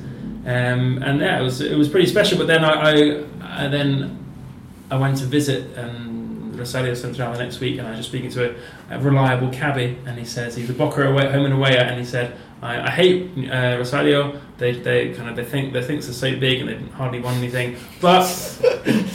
Um, 0.45 1.01
and 1.03 1.19
yeah, 1.19 1.39
it 1.39 1.43
was 1.43 1.61
it 1.61 1.77
was 1.77 1.89
pretty 1.89 2.07
special. 2.07 2.37
But 2.37 2.47
then 2.47 2.63
I, 2.63 2.71
I, 2.71 3.23
I 3.41 3.67
then 3.67 4.17
I 4.91 4.97
went 4.97 5.17
to 5.17 5.25
visit 5.25 5.77
um, 5.77 6.53
Rosario 6.55 6.93
Central 6.93 7.31
the 7.31 7.39
next 7.39 7.59
week, 7.59 7.79
and 7.79 7.87
I 7.87 7.91
was 7.91 7.99
just 7.99 8.09
speaking 8.09 8.29
to 8.31 8.51
a, 8.51 8.55
a 8.95 8.99
reliable 8.99 9.49
cabbie, 9.49 9.97
and 10.05 10.19
he 10.19 10.25
says 10.25 10.55
he's 10.55 10.69
a 10.69 10.73
Boca 10.73 11.07
away, 11.09 11.31
home 11.31 11.45
and 11.45 11.53
away, 11.53 11.77
and 11.77 11.99
he 11.99 12.05
said 12.05 12.37
I, 12.61 12.87
I 12.87 12.89
hate 12.89 13.31
uh, 13.49 13.77
Rosario. 13.77 14.39
They, 14.59 14.73
they 14.73 15.13
kind 15.13 15.29
of 15.29 15.35
they 15.35 15.45
think 15.45 15.71
their 15.73 15.81
thinks 15.81 16.07
are 16.09 16.13
so 16.13 16.37
big 16.37 16.59
and 16.59 16.69
they've 16.69 16.93
hardly 16.93 17.21
won 17.21 17.33
anything. 17.35 17.77
But 18.01 18.25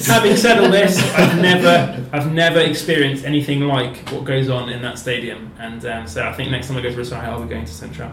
having 0.06 0.36
said 0.36 0.58
all 0.58 0.70
this, 0.70 0.98
I've 1.14 1.40
never 1.40 2.04
I've 2.12 2.32
never 2.32 2.60
experienced 2.60 3.24
anything 3.24 3.60
like 3.60 3.96
what 4.08 4.24
goes 4.24 4.48
on 4.48 4.70
in 4.70 4.80
that 4.82 4.98
stadium. 4.98 5.52
And 5.58 5.84
um, 5.84 6.06
so 6.08 6.26
I 6.26 6.32
think 6.32 6.50
next 6.50 6.68
time 6.68 6.78
I 6.78 6.80
go 6.80 6.90
to 6.90 6.96
Rosario, 6.96 7.30
I'll 7.30 7.42
be 7.42 7.48
going 7.48 7.66
to 7.66 7.72
Central. 7.72 8.10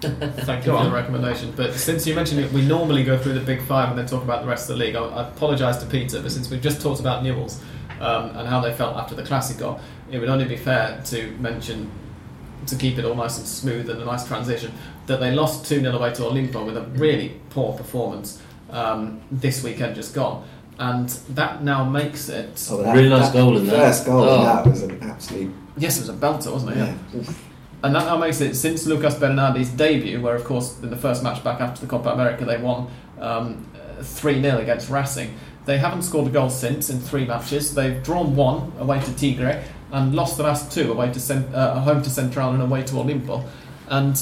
Thank 0.00 0.66
you 0.66 0.72
Go 0.72 0.78
for 0.78 0.84
on. 0.84 0.90
the 0.90 0.94
recommendation. 0.94 1.52
But 1.56 1.72
since 1.74 2.06
you 2.06 2.14
mentioned 2.14 2.40
it, 2.40 2.52
we 2.52 2.62
normally 2.62 3.04
go 3.04 3.16
through 3.16 3.34
the 3.34 3.40
big 3.40 3.62
five 3.62 3.88
and 3.88 3.98
then 3.98 4.06
talk 4.06 4.22
about 4.22 4.42
the 4.42 4.48
rest 4.48 4.68
of 4.68 4.76
the 4.76 4.84
league. 4.84 4.96
I, 4.96 5.02
I 5.02 5.28
apologise 5.28 5.78
to 5.78 5.86
Peter, 5.86 6.20
but 6.20 6.30
since 6.30 6.50
we've 6.50 6.60
just 6.60 6.82
talked 6.82 7.00
about 7.00 7.22
Newell's 7.22 7.62
um, 8.00 8.36
and 8.36 8.46
how 8.46 8.60
they 8.60 8.72
felt 8.74 8.96
after 8.96 9.14
the 9.14 9.22
Classico, 9.22 9.80
it 10.10 10.18
would 10.18 10.28
only 10.28 10.44
be 10.44 10.56
fair 10.56 11.00
to 11.06 11.30
mention, 11.38 11.90
to 12.66 12.76
keep 12.76 12.98
it 12.98 13.04
all 13.04 13.14
nice 13.14 13.38
and 13.38 13.46
smooth 13.46 13.88
and 13.90 14.00
a 14.00 14.04
nice 14.04 14.26
transition, 14.26 14.72
that 15.06 15.20
they 15.20 15.32
lost 15.32 15.66
2 15.66 15.80
0 15.80 15.96
away 15.96 16.12
to 16.14 16.22
Olimpo 16.22 16.64
with 16.66 16.76
a 16.76 16.82
really 16.82 17.40
poor 17.50 17.72
performance 17.76 18.40
um, 18.70 19.20
this 19.30 19.62
weekend 19.62 19.94
just 19.94 20.14
gone. 20.14 20.46
And 20.78 21.08
that 21.30 21.62
now 21.62 21.84
makes 21.84 22.28
it. 22.28 22.66
Oh, 22.70 22.82
that, 22.82 22.94
Really 22.96 23.08
nice 23.08 23.28
that 23.28 23.32
goal 23.34 23.56
in 23.56 23.66
there. 23.66 23.78
First 23.86 24.06
goal 24.06 24.24
Oh. 24.24 24.38
in 24.38 24.44
that 24.44 24.66
was 24.66 24.82
an 24.82 25.02
absolute. 25.02 25.54
Yes, 25.76 25.96
it 25.98 26.00
was 26.00 26.08
a 26.08 26.12
belter, 26.14 26.52
wasn't 26.52 26.72
it? 26.72 26.78
Yeah. 26.78 27.32
And 27.84 27.94
that 27.94 28.06
now 28.06 28.16
makes 28.16 28.40
it 28.40 28.54
since 28.54 28.86
Lucas 28.86 29.14
Bernardi's 29.14 29.68
debut, 29.70 30.20
where 30.20 30.34
of 30.34 30.44
course 30.44 30.80
in 30.82 30.90
the 30.90 30.96
first 30.96 31.22
match 31.22 31.44
back 31.44 31.60
after 31.60 31.80
the 31.82 31.86
Copa 31.86 32.08
America 32.10 32.44
they 32.44 32.56
won 32.56 32.88
um, 33.20 33.66
three 34.00 34.40
0 34.40 34.58
against 34.58 34.88
Racing. 34.90 35.34
They 35.66 35.78
haven't 35.78 36.02
scored 36.02 36.26
a 36.26 36.30
goal 36.30 36.50
since 36.50 36.90
in 36.90 36.98
three 36.98 37.24
matches. 37.26 37.74
They've 37.74 38.02
drawn 38.02 38.34
one 38.36 38.72
away 38.78 39.00
to 39.00 39.12
Tigre 39.16 39.62
and 39.92 40.14
lost 40.14 40.36
the 40.36 40.42
last 40.42 40.72
two 40.72 40.90
away 40.90 41.12
to 41.12 41.20
Cent- 41.20 41.54
uh, 41.54 41.80
home 41.80 42.02
to 42.02 42.10
Central 42.10 42.50
and 42.50 42.62
away 42.62 42.82
to 42.84 42.94
Olimpo. 42.94 43.44
And 43.88 44.20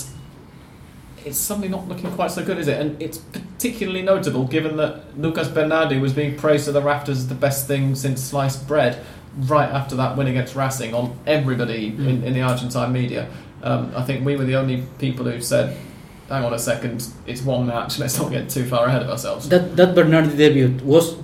it's 1.25 1.39
suddenly 1.39 1.69
not 1.69 1.89
looking 1.89 2.11
quite 2.13 2.31
so 2.31 2.45
good, 2.45 2.59
is 2.59 2.69
it? 2.69 2.81
And 2.81 3.01
it's 3.01 3.19
particularly 3.19 4.03
notable 4.03 4.45
given 4.45 4.77
that 4.77 5.19
Lucas 5.19 5.49
Bernardi 5.49 5.99
was 5.99 6.13
being 6.13 6.37
praised 6.37 6.65
to 6.67 6.73
the 6.73 6.83
rafters 6.83 7.19
as 7.19 7.29
the 7.29 7.35
best 7.35 7.67
thing 7.67 7.95
since 7.95 8.23
sliced 8.23 8.67
bread 8.67 9.05
right 9.37 9.69
after 9.69 9.97
that 9.97 10.17
win 10.17 10.27
against 10.27 10.55
Racing 10.55 10.95
on 10.95 11.19
everybody 11.27 11.87
in, 11.87 12.23
in 12.23 12.35
the 12.35 12.43
Argentine 12.43 12.93
media. 12.93 13.31
Um, 13.63 13.93
I 13.97 14.03
think 14.03 14.27
we 14.27 14.37
were 14.37 14.45
the 14.45 14.57
only 14.57 14.85
people 14.99 15.25
who 15.25 15.41
said, 15.41 15.77
hang 16.29 16.45
on 16.45 16.53
a 16.53 16.59
second, 16.59 17.07
it's 17.27 17.43
one 17.43 17.67
match, 17.67 17.99
let's 17.99 18.19
not 18.19 18.31
get 18.31 18.51
too 18.51 18.65
far 18.65 18.87
ahead 18.87 19.03
of 19.03 19.09
ourselves. 19.09 19.49
That 19.49 19.77
that 19.77 19.95
Bernardi 19.95 20.37
debut 20.37 20.79
was 20.85 21.17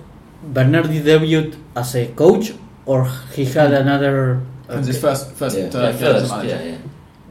Bernardi 0.43 1.03
debut 1.03 1.53
as 1.77 1.95
a 1.97 2.07
coach 2.09 2.53
or 2.89 3.05
he 3.37 3.45
had 3.45 3.71
another. 3.73 4.41
It 4.69 4.77
was 4.81 4.87
his 4.89 4.99
first, 5.01 5.33
first 5.37 5.57
Yeah. 5.57 5.69
uh, 5.69 5.79
Yeah, 5.79 5.93
game 5.93 6.01
first, 6.01 6.31
manager. 6.33 6.49
yeah, 6.49 6.63
yeah. 6.65 6.79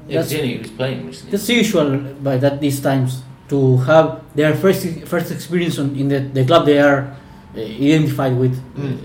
Yeah, 0.07 0.21
That's- 0.21 0.29
because 0.29 0.45
he 0.45 0.57
was 0.61 0.71
playing 0.79 0.99
recently. 1.09 1.31
That's 1.33 1.49
usual 1.49 1.89
by 2.23 2.37
that 2.37 2.61
these 2.61 2.79
times 2.79 3.21
to 3.49 3.77
have 3.89 4.21
their 4.37 4.53
first 4.55 4.85
first 5.11 5.31
experience 5.33 5.75
on, 5.81 5.95
in 5.97 6.07
the, 6.13 6.19
the 6.37 6.45
club 6.45 6.65
they 6.69 6.79
are 6.79 6.99
uh, 7.57 7.59
identified 7.59 8.37
with. 8.37 8.55
Mm. 8.77 8.97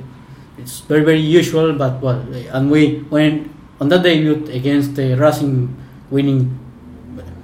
It's 0.60 0.80
very 0.86 1.02
very 1.10 1.24
usual, 1.40 1.72
but 1.72 2.00
well, 2.04 2.20
and 2.52 2.70
we 2.70 3.02
when 3.08 3.48
on 3.80 3.88
that 3.88 4.02
debut 4.04 4.44
against 4.52 4.92
uh, 5.00 5.16
Racing, 5.16 5.74
winning, 6.10 6.52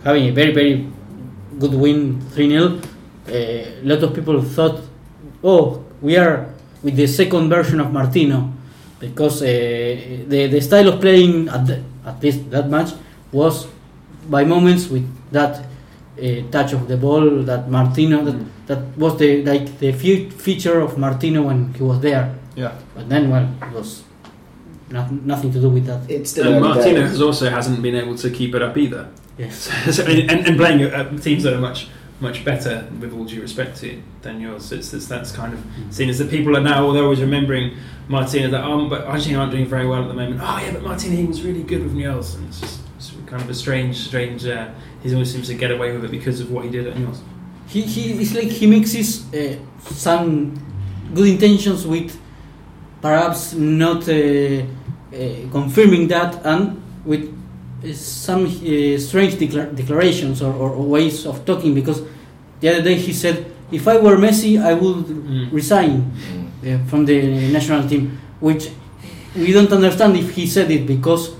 having 0.04 0.28
a 0.28 0.32
very 0.32 0.52
very 0.52 0.74
good 1.59 1.74
win 1.74 2.20
three 2.36 2.48
0 2.50 2.78
A 3.28 3.82
lot 3.82 4.02
of 4.06 4.14
people 4.14 4.38
thought, 4.42 4.78
oh, 5.42 5.82
we 6.00 6.16
are 6.16 6.46
with 6.84 6.94
the 6.94 7.06
second 7.09 7.48
version 7.50 7.80
of 7.80 7.90
Martino, 7.92 8.52
because 9.01 9.42
uh, 9.42 9.46
the 9.46 10.46
the 10.46 10.61
style 10.61 10.88
of 10.88 11.01
playing 11.01 11.49
at 11.49 11.66
the, 11.66 11.82
at 12.05 12.22
least 12.22 12.51
that 12.51 12.68
match 12.68 12.92
was 13.32 13.66
by 14.28 14.44
moments 14.44 14.88
with 14.88 15.07
that 15.30 15.64
uh, 16.18 16.42
touch 16.51 16.72
of 16.72 16.88
the 16.88 16.96
ball 16.96 17.42
that 17.42 17.70
Martino 17.70 18.24
that, 18.24 18.66
that 18.66 18.99
was 18.99 19.18
the 19.18 19.44
like 19.44 19.78
the 19.78 19.92
fe- 19.92 20.30
feature 20.30 20.80
of 20.80 20.99
Martino 20.99 21.42
when 21.42 21.72
he 21.74 21.82
was 21.82 22.01
there. 22.01 22.34
Yeah. 22.57 22.74
But 22.94 23.09
then, 23.09 23.30
well, 23.30 23.49
it 23.62 23.72
was 23.72 24.03
not, 24.90 25.12
nothing 25.12 25.53
to 25.53 25.61
do 25.61 25.68
with 25.68 25.86
that. 25.86 26.11
It's 26.11 26.30
still 26.30 26.53
And 26.53 26.64
Martino 26.64 27.03
has 27.03 27.22
also 27.22 27.49
hasn't 27.49 27.80
been 27.82 27.94
able 27.94 28.16
to 28.16 28.30
keep 28.30 28.55
it 28.55 28.62
up 28.62 28.76
either. 28.76 29.09
Yes. 29.36 29.70
so, 29.96 30.05
and, 30.05 30.46
and 30.46 30.57
playing 30.57 30.82
uh, 30.82 31.16
teams 31.18 31.44
that 31.44 31.55
are 31.55 31.61
much 31.61 31.88
much 32.21 32.45
better, 32.45 32.89
with 33.01 33.12
all 33.12 33.25
due 33.25 33.41
respect 33.41 33.77
to 33.79 33.91
it, 33.91 34.23
than 34.23 34.41
yours. 34.41 34.73
It's, 34.73 34.93
it's 34.93 35.07
that's 35.07 35.33
kind 35.33 35.55
of 35.55 35.64
seen 35.91 36.09
as 36.09 36.19
that 36.19 36.31
people 36.31 36.57
are 36.57 36.61
now, 36.61 36.91
they're 36.93 37.05
always 37.05 37.21
remembering 37.21 37.77
Martino 38.09 38.51
that 38.51 38.64
um, 38.64 38.89
but 38.89 39.05
Argentina 39.05 39.39
aren't 39.39 39.53
doing 39.53 39.66
very 39.66 39.87
well 39.87 40.03
at 40.03 40.09
the 40.09 40.14
moment. 40.14 40.41
Oh 40.43 40.59
yeah, 40.59 40.73
but 40.73 40.83
Martino 40.83 41.16
he 41.16 41.25
was 41.25 41.43
really 41.43 41.62
good 41.62 41.83
with 41.83 41.93
Newell's, 41.93 42.35
and 42.35 42.49
it's 42.49 42.61
just 42.61 42.81
it's 42.97 43.12
kind 43.27 43.43
of 43.43 43.49
a 43.49 43.55
strange, 43.55 43.97
strange. 43.97 44.47
Uh, 44.47 44.71
he 45.03 45.12
always 45.12 45.33
seems 45.33 45.47
to 45.49 45.55
get 45.55 45.71
away 45.71 45.93
with 45.93 46.05
it 46.05 46.11
because 46.11 46.41
of 46.41 46.51
what 46.51 46.64
he 46.64 46.71
did 46.71 46.87
at 46.87 46.97
Newell's. 46.97 47.21
He, 47.69 47.83
he 47.83 48.12
it's 48.12 48.35
like 48.35 48.49
he 48.49 48.66
mixes 48.66 49.33
uh, 49.35 49.59
some 49.81 50.59
good 51.14 51.29
intentions 51.29 51.87
with 51.87 52.19
perhaps 53.01 53.55
not 53.55 54.09
uh, 54.09 54.12
uh, 54.12 54.64
confirming 55.53 56.09
that 56.09 56.45
and 56.45 56.83
with 57.05 57.38
some 57.95 58.45
uh, 58.47 58.99
strange 58.99 59.35
decla- 59.35 59.74
declarations 59.74 60.43
or, 60.43 60.53
or, 60.53 60.70
or 60.70 60.85
ways 60.87 61.26
of 61.26 61.45
talking 61.45 61.74
because 61.74 62.03
the 62.61 62.68
other 62.70 62.83
day 62.83 62.95
he 62.95 63.12
said 63.12 63.47
if 63.70 63.87
I 63.87 63.99
were 63.99 64.16
Messi 64.16 64.61
I 64.61 64.74
would 64.74 65.07
Mm. 65.07 65.53
resign 65.53 66.11
Mm. 66.11 66.47
uh, 66.83 66.85
from 66.89 67.05
the 67.07 67.51
national 67.53 67.87
team, 67.89 68.18
which 68.41 68.68
we 69.37 69.53
don't 69.53 69.70
understand 69.72 70.16
if 70.16 70.35
he 70.35 70.47
said 70.47 70.70
it 70.70 70.87
because, 70.87 71.31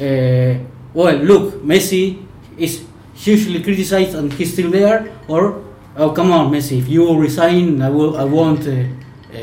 uh, 0.00 0.54
well, 0.94 1.16
look, 1.16 1.62
Messi 1.64 2.18
is 2.56 2.82
hugely 3.14 3.60
criticized 3.62 4.14
and 4.14 4.32
he's 4.32 4.52
still 4.52 4.70
there, 4.70 5.10
or 5.26 5.64
oh 5.96 6.10
come 6.10 6.30
on, 6.30 6.52
Messi, 6.52 6.78
if 6.78 6.88
you 6.88 7.02
resign, 7.18 7.82
I 7.82 7.90
will, 7.90 8.16
I 8.16 8.24
won't 8.24 8.64
uh, 8.68 8.70
uh, 8.70 9.38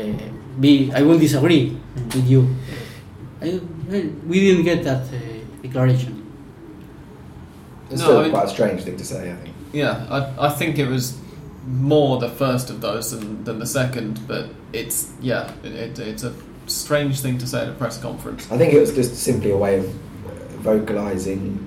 be 0.58 0.90
I 0.94 1.02
won't 1.02 1.20
disagree 1.20 1.76
with 2.14 2.26
you. 2.30 2.48
I, 3.42 3.60
I- 3.92 4.10
we 4.26 4.40
didn't 4.40 4.64
get 4.64 4.84
that 4.84 5.02
uh, 5.12 5.18
declaration. 5.62 6.22
It's 7.90 8.00
No, 8.00 8.06
still 8.06 8.18
I 8.18 8.22
mean- 8.22 8.30
quite 8.32 8.44
a 8.46 8.48
strange 8.50 8.82
thing 8.82 8.96
to 8.96 9.04
say, 9.04 9.30
I 9.32 9.36
think. 9.36 9.54
Yeah, 9.72 10.06
I, 10.38 10.46
I 10.46 10.50
think 10.50 10.78
it 10.78 10.88
was 10.88 11.16
more 11.66 12.18
the 12.18 12.28
first 12.28 12.70
of 12.70 12.80
those 12.80 13.10
than, 13.10 13.44
than 13.44 13.58
the 13.58 13.66
second, 13.66 14.26
but 14.28 14.48
it's 14.72 15.12
yeah, 15.20 15.52
it, 15.64 15.72
it, 15.72 15.98
it's 15.98 16.22
a 16.22 16.32
strange 16.66 17.20
thing 17.20 17.38
to 17.38 17.46
say 17.46 17.62
at 17.62 17.68
a 17.68 17.72
press 17.72 17.98
conference. 18.00 18.50
I 18.50 18.56
think 18.58 18.72
it 18.72 18.80
was 18.80 18.94
just 18.94 19.16
simply 19.16 19.50
a 19.50 19.56
way 19.56 19.78
of 19.78 19.86
vocalising 20.62 21.58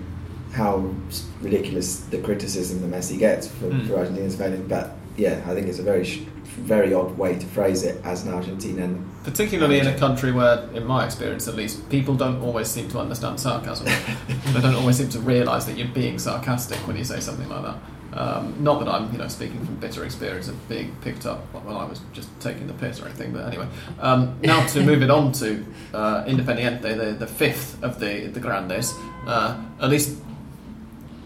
how 0.54 0.94
ridiculous 1.42 2.00
the 2.12 2.18
criticism 2.20 2.82
that 2.82 2.90
Messi 3.00 3.18
gets 3.20 3.48
for, 3.48 3.66
Mm. 3.66 3.88
for 3.88 3.98
Argentina's 3.98 4.36
failing. 4.36 4.68
But 4.68 4.96
yeah, 5.20 5.42
I 5.46 5.54
think 5.54 5.68
it's 5.68 5.80
a 5.80 5.84
very, 5.84 6.04
very 6.44 6.94
odd 6.94 7.18
way 7.18 7.38
to 7.38 7.46
phrase 7.48 7.84
it 7.84 8.04
as 8.06 8.26
an 8.26 8.32
Argentinian. 8.32 9.04
Particularly 9.24 9.80
in 9.80 9.88
a 9.88 9.98
country 9.98 10.32
where, 10.32 10.70
in 10.74 10.86
my 10.86 11.06
experience 11.06 11.48
at 11.48 11.56
least, 11.56 11.88
people 11.90 12.16
don't 12.16 12.42
always 12.42 12.70
seem 12.70 12.88
to 12.90 13.00
understand 13.00 13.40
sarcasm. 13.40 13.86
they 14.54 14.62
don't 14.62 14.76
always 14.76 14.98
seem 14.98 15.10
to 15.10 15.20
realise 15.20 15.66
that 15.66 15.78
you're 15.78 15.90
being 15.90 16.18
sarcastic 16.18 16.78
when 16.88 16.96
you 16.96 17.04
say 17.04 17.20
something 17.20 17.50
like 17.50 17.64
that. 17.64 17.78
Um, 18.12 18.56
not 18.64 18.80
that 18.80 18.88
I'm, 18.88 19.12
you 19.12 19.20
know, 19.20 19.28
speaking 19.28 19.64
from 19.64 19.76
bitter 19.76 20.04
experience 20.04 20.48
of 20.48 20.68
being 20.68 20.96
picked 21.02 21.28
up 21.28 21.42
when 21.54 21.76
I 21.76 21.84
was 21.84 22.02
just 22.12 22.28
taking 22.40 22.66
the 22.66 22.74
piss 22.74 23.00
or 23.00 23.06
anything. 23.06 23.34
But 23.34 23.48
anyway, 23.48 23.68
um, 24.00 24.40
now 24.42 24.66
to 24.68 24.84
move 24.84 25.04
it 25.04 25.12
on 25.12 25.32
to 25.34 25.64
uh, 25.94 26.24
Independiente, 26.24 26.98
the, 26.98 27.14
the 27.14 27.28
fifth 27.28 27.84
of 27.84 28.00
the 28.00 28.28
the 28.28 28.40
Grandes. 28.40 28.96
Uh, 29.28 29.62
at 29.80 29.90
least 29.90 30.18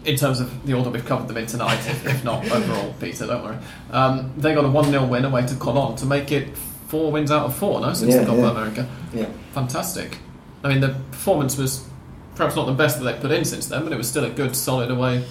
in 0.04 0.16
terms 0.16 0.40
of 0.40 0.66
the 0.66 0.74
order 0.74 0.90
we've 0.90 1.04
covered 1.04 1.28
them 1.28 1.36
in 1.36 1.46
tonight, 1.46 1.78
if, 1.88 2.06
if 2.06 2.24
not 2.24 2.48
overall, 2.50 2.94
Peter, 3.00 3.26
don't 3.26 3.42
worry. 3.44 3.58
Um, 3.90 4.32
they 4.36 4.54
got 4.54 4.64
a 4.64 4.68
1 4.68 4.84
0 4.86 5.06
win 5.06 5.24
away 5.24 5.46
to 5.46 5.54
Colon 5.56 5.96
to 5.96 6.06
make 6.06 6.32
it 6.32 6.56
four 6.88 7.10
wins 7.10 7.30
out 7.30 7.46
of 7.46 7.56
four, 7.56 7.80
no, 7.80 7.92
since 7.92 8.14
Yeah, 8.14 8.20
the 8.20 8.26
Copa 8.26 8.42
yeah. 8.42 8.50
America. 8.50 8.88
Yeah. 9.12 9.26
Fantastic. 9.52 10.18
I 10.62 10.68
mean, 10.68 10.80
the 10.80 10.90
performance 11.10 11.56
was 11.56 11.86
perhaps 12.34 12.56
not 12.56 12.66
the 12.66 12.72
best 12.72 12.98
that 12.98 13.04
they've 13.04 13.20
put 13.20 13.30
in 13.30 13.44
since 13.44 13.66
then, 13.66 13.84
but 13.84 13.92
it 13.92 13.96
was 13.96 14.08
still 14.08 14.24
a 14.24 14.30
good, 14.30 14.54
solid 14.56 14.90
away. 14.90 15.24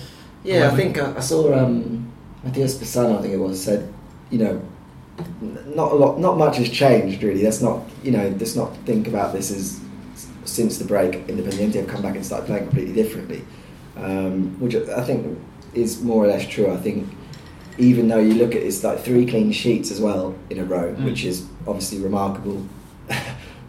Yeah, 0.43 0.55
I 0.55 0.65
Away 0.67 0.75
think 0.75 0.97
I, 0.97 1.15
I 1.15 1.19
saw 1.19 1.53
um, 1.57 2.11
Matias 2.43 2.77
Pisano, 2.77 3.17
I 3.19 3.21
think 3.21 3.33
it 3.33 3.37
was, 3.37 3.63
said, 3.63 3.93
you 4.29 4.39
know, 4.39 4.61
not 5.65 5.91
a 5.91 5.95
lot, 5.95 6.19
not 6.19 6.37
much 6.37 6.57
has 6.57 6.69
changed 6.69 7.21
really. 7.23 7.43
Let's 7.43 7.61
not, 7.61 7.83
you 8.03 8.11
know, 8.11 8.27
let's 8.39 8.55
not 8.55 8.75
think 8.77 9.07
about 9.07 9.33
this 9.33 9.51
as 9.51 9.79
since 10.45 10.77
the 10.77 10.85
break, 10.85 11.11
Independiente 11.27 11.75
have 11.75 11.87
come 11.87 12.01
back 12.01 12.15
and 12.15 12.25
started 12.25 12.47
playing 12.47 12.63
completely 12.63 12.93
differently, 12.93 13.43
um, 13.97 14.59
which 14.59 14.75
I 14.75 15.01
think 15.03 15.37
is 15.73 16.01
more 16.01 16.23
or 16.23 16.27
less 16.27 16.47
true. 16.47 16.71
I 16.71 16.77
think 16.77 17.07
even 17.77 18.07
though 18.07 18.19
you 18.19 18.35
look 18.35 18.55
at 18.55 18.61
it's 18.61 18.83
like 18.83 18.99
three 18.99 19.25
clean 19.25 19.51
sheets 19.51 19.91
as 19.91 19.99
well 19.99 20.35
in 20.49 20.59
a 20.59 20.63
row, 20.65 20.93
Mm. 20.93 21.05
which 21.05 21.25
is 21.25 21.45
obviously 21.67 21.99
remarkable 21.99 22.63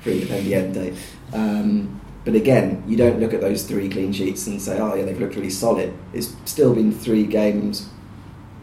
for 0.01 0.11
Independiente. 0.11 0.95
Um, 1.33 2.01
but 2.25 2.35
again, 2.35 2.83
you 2.87 2.97
don't 2.97 3.21
look 3.21 3.35
at 3.35 3.41
those 3.41 3.65
three 3.65 3.89
clean 3.89 4.13
sheets 4.13 4.47
and 4.47 4.61
say, 4.61 4.79
"Oh, 4.79 4.95
yeah, 4.95 5.05
they've 5.05 5.19
looked 5.21 5.37
really 5.37 5.51
solid." 5.51 5.93
It's 6.13 6.35
still 6.45 6.75
been 6.75 6.91
three 6.93 7.25
games 7.25 7.89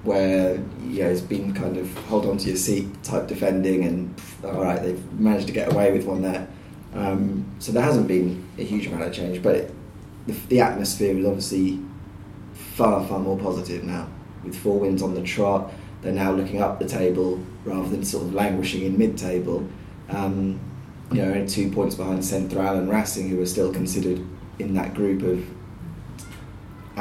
where 0.03 0.55
you 0.87 1.03
know 1.03 1.09
it's 1.09 1.21
been 1.21 1.53
kind 1.53 1.77
of 1.77 1.95
hold 2.05 2.25
on 2.25 2.37
to 2.37 2.47
your 2.47 2.57
seat 2.57 2.87
type 3.03 3.27
defending, 3.27 3.83
and 3.83 4.13
all 4.43 4.63
right, 4.63 4.81
they've 4.81 5.19
managed 5.19 5.45
to 5.47 5.53
get 5.53 5.71
away 5.71 5.91
with 5.91 6.05
one 6.05 6.21
there. 6.23 6.47
Um, 6.95 7.45
so 7.59 7.71
there 7.71 7.83
hasn't 7.83 8.07
been 8.07 8.43
a 8.57 8.63
huge 8.63 8.87
amount 8.87 9.03
of 9.03 9.13
change, 9.13 9.41
but 9.43 9.55
it, 9.55 9.73
the, 10.27 10.33
the 10.47 10.59
atmosphere 10.59 11.17
is 11.17 11.25
obviously 11.25 11.79
far 12.53 13.05
far 13.05 13.19
more 13.19 13.37
positive 13.37 13.83
now. 13.83 14.07
With 14.43 14.55
four 14.55 14.79
wins 14.79 15.01
on 15.01 15.13
the 15.13 15.21
trot, 15.21 15.71
they're 16.01 16.13
now 16.13 16.31
looking 16.31 16.61
up 16.61 16.79
the 16.79 16.87
table 16.87 17.39
rather 17.63 17.87
than 17.89 18.03
sort 18.03 18.25
of 18.25 18.33
languishing 18.33 18.83
in 18.83 18.97
mid-table. 18.97 19.67
Um, 20.09 20.59
you 21.11 21.21
know, 21.21 21.45
two 21.45 21.69
points 21.71 21.95
behind 21.95 22.23
Central 22.23 22.77
and 22.77 22.89
Racing, 22.89 23.29
who 23.29 23.41
are 23.41 23.45
still 23.45 23.71
considered 23.71 24.25
in 24.59 24.73
that 24.75 24.93
group 24.93 25.21
of 25.23 25.45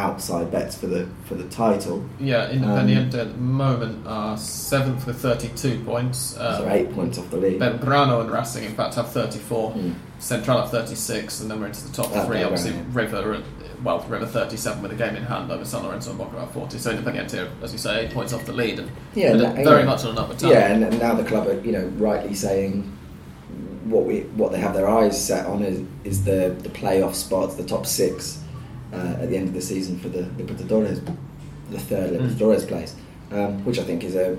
outside 0.00 0.50
bets 0.50 0.76
for 0.76 0.86
the 0.86 1.06
for 1.26 1.34
the 1.34 1.48
title. 1.48 2.04
Yeah, 2.18 2.50
Independiente 2.50 3.14
at 3.14 3.32
the 3.32 3.38
moment 3.38 4.06
are 4.06 4.36
seventh 4.38 5.06
with 5.06 5.20
32 5.20 5.84
points. 5.84 6.36
Um, 6.38 6.62
so 6.62 6.68
eight 6.70 6.92
points 6.94 7.18
off 7.18 7.30
the 7.30 7.36
lead. 7.36 7.60
Belgrano 7.60 8.20
and 8.22 8.30
Racing, 8.30 8.64
in 8.64 8.74
fact, 8.74 8.94
have 8.94 9.10
34. 9.12 9.72
Mm. 9.72 9.94
Central 10.18 10.60
have 10.60 10.70
36, 10.70 11.40
and 11.40 11.50
then 11.50 11.60
we're 11.60 11.66
into 11.66 11.86
the 11.86 11.92
top 11.92 12.06
three. 12.26 12.42
Obviously, 12.42 12.72
River, 12.92 13.34
at- 13.34 13.82
well, 13.82 14.00
River 14.08 14.26
37 14.26 14.82
with 14.82 14.92
a 14.92 14.94
game 14.94 15.16
in 15.16 15.22
hand 15.22 15.50
over 15.50 15.64
San 15.64 15.82
Lorenzo 15.84 16.10
and 16.10 16.18
Boca 16.18 16.38
at 16.38 16.50
40. 16.52 16.78
So 16.78 16.94
Independiente, 16.94 17.48
as 17.62 17.72
you 17.72 17.78
say, 17.78 18.04
eight 18.06 18.12
points 18.12 18.32
off 18.32 18.44
the 18.44 18.52
lead, 18.52 18.78
and 18.78 18.90
Yeah, 19.14 19.32
and 19.32 19.40
very 19.64 19.80
yeah. 19.80 19.84
much 19.86 20.04
on 20.04 20.10
an 20.12 20.18
upward. 20.18 20.42
Yeah, 20.42 20.66
and, 20.72 20.84
and 20.84 20.98
now 20.98 21.14
the 21.14 21.24
club 21.24 21.46
are 21.46 21.60
you 21.60 21.72
know 21.72 21.86
rightly 21.96 22.34
saying 22.34 22.96
what 23.84 24.04
we 24.04 24.20
what 24.36 24.52
they 24.52 24.58
have 24.58 24.74
their 24.74 24.88
eyes 24.88 25.22
set 25.26 25.46
on 25.46 25.62
is, 25.62 25.82
is 26.04 26.24
the 26.24 26.54
the 26.62 26.68
playoff 26.68 27.14
spots, 27.14 27.54
the 27.56 27.64
top 27.64 27.86
six 27.86 28.38
uh, 28.38 28.49
at 28.92 29.28
the 29.30 29.36
end 29.36 29.48
of 29.48 29.54
the 29.54 29.60
season 29.60 29.98
for 29.98 30.08
the 30.08 30.22
Libertadores, 30.38 31.00
the 31.70 31.78
third 31.78 32.10
Mm. 32.12 32.20
Libertadores 32.28 32.66
place, 32.66 32.94
um, 33.32 33.64
which 33.64 33.78
I 33.78 33.84
think 33.84 34.04
is 34.04 34.16
a 34.16 34.36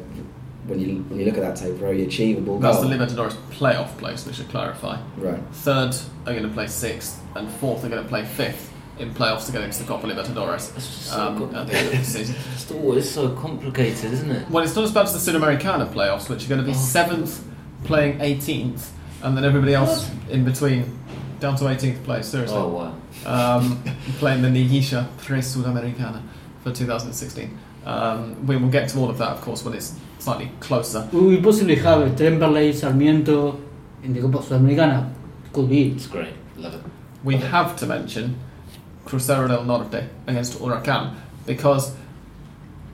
when 0.67 0.79
you 0.79 1.03
when 1.09 1.19
you 1.19 1.25
look 1.25 1.37
at 1.37 1.41
that 1.41 1.55
table, 1.55 1.77
very 1.77 2.03
achievable. 2.03 2.59
That's 2.59 2.77
goal. 2.79 2.87
the 2.89 2.95
Libertadores 2.95 3.35
playoff 3.51 3.97
place, 3.97 4.25
we 4.27 4.33
should 4.33 4.49
clarify. 4.49 4.99
Right. 5.17 5.39
Third 5.53 5.95
are 6.27 6.33
going 6.33 6.43
to 6.43 6.49
play 6.49 6.67
sixth, 6.67 7.19
and 7.35 7.49
fourth 7.49 7.83
are 7.83 7.89
going 7.89 8.03
to 8.03 8.07
play 8.09 8.23
fifth 8.25 8.69
in 8.99 9.09
playoffs 9.11 9.47
to 9.47 9.51
get 9.51 9.61
into 9.63 9.79
the 9.79 9.85
Copa 9.85 10.05
Libertadores 10.05 10.75
It's 10.77 10.85
just 10.87 11.03
so 11.07 11.19
um, 11.19 11.37
com- 11.37 11.55
at 11.55 11.65
the 11.67 11.73
end 11.75 11.87
of 11.93 11.97
the 11.99 12.03
season. 12.05 12.35
It's 12.53 12.69
always 12.71 13.09
so 13.09 13.29
complicated, 13.29 14.13
isn't 14.13 14.29
it? 14.29 14.49
Well, 14.51 14.63
it's 14.63 14.75
not 14.75 14.83
as 14.83 14.91
bad 14.91 15.05
as 15.05 15.13
the 15.25 15.31
Sudamericana 15.31 15.91
playoffs, 15.91 16.29
which 16.29 16.45
are 16.45 16.49
going 16.49 16.61
to 16.61 16.65
be 16.67 16.73
Oh. 16.73 16.79
seventh, 16.79 17.43
playing 17.85 18.19
18th, 18.19 18.89
and 19.23 19.35
then 19.35 19.43
everybody 19.43 19.73
else 19.73 20.11
in 20.29 20.43
between, 20.45 20.99
down 21.41 21.55
to 21.57 21.65
18th 21.65 22.03
place. 22.03 22.27
Seriously, 22.27 22.55
Oh 22.57 22.67
wow. 23.25 23.57
um, 23.57 23.83
playing 24.19 24.41
the 24.43 24.47
Liguilla 24.49 25.07
Pre-Sudamericana 25.17 26.21
for 26.63 26.71
2016. 26.71 27.57
Um, 27.85 28.45
we 28.47 28.55
will 28.55 28.69
get 28.69 28.87
to 28.89 28.99
all 28.99 29.09
of 29.09 29.17
that, 29.17 29.29
of 29.29 29.41
course, 29.41 29.65
when 29.65 29.73
it's 29.73 29.95
slightly 30.19 30.51
closer. 30.59 31.09
We 31.11 31.19
will 31.35 31.43
possibly 31.43 31.75
have 31.75 32.01
a 32.01 32.09
Temperley, 32.11 32.73
Sarmiento 32.73 33.59
in 34.03 34.13
the 34.13 34.21
Copa 34.21 34.37
Sudamericana. 34.37 35.11
Could 35.51 35.67
be. 35.69 35.89
It's 35.91 36.07
great. 36.07 36.33
Love 36.57 36.75
it. 36.75 36.81
We 37.23 37.35
have 37.37 37.75
to 37.77 37.85
mention 37.87 38.39
Crucero 39.05 39.47
del 39.47 39.63
Norte 39.65 40.07
against 40.27 40.59
Huracan 40.59 41.15
because 41.47 41.95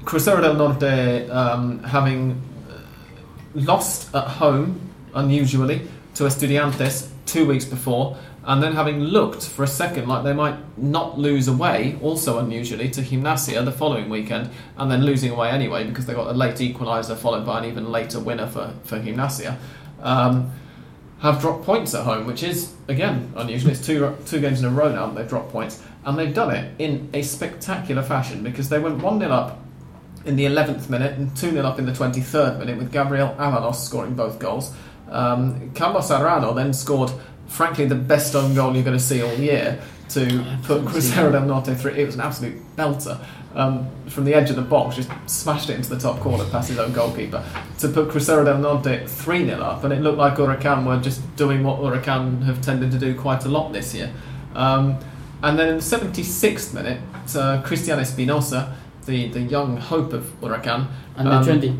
Crucero 0.05 0.41
del 0.41 0.55
Norte, 0.55 1.29
um, 1.29 1.83
having 1.83 2.41
uh, 2.69 2.79
lost 3.55 4.13
at 4.15 4.23
home 4.25 4.79
unusually 5.13 5.81
to 6.15 6.23
Estudiantes 6.23 7.09
two 7.25 7.45
weeks 7.45 7.65
before, 7.65 8.17
and 8.47 8.63
then 8.63 8.73
having 8.73 9.01
looked 9.01 9.43
for 9.45 9.63
a 9.63 9.67
second 9.67 10.07
like 10.07 10.23
they 10.23 10.31
might 10.31 10.55
not 10.77 11.19
lose 11.19 11.49
away, 11.49 11.99
also 12.01 12.39
unusually, 12.39 12.89
to 12.89 13.01
Gimnasia 13.01 13.63
the 13.65 13.73
following 13.73 14.09
weekend, 14.09 14.49
and 14.77 14.89
then 14.89 15.03
losing 15.03 15.31
away 15.31 15.49
anyway 15.49 15.83
because 15.83 16.05
they 16.05 16.13
got 16.13 16.27
a 16.27 16.31
late 16.31 16.55
equaliser 16.55 17.17
followed 17.17 17.45
by 17.45 17.59
an 17.59 17.65
even 17.65 17.91
later 17.91 18.21
winner 18.21 18.47
for, 18.47 18.73
for 18.85 18.99
Gimnasia. 18.99 19.57
Um, 20.01 20.53
have 21.19 21.41
dropped 21.41 21.65
points 21.65 21.93
at 21.93 22.05
home, 22.05 22.25
which 22.25 22.41
is 22.41 22.73
again 22.87 23.33
unusual. 23.35 23.71
It's 23.71 23.85
two 23.85 24.15
two 24.25 24.39
games 24.39 24.61
in 24.61 24.65
a 24.65 24.69
row 24.69 24.93
now 24.93 25.07
that 25.07 25.15
they've 25.15 25.29
dropped 25.29 25.51
points, 25.51 25.83
and 26.05 26.17
they've 26.17 26.33
done 26.33 26.55
it 26.55 26.73
in 26.79 27.09
a 27.13 27.23
spectacular 27.23 28.01
fashion 28.01 28.43
because 28.43 28.69
they 28.69 28.79
went 28.79 29.03
one 29.03 29.19
0 29.19 29.29
up 29.29 29.59
in 30.23 30.37
the 30.37 30.45
11th 30.45 30.89
minute 30.89 31.17
and 31.17 31.35
2 31.35 31.51
0 31.51 31.65
up 31.65 31.79
in 31.79 31.85
the 31.85 31.91
23rd 31.91 32.59
minute 32.59 32.77
with 32.77 32.93
Gabriel 32.93 33.35
Avalos 33.39 33.75
scoring 33.75 34.13
both 34.13 34.39
goals. 34.39 34.73
Um, 35.09 35.71
Carlos 35.73 36.09
Arano 36.11 36.53
then 36.55 36.73
scored, 36.73 37.11
frankly, 37.47 37.85
the 37.85 37.95
best 37.95 38.35
own 38.35 38.53
goal 38.53 38.73
you're 38.73 38.83
going 38.83 38.97
to 38.97 39.03
see 39.03 39.21
all 39.21 39.33
year 39.33 39.81
to 40.09 40.45
put 40.63 40.85
Crucero 40.85 41.31
del 41.31 41.45
Norte 41.45 41.75
through. 41.77 41.91
It 41.91 42.05
was 42.05 42.15
an 42.15 42.21
absolute 42.21 42.55
belter. 42.75 43.23
Um, 43.55 43.89
from 44.07 44.25
the 44.25 44.35
edge 44.35 44.51
of 44.51 44.55
the 44.55 44.61
box, 44.61 44.95
just 44.95 45.09
smashed 45.25 45.69
it 45.69 45.75
into 45.75 45.89
the 45.89 45.97
top 45.97 46.19
corner 46.19 46.45
past 46.51 46.69
his 46.69 46.77
own 46.77 46.93
goalkeeper 46.93 47.43
to 47.79 47.87
put 47.87 48.09
Crucero 48.09 48.45
del 48.45 48.59
Norte 48.59 49.07
3 49.07 49.45
0 49.45 49.61
up, 49.61 49.83
and 49.83 49.91
it 49.91 50.01
looked 50.01 50.17
like 50.17 50.35
Huracan 50.35 50.85
were 50.85 51.01
just 51.01 51.35
doing 51.35 51.63
what 51.63 51.79
Huracan 51.79 52.43
have 52.43 52.61
tended 52.61 52.91
to 52.91 52.99
do 52.99 53.15
quite 53.15 53.45
a 53.45 53.49
lot 53.49 53.73
this 53.73 53.95
year. 53.95 54.13
Um, 54.53 54.99
and 55.41 55.57
then 55.57 55.69
in 55.69 55.75
the 55.77 55.83
76th 55.83 56.73
minute, 56.73 56.99
uh, 57.35 57.61
Cristian 57.63 57.97
Espinosa, 57.99 58.75
the, 59.05 59.29
the 59.29 59.41
young 59.41 59.77
hope 59.77 60.13
of 60.13 60.23
Huracan, 60.41 60.87
Under 61.15 61.31
um, 61.31 61.43
20. 61.45 61.79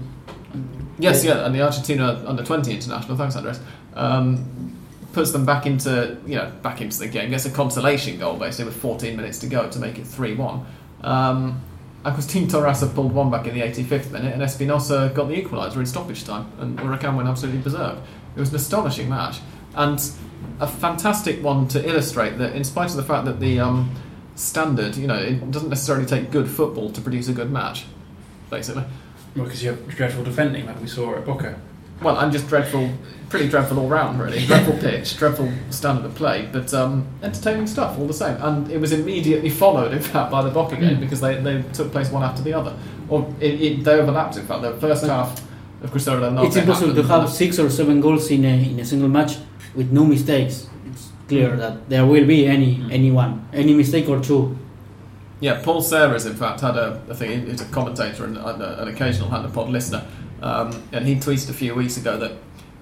Yes, 0.99 1.23
yeah, 1.23 1.45
and 1.45 1.53
the 1.53 1.61
Argentina 1.61 2.23
under 2.25 2.43
twenty 2.43 2.73
international. 2.73 3.17
Thanks, 3.17 3.35
Andres. 3.35 3.59
Um, 3.93 4.76
puts 5.17 5.31
them 5.31 5.47
back 5.47 5.65
into 5.65 6.15
you 6.27 6.35
know 6.35 6.51
back 6.61 6.79
into 6.79 6.99
the 6.99 7.07
game. 7.07 7.31
Gets 7.31 7.47
a 7.47 7.49
consolation 7.49 8.19
goal 8.19 8.37
basically 8.37 8.65
with 8.65 8.79
14 8.79 9.15
minutes 9.15 9.39
to 9.39 9.47
go 9.47 9.67
to 9.67 9.79
make 9.79 9.97
it 9.97 10.05
three 10.05 10.35
one. 10.35 10.63
Um, 11.01 11.59
Agustin 12.05 12.45
Torassa 12.45 12.93
pulled 12.93 13.11
one 13.13 13.31
back 13.31 13.47
in 13.47 13.55
the 13.55 13.61
85th 13.61 14.11
minute, 14.11 14.31
and 14.31 14.43
Espinosa 14.43 15.11
got 15.15 15.27
the 15.27 15.41
equaliser 15.41 15.77
in 15.77 15.87
stoppage 15.87 16.23
time, 16.23 16.51
and 16.59 16.77
Huracan 16.77 17.15
went 17.15 17.27
absolutely 17.27 17.61
berserk. 17.61 17.97
It 18.35 18.39
was 18.39 18.49
an 18.51 18.57
astonishing 18.57 19.09
match 19.09 19.39
and 19.73 19.99
a 20.59 20.67
fantastic 20.67 21.43
one 21.43 21.67
to 21.69 21.83
illustrate 21.83 22.37
that, 22.37 22.55
in 22.55 22.63
spite 22.63 22.91
of 22.91 22.97
the 22.97 23.03
fact 23.03 23.25
that 23.25 23.39
the 23.39 23.59
um, 23.59 23.89
standard, 24.35 24.95
you 24.95 25.07
know, 25.07 25.17
it 25.17 25.49
doesn't 25.49 25.69
necessarily 25.69 26.05
take 26.05 26.29
good 26.29 26.47
football 26.47 26.91
to 26.91 27.01
produce 27.01 27.27
a 27.27 27.33
good 27.33 27.51
match. 27.51 27.85
Basically, 28.51 28.83
Well, 29.35 29.45
because 29.45 29.63
you 29.63 29.71
have 29.71 29.87
dreadful 29.87 30.23
defending, 30.23 30.67
like 30.67 30.79
we 30.79 30.87
saw 30.87 31.15
at 31.15 31.25
Boca. 31.25 31.59
Well, 32.01 32.17
I'm 32.17 32.31
just 32.31 32.47
dreadful, 32.47 32.89
pretty 33.29 33.47
dreadful 33.49 33.79
all 33.79 33.87
round, 33.89 34.19
really. 34.19 34.45
Dreadful 34.45 34.77
pitch, 34.77 35.17
dreadful 35.17 35.51
standard 35.69 36.05
of 36.05 36.15
play, 36.15 36.47
but 36.51 36.73
um, 36.73 37.07
entertaining 37.23 37.67
stuff 37.67 37.97
all 37.97 38.05
the 38.07 38.13
same. 38.13 38.37
And 38.41 38.69
it 38.71 38.79
was 38.79 38.91
immediately 38.91 39.49
followed, 39.49 39.93
in 39.93 40.01
fact, 40.01 40.31
by 40.31 40.43
the 40.43 40.49
Boca 40.49 40.75
game 40.75 40.97
Mm. 40.97 40.99
because 41.01 41.21
they, 41.21 41.39
they 41.41 41.63
took 41.73 41.91
place 41.91 42.09
one 42.11 42.23
after 42.23 42.41
the 42.43 42.53
other. 42.53 42.75
Or 43.09 43.33
it, 43.39 43.61
it, 43.61 43.83
they 43.83 43.93
overlapped, 43.99 44.37
in 44.37 44.45
fact. 44.45 44.61
The 44.61 44.73
first 44.75 45.05
half 45.05 45.41
of 45.81 45.91
Cristiano 45.91 46.21
Ronaldo. 46.29 46.47
It's 46.47 46.55
impossible 46.55 46.93
to 46.95 47.03
have 47.03 47.29
six 47.29 47.57
or 47.59 47.69
seven 47.69 48.01
goals 48.01 48.29
in 48.31 48.45
a, 48.45 48.69
in 48.71 48.79
a 48.79 48.85
single 48.85 49.09
match 49.09 49.37
with 49.75 49.91
no 49.91 50.03
mistakes. 50.05 50.67
It's 50.87 51.09
clear 51.27 51.55
that 51.57 51.89
there 51.89 52.05
will 52.05 52.25
be 52.25 52.47
any 52.47 52.83
anyone 52.91 53.47
any 53.53 53.73
mistake 53.73 54.07
or 54.09 54.19
two. 54.21 54.57
Yeah, 55.39 55.61
Paul 55.63 55.81
Serres, 55.83 56.25
in 56.25 56.33
fact, 56.33 56.61
had 56.61 56.75
a, 56.77 56.99
I 57.09 57.13
think 57.13 57.47
he's 57.47 57.61
a 57.61 57.65
commentator 57.65 58.25
and 58.25 58.37
an, 58.37 58.59
an 58.61 58.87
occasional 58.87 59.29
Hand 59.29 59.45
of 59.45 59.53
Pod 59.53 59.69
listener, 59.69 60.03
um, 60.41 60.83
and 60.91 61.07
he 61.07 61.15
tweeted 61.15 61.49
a 61.49 61.53
few 61.53 61.73
weeks 61.75 61.97
ago 61.97 62.17
that 62.17 62.33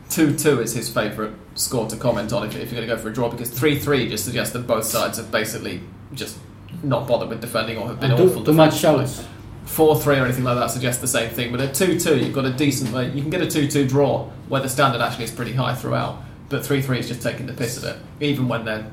2 0.09 0.35
2 0.37 0.61
is 0.61 0.73
his 0.73 0.89
favourite 0.89 1.33
score 1.55 1.87
to 1.89 1.95
comment 1.97 2.31
on 2.33 2.45
if, 2.45 2.55
if 2.55 2.71
you're 2.71 2.77
going 2.85 2.87
to 2.87 2.95
go 2.95 3.01
for 3.01 3.09
a 3.09 3.13
draw, 3.13 3.29
because 3.29 3.49
3 3.49 3.79
3 3.79 4.09
just 4.09 4.25
suggests 4.25 4.53
that 4.53 4.67
both 4.67 4.85
sides 4.85 5.17
have 5.17 5.31
basically 5.31 5.81
just 6.13 6.37
not 6.83 7.07
bothered 7.07 7.29
with 7.29 7.41
defending 7.41 7.77
or 7.77 7.87
have 7.87 7.99
been 7.99 8.11
And 8.11 8.19
awful. 8.19 8.41
too, 8.41 8.51
too 8.51 8.53
much 8.53 8.77
shouts. 8.77 9.25
4 9.65 9.99
3 9.99 10.19
or 10.19 10.25
anything 10.25 10.43
like 10.43 10.57
that 10.57 10.69
suggests 10.69 11.01
the 11.01 11.07
same 11.07 11.29
thing, 11.31 11.51
but 11.51 11.59
at 11.59 11.73
2 11.73 11.99
2, 11.99 12.17
you've 12.19 12.33
got 12.35 12.45
a 12.45 12.53
decent 12.53 12.91
way. 12.93 13.09
You 13.11 13.21
can 13.21 13.31
get 13.31 13.41
a 13.41 13.49
2 13.49 13.67
2 13.67 13.87
draw 13.87 14.25
where 14.47 14.61
the 14.61 14.69
standard 14.69 15.01
actually 15.01 15.23
is 15.25 15.31
pretty 15.31 15.53
high 15.53 15.73
throughout, 15.73 16.21
but 16.49 16.63
3 16.65 16.81
3 16.81 16.99
is 16.99 17.07
just 17.07 17.21
taking 17.23 17.47
the 17.47 17.53
piss 17.53 17.83
at 17.83 17.95
it, 17.95 18.01
even 18.19 18.47
when 18.47 18.63
they're 18.65 18.91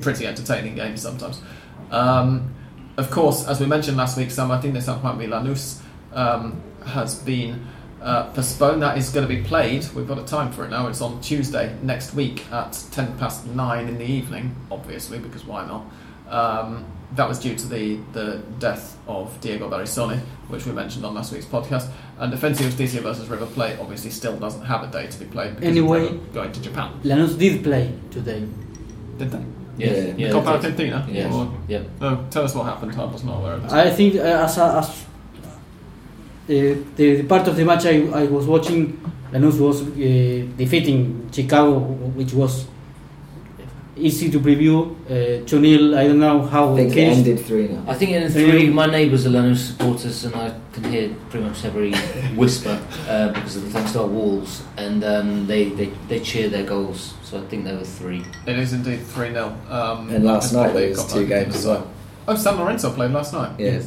pretty 0.00 0.26
entertaining 0.26 0.74
games 0.74 1.02
sometimes. 1.02 1.40
Um, 1.90 2.54
of 2.96 3.10
course, 3.10 3.46
as 3.46 3.60
we 3.60 3.66
mentioned 3.66 3.98
last 3.98 4.16
week, 4.16 4.30
San 4.30 4.48
Martin 4.48 4.72
de 4.72 4.80
San 4.80 5.02
Juan 5.02 5.18
Milanus 5.18 5.80
um, 6.14 6.62
has 6.86 7.16
been 7.16 7.66
uh, 8.06 8.30
postponed. 8.32 8.82
That 8.82 8.96
is 8.96 9.10
going 9.10 9.26
to 9.28 9.34
be 9.34 9.42
played. 9.42 9.84
We've 9.94 10.06
got 10.08 10.18
a 10.18 10.24
time 10.24 10.52
for 10.52 10.64
it 10.64 10.70
now. 10.70 10.86
It's 10.88 11.00
on 11.00 11.20
Tuesday 11.20 11.76
next 11.82 12.14
week 12.14 12.50
at 12.52 12.72
10 12.92 13.18
past 13.18 13.46
9 13.46 13.88
in 13.88 13.98
the 13.98 14.04
evening, 14.04 14.54
obviously, 14.70 15.18
because 15.18 15.44
why 15.44 15.66
not? 15.66 15.84
Um, 16.28 16.84
that 17.14 17.28
was 17.28 17.38
due 17.38 17.54
to 17.54 17.66
the, 17.68 17.96
the 18.12 18.42
death 18.58 18.98
of 19.06 19.40
Diego 19.40 19.68
Barisone, 19.70 20.18
which 20.48 20.66
we 20.66 20.72
mentioned 20.72 21.04
on 21.04 21.14
last 21.14 21.32
week's 21.32 21.46
podcast. 21.46 21.88
And 22.18 22.32
Defensa 22.32 22.60
y 22.62 22.66
Justicia 22.66 23.00
versus 23.00 23.28
River 23.28 23.46
Plate 23.46 23.78
obviously 23.80 24.10
still 24.10 24.36
doesn't 24.36 24.64
have 24.64 24.82
a 24.82 24.86
date 24.88 25.10
to 25.12 25.18
be 25.20 25.26
played 25.26 25.54
because 25.56 25.68
Anyway- 25.68 26.08
they 26.08 26.12
were 26.16 26.18
going 26.32 26.52
to 26.52 26.60
Japan. 26.62 26.92
Lanús 27.04 27.36
did 27.38 27.62
play 27.62 27.92
today. 28.10 28.44
Did 29.18 29.30
they? 29.30 29.44
Yeah, 29.78 29.92
Yeah. 29.92 30.14
yeah. 30.16 30.30
Copa. 30.32 30.48
Argentina? 30.50 31.06
Yeah. 31.10 31.32
Or- 31.32 31.52
Yeah. 31.68 31.82
Oh, 32.00 32.24
tell 32.30 32.44
us 32.44 32.54
what 32.54 32.64
happened. 32.64 32.92
I 32.98 33.04
was 33.04 33.22
not 33.24 33.38
aware 33.38 33.54
of 33.54 33.62
this. 33.62 33.72
I 33.72 33.90
think 33.90 34.14
uh, 34.16 34.20
as, 34.46 34.58
a, 34.58 34.78
as 34.78 35.04
the, 36.46 36.74
the, 36.96 37.16
the 37.16 37.24
part 37.24 37.48
of 37.48 37.56
the 37.56 37.64
match 37.64 37.86
I, 37.86 38.02
I 38.22 38.24
was 38.24 38.46
watching, 38.46 38.98
Lanús 39.32 39.58
was 39.58 39.82
uh, 39.82 39.86
defeating 40.56 41.28
Chicago, 41.32 41.78
which 41.80 42.32
was 42.32 42.66
easy 43.96 44.30
to 44.30 44.38
preview. 44.38 44.94
Uh, 45.06 45.44
2 45.46 45.46
0, 45.46 45.96
I 45.98 46.06
don't 46.06 46.18
know 46.20 46.42
how 46.42 46.72
I 46.74 46.76
think 46.76 46.88
it 46.92 46.92
it 46.92 46.94
finished. 46.94 47.18
ended 47.18 47.40
3 47.46 47.66
0. 47.68 47.84
I 47.88 47.94
think 47.94 48.10
in 48.12 48.30
three, 48.30 48.68
my 48.70 48.86
neighbours 48.86 49.26
are 49.26 49.30
Lanús 49.30 49.56
supporters, 49.72 50.24
and 50.24 50.34
I 50.34 50.52
can 50.72 50.84
hear 50.84 51.14
pretty 51.30 51.46
much 51.46 51.64
every 51.64 51.92
whisper 52.36 52.78
uh, 53.08 53.28
because 53.32 53.56
of 53.56 53.72
the 53.72 53.78
textile 53.78 54.08
walls, 54.08 54.62
and 54.76 55.02
um, 55.04 55.46
they, 55.46 55.70
they 55.70 55.86
they 56.08 56.20
cheer 56.20 56.48
their 56.48 56.64
goals. 56.64 57.14
So 57.22 57.38
I 57.42 57.46
think 57.46 57.64
there 57.64 57.76
were 57.76 57.84
three. 57.84 58.22
It 58.46 58.58
is 58.58 58.72
indeed 58.72 59.00
3 59.02 59.30
0. 59.32 59.56
Um, 59.70 60.10
And 60.10 60.24
last 60.24 60.52
night 60.52 60.64
probably 60.64 60.80
there 60.82 60.90
was 60.90 61.12
two 61.12 61.26
games 61.26 61.56
as 61.56 61.66
well. 61.66 61.90
Oh, 62.28 62.34
San 62.36 62.56
Lorenzo 62.58 62.92
played 62.92 63.12
last 63.12 63.32
night. 63.32 63.52
Yeah. 63.58 63.80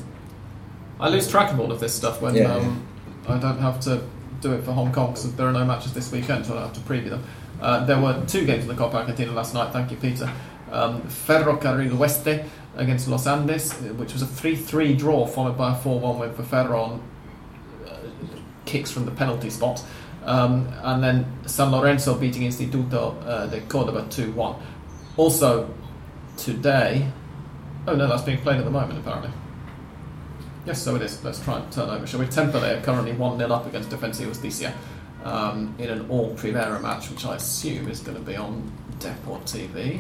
I 1.00 1.10
lose 1.10 1.30
track 1.30 1.52
of 1.52 1.60
all 1.60 1.72
of 1.72 1.80
this 1.80 1.94
stuff 1.94 2.22
when 2.22 2.36
Yeah, 2.36 2.54
um, 2.54 2.86
I 3.28 3.38
don't 3.38 3.60
have 3.60 3.80
to 3.82 4.04
do 4.42 4.54
it 4.54 4.64
for 4.64 4.72
Hong 4.72 4.92
Kong 4.92 5.08
because 5.08 5.34
there 5.36 5.48
are 5.48 5.54
no 5.54 5.66
matches 5.66 5.94
this 5.94 6.12
weekend, 6.12 6.46
so 6.46 6.54
I 6.54 6.56
don't 6.60 6.74
have 6.74 6.84
to 6.86 6.92
preview 6.92 7.10
them. 7.10 7.24
Uh, 7.62 7.86
there 7.86 8.00
were 8.00 8.24
two 8.28 8.46
games 8.46 8.64
in 8.64 8.70
the 8.70 8.76
Copa 8.76 8.98
Argentina 8.98 9.32
last 9.32 9.54
night, 9.54 9.72
thank 9.74 9.92
you, 9.92 9.98
Peter. 9.98 10.32
Um, 10.72 11.02
Ferrocarril 11.04 11.92
Oeste 11.92 12.48
against 12.76 13.08
Los 13.08 13.28
Andes, 13.28 13.74
uh, 13.74 13.94
which 13.96 14.14
was 14.14 14.22
a 14.22 14.28
3 14.28 14.56
3 14.56 14.96
draw, 14.96 15.26
followed 15.26 15.58
by 15.58 15.74
a 15.74 15.76
4 15.76 16.00
1 16.00 16.20
win 16.20 16.34
for 16.34 16.44
Ferro 16.44 16.82
on 16.82 17.02
uh, 17.88 17.98
kicks 18.66 18.92
from 18.92 19.06
the 19.06 19.12
penalty 19.12 19.50
spot. 19.50 19.84
Um, 20.24 20.68
and 20.84 21.04
then 21.04 21.26
San 21.48 21.72
Lorenzo 21.72 22.16
beating 22.16 22.44
Instituto 22.44 23.16
uh, 23.26 23.48
de 23.48 23.62
Cordoba 23.62 24.06
2 24.10 24.32
1. 24.34 24.56
Also, 25.18 25.74
today. 26.38 27.10
Oh 27.88 27.96
no, 27.96 28.08
that's 28.08 28.22
being 28.22 28.40
played 28.40 28.60
at 28.60 28.66
the 28.66 28.72
moment, 28.72 29.00
apparently. 29.00 29.32
Yes, 30.70 30.84
so 30.84 30.96
it 30.96 31.02
is. 31.02 31.24
Let's 31.24 31.44
try 31.44 31.58
and 31.58 31.72
turn 31.72 31.90
over. 31.90 32.06
Shall 32.06 32.20
we? 32.20 32.28
Temperley 32.28 32.78
are 32.78 32.82
currently 32.84 33.14
1 33.14 33.40
0 33.40 33.50
up 33.50 33.66
against 33.66 33.90
Defensa 33.90 34.24
Justicia 34.24 34.72
um, 35.24 35.74
in 35.80 35.90
an 35.90 36.08
all 36.12 36.36
Primera 36.36 36.80
match, 36.80 37.10
which 37.10 37.26
I 37.26 37.38
assume 37.38 37.90
is 37.90 38.02
going 38.02 38.16
to 38.16 38.24
be 38.24 38.36
on 38.36 38.72
DeporTV. 39.00 40.00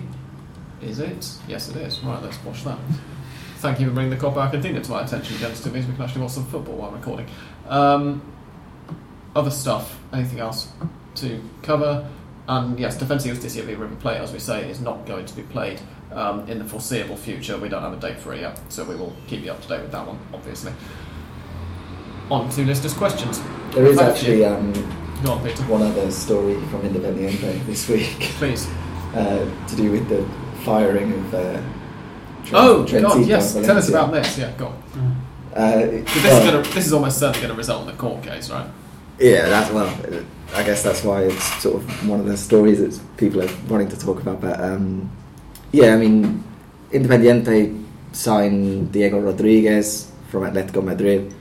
Is 0.83 0.99
it? 0.99 1.27
Yes, 1.47 1.69
it 1.69 1.77
is. 1.77 1.99
Right, 2.01 2.21
let's 2.21 2.37
watch 2.43 2.63
that. 2.65 2.77
Thank 3.57 3.79
you 3.79 3.87
for 3.87 3.93
bringing 3.93 4.11
the 4.11 4.17
Copa 4.17 4.41
Argentina 4.41 4.79
to 4.79 4.91
my 4.91 5.03
attention, 5.03 5.37
gents. 5.37 5.59
To 5.61 5.71
means 5.71 5.87
we 5.87 5.93
can 5.93 6.03
actually 6.03 6.21
watch 6.21 6.33
some 6.33 6.45
football 6.45 6.75
while 6.75 6.91
recording. 6.91 7.25
Um, 7.67 8.21
other 9.35 9.49
stuff. 9.49 9.99
Anything 10.13 10.39
else 10.39 10.71
to 11.15 11.41
cover? 11.63 12.07
And 12.47 12.79
yes, 12.79 12.95
Defensa 12.95 13.25
y 13.25 13.33
Justicia 13.33 13.63
v 13.63 13.73
River 13.73 13.95
Plate, 13.95 14.17
as 14.17 14.31
we 14.31 14.37
say, 14.37 14.69
is 14.69 14.81
not 14.81 15.07
going 15.07 15.25
to 15.25 15.35
be 15.35 15.41
played 15.41 15.81
um, 16.11 16.47
in 16.49 16.59
the 16.59 16.65
foreseeable 16.65 17.17
future. 17.17 17.57
We 17.57 17.69
don't 17.69 17.81
have 17.81 17.93
a 17.93 17.99
date 17.99 18.19
for 18.19 18.33
it 18.33 18.41
yet, 18.41 18.59
so 18.69 18.83
we 18.83 18.95
will 18.95 19.15
keep 19.27 19.43
you 19.43 19.51
up 19.51 19.61
to 19.61 19.67
date 19.67 19.81
with 19.81 19.91
that 19.91 20.05
one, 20.05 20.19
obviously. 20.33 20.73
On 22.29 22.49
to 22.49 22.65
listeners' 22.65 22.93
questions. 22.93 23.41
There 23.71 23.85
is 23.85 23.97
Thank 23.97 24.09
actually 24.09 24.45
um, 24.45 24.73
on, 25.25 25.39
one 25.67 25.81
other 25.81 26.11
story 26.11 26.55
from 26.67 26.81
Independiente 26.81 27.65
this 27.65 27.87
week 27.87 28.17
Please. 28.37 28.67
uh, 29.13 29.49
to 29.67 29.75
do 29.75 29.91
with 29.91 30.07
the 30.09 30.27
firing 30.63 31.13
of. 31.13 31.33
Uh, 31.33 31.61
Oh, 32.51 32.85
Trentino 32.85 33.09
God, 33.09 33.27
yes. 33.27 33.53
Tell 33.53 33.77
us 33.77 33.89
about 33.89 34.11
this. 34.11 34.37
Yeah, 34.37 34.51
go 34.57 34.67
on. 34.67 34.83
Uh, 35.53 35.77
this, 35.77 36.15
is 36.15 36.23
gonna, 36.23 36.61
this 36.61 36.85
is 36.85 36.93
almost 36.93 37.19
certainly 37.19 37.41
going 37.41 37.51
to 37.51 37.57
result 37.57 37.87
in 37.87 37.93
a 37.93 37.97
court 37.97 38.23
case, 38.23 38.49
right? 38.49 38.69
Yeah, 39.19 39.49
that's 39.49 39.71
well. 39.71 39.87
I 40.55 40.63
guess 40.63 40.81
that's 40.81 41.03
why 41.03 41.23
it's 41.23 41.61
sort 41.61 41.75
of 41.75 42.09
one 42.09 42.19
of 42.19 42.25
the 42.25 42.37
stories 42.37 42.79
that 42.79 43.17
people 43.17 43.43
are 43.43 43.49
wanting 43.67 43.89
to 43.89 43.99
talk 43.99 44.21
about. 44.21 44.41
But 44.41 44.59
um, 44.59 45.11
yeah, 45.71 45.93
I 45.93 45.97
mean, 45.97 46.43
Independiente 46.91 47.83
signed 48.11 48.91
Diego 48.91 49.19
Rodriguez 49.19 50.11
from 50.29 50.43
Atletico 50.43 50.83
Madrid. 50.83 51.33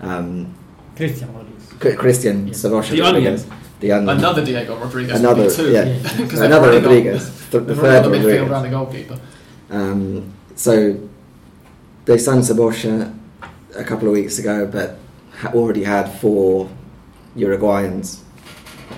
Um, 0.00 0.54
Christian 0.96 1.32
Rodriguez. 1.34 1.68
C- 1.82 1.96
Christian 1.96 2.46
Yeah. 2.48 2.52
Sebastian 2.54 2.96
The 2.96 3.02
onion. 3.02 3.24
Rodriguez. 3.24 3.46
The 3.80 3.92
onion. 3.92 4.18
Another 4.18 4.44
Diego 4.44 4.76
Rodriguez. 4.76 5.18
Another, 5.20 5.42
would 5.44 5.50
be 5.50 5.56
two. 5.56 5.70
yeah. 5.72 5.84
Because 6.16 6.40
they've 6.40 6.50
Another 6.50 6.72
Rodriguez. 6.80 7.24
Th- 7.50 7.64
the 7.64 7.74
third 7.74 7.76
already 7.76 8.02
got 8.02 8.02
the 8.02 8.08
midfield 8.10 8.24
Rodriguez. 8.24 8.50
around 8.50 8.62
the 8.62 8.68
goalkeeper. 8.70 9.20
Um, 9.70 10.32
so 10.56 11.08
they 12.04 12.18
signed 12.18 12.42
Cebolla 12.42 13.14
a 13.76 13.84
couple 13.84 14.08
of 14.08 14.12
weeks 14.14 14.38
ago, 14.38 14.66
but 14.66 14.98
ha- 15.38 15.52
already 15.54 15.84
had 15.84 16.04
four 16.20 16.68
Uruguayans, 17.36 18.18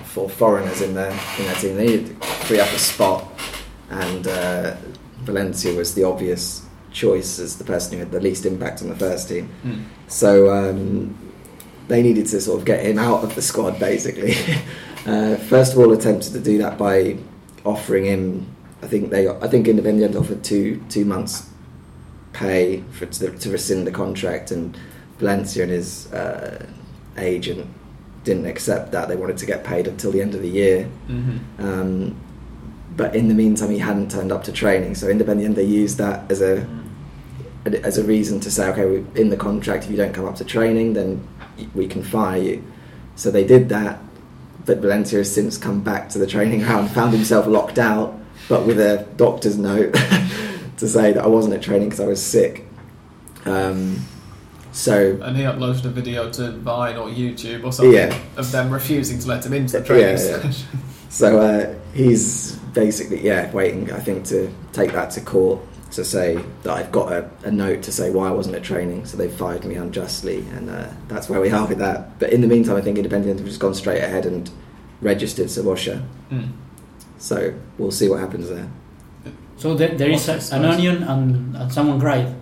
four 0.05 0.29
foreigners 0.29 0.81
in 0.81 0.93
their 0.95 1.11
in 1.39 1.45
their 1.45 1.55
team. 1.55 1.75
They 1.77 1.85
needed 1.85 2.07
to 2.21 2.27
free 2.47 2.59
up 2.59 2.67
a 2.69 2.79
spot, 2.79 3.32
and 3.93 4.27
uh, 4.27 4.75
Valencia 5.21 5.73
was 5.73 5.93
the 5.93 6.03
obvious 6.03 6.65
choice 6.91 7.39
as 7.39 7.57
the 7.57 7.63
person 7.63 7.93
who 7.93 7.99
had 7.99 8.11
the 8.11 8.19
least 8.19 8.45
impact 8.45 8.81
on 8.81 8.89
the 8.89 8.95
first 8.95 9.29
team. 9.29 9.49
So 10.07 10.53
um, 10.53 11.17
they 11.87 12.01
needed 12.01 12.27
to 12.27 12.41
sort 12.41 12.59
of 12.59 12.65
get 12.65 12.85
him 12.85 12.97
out 12.97 13.23
of 13.23 13.35
the 13.35 13.41
squad, 13.41 13.79
basically. 13.79 14.35
uh, 15.05 15.35
first 15.35 15.73
of 15.73 15.79
all, 15.79 15.91
attempted 15.91 16.33
to 16.33 16.39
do 16.39 16.57
that 16.59 16.77
by 16.77 17.17
offering 17.65 18.05
him. 18.05 18.47
I 18.81 18.87
think 18.87 19.11
they. 19.11 19.27
I 19.27 19.47
think 19.47 19.67
Independiente 19.67 20.19
offered 20.19 20.43
two 20.43 20.83
two 20.89 21.05
months' 21.05 21.49
pay 22.33 22.81
for 22.91 23.05
to, 23.05 23.31
to 23.31 23.49
rescind 23.49 23.87
the 23.87 23.91
contract, 23.91 24.51
and 24.51 24.77
Valencia 25.19 25.63
and 25.63 25.71
his 25.71 26.11
uh, 26.11 26.65
agent 27.17 27.67
didn't 28.23 28.45
accept 28.45 28.91
that. 28.91 29.07
They 29.07 29.15
wanted 29.15 29.37
to 29.37 29.45
get 29.45 29.63
paid 29.63 29.87
until 29.87 30.11
the 30.11 30.21
end 30.21 30.35
of 30.35 30.41
the 30.41 30.49
year. 30.49 30.89
Mm-hmm. 31.07 31.65
Um, 31.65 32.22
but 32.95 33.15
in 33.15 33.27
the 33.27 33.33
meantime, 33.33 33.69
he 33.71 33.79
hadn't 33.79 34.11
turned 34.11 34.31
up 34.31 34.43
to 34.45 34.51
training, 34.51 34.95
so 34.95 35.07
Independiente 35.07 35.67
used 35.67 35.97
that 35.97 36.29
as 36.31 36.41
a 36.41 36.67
as 37.65 37.97
a 37.97 38.03
reason 38.03 38.39
to 38.41 38.51
say, 38.51 38.67
okay, 38.69 38.85
we, 38.85 39.21
in 39.21 39.29
the 39.29 39.37
contract, 39.37 39.85
if 39.85 39.91
you 39.91 39.95
don't 39.95 40.13
come 40.13 40.25
up 40.25 40.35
to 40.35 40.43
training, 40.43 40.93
then 40.93 41.25
we 41.73 41.87
can 41.87 42.03
fire 42.03 42.37
you. 42.41 42.61
So 43.15 43.31
they 43.31 43.45
did 43.45 43.69
that, 43.69 43.99
but 44.65 44.79
Valencia 44.79 45.19
has 45.19 45.33
since 45.33 45.57
come 45.57 45.81
back 45.81 46.09
to 46.09 46.19
the 46.19 46.27
training 46.27 46.59
ground, 46.65 46.91
found 46.91 47.13
himself 47.13 47.47
locked 47.47 47.79
out, 47.79 48.19
but 48.49 48.65
with 48.67 48.79
a 48.81 49.07
doctor's 49.15 49.57
note 49.57 49.93
to 50.77 50.87
say 50.89 51.13
that 51.13 51.23
I 51.23 51.27
wasn't 51.27 51.53
at 51.55 51.61
training 51.61 51.87
because 51.89 52.01
I 52.01 52.05
was 52.07 52.21
sick. 52.21 52.65
Um, 53.45 53.97
so 54.73 55.17
And 55.21 55.37
he 55.37 55.43
uploaded 55.43 55.85
a 55.85 55.89
video 55.89 56.29
to 56.31 56.51
Vine 56.51 56.97
or 56.97 57.07
YouTube 57.07 57.63
or 57.63 57.71
something 57.71 57.93
Yeah. 57.93 58.17
of 58.35 58.51
them 58.51 58.71
refusing 58.71 59.19
to 59.19 59.27
let 59.27 59.45
him 59.45 59.53
into 59.53 59.79
the 59.79 59.85
training 59.85 60.05
Yeah, 60.05 60.11
yeah. 60.11 60.41
session. 60.41 60.79
So 61.09 61.39
uh, 61.39 61.75
he's 61.93 62.59
basically, 62.73 63.23
yeah, 63.23 63.51
waiting, 63.51 63.91
I 63.91 63.99
think, 63.99 64.25
to 64.25 64.51
take 64.71 64.91
that 64.91 65.11
to 65.11 65.21
court 65.21 65.61
to 65.91 66.03
say 66.03 66.43
that 66.63 66.73
I've 66.73 66.91
got 66.91 67.11
a, 67.11 67.29
a 67.43 67.51
note 67.51 67.83
to 67.83 67.91
say 67.91 68.09
why 68.09 68.27
I 68.27 68.31
wasn't 68.31 68.55
at 68.55 68.63
training. 68.63 69.05
So 69.05 69.15
they 69.15 69.29
fired 69.29 69.63
me 69.63 69.75
unjustly, 69.75 70.39
and 70.53 70.69
uh, 70.69 70.89
that's 71.07 71.29
where 71.29 71.39
we 71.39 71.51
are 71.51 71.67
with 71.67 71.77
that. 71.79 72.19
But 72.19 72.33
in 72.33 72.41
the 72.41 72.47
meantime, 72.47 72.75
I 72.75 72.81
think 72.81 72.97
Independiente 72.97 73.39
have 73.39 73.45
just 73.45 73.59
gone 73.59 73.75
straight 73.75 74.03
ahead 74.03 74.25
and 74.25 74.49
registered 75.01 75.47
Cebolla. 75.47 76.03
Mm. 76.31 76.51
So 77.19 77.53
we'll 77.77 77.91
see 77.91 78.09
what 78.09 78.19
happens 78.19 78.49
there. 78.49 78.69
So 79.57 79.75
there, 79.75 79.95
there 79.95 80.09
is 80.09 80.27
a, 80.27 80.55
an 80.55 80.65
onion 80.65 81.03
and, 81.03 81.55
and 81.55 81.71
someone 81.71 81.99
cried. 81.99 82.35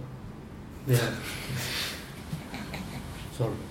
There. 0.88 1.14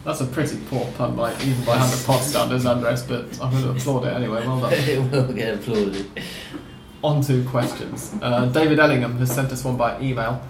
That's 0.05 0.21
a 0.23 0.27
pretty 0.27 0.59
poor 0.69 0.91
pun 0.97 1.15
by 1.15 1.33
even 1.43 1.63
by 1.65 1.77
Hand 1.77 1.93
of 1.93 2.07
Pod 2.07 2.23
standards, 2.23 2.65
Andres. 2.65 3.03
But 3.03 3.25
I'm 3.43 3.51
going 3.51 3.63
to 3.65 3.71
applaud 3.71 4.07
it 4.07 4.15
anyway. 4.15 4.47
Well 4.47 4.61
done. 4.61 4.73
it 4.77 5.13
will 5.13 5.33
get 5.33 5.57
applauded. 5.57 6.07
On 7.03 7.21
to 7.23 7.45
questions. 7.45 8.15
Uh, 8.23 8.47
David 8.47 8.79
Ellingham 8.79 9.19
has 9.19 9.35
sent 9.35 9.53
us 9.53 9.65
one 9.65 9.77
by 9.77 10.01
email. 10.01 10.43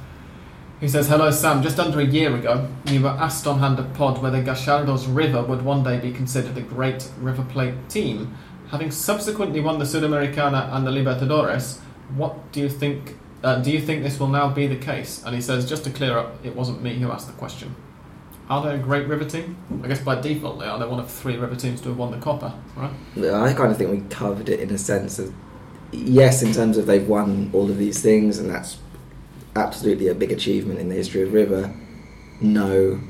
He 0.80 0.88
says, 0.88 1.08
Hello 1.08 1.30
Sam, 1.30 1.62
just 1.62 1.78
under 1.78 2.00
a 2.00 2.04
year 2.04 2.34
ago, 2.34 2.66
you 2.86 3.02
were 3.02 3.10
asked 3.10 3.46
on 3.46 3.58
Hand 3.58 3.78
of 3.78 3.92
Pod 3.92 4.22
whether 4.22 4.42
Gallardo's 4.42 5.06
River 5.06 5.42
would 5.42 5.62
one 5.62 5.82
day 5.82 5.98
be 5.98 6.10
considered 6.10 6.56
a 6.56 6.62
great 6.62 7.10
River 7.18 7.44
Plate 7.50 7.74
team. 7.90 8.34
Having 8.70 8.92
subsequently 8.92 9.60
won 9.60 9.78
the 9.78 9.84
Sudamericana 9.84 10.72
and 10.74 10.86
the 10.86 10.90
Libertadores, 10.90 11.80
what 12.14 12.50
do 12.52 12.60
you 12.60 12.68
think? 12.68 13.16
Uh, 13.44 13.60
do 13.60 13.70
you 13.70 13.80
think 13.80 14.02
this 14.02 14.18
will 14.18 14.28
now 14.28 14.48
be 14.48 14.66
the 14.66 14.76
case? 14.76 15.22
And 15.24 15.34
he 15.34 15.42
says, 15.42 15.68
just 15.68 15.84
to 15.84 15.90
clear 15.90 16.16
up, 16.16 16.44
it 16.44 16.56
wasn't 16.56 16.82
me 16.82 16.94
who 16.94 17.10
asked 17.10 17.26
the 17.26 17.34
question. 17.34 17.74
Are 18.50 18.60
they 18.64 18.74
a 18.74 18.78
great 18.78 19.06
river 19.06 19.24
team? 19.24 19.56
I 19.84 19.86
guess 19.86 20.00
by 20.00 20.20
default 20.20 20.58
they 20.58 20.66
are. 20.66 20.76
They're 20.76 20.88
one 20.88 20.98
of 20.98 21.08
three 21.08 21.36
river 21.36 21.54
teams 21.54 21.80
to 21.82 21.90
have 21.90 21.96
won 21.98 22.10
the 22.10 22.18
Copa, 22.18 22.52
right? 22.76 22.90
I 23.16 23.52
kind 23.54 23.70
of 23.70 23.78
think 23.78 23.90
we 23.92 24.00
covered 24.10 24.48
it 24.48 24.58
in 24.58 24.70
a 24.70 24.78
sense 24.78 25.20
of 25.20 25.32
yes, 25.92 26.42
in 26.42 26.52
terms 26.52 26.76
of 26.76 26.86
they've 26.86 27.06
won 27.06 27.50
all 27.52 27.70
of 27.70 27.78
these 27.78 28.02
things, 28.02 28.38
and 28.38 28.50
that's 28.50 28.78
absolutely 29.54 30.08
a 30.08 30.14
big 30.14 30.32
achievement 30.32 30.80
in 30.80 30.88
the 30.88 30.96
history 30.96 31.22
of 31.22 31.32
River. 31.32 31.72
No, 32.40 33.00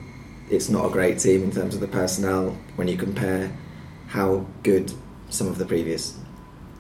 it's 0.51 0.69
not 0.69 0.85
a 0.85 0.91
great 0.91 1.19
team 1.19 1.43
in 1.45 1.51
terms 1.53 1.75
of 1.75 1.81
the 1.81 1.89
personnel 1.89 2.57
when 2.77 2.87
you 2.89 2.99
compare 2.99 3.51
how 4.09 4.45
good 4.63 4.93
some 5.31 5.47
of 5.47 5.57
the 5.57 5.65
previous 5.65 6.19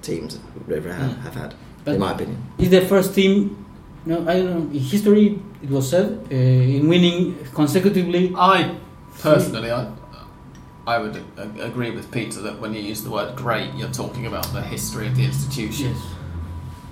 teams 0.02 0.38
River 0.66 0.92
have, 0.92 1.12
Mm. 1.12 1.22
have 1.22 1.34
had, 1.34 1.54
But 1.84 1.94
in 1.94 2.00
my 2.00 2.12
opinion. 2.12 2.42
It's 2.58 2.68
the 2.70 2.82
first 2.82 3.14
team. 3.14 3.64
No, 4.06 4.20
I 4.28 4.34
don't 4.40 4.50
know. 4.50 4.72
In 4.72 4.80
history, 4.80 5.38
it 5.62 5.70
was 5.70 5.88
said 5.90 6.26
uh, 6.30 6.34
in 6.34 6.88
winning 6.88 7.36
consecutively. 7.54 8.32
I 8.36 8.76
personally, 9.18 9.70
I, 9.70 9.92
I 10.86 10.98
would 10.98 11.22
a- 11.36 11.64
agree 11.66 11.90
with 11.90 12.10
Peter 12.10 12.40
that 12.42 12.60
when 12.60 12.72
you 12.74 12.80
use 12.80 13.02
the 13.04 13.10
word 13.10 13.36
"great," 13.36 13.74
you're 13.74 13.90
talking 13.92 14.26
about 14.26 14.46
the 14.52 14.62
history 14.62 15.06
of 15.06 15.16
the 15.16 15.24
institution. 15.24 15.88
Yes. 15.94 16.02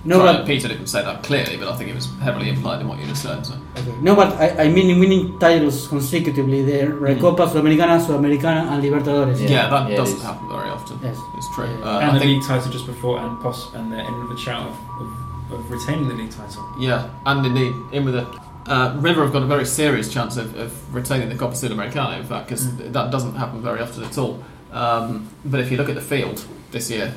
No, 0.05 0.19
Sorry, 0.19 0.37
but 0.37 0.45
Peter 0.45 0.69
didn't 0.69 0.87
say 0.87 1.01
that 1.03 1.23
clearly, 1.23 1.57
but 1.57 1.67
I 1.67 1.75
think 1.75 1.89
it 1.89 1.95
was 1.95 2.05
heavily 2.21 2.47
implied 2.47 2.79
in 2.79 2.87
what 2.87 2.99
you 2.99 3.05
just 3.07 3.21
said. 3.21 3.45
So. 3.45 3.55
okay. 3.75 3.93
no, 4.01 4.15
but 4.15 4.29
I, 4.39 4.63
I 4.63 4.67
mean 4.69 4.89
in 4.89 4.97
winning 4.99 5.37
titles 5.39 5.87
consecutively. 5.89 6.63
The 6.63 6.87
Recopa, 6.87 7.49
Sudamericana, 7.49 7.99
Sudamericana, 7.99 8.71
and 8.71 8.81
Libertadores. 8.81 9.41
Yeah, 9.41 9.49
Yeah, 9.49 9.69
that 9.69 9.87
yeah, 9.87 9.93
it 9.93 9.97
doesn't 9.97 10.17
is. 10.19 10.23
happen 10.23 10.47
very 10.47 10.69
often. 10.69 10.99
Yes. 11.03 11.17
It's 11.35 11.53
true. 11.53 11.65
Yeah. 11.65 11.83
Uh, 11.83 11.99
and 11.99 12.11
I 12.11 12.13
the 12.13 12.19
think, 12.19 12.31
league 12.31 12.47
title 12.47 12.71
just 12.71 12.85
before, 12.85 13.19
and 13.19 13.41
poss- 13.41 13.73
and 13.73 13.91
the 13.91 13.97
end 13.97 14.15
of 14.23 14.29
the 14.29 14.37
shout 14.37 14.67
of, 14.69 14.75
of, 15.01 15.07
of 15.51 15.69
retaining 15.71 16.07
the 16.07 16.13
league 16.15 16.31
title. 16.31 16.63
yeah, 16.79 17.09
and 17.25 17.45
indeed, 17.45 17.73
in 17.91 18.05
with 18.05 18.15
it. 18.15 18.27
Uh, 18.67 18.95
River 18.99 19.23
have 19.23 19.33
got 19.33 19.41
a 19.41 19.47
very 19.47 19.65
serious 19.65 20.13
chance 20.13 20.37
of, 20.37 20.55
of 20.55 20.93
retaining 20.93 21.29
the 21.29 21.35
Copa 21.35 21.55
Sudamericana, 21.55 22.19
in 22.19 22.25
fact, 22.25 22.47
because 22.47 22.67
Mm. 22.67 22.93
that 22.93 23.09
doesn't 23.11 23.35
happen 23.35 23.61
very 23.63 23.79
often 23.81 24.03
at 24.03 24.15
all. 24.17 24.43
Um, 24.71 25.27
but 25.43 25.59
if 25.59 25.71
you 25.71 25.77
look 25.77 25.89
at 25.89 25.95
the 25.95 26.01
field 26.01 26.45
this 26.71 26.91
year, 26.91 27.13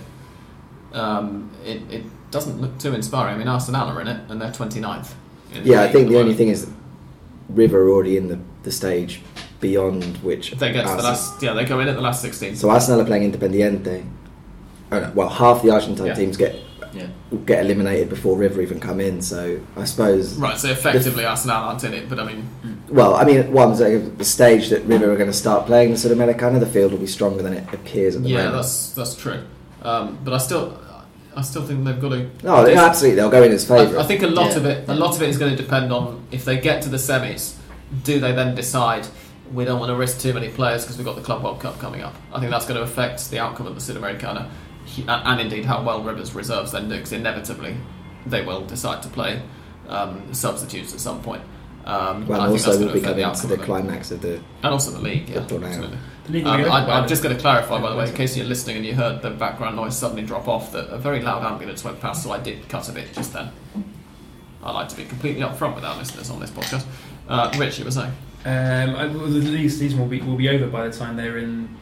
um, 0.94 1.50
it, 1.64 1.82
it 1.90 2.04
doesn't 2.30 2.60
look 2.60 2.78
too 2.78 2.94
inspiring. 2.94 3.34
I 3.34 3.38
mean, 3.38 3.48
Arsenal 3.48 3.88
are 3.88 4.00
in 4.00 4.08
it, 4.08 4.20
and 4.30 4.40
they're 4.40 4.50
29th. 4.50 5.12
in 5.52 5.66
Yeah, 5.66 5.82
I 5.82 5.88
think 5.88 6.06
at 6.06 6.12
the 6.12 6.18
only 6.20 6.34
thing 6.34 6.48
is 6.48 6.64
that 6.66 6.74
River 7.50 7.82
are 7.82 7.90
already 7.90 8.16
in 8.16 8.28
the, 8.28 8.38
the 8.62 8.72
stage 8.72 9.20
beyond 9.60 10.16
which 10.18 10.52
they 10.52 10.72
get 10.72 10.86
to 10.86 10.96
the 10.96 11.02
last, 11.02 11.42
yeah, 11.42 11.52
they 11.52 11.64
go 11.64 11.80
in 11.80 11.88
at 11.88 11.94
the 11.96 12.00
last 12.00 12.22
16. 12.22 12.56
So 12.56 12.70
Arsenal 12.70 13.00
are 13.00 13.04
playing 13.04 13.30
Independiente. 13.30 14.06
Oh, 14.90 15.00
no, 15.00 15.12
well, 15.14 15.28
half 15.28 15.62
the 15.62 15.70
Argentine 15.70 16.06
Yeah. 16.06 16.14
teams 16.14 16.36
get 16.36 16.56
Yeah. 16.92 17.06
get 17.46 17.64
eliminated 17.64 18.08
before 18.10 18.36
River 18.36 18.60
even 18.60 18.78
come 18.80 19.00
in. 19.00 19.22
So 19.22 19.60
I 19.76 19.84
suppose. 19.84 20.34
Right, 20.36 20.58
so 20.58 20.68
effectively 20.70 21.24
Arsenal 21.24 21.56
aren't 21.56 21.84
in 21.84 21.94
it, 21.94 22.08
but 22.08 22.18
I 22.20 22.24
mean, 22.24 22.48
Well, 22.88 23.14
I 23.14 23.24
mean, 23.24 23.50
one 23.52 23.74
saying 23.74 24.16
the 24.16 24.24
stage 24.24 24.68
that 24.70 24.82
River 24.84 25.10
are 25.12 25.16
going 25.16 25.30
to 25.30 25.36
start 25.36 25.66
playing 25.66 25.90
the 25.90 25.96
Sudamericana, 25.96 26.60
the 26.60 26.66
field 26.66 26.92
will 26.92 26.98
be 26.98 27.06
stronger 27.06 27.42
than 27.42 27.54
it 27.54 27.72
appears 27.72 28.14
at 28.16 28.22
the 28.22 28.28
yeah, 28.28 28.36
moment. 28.38 28.56
that's 28.56 28.90
that's 28.90 29.14
true. 29.14 29.40
Um, 29.82 30.18
but 30.22 30.32
I 30.34 30.38
still, 30.38 30.78
I 31.34 31.42
still 31.42 31.62
think 31.66 31.84
they've 31.84 32.00
got 32.00 32.10
to. 32.10 32.30
No, 32.44 32.64
they- 32.64 32.76
absolutely, 32.76 33.16
they'll 33.16 33.30
go 33.30 33.42
in 33.42 33.52
as 33.52 33.70
I. 33.70 33.98
I 34.00 34.04
think 34.04 34.22
a 34.22 34.26
lot 34.26 34.50
Yeah. 34.50 34.56
of 34.58 34.66
it, 34.66 34.88
a 34.88 34.94
lot 34.94 35.16
of 35.16 35.22
it 35.22 35.28
is 35.28 35.38
going 35.38 35.56
to 35.56 35.60
depend 35.62 35.92
on 35.92 36.20
if 36.30 36.44
they 36.44 36.58
get 36.60 36.82
to 36.82 36.88
the 36.88 36.98
semis. 36.98 37.54
Do 38.04 38.20
they 38.20 38.32
then 38.32 38.54
decide 38.54 39.06
we 39.52 39.64
don't 39.64 39.78
want 39.80 39.90
to 39.90 39.96
risk 39.96 40.20
too 40.20 40.32
many 40.32 40.48
players 40.48 40.82
because 40.82 40.96
we've 40.96 41.04
got 41.06 41.16
the 41.16 41.22
Club 41.22 41.42
World 41.42 41.60
Cup 41.60 41.78
coming 41.78 42.02
up? 42.02 42.14
I 42.32 42.38
think 42.40 42.50
that's 42.50 42.64
going 42.66 42.76
to 42.78 42.82
affect 42.84 43.30
the 43.30 43.38
outcome 43.38 43.66
of 43.66 43.74
the 43.74 43.80
Sudamericana, 43.92 44.48
and, 44.98 45.10
and 45.10 45.40
indeed 45.40 45.64
how 45.64 45.82
well 45.82 46.02
Rivers 46.02 46.34
reserves 46.34 46.72
then 46.72 46.88
do, 46.88 46.96
because 46.96 47.12
inevitably 47.12 47.76
they 48.26 48.44
will 48.44 48.62
decide 48.62 49.02
to 49.02 49.08
play 49.08 49.42
um, 49.88 50.32
substitutes 50.32 50.92
at 50.94 51.00
some 51.00 51.22
point. 51.22 51.42
Um, 51.84 52.28
well, 52.28 52.40
and 52.40 52.42
I 52.42 52.56
think 52.56 52.66
also 52.66 52.70
that's 52.70 52.78
we'll 52.78 52.88
going 52.88 52.94
be 52.94 53.00
to 53.00 53.06
affect 53.06 53.16
the 53.16 53.22
coming 53.22 53.22
to 53.22 53.28
outcome 53.28 53.48
the 53.50 53.54
of 53.56 53.62
climax 53.62 54.10
of 54.12 54.22
the. 54.22 54.34
and 54.34 54.72
also 54.72 54.90
the 54.92 55.00
league. 55.00 55.28
Yeah, 55.28 55.40
Football 55.40 55.64
absolutely. 55.64 55.98
The 56.24 56.32
league 56.32 56.46
Um, 56.46 56.60
I, 56.70 56.92
I'm 56.92 57.08
just 57.08 57.22
going 57.22 57.34
to 57.34 57.40
clarify, 57.40 57.80
by 57.80 57.90
the 57.90 57.96
way, 57.96 58.08
in 58.08 58.14
case 58.14 58.36
you're 58.36 58.46
listening 58.46 58.76
and 58.76 58.86
you 58.86 58.94
heard 58.94 59.20
the 59.22 59.30
background 59.30 59.74
noise 59.74 59.96
suddenly 59.96 60.22
drop 60.22 60.46
off, 60.46 60.70
that 60.72 60.88
a 60.90 60.98
very 60.98 61.20
loud 61.20 61.42
ambulance 61.42 61.82
went 61.82 62.00
past, 62.00 62.22
so 62.22 62.30
I 62.30 62.38
did 62.38 62.68
cut 62.68 62.88
a 62.88 62.92
bit 62.92 63.12
just 63.12 63.32
then. 63.32 63.50
I 64.62 64.70
like 64.70 64.88
to 64.90 64.96
be 64.96 65.04
completely 65.04 65.42
upfront 65.42 65.74
with 65.74 65.84
our 65.84 65.96
listeners 65.96 66.30
on 66.30 66.38
this 66.38 66.50
podcast. 66.50 66.86
Uh, 67.28 67.52
Rich, 67.58 67.80
you 67.80 67.84
were 67.84 67.90
saying? 67.90 68.12
Um, 68.44 68.94
I, 68.94 69.06
well, 69.06 69.26
the 69.26 69.40
league 69.40 69.70
season 69.70 69.98
will 69.98 70.06
be 70.06 70.20
will 70.20 70.36
be 70.36 70.48
over 70.48 70.66
by 70.66 70.88
the 70.88 70.96
time 70.96 71.16
they're 71.16 71.38
in 71.38 71.76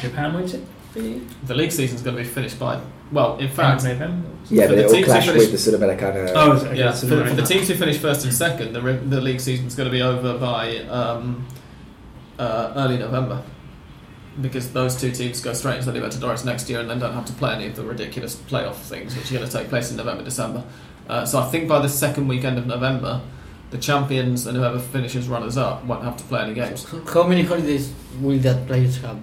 Japan, 0.00 0.34
won't 0.34 0.52
it? 0.52 0.64
Be? 1.00 1.26
The 1.44 1.54
league 1.54 1.72
season's 1.72 2.02
going 2.02 2.16
to 2.16 2.22
be 2.22 2.28
finished 2.28 2.58
by, 2.58 2.80
well, 3.12 3.36
in 3.38 3.46
End 3.46 3.52
fact, 3.54 3.84
November. 3.84 4.28
Yeah, 4.50 4.62
For 4.66 4.68
but 4.68 4.76
the 4.76 4.82
it 4.82 4.86
will 4.86 4.92
teams 4.92 5.06
who 5.06 5.12
clash 5.12 5.26
finished- 5.26 5.52
with 5.52 5.64
the 5.64 5.70
Sudamericana. 5.78 6.32
Oh, 6.34 6.52
is 6.52 6.62
it? 6.62 6.66
Okay, 6.68 6.78
yeah, 6.78 6.92
so 6.92 7.06
for, 7.08 7.26
for 7.26 7.34
the 7.34 7.42
teams 7.42 7.68
who 7.68 7.74
finish 7.74 7.98
first 7.98 8.24
and 8.24 8.32
second, 8.34 8.72
the, 8.72 8.82
re- 8.82 8.96
the 8.96 9.20
league 9.20 9.40
season's 9.40 9.74
going 9.74 9.88
to 9.88 9.92
be 9.92 10.02
over 10.02 10.38
by 10.38 10.78
um, 10.84 11.46
uh, 12.38 12.72
early 12.76 12.98
November. 12.98 13.42
Because 14.40 14.70
those 14.72 15.00
two 15.00 15.10
teams 15.12 15.40
go 15.40 15.54
straight 15.54 15.78
into 15.78 15.90
the 15.90 15.98
Libertadores 15.98 16.44
next 16.44 16.68
year 16.68 16.78
and 16.80 16.90
then 16.90 16.98
don't 16.98 17.14
have 17.14 17.24
to 17.24 17.32
play 17.32 17.54
any 17.54 17.68
of 17.68 17.74
the 17.76 17.82
ridiculous 17.84 18.36
playoff 18.36 18.74
things, 18.74 19.16
which 19.16 19.30
are 19.30 19.36
going 19.36 19.46
to 19.46 19.52
take 19.52 19.68
place 19.70 19.90
in 19.90 19.96
November, 19.96 20.22
December. 20.22 20.62
Uh, 21.08 21.24
so 21.24 21.38
I 21.40 21.46
think 21.46 21.68
by 21.68 21.78
the 21.80 21.88
second 21.88 22.28
weekend 22.28 22.58
of 22.58 22.66
November, 22.66 23.22
the 23.70 23.78
champions 23.78 24.46
and 24.46 24.54
whoever 24.56 24.78
finishes 24.78 25.26
runners 25.26 25.56
up 25.56 25.84
won't 25.86 26.04
have 26.04 26.18
to 26.18 26.24
play 26.24 26.42
any 26.42 26.52
games. 26.52 26.84
How 27.12 27.22
many 27.26 27.44
holidays 27.44 27.92
will 28.20 28.38
that 28.40 28.66
players 28.66 28.98
have? 28.98 29.18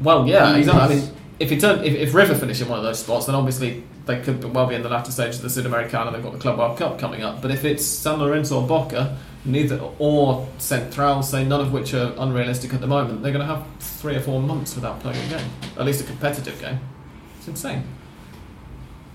Well, 0.00 0.26
yeah, 0.26 0.56
exactly. 0.56 0.96
I 0.96 1.00
mean, 1.00 1.14
if 1.38 1.60
turn, 1.60 1.84
if, 1.84 1.94
if 1.94 2.14
River 2.14 2.34
finish 2.34 2.60
in 2.60 2.68
one 2.68 2.78
of 2.78 2.84
those 2.84 2.98
spots, 2.98 3.26
then 3.26 3.34
obviously 3.34 3.84
they 4.06 4.20
could 4.20 4.42
well 4.54 4.66
be 4.66 4.74
in 4.74 4.82
the 4.82 4.88
latter 4.88 5.12
stages 5.12 5.42
of 5.42 5.52
the 5.52 5.62
Sudamericana. 5.62 6.12
They've 6.12 6.22
got 6.22 6.32
the 6.32 6.38
Club 6.38 6.58
World 6.58 6.78
Cup 6.78 6.98
coming 6.98 7.22
up. 7.22 7.42
But 7.42 7.50
if 7.50 7.64
it's 7.64 7.84
San 7.84 8.18
Lorenzo 8.18 8.60
or 8.60 8.66
Boca, 8.66 9.16
neither 9.44 9.80
or 9.98 10.48
Central, 10.58 11.22
say 11.22 11.44
none 11.44 11.60
of 11.60 11.72
which 11.72 11.94
are 11.94 12.14
unrealistic 12.18 12.74
at 12.74 12.80
the 12.80 12.86
moment, 12.86 13.22
they're 13.22 13.32
going 13.32 13.46
to 13.46 13.54
have 13.54 13.66
three 13.78 14.16
or 14.16 14.20
four 14.20 14.40
months 14.40 14.74
without 14.74 15.00
playing 15.00 15.24
a 15.26 15.38
game, 15.38 15.50
at 15.76 15.84
least 15.84 16.00
a 16.00 16.04
competitive 16.04 16.60
game. 16.60 16.80
It's 17.38 17.48
insane. 17.48 17.84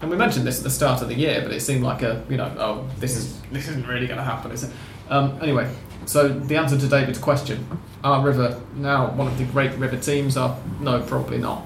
And 0.02 0.10
we 0.10 0.18
mentioned 0.18 0.46
this 0.46 0.58
at 0.58 0.64
the 0.64 0.70
start 0.70 1.02
of 1.02 1.08
the 1.08 1.16
year, 1.16 1.42
but 1.42 1.54
it 1.54 1.62
seemed 1.62 1.84
like 1.84 2.02
a 2.02 2.26
you 2.30 2.36
know 2.36 2.54
oh 2.58 2.90
this 3.00 3.16
is 3.16 3.40
this 3.54 3.70
isn't 3.70 3.88
really 3.88 4.06
going 4.06 4.18
to 4.18 4.24
happen, 4.24 4.52
is 4.52 4.64
it? 4.66 4.72
Um, 5.10 5.40
anyway, 5.42 5.74
so 6.06 6.28
the 6.28 6.56
answer 6.58 6.78
to 6.78 6.88
David's 6.88 7.20
question: 7.20 7.66
Are 8.04 8.26
River 8.26 8.62
now 8.76 9.12
one 9.12 9.28
of 9.28 9.38
the 9.38 9.46
great 9.46 9.72
River 9.78 9.98
teams? 9.98 10.38
Are 10.38 10.58
no, 10.80 11.02
probably 11.02 11.38
not. 11.38 11.64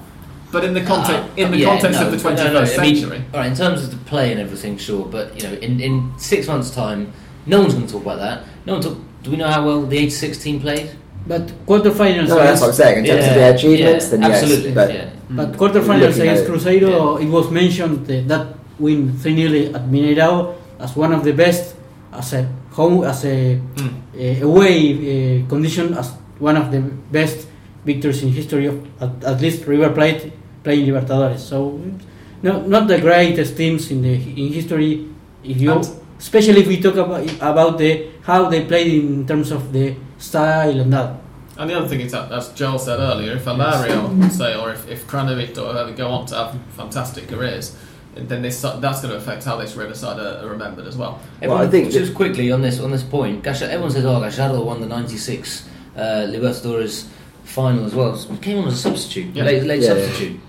But 0.50 0.64
in 0.64 0.72
the 0.72 0.82
context 0.82 1.36
in 1.36 1.50
the 1.50 1.58
Uh, 1.58 1.60
yeah, 1.60 1.66
context 1.66 2.00
no, 2.00 2.06
of 2.06 2.12
the 2.12 2.18
twenty 2.18 2.42
no, 2.42 2.50
first 2.52 2.76
no, 2.76 2.82
I 2.82 2.86
mean, 2.86 2.96
century, 2.96 3.24
all 3.34 3.40
right, 3.40 3.50
in 3.50 3.56
terms 3.56 3.82
of 3.82 3.90
the 3.90 3.98
play 4.08 4.32
and 4.32 4.40
everything, 4.40 4.78
sure, 4.78 5.04
but 5.04 5.36
you 5.36 5.48
know, 5.48 5.54
in, 5.58 5.80
in 5.80 6.12
six 6.18 6.46
months' 6.46 6.70
time, 6.70 7.12
no 7.46 7.60
one's 7.60 7.74
going 7.74 7.86
to 7.86 7.92
talk 7.92 8.02
about 8.02 8.18
that. 8.18 8.44
No 8.64 8.74
one 8.74 8.82
talk. 8.82 8.96
Do 9.22 9.30
we 9.30 9.36
know 9.36 9.48
how 9.48 9.66
well 9.66 9.82
the 9.82 9.98
'86 9.98 10.38
team 10.38 10.60
played? 10.60 10.90
But 11.26 11.48
quarterfinals. 11.66 12.28
No, 12.28 12.36
that's 12.36 12.60
what 12.60 12.68
I'm 12.68 12.74
saying. 12.74 12.98
In 12.98 13.04
terms 13.04 13.26
of 13.26 13.34
their 13.34 13.54
achievements, 13.54 14.06
yeah, 14.06 14.10
then 14.12 14.22
yes. 14.22 14.42
absolutely. 14.42 14.72
But 14.72 14.94
yeah. 14.94 15.10
But 15.30 15.52
quarterfinals 15.52 16.18
against 16.18 16.44
at 16.44 16.48
it, 16.48 16.50
Cruzeiro, 16.50 17.20
it 17.20 17.28
was 17.28 17.50
mentioned 17.50 18.06
that, 18.06 18.28
that 18.28 18.54
win 18.78 19.18
3 19.18 19.36
0 19.36 19.74
at 19.74 19.82
Mineirao 19.82 20.56
as 20.80 20.96
one 20.96 21.12
of 21.12 21.24
the 21.24 21.32
best, 21.32 21.76
as 22.12 22.32
a 22.32 22.48
home, 22.78 23.04
as 23.04 23.24
a 23.24 23.36
Mm. 23.76 23.90
uh, 24.14 24.46
away 24.48 24.74
uh, 24.94 25.48
condition, 25.52 25.86
as 26.00 26.08
one 26.38 26.56
of 26.62 26.66
the 26.74 26.80
best 27.12 27.38
victories 27.84 28.22
in 28.22 28.28
history 28.40 28.66
of 28.66 28.76
at, 29.04 29.10
at 29.32 29.40
least 29.44 29.66
River 29.66 29.90
Plate 29.98 30.32
playing 30.64 30.86
Libertadores. 30.88 31.38
So, 31.50 31.56
no, 32.42 32.52
not 32.74 32.86
the 32.88 32.98
greatest 33.00 33.56
teams 33.56 33.90
in 33.90 34.02
the 34.02 34.14
in 34.14 34.52
history. 34.52 34.90
If 35.44 35.60
you, 35.60 35.72
And- 35.72 35.88
especially 36.18 36.60
if 36.64 36.68
we 36.68 36.76
talk 36.86 36.96
about 36.96 37.22
about 37.52 37.78
the 37.82 37.90
how 38.22 38.40
they 38.52 38.60
played 38.64 38.90
in 39.02 39.26
terms 39.26 39.50
of 39.50 39.62
the 39.72 39.94
style 40.18 40.80
and 40.82 40.92
that. 40.92 41.10
and 41.58 41.70
the 41.70 41.74
other 41.78 41.88
thing 41.88 42.00
is 42.06 42.12
that, 42.12 42.30
as 42.38 42.48
Joel 42.58 42.78
said 42.78 42.98
earlier, 43.00 43.32
if 43.40 43.44
Alario 43.46 44.00
say 44.30 44.54
or 44.60 44.70
if 44.76 44.82
if 44.94 45.00
Kranevitter 45.10 45.58
or 45.66 45.72
whoever 45.72 45.92
go 46.02 46.06
on 46.16 46.26
to 46.26 46.34
have 46.40 46.50
fantastic 46.76 47.24
careers, 47.32 47.66
then 48.26 48.42
this 48.42 48.60
that's 48.60 49.00
going 49.02 49.12
to 49.12 49.16
affect 49.16 49.44
how 49.44 49.56
this 49.56 49.76
River 49.76 49.94
side 49.94 50.18
are, 50.18 50.44
are 50.44 50.48
remembered 50.48 50.86
as 50.86 50.96
well. 50.96 51.20
Everyone, 51.42 51.66
I 51.66 51.70
think 51.70 51.90
just 51.92 52.14
quickly 52.14 52.50
on 52.50 52.62
this 52.62 52.80
on 52.80 52.90
this 52.90 53.02
point, 53.02 53.42
Gasha, 53.44 53.66
everyone 53.70 53.90
says, 53.90 54.04
"Oh, 54.04 54.20
Gallardo 54.20 54.62
won 54.64 54.80
the 54.80 54.86
'96 54.86 55.68
uh, 55.96 56.00
Libertadores 56.28 57.06
final 57.44 57.84
as 57.84 57.94
well." 57.94 58.16
He 58.16 58.36
came 58.38 58.58
on 58.58 58.68
as 58.68 58.74
a 58.74 58.76
substitute, 58.76 59.34
Yeah. 59.34 59.44
late, 59.44 59.62
late 59.64 59.82
Yeah, 59.82 59.94
yeah. 59.94 60.06
substitute. 60.06 60.40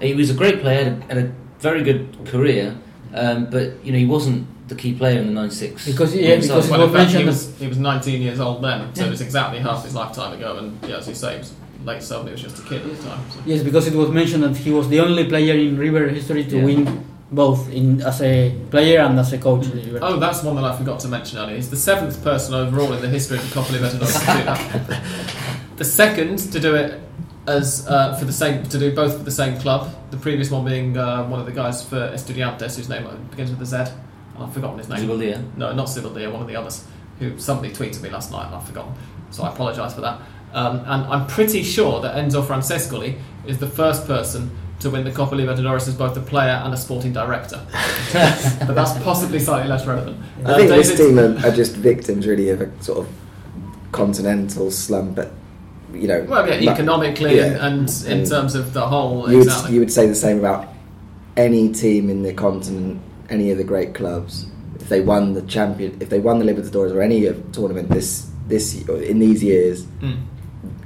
He 0.00 0.14
was 0.14 0.30
a 0.30 0.34
great 0.34 0.60
player, 0.60 0.84
had 0.84 0.92
a, 0.92 1.14
had 1.14 1.18
a 1.18 1.32
very 1.60 1.82
good 1.82 2.18
career, 2.26 2.74
um, 3.14 3.46
but 3.50 3.84
you 3.84 3.92
know 3.92 3.98
he 3.98 4.06
wasn't 4.06 4.46
the 4.68 4.74
key 4.74 4.94
player 4.94 5.18
in 5.20 5.26
the 5.28 5.32
'96. 5.32 5.86
Because 5.86 6.14
yeah, 6.14 6.36
because 6.36 6.68
Well, 6.70 6.82
in 6.84 6.92
fact, 6.92 7.12
he 7.12 7.24
was, 7.24 7.56
he 7.58 7.66
was 7.68 7.78
19 7.78 8.20
years 8.20 8.40
old 8.40 8.62
then, 8.62 8.94
so 8.94 9.00
Yeah. 9.02 9.06
it 9.06 9.10
was 9.10 9.20
exactly 9.20 9.60
half 9.60 9.84
his 9.84 9.94
lifetime 9.94 10.32
ago, 10.34 10.56
and 10.58 10.78
yeah, 10.88 10.96
as 10.96 11.08
you 11.08 11.14
say, 11.14 11.40
he 11.78 11.84
was 11.84 11.86
late 11.86 12.02
70, 12.02 12.28
he 12.28 12.32
was 12.32 12.42
just 12.42 12.64
a 12.64 12.68
kid 12.68 12.82
at 12.82 12.96
the 12.96 13.02
time. 13.08 13.20
So. 13.30 13.40
Yes, 13.46 13.62
because 13.62 13.86
it 13.86 13.94
was 13.94 14.10
mentioned 14.10 14.42
that 14.44 14.56
he 14.56 14.70
was 14.70 14.88
the 14.88 15.00
only 15.00 15.24
player 15.24 15.54
in 15.54 15.76
River 15.78 16.08
history 16.08 16.44
to 16.44 16.56
Yeah. 16.58 16.64
win 16.64 17.04
both 17.30 17.68
in 17.72 18.00
as 18.02 18.22
a 18.22 18.54
player 18.70 19.00
and 19.00 19.18
as 19.18 19.32
a 19.32 19.38
coach. 19.38 19.66
in 19.66 19.72
River. 19.72 19.98
Oh, 20.02 20.18
that's 20.18 20.42
one 20.42 20.54
that 20.56 20.64
I 20.64 20.76
forgot 20.76 21.00
to 21.00 21.08
mention 21.08 21.38
earlier. 21.38 21.56
He's 21.56 21.70
the 21.70 21.76
seventh 21.76 22.22
person 22.22 22.54
overall 22.54 22.92
in 22.92 23.02
the 23.02 23.08
history 23.08 23.38
of 23.38 23.48
the 23.48 23.52
Copa 23.54 23.72
Libertadores 23.72 24.14
to 24.20 24.38
do 24.38 24.44
that. 24.44 25.02
The 25.76 25.84
second 25.84 26.38
to 26.52 26.58
do 26.58 26.74
it 26.74 27.00
as 27.46 27.86
uh, 27.86 28.16
for 28.16 28.24
the 28.24 28.32
same 28.32 28.62
to 28.64 28.78
do 28.78 28.94
both 28.94 29.18
for 29.18 29.24
the 29.24 29.30
same 29.30 29.58
club. 29.60 29.90
The 30.10 30.16
previous 30.16 30.50
one 30.50 30.64
being 30.64 30.96
uh, 30.96 31.26
one 31.28 31.38
of 31.38 31.44
the 31.46 31.52
guys 31.52 31.84
for 31.84 31.96
Estudiantes, 32.14 32.76
whose 32.76 32.88
name 32.88 33.06
begins 33.30 33.50
with 33.50 33.60
a 33.60 33.66
Z, 33.66 33.76
and 34.34 34.44
I've 34.44 34.54
forgotten 34.54 34.78
his 34.78 34.88
name. 34.88 35.00
Zubeldía. 35.06 35.42
No, 35.56 35.72
not 35.74 35.88
Zubeldía, 35.88 36.32
one 36.32 36.40
of 36.40 36.48
the 36.48 36.56
others, 36.56 36.84
who 37.18 37.38
somebody 37.38 37.74
tweeted 37.74 38.00
me 38.02 38.08
last 38.08 38.30
night 38.32 38.46
and 38.46 38.54
I've 38.54 38.66
forgotten. 38.66 38.94
So 39.30 39.42
I 39.42 39.48
apologise 39.52 39.92
for 39.94 40.00
that. 40.00 40.18
Um, 40.52 40.78
and 40.86 41.04
I'm 41.06 41.26
pretty 41.26 41.62
sure 41.62 42.00
that 42.00 42.16
Enzo 42.16 42.42
Francescoli 42.44 43.18
is 43.46 43.58
the 43.58 43.66
first 43.66 44.06
person 44.06 44.50
to 44.80 44.90
win 44.90 45.04
the 45.04 45.10
Copa 45.10 45.34
Libertadores 45.34 45.88
as 45.88 45.94
both 45.94 46.16
a 46.16 46.20
player 46.20 46.60
and 46.64 46.72
a 46.72 46.76
sporting 46.76 47.12
director. 47.12 47.60
but 48.12 48.74
that's 48.74 48.92
possibly 49.02 49.38
slightly 49.38 49.68
less 49.68 49.86
relevant. 49.86 50.18
I 50.44 50.52
Uh, 50.52 50.56
think 50.56 50.68
this 50.70 50.88
David- 50.96 51.06
team 51.06 51.18
are, 51.18 51.46
are 51.48 51.54
just 51.54 51.76
victims, 51.76 52.26
really, 52.26 52.50
of 52.50 52.60
a 52.60 52.70
sort 52.82 52.98
of 52.98 53.08
continental 53.92 54.70
slump. 54.70 55.16
But 55.16 55.32
you 55.92 56.08
know, 56.08 56.24
Well, 56.28 56.46
yeah, 56.46 56.70
economically 56.72 57.38
and, 57.38 57.56
yeah. 57.56 57.66
and 57.66 58.04
in 58.06 58.28
terms 58.28 58.54
of 58.54 58.72
the 58.74 58.86
whole, 58.86 59.30
you 59.30 59.38
would, 59.38 59.70
you 59.70 59.80
would 59.80 59.92
say 59.92 60.06
the 60.06 60.14
same 60.14 60.38
about 60.38 60.68
any 61.36 61.72
team 61.72 62.10
in 62.10 62.22
the 62.22 62.32
continent, 62.34 63.00
any 63.30 63.50
of 63.50 63.58
the 63.58 63.64
great 63.64 63.94
clubs. 63.94 64.46
If 64.80 64.88
they 64.90 65.00
won 65.00 65.32
the 65.34 65.42
champion, 65.42 65.96
if 66.00 66.10
they 66.10 66.18
won 66.20 66.38
the 66.38 66.44
Libertadores 66.44 66.92
or 66.94 67.00
any 67.02 67.26
of 67.26 67.52
tournament 67.52 67.88
this 67.90 68.28
this 68.48 68.84
or 68.88 68.96
in 69.02 69.18
these 69.18 69.42
years, 69.42 69.84
Mm. 70.02 70.18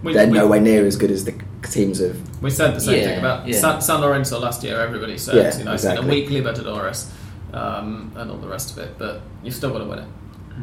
We, 0.03 0.15
they're 0.15 0.27
we- 0.27 0.39
nowhere 0.39 0.61
near 0.61 0.87
as 0.87 0.97
good 0.97 1.11
as 1.11 1.25
the 1.25 1.35
teams 1.63 2.01
of. 2.01 2.43
we 2.43 2.51
said 2.51 2.75
the 2.75 2.81
same 2.81 2.99
Yeah, 3.01 3.05
thing 3.07 3.19
about 3.19 3.47
yeah. 3.47 3.59
San, 3.61 3.81
San 3.83 4.01
Lorenzo 4.01 4.41
last 4.41 4.63
year. 4.65 4.81
Everybody 4.81 5.19
said, 5.19 5.35
Yeah, 5.37 5.59
you 5.59 5.65
know, 5.65 5.75
it's 5.75 5.85
been 5.85 5.99
a 5.99 6.07
weak 6.07 6.29
Libertadores 6.29 7.11
um, 7.53 8.13
and 8.17 8.31
all 8.31 8.39
the 8.39 8.49
rest 8.49 8.71
of 8.73 8.79
it, 8.79 8.97
but 8.99 9.21
you've 9.43 9.55
still 9.55 9.71
got 9.71 9.79
to 9.79 9.85
win 9.85 9.99
it. 10.01 10.09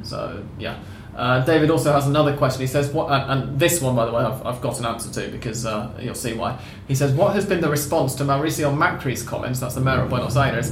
So 0.03 0.43
yeah. 0.59 0.79
Uh, 1.15 1.43
David 1.43 1.71
also 1.71 1.91
has 1.93 2.05
another 2.05 2.37
question. 2.37 2.61
He 2.61 2.67
says, 2.67 2.91
"What?" 2.91 3.11
And, 3.11 3.31
and 3.49 3.59
this 3.59 3.81
one, 3.81 3.95
by 3.95 4.05
the 4.05 4.11
way, 4.11 4.21
I've, 4.23 4.45
I've 4.45 4.61
got 4.61 4.77
an 4.77 4.85
answer 4.85 5.11
to 5.19 5.31
because 5.31 5.65
uh, 5.65 5.91
you'll 5.99 6.13
see 6.13 6.33
why. 6.33 6.59
He 6.87 6.93
says, 6.93 7.11
"What 7.13 7.33
has 7.33 7.43
been 7.43 7.59
the 7.59 7.69
response 7.69 8.13
to 8.15 8.23
Mauricio 8.23 8.71
Macri's 8.71 9.23
comments? 9.23 9.59
That's 9.59 9.73
the 9.73 9.81
mayor 9.81 10.01
of 10.01 10.09
Buenos 10.09 10.35
Aires 10.37 10.71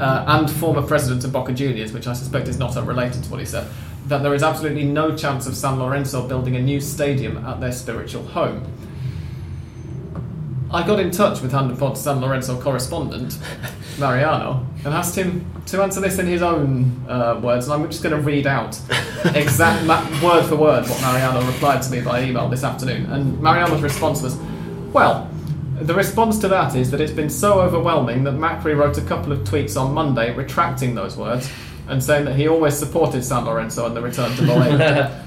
uh, 0.00 0.24
and 0.26 0.50
former 0.50 0.82
president 0.82 1.22
of 1.24 1.30
Boca 1.30 1.52
Juniors, 1.52 1.92
which 1.92 2.08
I 2.08 2.12
suspect 2.12 2.48
is 2.48 2.58
not 2.58 2.76
unrelated 2.76 3.22
to 3.22 3.30
what 3.30 3.38
he 3.38 3.46
said. 3.46 3.68
That 4.06 4.22
there 4.22 4.34
is 4.34 4.42
absolutely 4.42 4.84
no 4.84 5.16
chance 5.16 5.46
of 5.46 5.56
San 5.56 5.78
Lorenzo 5.78 6.28
building 6.28 6.56
a 6.56 6.60
new 6.60 6.80
stadium 6.80 7.44
at 7.44 7.60
their 7.60 7.72
spiritual 7.72 8.24
home." 8.24 8.66
I 10.74 10.84
got 10.84 10.98
in 10.98 11.12
touch 11.12 11.40
with 11.40 11.52
Hand 11.52 11.70
of 11.70 11.78
Pod 11.78 11.96
San 11.96 12.20
Lorenzo 12.20 12.60
correspondent 12.60 13.38
Mariano 13.98 14.66
and 14.84 14.92
asked 14.92 15.14
him 15.16 15.46
to 15.66 15.80
answer 15.80 16.00
this 16.00 16.18
in 16.18 16.26
his 16.26 16.42
own 16.42 17.06
uh, 17.08 17.40
words, 17.40 17.68
and 17.68 17.74
I'm 17.74 17.88
just 17.88 18.02
going 18.02 18.14
to 18.14 18.20
read 18.20 18.48
out 18.48 18.78
exact 19.36 19.86
ma- 19.86 20.04
word 20.20 20.44
for 20.46 20.56
word 20.56 20.88
what 20.88 21.00
Mariano 21.00 21.46
replied 21.46 21.80
to 21.82 21.90
me 21.92 22.00
by 22.00 22.24
email 22.24 22.48
this 22.48 22.64
afternoon. 22.64 23.06
And 23.06 23.40
Mariano's 23.40 23.82
response 23.82 24.22
was, 24.22 24.36
"Well." 24.92 25.30
The 25.80 25.92
response 25.92 26.38
to 26.38 26.48
that 26.48 26.76
is 26.76 26.92
that 26.92 27.00
it's 27.00 27.12
been 27.12 27.28
so 27.28 27.60
overwhelming 27.60 28.22
that 28.24 28.34
Macri 28.34 28.76
wrote 28.76 28.96
a 28.96 29.02
couple 29.02 29.32
of 29.32 29.40
tweets 29.40 29.78
on 29.78 29.92
Monday 29.92 30.32
retracting 30.32 30.94
those 30.94 31.16
words 31.16 31.50
and 31.88 32.02
saying 32.02 32.24
that 32.24 32.36
he 32.36 32.48
always 32.48 32.76
supported 32.76 33.24
San 33.24 33.44
Lorenzo 33.44 33.86
and 33.86 33.96
the 33.96 34.00
return 34.00 34.34
to 34.36 34.46
Bologna. 34.46 34.78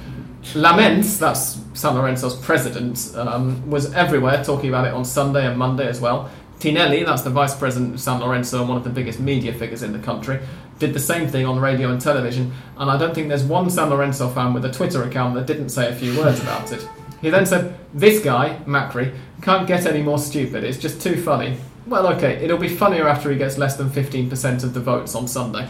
Lammens, 0.53 1.19
that's 1.19 1.59
San 1.73 1.95
Lorenzo's 1.95 2.35
president, 2.35 3.13
um, 3.15 3.69
was 3.69 3.93
everywhere 3.93 4.43
talking 4.43 4.69
about 4.69 4.88
it 4.88 4.93
on 4.93 5.03
Sunday 5.03 5.45
and 5.45 5.57
Monday 5.57 5.88
as 5.88 5.99
well. 5.99 6.29
Tinelli, 6.59 7.05
that's 7.05 7.21
the 7.21 7.29
vice 7.29 7.55
president 7.55 7.95
of 7.95 8.01
San 8.01 8.19
Lorenzo 8.19 8.59
and 8.59 8.69
one 8.69 8.77
of 8.77 8.84
the 8.84 8.89
biggest 8.89 9.19
media 9.19 9.53
figures 9.53 9.84
in 9.84 9.93
the 9.93 9.99
country, 9.99 10.39
did 10.79 10.93
the 10.93 10.99
same 10.99 11.27
thing 11.27 11.45
on 11.45 11.59
radio 11.59 11.91
and 11.91 12.01
television. 12.01 12.51
And 12.77 12.89
I 12.89 12.97
don't 12.97 13.13
think 13.13 13.27
there's 13.27 13.43
one 13.43 13.69
San 13.69 13.89
Lorenzo 13.89 14.29
fan 14.29 14.53
with 14.53 14.65
a 14.65 14.71
Twitter 14.71 15.03
account 15.03 15.35
that 15.35 15.45
didn't 15.45 15.69
say 15.69 15.91
a 15.91 15.95
few 15.95 16.17
words 16.17 16.39
about 16.41 16.71
it. 16.71 16.88
He 17.21 17.29
then 17.29 17.45
said, 17.45 17.77
This 17.93 18.23
guy, 18.23 18.59
Macri, 18.65 19.15
can't 19.41 19.67
get 19.67 19.85
any 19.85 20.01
more 20.01 20.17
stupid. 20.17 20.63
It's 20.63 20.77
just 20.77 21.01
too 21.01 21.21
funny. 21.21 21.57
Well, 21.85 22.07
okay, 22.15 22.35
it'll 22.43 22.57
be 22.57 22.69
funnier 22.69 23.07
after 23.07 23.31
he 23.31 23.38
gets 23.38 23.57
less 23.57 23.77
than 23.77 23.89
15% 23.89 24.63
of 24.63 24.73
the 24.73 24.79
votes 24.79 25.15
on 25.15 25.27
Sunday. 25.27 25.69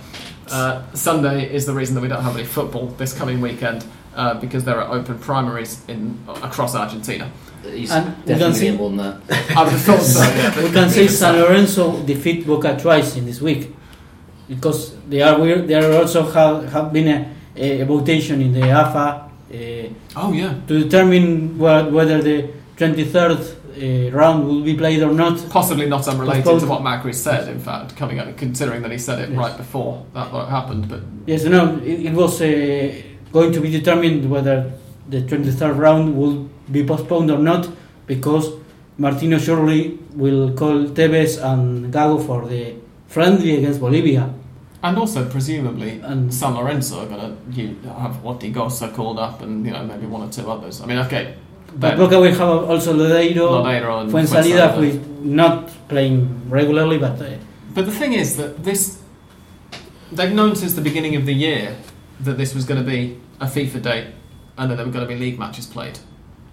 Uh, 0.52 0.82
Sunday 0.94 1.53
is 1.53 1.65
the 1.65 1.74
reason 1.74 1.95
that 1.95 2.02
we 2.02 2.07
don't 2.07 2.24
have 2.24 2.36
any 2.36 2.45
football 2.45 2.88
this 2.98 3.14
coming 3.14 3.41
weekend 3.41 3.86
uh, 4.15 4.34
because 4.40 4.64
there 4.64 4.80
are 4.82 4.94
open 4.94 5.18
primaries 5.19 5.82
in 5.88 6.18
across 6.44 6.76
Argentina. 6.76 7.30
He's 7.64 7.91
And 7.91 8.06
we 8.06 8.14
can 8.14 8.26
definitely 8.28 8.60
see- 8.60 8.65
get 8.72 8.78
more 8.80 8.91
that. 9.03 9.22
I 9.57 9.64
would 9.64 9.72
have 9.74 9.82
thought 9.82 10.02
so. 10.02 10.22
Yeah, 10.22 10.64
we 10.68 10.72
can 10.72 10.90
say 10.90 11.07
San 11.07 11.36
Lorenzo 11.36 12.02
defeat 12.03 12.45
Boca 12.48 12.78
twice 12.80 13.15
in 13.18 13.26
this 13.26 13.41
week 13.41 13.74
because 14.48 14.95
they 15.10 15.22
are 15.22 15.40
weird. 15.40 15.68
There 15.68 15.94
also 15.99 16.24
have, 16.32 16.72
have 16.72 16.94
been 16.94 17.07
a, 17.56 17.82
a 17.82 17.86
votation 17.86 18.41
in 18.41 18.53
the 18.53 18.69
AFA 18.69 19.30
uh, 19.53 19.90
Oh 20.15 20.32
yeah, 20.34 20.53
to 20.68 20.84
determine 20.84 21.57
whe- 21.57 21.91
whether 21.91 22.22
the 22.22 22.49
23rd 22.78 23.56
uh, 23.77 24.11
round 24.17 24.47
will 24.47 24.61
be 24.61 24.75
played 24.75 25.01
or 25.03 25.13
not. 25.13 25.49
possibly 25.49 25.87
not 25.87 26.07
unrelated 26.07 26.59
to 26.59 26.65
what 26.67 26.81
Macri 26.81 27.13
said. 27.13 27.47
In 27.47 27.59
fact, 27.59 27.95
coming 27.95 28.19
out, 28.19 28.35
considering 28.37 28.81
that 28.83 28.91
he 28.91 28.97
said 28.97 29.19
it 29.19 29.29
Yes. 29.29 29.37
right 29.37 29.57
before 29.57 30.05
that 30.13 30.27
happened. 30.49 30.87
But 30.89 31.01
Yes, 31.25 31.43
no, 31.45 31.77
it, 31.77 32.05
it 32.07 32.13
was 32.13 32.41
uh, 32.41 32.45
going 33.31 33.51
to 33.53 33.61
be 33.61 33.69
determined 33.71 34.29
whether 34.29 34.71
the 35.09 35.21
23rd 35.21 35.77
round 35.77 36.17
will 36.17 36.49
be 36.71 36.83
postponed 36.85 37.29
or 37.31 37.39
not 37.39 37.69
because 38.07 38.51
Martino 38.97 39.37
surely 39.37 39.97
will 40.15 40.53
call 40.53 40.85
Tevez 40.87 41.37
and 41.43 41.93
Gago 41.93 42.25
for 42.25 42.47
the 42.47 42.73
friendly 43.07 43.57
against 43.57 43.79
Bolivia. 43.79 44.33
and 44.83 44.97
also 44.97 45.27
presumably 45.29 45.99
And 46.03 46.31
San 46.33 46.53
Lorenzo 46.55 46.95
are 47.03 47.07
going 47.07 47.37
to 47.83 47.89
have 48.03 48.15
Ortigosa 48.23 48.93
called 48.93 49.19
up, 49.19 49.41
and 49.41 49.65
you 49.65 49.71
know 49.73 49.83
maybe 49.83 50.05
one 50.05 50.21
or 50.27 50.31
two 50.31 50.49
others. 50.51 50.81
I 50.81 50.85
mean, 50.85 50.99
okay, 51.05 51.35
but 51.73 51.80
then 51.81 51.98
Boca 51.98 52.19
will 52.19 52.31
have 52.31 52.41
also 52.69 52.94
Lodeiro, 52.94 53.64
Lodeiro 53.64 54.02
and 54.02 54.11
Fuensalida, 54.11 54.73
who 54.76 54.81
Fuensalida. 54.91 55.26
not 55.26 55.69
playing 55.89 56.49
regularly, 56.49 56.98
but 56.98 57.22
uh, 57.22 57.30
But 57.73 57.85
the 57.85 57.91
thing 57.91 58.14
is 58.14 58.38
that 58.38 58.64
this, 58.64 58.99
they've 60.11 60.31
known 60.34 60.56
since 60.56 60.73
the 60.73 60.81
beginning 60.81 61.15
of 61.15 61.26
the 61.26 61.34
year 61.34 61.76
that 62.22 62.38
this 62.38 62.56
was 62.56 62.65
going 62.65 62.84
to 62.84 62.89
be 62.89 63.19
a 63.39 63.45
FIFA 63.45 63.81
date 63.81 64.07
and 64.57 64.72
that 64.72 64.76
there 64.77 64.85
were 64.85 64.91
going 64.91 65.07
to 65.07 65.14
be 65.14 65.19
league 65.19 65.38
matches 65.39 65.65
played. 65.68 65.99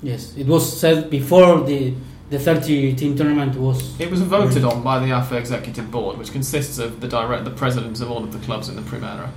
yes, 0.02 0.36
it 0.36 0.46
was 0.46 0.64
said 0.80 1.08
before 1.10 1.60
the 1.64 1.94
the 2.30 2.38
30 2.38 2.94
team 2.96 3.14
tournament 3.16 3.54
was. 3.56 3.98
It 4.00 4.10
was 4.10 4.20
voted 4.22 4.64
on 4.64 4.82
by 4.82 4.98
the 4.98 5.12
AFA 5.12 5.36
executive 5.36 5.90
board, 5.90 6.16
which 6.18 6.32
consists 6.32 6.78
of 6.78 7.00
the 7.00 7.06
direct, 7.06 7.44
the 7.44 7.50
presidents 7.50 8.00
of 8.00 8.10
all 8.10 8.24
of 8.24 8.32
the 8.32 8.38
clubs 8.46 8.68
in 8.68 8.76
the 8.76 8.82
Primera. 8.82 9.28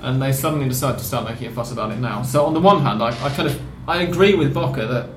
And 0.00 0.22
they 0.22 0.32
suddenly 0.32 0.68
decided 0.68 0.98
to 0.98 1.04
start 1.04 1.28
making 1.28 1.48
a 1.48 1.50
fuss 1.50 1.72
about 1.72 1.90
it 1.90 1.98
now. 1.98 2.22
So 2.22 2.46
on 2.46 2.54
the 2.54 2.60
one 2.60 2.80
hand, 2.82 3.02
I, 3.02 3.08
I 3.24 3.28
kind 3.30 3.48
of 3.48 3.60
I 3.86 4.02
agree 4.02 4.34
with 4.34 4.54
Boca 4.54 4.86
that 4.86 5.10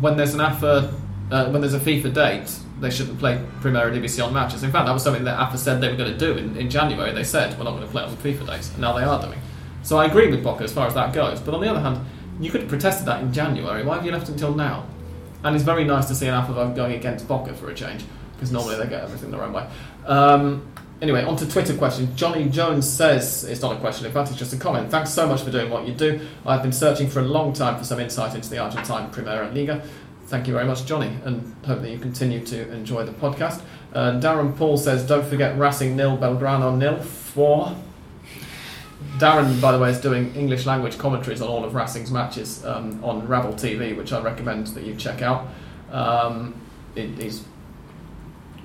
when 0.00 0.16
there's 0.16 0.34
an 0.34 0.40
AFA, 0.40 0.94
uh, 1.30 1.50
when 1.50 1.60
there's 1.60 1.74
a 1.74 1.80
FIFA 1.80 2.14
date, 2.14 2.58
they 2.80 2.90
shouldn't 2.90 3.18
play 3.18 3.44
Primera 3.60 3.92
División 3.92 4.32
matches. 4.32 4.62
In 4.62 4.72
fact, 4.72 4.86
that 4.86 4.92
was 4.92 5.02
something 5.02 5.24
that 5.24 5.38
AFA 5.38 5.58
said 5.58 5.80
they 5.80 5.88
were 5.88 5.96
going 5.96 6.12
to 6.12 6.18
do 6.18 6.36
in, 6.36 6.56
in 6.56 6.70
January. 6.70 7.12
They 7.12 7.24
said 7.24 7.56
we're 7.58 7.64
not 7.64 7.72
going 7.72 7.84
to 7.84 7.90
play 7.90 8.02
on 8.02 8.16
FIFA 8.16 8.46
dates, 8.46 8.70
and 8.70 8.80
now 8.80 8.94
they 8.94 9.04
are 9.04 9.20
doing. 9.20 9.38
So 9.82 9.98
I 9.98 10.06
agree 10.06 10.28
with 10.28 10.42
Boca 10.42 10.64
as 10.64 10.72
far 10.72 10.86
as 10.86 10.94
that 10.94 11.12
goes. 11.12 11.40
But 11.40 11.54
on 11.54 11.60
the 11.60 11.68
other 11.68 11.80
hand, 11.80 12.00
you 12.40 12.50
could 12.50 12.62
have 12.62 12.70
protested 12.70 13.06
that 13.06 13.22
in 13.22 13.32
January. 13.32 13.84
Why 13.84 13.96
have 13.96 14.06
you 14.06 14.12
left 14.12 14.28
until 14.30 14.54
now? 14.54 14.86
And 15.42 15.54
it's 15.54 15.64
very 15.64 15.84
nice 15.84 16.06
to 16.06 16.14
see 16.14 16.26
an 16.26 16.34
AFA 16.34 16.72
going 16.74 16.92
against 16.92 17.28
Boca 17.28 17.52
for 17.52 17.70
a 17.70 17.74
change, 17.74 18.04
because 18.34 18.50
normally 18.50 18.76
they 18.76 18.88
get 18.88 19.04
everything 19.04 19.30
their 19.30 19.42
own 19.42 19.52
way. 19.52 19.68
Um, 20.06 20.66
anyway, 21.02 21.24
on 21.24 21.36
to 21.36 21.48
Twitter 21.48 21.76
questions. 21.76 22.08
Johnny 22.18 22.48
Jones 22.48 22.88
says, 22.88 23.44
it's 23.44 23.60
not 23.62 23.76
a 23.76 23.80
question, 23.80 24.06
in 24.06 24.12
fact, 24.12 24.30
it's 24.30 24.38
just 24.38 24.52
a 24.52 24.56
comment. 24.56 24.90
Thanks 24.90 25.10
so 25.10 25.26
much 25.26 25.42
for 25.42 25.50
doing 25.50 25.70
what 25.70 25.86
you 25.86 25.94
do. 25.94 26.20
I've 26.46 26.62
been 26.62 26.72
searching 26.72 27.08
for 27.08 27.20
a 27.20 27.24
long 27.24 27.52
time 27.52 27.78
for 27.78 27.84
some 27.84 28.00
insight 28.00 28.34
into 28.34 28.48
the 28.50 28.58
Argentine 28.58 29.10
Primera 29.10 29.52
Liga. 29.54 29.82
Thank 30.26 30.46
you 30.46 30.54
very 30.54 30.64
much, 30.66 30.86
Johnny, 30.86 31.16
and 31.24 31.54
hope 31.66 31.82
that 31.82 31.90
you 31.90 31.98
continue 31.98 32.44
to 32.46 32.72
enjoy 32.72 33.04
the 33.04 33.12
podcast. 33.12 33.62
Uh, 33.92 34.12
Darren 34.20 34.56
Paul 34.56 34.76
says, 34.78 35.06
don't 35.06 35.24
forget 35.26 35.58
Racing 35.58 35.96
nil, 35.96 36.16
Belgrano 36.16 36.76
nil. 36.76 36.96
Four. 37.02 37.76
Darren, 39.18 39.60
by 39.60 39.70
the 39.70 39.78
way, 39.78 39.90
is 39.90 40.00
doing 40.00 40.34
English 40.34 40.66
language 40.66 40.98
commentaries 40.98 41.40
on 41.42 41.48
all 41.48 41.64
of 41.64 41.74
Racing's 41.74 42.10
matches 42.10 42.64
um, 42.64 43.02
on 43.04 43.28
Rabble 43.28 43.52
TV, 43.52 43.96
which 43.96 44.12
I 44.12 44.20
recommend 44.22 44.68
that 44.68 44.84
you 44.84 44.94
check 44.96 45.22
out. 45.22 45.46
Um, 45.92 46.54
he- 46.94 47.06
he's 47.08 47.44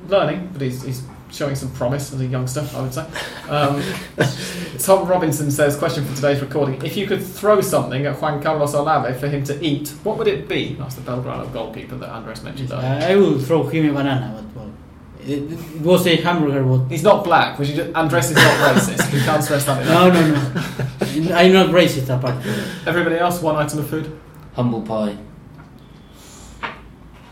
learning, 0.07 0.49
but 0.53 0.61
he's, 0.61 0.81
he's 0.83 1.03
showing 1.31 1.55
some 1.55 1.71
promise 1.73 2.13
as 2.13 2.21
a 2.21 2.25
youngster, 2.25 2.67
I 2.75 2.81
would 2.81 2.93
say. 2.93 3.05
Um, 3.49 3.81
Tom 4.79 5.07
Robinson 5.07 5.51
says, 5.51 5.75
question 5.75 6.05
for 6.05 6.15
today's 6.15 6.41
recording. 6.41 6.83
If 6.83 6.97
you 6.97 7.05
could 7.07 7.23
throw 7.23 7.61
something 7.61 8.05
at 8.05 8.19
Juan 8.21 8.41
Carlos 8.41 8.73
Olave 8.73 9.19
for 9.19 9.27
him 9.27 9.43
to 9.45 9.63
eat, 9.63 9.89
what 10.03 10.17
would 10.17 10.27
it 10.27 10.47
be? 10.47 10.73
That's 10.75 10.95
the 10.95 11.01
Belgrano 11.01 11.51
goalkeeper 11.53 11.95
that 11.95 12.09
Andres 12.09 12.43
mentioned 12.43 12.71
earlier. 12.71 12.87
I 12.87 13.11
I 13.13 13.15
will 13.15 13.39
throw 13.39 13.63
him 13.67 13.89
a 13.89 13.93
banana, 13.93 14.43
but 14.53 14.63
well, 14.63 14.73
it, 15.21 15.51
it 15.51 15.81
was 15.81 16.07
a 16.07 16.15
hamburger. 16.17 16.63
But 16.63 16.89
He's 16.91 17.03
not 17.03 17.23
black. 17.23 17.59
We 17.59 17.65
should 17.65 17.75
just, 17.75 17.95
Andres 17.95 18.29
is 18.31 18.35
not 18.35 18.75
racist. 18.75 19.13
We 19.13 19.19
can't 19.19 19.43
stress 19.43 19.65
that 19.65 19.81
enough. 19.81 20.13
no, 20.13 20.21
no, 20.21 21.29
no. 21.29 21.35
I'm 21.35 21.53
not 21.53 21.67
racist 21.69 22.09
apart. 22.15 22.45
Everybody 22.87 23.17
else, 23.17 23.41
one 23.41 23.55
item 23.55 23.79
of 23.79 23.89
food. 23.89 24.19
Humble 24.53 24.81
pie. 24.81 25.17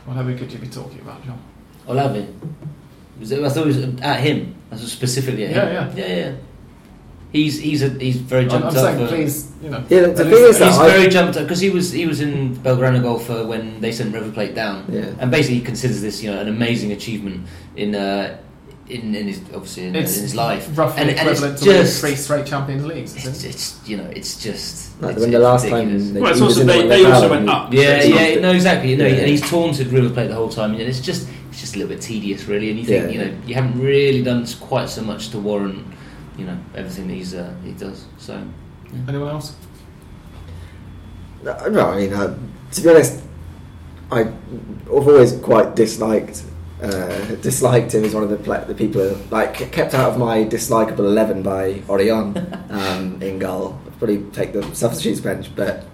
Whatever 0.05 0.33
could 0.37 0.51
you 0.51 0.59
be 0.59 0.67
talking 0.67 0.99
about, 1.01 1.23
John? 1.25 1.41
Olave. 1.87 2.27
Was 3.19 3.31
it, 3.31 3.43
I 3.43 3.49
thought 3.49 3.63
it 3.63 3.67
was 3.67 3.83
at 4.01 4.19
him. 4.19 4.55
That's 4.69 4.83
specifically 4.91 5.45
at 5.45 5.51
him. 5.51 5.57
Yeah, 5.57 5.71
yeah, 5.95 6.07
yeah. 6.07 6.15
yeah. 6.29 6.35
He's 7.31 7.59
he's 7.59 7.83
a, 7.83 7.89
he's 7.89 8.15
very 8.17 8.43
I'm, 8.45 8.49
jumped 8.49 8.67
I'm 8.67 8.77
up. 8.77 8.95
saying, 8.95 9.07
please, 9.09 9.51
you 9.61 9.69
know. 9.69 9.83
Yeah, 9.89 10.01
the 10.01 10.09
at 10.11 10.17
thing 10.17 10.27
least- 10.31 10.43
is 10.49 10.59
that 10.59 10.67
He's 10.69 10.77
I- 10.77 10.87
very 10.89 11.07
jumped 11.09 11.35
up 11.37 11.43
because 11.43 11.59
he 11.59 11.69
was 11.69 11.91
he 11.91 12.05
was 12.05 12.21
in 12.21 12.55
Belgrano 12.57 13.01
golfer 13.01 13.45
when 13.45 13.81
they 13.81 13.91
sent 13.91 14.13
River 14.13 14.31
Plate 14.31 14.55
down, 14.55 14.85
Yeah. 14.89 15.11
and 15.19 15.29
basically 15.29 15.55
he 15.55 15.61
considers 15.61 16.01
this 16.01 16.23
you 16.23 16.31
know 16.31 16.39
an 16.39 16.47
amazing 16.47 16.93
achievement 16.93 17.45
in 17.75 17.95
uh, 17.95 18.37
in, 18.87 19.13
in 19.13 19.27
his 19.27 19.39
obviously 19.53 19.87
in, 19.87 19.95
in 19.97 20.03
his 20.03 20.35
life, 20.35 20.69
roughly 20.77 21.01
and, 21.01 21.09
and 21.09 21.19
it's 21.27 21.39
equivalent 21.41 21.57
to 21.59 21.65
just 21.65 21.99
three 21.99 22.15
straight 22.15 22.45
Champions 22.45 22.85
Leagues. 22.85 23.13
it's, 23.27 23.43
it's 23.43 23.77
you 23.89 23.97
know 23.97 24.05
it's 24.15 24.41
just 24.41 24.99
Like 25.01 25.11
it's, 25.15 25.21
when 25.21 25.31
the 25.31 25.39
last 25.39 25.65
ridiculous. 25.65 26.03
time 26.05 26.13
they, 26.13 26.21
Well, 26.21 26.29
it's 26.31 26.39
he 26.39 26.45
was 26.45 26.57
also 26.57 26.61
in 26.61 26.67
the 26.67 26.73
they, 26.87 27.03
they 27.03 27.11
also 27.11 27.29
went 27.29 27.49
up. 27.49 27.73
Yeah, 27.73 28.03
yeah, 28.03 28.39
no, 28.39 28.51
exactly. 28.53 28.95
No, 28.95 29.05
Yeah. 29.05 29.15
and 29.15 29.27
he's 29.27 29.41
taunted 29.49 29.87
River 29.87 30.09
Plate 30.13 30.29
the 30.29 30.35
whole 30.35 30.47
time, 30.49 30.71
and 30.71 30.81
it's 30.81 31.01
just 31.01 31.27
it's 31.57 31.63
just 31.63 31.75
a 31.75 31.79
little 31.79 31.95
bit 31.95 32.03
tedious, 32.03 32.45
really. 32.45 32.69
And 32.69 32.77
you 32.77 32.85
think 32.85 33.05
Yeah. 33.05 33.09
you 33.09 33.19
know 33.25 33.37
you 33.47 33.55
haven't 33.55 33.79
really 33.81 34.21
done 34.21 34.45
quite 34.59 34.89
so 34.89 35.01
much 35.01 35.29
to 35.29 35.39
warrant 35.39 35.83
you 36.37 36.45
know 36.45 36.55
everything 36.75 37.07
that 37.07 37.15
he's 37.15 37.33
uh, 37.33 37.51
he 37.65 37.71
does. 37.71 38.05
So 38.19 38.39
Anyone 39.07 39.29
else? 39.29 39.55
No, 41.43 41.67
no, 41.67 41.87
I 41.89 41.97
mean, 41.97 42.13
uh, 42.13 42.37
to 42.73 42.81
be 42.81 42.89
honest, 42.89 43.21
I, 44.11 44.19
I've 44.21 44.89
always 44.89 45.33
quite 45.39 45.75
disliked 45.75 46.43
uh, 46.83 47.35
disliked 47.41 47.95
him 47.95 48.03
as 48.03 48.13
one 48.13 48.23
of 48.23 48.29
the 48.29 48.37
pla 48.37 48.59
the 48.65 48.75
people 48.75 49.01
who, 49.09 49.15
like 49.31 49.55
kept 49.71 49.95
out 49.95 50.11
of 50.11 50.19
my 50.19 50.45
dislikable 50.45 51.05
eleven 51.13 51.41
by 51.41 51.81
Orion 51.89 52.37
um, 52.69 53.19
in 53.19 53.39
goal. 53.39 53.79
I'd 53.87 53.97
probably 53.97 54.19
take 54.31 54.53
the 54.53 54.61
substitutes 54.75 55.21
bench, 55.21 55.55
but 55.55 55.85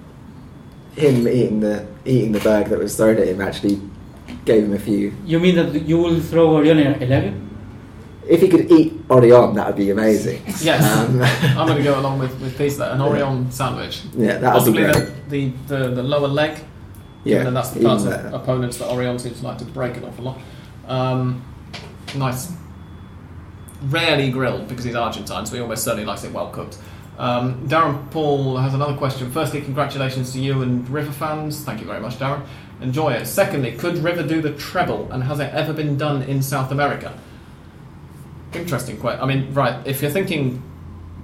him 0.98 1.26
eating 1.26 1.62
the 1.62 1.88
eating 2.04 2.34
the 2.34 2.42
bag 2.42 2.68
that 2.68 2.80
was 2.80 2.98
thrown 2.98 3.18
at 3.18 3.30
him 3.30 3.40
actually 3.40 3.80
gave 4.46 4.64
him 4.64 4.74
a 4.74 4.80
few. 4.80 5.14
You 5.26 5.40
mean 5.40 5.56
that 5.56 5.74
you 5.84 5.98
will 5.98 6.20
throw 6.20 6.56
Orion 6.56 7.02
eleven? 7.02 7.50
If 8.28 8.40
he 8.42 8.48
could 8.48 8.72
eat 8.72 8.94
Orion, 9.10 9.54
that 9.56 9.68
would 9.68 9.76
be 9.76 9.90
amazing. 9.90 10.42
Yes. 10.62 10.82
Um, 10.82 11.22
I'm 11.60 11.68
going 11.68 11.78
to 11.78 11.84
go 11.84 12.00
along 12.00 12.20
with, 12.20 12.40
with 12.40 12.58
Peace 12.58 12.78
there. 12.78 12.90
An 12.92 13.02
Orion 13.02 13.52
sandwich. 13.52 14.02
yeah, 14.16 14.38
that 14.38 14.54
would 14.54 14.74
be 14.74 14.82
Possibly 14.82 14.84
great. 14.84 15.30
the, 15.30 15.50
the, 15.68 15.78
the, 15.90 15.96
the 15.96 16.04
lower 16.04 16.28
leg. 16.30 16.58
Yeah, 17.26 17.46
and 17.48 17.56
that's 17.56 17.72
the 17.72 17.84
part 17.84 18.00
of 18.02 18.10
better. 18.10 18.30
opponents 18.36 18.78
that 18.78 18.90
Orion 18.90 19.20
seems 19.20 19.40
to 19.40 19.46
like 19.46 19.58
to 19.58 19.66
break 19.66 19.98
an 19.98 20.06
awful 20.06 20.24
lot. 20.26 20.40
Um, 20.88 21.44
nice. 22.16 22.52
Rarely 23.84 24.32
grilled 24.32 24.68
because 24.70 24.86
he's 24.86 24.96
Argentine, 24.96 25.46
so 25.46 25.56
he 25.56 25.62
almost 25.62 25.84
certainly 25.84 26.06
likes 26.06 26.24
it 26.24 26.32
well 26.32 26.50
cooked. 26.50 26.78
Um, 27.18 27.68
Darren 27.68 28.10
Paul 28.12 28.56
has 28.58 28.74
another 28.74 28.96
question. 28.96 29.30
Firstly, 29.32 29.62
congratulations 29.62 30.32
to 30.34 30.40
you 30.40 30.62
and 30.62 30.88
River 30.90 31.12
fans. 31.12 31.64
Thank 31.64 31.82
you 31.82 31.86
very 31.88 32.00
much, 32.00 32.16
Darren. 32.18 32.46
Enjoy 32.84 33.14
it. 33.14 33.26
Secondly, 33.26 33.72
could 33.72 33.98
River 33.98 34.24
do 34.24 34.42
the 34.42 34.52
treble, 34.54 35.12
and 35.12 35.24
has 35.24 35.40
it 35.40 35.54
ever 35.54 35.74
been 35.74 35.98
done 35.98 36.22
in 36.24 36.42
South 36.42 36.72
America? 36.72 37.18
Interesting 38.54 38.98
question. 39.00 39.24
I 39.24 39.26
mean, 39.26 39.54
right, 39.54 39.86
if 39.88 40.02
you're 40.02 40.12
thinking 40.12 40.62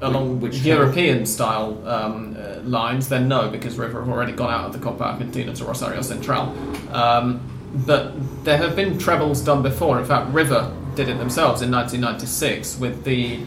along 0.02 0.40
Which 0.40 0.58
European 0.60 1.26
style 1.26 1.86
um, 1.88 2.38
uh, 2.40 2.62
lines, 2.62 3.10
then 3.10 3.28
no, 3.28 3.50
because 3.50 3.78
River 3.78 4.00
have 4.00 4.10
already 4.10 4.32
gone 4.32 4.50
out 4.50 4.68
of 4.68 4.74
the 4.74 4.80
Copa 4.80 5.04
Argentina 5.04 5.54
to 5.54 5.66
Rosario 5.66 6.02
Central. 6.02 6.56
Um, 6.96 7.42
but 7.86 8.14
there 8.46 8.58
have 8.58 8.76
been 8.76 8.98
trebles 8.98 9.42
done 9.42 9.62
before. 9.62 10.00
In 10.00 10.06
fact, 10.06 10.34
River 10.34 10.76
did 10.96 11.10
it 11.10 11.18
themselves 11.18 11.62
in 11.62 11.70
1996 11.72 12.80
with 12.80 13.04
the 13.04 13.42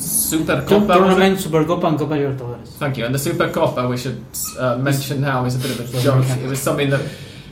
Supercopa. 0.00 0.66
was 0.68 0.82
it? 0.82 0.94
Tournament, 0.98 1.38
Supercopa, 1.38 1.88
and 1.88 1.98
Copa 1.98 2.14
Libertadores. 2.14 2.68
Thank 2.78 2.96
you. 2.96 3.04
And 3.04 3.14
the 3.14 3.18
Supercopa, 3.18 3.88
we 3.88 3.96
should 3.96 4.24
uh, 4.58 4.76
mention 4.78 5.20
now, 5.20 5.44
is 5.44 5.54
a 5.56 5.58
bit 5.58 5.78
of 5.78 5.94
a 5.94 6.00
joke. 6.00 6.24
It 6.38 6.48
was 6.48 6.60
something 6.60 6.90
that 6.90 7.00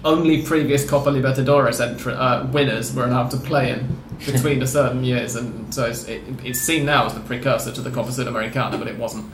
only 0.04 0.42
previous 0.42 0.88
Copa 0.88 1.10
Libertadores 1.10 1.80
entr- 1.80 2.16
uh, 2.16 2.46
winners 2.52 2.94
were 2.94 3.04
allowed 3.04 3.30
to 3.32 3.36
play 3.36 3.72
in 3.72 3.98
between 4.26 4.62
a 4.62 4.66
certain 4.66 5.04
years, 5.04 5.36
and 5.36 5.72
so 5.74 5.84
it's, 5.86 6.04
it, 6.08 6.22
it's 6.44 6.60
seen 6.60 6.86
now 6.86 7.06
as 7.06 7.14
the 7.14 7.20
precursor 7.20 7.72
to 7.72 7.80
the 7.82 7.90
Copa 7.90 8.10
Sudamericana, 8.10 8.78
but 8.78 8.88
it 8.88 8.96
wasn't. 8.96 9.30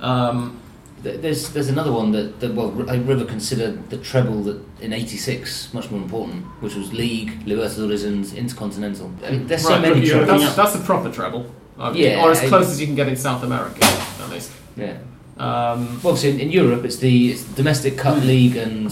Um, 0.00 0.60
there's 1.02 1.50
there's 1.50 1.68
another 1.68 1.92
one 1.92 2.12
that, 2.12 2.40
that 2.40 2.54
well 2.54 2.70
R- 2.88 2.96
River 2.96 3.26
considered 3.26 3.90
the 3.90 3.98
treble 3.98 4.42
that 4.44 4.58
in 4.80 4.92
'86 4.94 5.74
much 5.74 5.90
more 5.90 6.00
important, 6.00 6.44
which 6.62 6.74
was 6.74 6.92
League, 6.94 7.44
Libertadores, 7.44 8.06
and 8.06 8.24
Intercontinental. 8.32 9.12
I 9.22 9.32
mean, 9.32 9.46
there's 9.46 9.62
so 9.62 9.70
right, 9.70 9.82
many 9.82 9.96
look, 9.96 10.04
you're 10.04 10.16
trebles. 10.24 10.30
looking 10.42 10.56
that's, 10.56 10.56
that's 10.56 10.72
the 10.76 10.82
proper 10.84 11.12
treble, 11.12 11.44
I 11.78 11.90
mean, 11.92 12.02
Yeah, 12.02 12.22
or 12.24 12.30
as 12.30 12.42
it- 12.42 12.48
close 12.48 12.68
as 12.70 12.80
you 12.80 12.86
can 12.86 12.94
get 12.94 13.08
in 13.08 13.16
South 13.16 13.42
America, 13.42 13.84
at 14.22 14.30
least. 14.30 14.50
Yeah. 14.76 14.96
Um, 15.36 16.00
Well, 16.02 16.12
obviously 16.14 16.30
in, 16.30 16.40
in 16.40 16.50
Europe 16.52 16.84
it's 16.84 16.96
the 16.98 17.30
it's 17.32 17.42
domestic 17.42 17.96
cup 17.98 18.22
league 18.22 18.56
and 18.56 18.86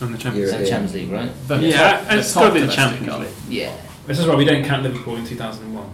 And 0.00 0.12
the 0.14 0.18
Champions 0.18 0.50
Yeah. 0.52 0.58
uh, 0.58 0.66
Champions 0.66 0.94
League, 0.94 1.10
right? 1.12 1.30
the 1.48 1.56
Yeah, 1.58 1.76
top- 2.00 2.08
the 2.08 2.18
it's 2.18 2.32
top 2.34 2.42
got 2.42 2.48
to 2.48 2.54
be 2.54 2.60
the 2.60 2.66
domestic 2.66 2.84
Champions 2.98 3.08
cup. 3.08 3.20
League. 3.20 3.58
Yeah. 3.60 3.72
This 4.06 4.18
is 4.18 4.26
why 4.26 4.34
we 4.34 4.44
don't 4.44 4.64
count 4.64 4.82
Liverpool 4.82 5.16
in 5.16 5.24
2001. 5.26 5.84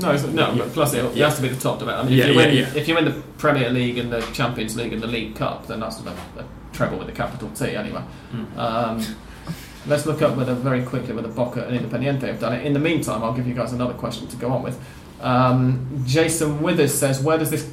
No, 0.00 0.10
it's, 0.12 0.22
no, 0.24 0.54
but 0.56 0.72
plus 0.72 0.94
it, 0.94 1.04
it 1.04 1.16
has 1.18 1.36
to 1.36 1.42
be 1.42 1.48
the 1.48 1.60
top 1.60 1.78
division. 1.78 2.00
I 2.00 2.02
mean, 2.04 2.12
Yeah, 2.14 2.24
if, 2.24 2.28
you 2.34 2.40
yeah, 2.40 2.46
win, 2.46 2.56
yeah. 2.56 2.72
if 2.80 2.88
you 2.88 2.94
win 2.94 3.04
the 3.04 3.22
Premier 3.36 3.68
League 3.70 3.98
and 3.98 4.10
the 4.12 4.20
Champions 4.32 4.74
League 4.76 4.92
and 4.94 5.02
the 5.02 5.06
League 5.06 5.34
Cup, 5.34 5.66
then 5.66 5.80
that's 5.80 6.00
a, 6.00 6.08
a 6.10 6.44
treble 6.72 6.98
with 6.98 7.08
a 7.08 7.12
capital 7.12 7.50
T 7.50 7.74
anyway. 7.76 8.00
Mm. 8.32 8.56
Um, 8.58 9.16
let's 9.86 10.06
look 10.06 10.22
up 10.22 10.36
whether 10.36 10.54
very 10.54 10.82
quickly 10.82 11.14
whether 11.14 11.28
Boca 11.28 11.66
and 11.66 11.78
Independiente 11.78 12.22
have 12.22 12.40
done 12.40 12.52
it. 12.54 12.66
In 12.66 12.72
the 12.72 12.78
meantime, 12.78 13.22
I'll 13.22 13.34
give 13.34 13.46
you 13.46 13.54
guys 13.54 13.72
another 13.72 13.94
question 13.94 14.26
to 14.28 14.36
go 14.36 14.50
on 14.50 14.62
with. 14.62 14.80
Um, 15.20 16.02
Jason 16.04 16.60
Withers 16.62 16.94
says, 16.94 17.22
"Where 17.22 17.38
does 17.38 17.50
this?" 17.50 17.70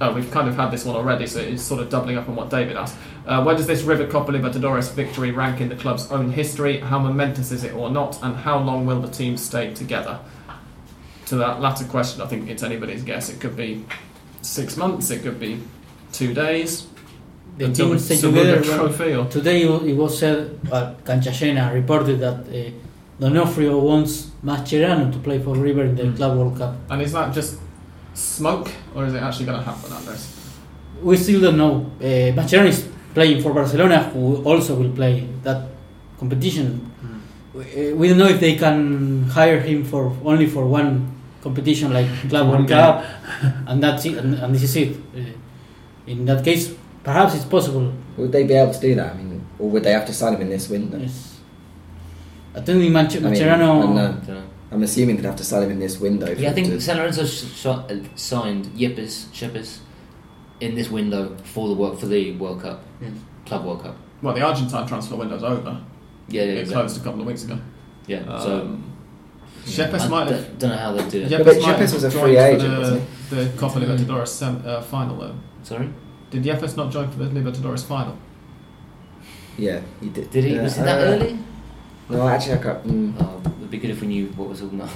Oh, 0.00 0.12
we've 0.12 0.30
kind 0.30 0.48
of 0.48 0.54
had 0.54 0.70
this 0.70 0.84
one 0.84 0.94
already, 0.94 1.26
so 1.26 1.40
it's 1.40 1.62
sort 1.62 1.80
of 1.80 1.90
doubling 1.90 2.16
up 2.16 2.28
on 2.28 2.36
what 2.36 2.50
David 2.50 2.76
asked. 2.76 2.96
Uh, 3.26 3.42
where 3.42 3.56
does 3.56 3.66
this 3.66 3.82
River 3.82 4.06
Copa 4.06 4.30
Libertadores 4.30 4.92
victory 4.92 5.32
rank 5.32 5.60
in 5.60 5.68
the 5.68 5.74
club's 5.74 6.10
own 6.12 6.30
history? 6.30 6.78
How 6.78 7.00
momentous 7.00 7.50
is 7.50 7.64
it 7.64 7.74
or 7.74 7.90
not? 7.90 8.22
And 8.22 8.36
how 8.36 8.58
long 8.58 8.86
will 8.86 9.00
the 9.00 9.10
team 9.10 9.36
stay 9.36 9.74
together? 9.74 10.20
To 11.26 11.36
that 11.36 11.60
latter 11.60 11.84
question, 11.84 12.22
I 12.22 12.26
think 12.26 12.48
it's 12.48 12.62
anybody's 12.62 13.02
guess. 13.02 13.28
It 13.28 13.40
could 13.40 13.56
be 13.56 13.84
six 14.40 14.76
months, 14.76 15.10
it 15.10 15.22
could 15.22 15.40
be 15.40 15.60
two 16.12 16.32
days. 16.32 16.86
The 17.58 17.72
team 17.72 17.90
we 17.90 17.98
stay 17.98 18.16
together. 18.16 18.58
Or, 19.20 19.26
Today 19.28 19.62
it 19.62 19.96
was 19.96 20.18
said, 20.18 20.58
uh, 20.70 20.94
Cancha 21.04 21.30
Llena 21.30 21.72
reported 21.74 22.20
that 22.20 22.38
uh, 22.48 22.70
D'Onofrio 23.20 23.78
wants 23.78 24.30
Mascherano 24.44 25.10
to 25.12 25.18
play 25.18 25.38
for 25.40 25.54
River 25.56 25.82
in 25.84 25.96
the 25.96 26.04
Mm. 26.04 26.16
Club 26.16 26.32
World 26.38 26.56
Cup. 26.58 26.72
and 26.90 27.02
is 27.02 27.12
that 27.12 27.34
just 27.34 27.58
smoke, 28.14 28.68
or 28.94 29.06
is 29.06 29.14
it 29.14 29.22
actually 29.22 29.46
going 29.46 29.58
to 29.58 29.64
happen, 29.64 29.92
Andres? 29.92 30.24
We 31.02 31.16
still 31.16 31.40
don't 31.40 31.56
know. 31.58 31.74
Uh, 32.00 32.32
Mascherano 32.38 32.68
is 32.68 32.86
playing 33.14 33.42
for 33.42 33.52
Barcelona, 33.52 33.98
who 34.12 34.36
also 34.44 34.74
will 34.76 34.90
play 35.00 35.26
that 35.42 35.66
competition. 36.18 36.66
We, 37.54 37.62
uh, 37.92 37.96
we 37.96 38.08
don't 38.08 38.18
know 38.18 38.28
if 38.28 38.38
they 38.40 38.54
can 38.56 39.24
hire 39.24 39.60
him 39.60 39.82
for 39.84 40.12
only 40.24 40.46
for 40.46 40.64
one 40.66 41.10
competition 41.42 41.92
like 41.92 42.06
Club 42.30 42.48
World. 42.50 42.68
Cup, 42.68 43.04
and 43.66 43.82
that's 43.82 44.04
it. 44.04 44.14
And, 44.18 44.34
and 44.34 44.54
this 44.54 44.62
is 44.62 44.76
it. 44.76 44.90
Uh, 45.16 45.20
in 46.06 46.24
that 46.26 46.44
case, 46.44 46.72
perhaps 47.08 47.34
it's 47.34 47.44
possible. 47.44 47.92
Would 48.18 48.32
they 48.32 48.44
be 48.44 48.54
able 48.54 48.72
to 48.74 48.80
do 48.80 48.94
that? 48.96 49.14
I 49.14 49.16
mean, 49.16 49.46
or 49.58 49.70
would 49.70 49.82
they 49.84 49.92
have 49.92 50.06
to 50.06 50.12
sign 50.12 50.34
him 50.34 50.42
in 50.42 50.50
this 50.50 50.68
window? 50.68 50.98
Yes. 50.98 51.40
I 52.54 52.60
think 52.60 52.82
Manch- 52.82 53.16
I 53.16 53.20
mean, 53.20 53.32
Mascherano. 53.32 53.78
I 53.78 53.82
don't 53.82 53.94
know. 53.94 54.12
Dunno. 54.26 54.42
I'm 54.70 54.82
assuming 54.82 55.16
they'd 55.16 55.24
have 55.24 55.36
to 55.36 55.44
sign 55.44 55.62
him 55.62 55.70
in 55.70 55.78
this 55.78 55.98
window. 55.98 56.26
for 56.26 56.32
Yeah, 56.40 56.48
I 56.48 56.50
him 56.50 56.54
think 56.56 56.66
to- 56.68 56.80
San 56.80 56.96
Lorenzo 56.98 57.24
sh- 57.24 57.44
sh- 57.60 57.66
uh, 57.66 57.82
signed 58.14 58.66
Yepes 58.76 59.26
Shepes 59.32 59.80
in 60.60 60.74
this 60.74 60.90
window 60.90 61.34
for 61.44 61.68
the 61.68 61.74
work 61.74 61.98
for 61.98 62.06
the 62.06 62.32
World 62.32 62.60
Cup, 62.62 62.82
Yes. 63.00 63.12
Club 63.46 63.64
World 63.64 63.82
Cup. 63.84 63.96
Well, 64.22 64.34
the 64.34 64.42
Argentine 64.42 64.86
transfer 64.86 65.16
window's 65.16 65.42
over. 65.44 65.78
Yeah, 66.28 66.42
yeah, 66.42 66.48
it 66.52 66.58
exactly. 66.58 66.74
closed 66.74 67.00
a 67.00 67.04
couple 67.04 67.20
of 67.22 67.26
weeks 67.26 67.44
ago. 67.44 67.56
Yeah, 68.06 68.20
so 68.38 68.60
Um, 68.62 68.82
Yepes 69.64 70.00
I 70.00 70.08
might 70.08 70.28
d- 70.28 70.34
have. 70.34 70.58
don't 70.58 70.70
know 70.70 70.76
how 70.76 70.92
they 70.92 71.08
do 71.08 71.22
it. 71.22 71.30
Yeah, 71.30 71.38
Yepes 71.38 71.44
but 71.44 71.56
Yepes 71.56 71.94
was 71.94 72.04
a 72.04 72.10
free 72.10 72.34
for 72.34 72.40
agent, 72.40 72.74
the, 72.74 72.78
wasn't 72.80 73.02
The 73.30 73.48
Copa 73.56 73.78
Libertadores 73.80 74.28
sem- 74.28 74.62
uh, 74.66 74.80
final, 74.82 75.16
though. 75.16 75.34
Sorry, 75.62 75.88
Did 76.30 76.44
Yepes 76.44 76.76
not 76.76 76.92
join 76.92 77.10
for 77.10 77.18
the 77.18 77.26
Libertadores 77.26 77.84
final? 77.84 78.16
Yeah, 79.56 79.80
he 80.00 80.08
did. 80.08 80.30
did 80.30 80.44
he? 80.44 80.54
Yeah, 80.54 80.62
was 80.62 80.78
it 80.78 80.82
that 80.82 81.00
uh, 81.00 81.12
early? 81.12 81.38
No, 82.08 82.28
actually, 82.28 82.54
I 82.54 82.62
can't. 82.62 82.84
Mm. 82.86 83.14
Oh, 83.20 83.42
it'd 83.58 83.70
be 83.70 83.78
good 83.78 83.90
if 83.90 84.00
we 84.00 84.06
knew 84.06 84.26
what 84.28 84.48
was 84.48 84.62
all 84.62 84.68
about. 84.68 84.90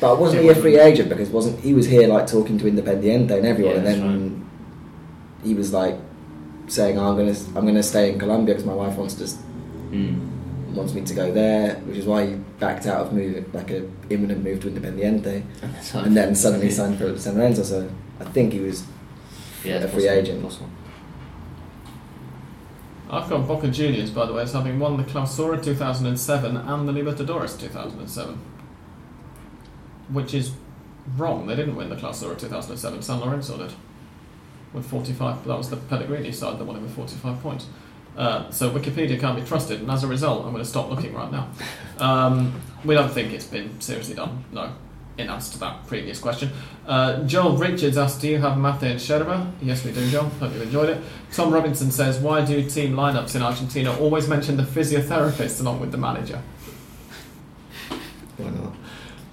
But 0.00 0.18
wasn't 0.18 0.42
he 0.44 0.48
a 0.48 0.54
free 0.54 0.78
agent 0.78 1.08
because 1.08 1.28
wasn't 1.30 1.60
he 1.60 1.74
was 1.74 1.86
here 1.86 2.08
like 2.08 2.26
talking 2.26 2.58
to 2.58 2.64
Independiente 2.64 3.30
and 3.30 3.46
everyone, 3.46 3.74
Yeah, 3.74 3.78
and 3.78 3.86
that's 3.86 3.98
then 3.98 4.50
he 5.44 5.54
was 5.54 5.72
like 5.72 5.96
saying, 6.68 6.98
oh, 6.98 7.10
"I'm 7.10 7.16
gonna 7.16 7.36
I'm 7.54 7.66
gonna 7.66 7.82
stay 7.82 8.12
in 8.12 8.18
Colombia 8.18 8.54
because 8.54 8.66
my 8.66 8.74
wife 8.74 8.96
wants 8.96 9.14
to 9.14 9.24
mm. 9.24 10.18
wants 10.72 10.94
me 10.94 11.02
to 11.02 11.14
go 11.14 11.32
there," 11.32 11.74
which 11.86 11.98
is 11.98 12.06
why 12.06 12.26
he 12.26 12.34
backed 12.58 12.86
out 12.86 13.06
of 13.06 13.12
moving 13.12 13.44
like 13.52 13.70
a 13.70 13.86
imminent 14.10 14.42
move 14.42 14.60
to 14.62 14.70
Independiente, 14.70 15.42
And, 15.62 16.06
and 16.06 16.16
then 16.16 16.34
suddenly 16.34 16.70
signed 16.70 16.98
for 16.98 17.16
San 17.18 17.36
Lorenzo. 17.36 17.62
So 17.62 17.88
I 18.18 18.24
think 18.24 18.54
he 18.54 18.60
was 18.60 18.84
yeah, 19.64 19.74
a 19.74 19.84
it's 19.84 19.92
free 19.92 20.06
possible, 20.06 20.10
agent. 20.10 20.42
Possible. 20.42 20.70
I've 23.08 23.30
got 23.30 23.46
Boca 23.46 23.68
Juniors, 23.68 24.10
by 24.10 24.26
the 24.26 24.32
way, 24.32 24.42
as 24.42 24.52
having 24.52 24.78
won 24.80 24.96
the 24.96 25.04
Clausura 25.04 25.62
2007 25.62 26.56
and 26.56 26.88
the 26.88 26.92
Libertadores 26.92 27.58
2007. 27.58 28.38
Which 30.08 30.34
is 30.34 30.52
wrong. 31.16 31.46
They 31.46 31.54
didn't 31.54 31.76
win 31.76 31.88
the 31.88 31.96
Clausura 31.96 32.38
2007. 32.38 33.02
San 33.02 33.20
Lorenzo 33.20 33.56
did. 33.58 33.72
With 34.72 34.86
45. 34.86 35.44
That 35.44 35.56
was 35.56 35.70
the 35.70 35.76
Pellegrini 35.76 36.32
side 36.32 36.58
that 36.58 36.64
won 36.64 36.76
it 36.76 36.82
with 36.82 36.94
45 36.94 37.40
points. 37.40 37.66
Uh, 38.16 38.50
so 38.50 38.70
Wikipedia 38.70 39.20
can't 39.20 39.38
be 39.38 39.44
trusted, 39.46 39.80
and 39.80 39.90
as 39.90 40.02
a 40.02 40.06
result, 40.06 40.44
I'm 40.46 40.52
going 40.52 40.64
to 40.64 40.68
stop 40.68 40.88
looking 40.88 41.12
right 41.12 41.30
now. 41.30 41.48
Um, 41.98 42.60
we 42.84 42.94
don't 42.94 43.10
think 43.10 43.32
it's 43.32 43.46
been 43.46 43.78
seriously 43.80 44.14
done. 44.14 44.44
No. 44.52 44.72
In 45.18 45.30
answer 45.30 45.54
to 45.54 45.58
that 45.60 45.86
previous 45.86 46.18
question, 46.18 46.50
uh, 46.86 47.22
Joel 47.24 47.56
Richards 47.56 47.96
asked, 47.96 48.20
"Do 48.20 48.28
you 48.28 48.38
have 48.38 48.58
Mate 48.58 48.82
and 48.82 49.00
Sherba?" 49.00 49.50
Yes, 49.62 49.82
we 49.82 49.92
do, 49.92 50.06
Joel. 50.10 50.30
Hope 50.40 50.54
you 50.54 50.60
enjoyed 50.60 50.90
it. 50.90 50.98
Tom 51.32 51.52
Robinson 51.52 51.90
says, 51.90 52.18
"Why 52.18 52.44
do 52.44 52.62
team 52.68 52.94
lineups 52.94 53.34
in 53.34 53.42
Argentina 53.42 53.96
always 53.98 54.28
mention 54.28 54.58
the 54.58 54.62
physiotherapist 54.62 55.60
along 55.60 55.80
with 55.80 55.90
the 55.90 55.98
manager?" 55.98 56.40
Why 58.36 58.50
not? 58.50 58.74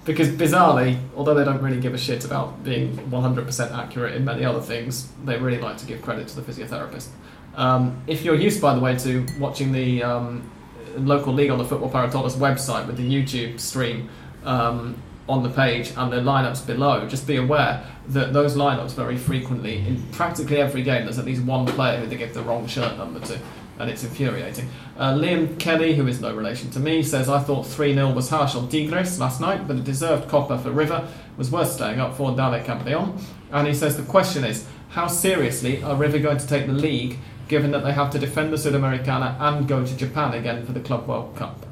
Because 0.04 0.28
bizarrely, 0.28 0.98
although 1.16 1.34
they 1.34 1.44
don't 1.44 1.62
really 1.62 1.80
give 1.80 1.94
a 1.94 1.98
shit 1.98 2.24
about 2.24 2.62
being 2.62 2.96
100% 3.10 3.72
accurate 3.72 4.14
in 4.14 4.24
many 4.24 4.44
other 4.44 4.60
things, 4.60 5.08
they 5.24 5.38
really 5.38 5.58
like 5.58 5.78
to 5.78 5.86
give 5.86 6.02
credit 6.02 6.28
to 6.28 6.40
the 6.40 6.42
physiotherapist. 6.42 7.08
Um, 7.56 8.02
if 8.06 8.24
you're 8.24 8.34
used, 8.34 8.60
by 8.60 8.74
the 8.74 8.80
way, 8.80 8.96
to 8.98 9.26
watching 9.38 9.72
the 9.72 10.02
um, 10.02 10.50
local 10.96 11.32
league 11.32 11.50
on 11.50 11.58
the 11.58 11.64
Football 11.64 11.88
Para 11.88 12.10
Todos 12.10 12.36
website 12.36 12.86
with 12.86 12.96
the 12.96 13.08
YouTube 13.08 13.60
stream 13.60 14.10
um, 14.44 14.96
on 15.28 15.42
the 15.42 15.48
page 15.48 15.92
and 15.96 16.12
the 16.12 16.16
lineups 16.16 16.66
below, 16.66 17.06
just 17.08 17.26
be 17.26 17.36
aware 17.36 17.84
that 18.08 18.32
those 18.32 18.56
lineups 18.56 18.94
very 18.94 19.16
frequently, 19.16 19.78
in 19.78 20.02
practically 20.12 20.58
every 20.58 20.82
game, 20.82 21.04
there's 21.04 21.18
at 21.18 21.24
least 21.24 21.42
one 21.44 21.66
player 21.66 21.98
who 21.98 22.06
they 22.06 22.16
give 22.16 22.34
the 22.34 22.42
wrong 22.42 22.66
shirt 22.66 22.96
number 22.98 23.20
to, 23.20 23.38
and 23.78 23.90
it's 23.90 24.04
infuriating. 24.04 24.68
Uh, 24.98 25.14
Liam 25.14 25.58
Kelly, 25.58 25.94
who 25.94 26.06
is 26.06 26.20
no 26.20 26.34
relation 26.34 26.70
to 26.70 26.78
me, 26.78 27.02
says 27.02 27.28
I 27.28 27.40
thought 27.40 27.66
3 27.66 27.94
0 27.94 28.12
was 28.12 28.28
harsh 28.28 28.54
on 28.54 28.68
Tigres 28.68 29.18
last 29.18 29.40
night, 29.40 29.66
but 29.66 29.76
a 29.76 29.80
deserved 29.80 30.28
Copa 30.28 30.58
for 30.58 30.70
River 30.70 31.08
was 31.36 31.50
worth 31.50 31.72
staying 31.72 32.00
up 32.00 32.14
for 32.14 32.36
Dale 32.36 32.62
Campeon. 32.62 33.18
And 33.50 33.66
he 33.66 33.74
says 33.74 33.96
the 33.96 34.02
question 34.02 34.44
is 34.44 34.66
how 34.90 35.06
seriously 35.06 35.82
are 35.82 35.96
River 35.96 36.18
going 36.18 36.38
to 36.38 36.46
take 36.46 36.66
the 36.66 36.72
league 36.72 37.18
given 37.48 37.70
that 37.72 37.82
they 37.82 37.92
have 37.92 38.10
to 38.10 38.18
defend 38.18 38.52
the 38.52 38.56
Sudamericana 38.56 39.40
and 39.40 39.66
go 39.66 39.84
to 39.84 39.96
Japan 39.96 40.34
again 40.34 40.64
for 40.64 40.72
the 40.72 40.80
Club 40.80 41.08
World 41.08 41.34
Cup? 41.34 41.63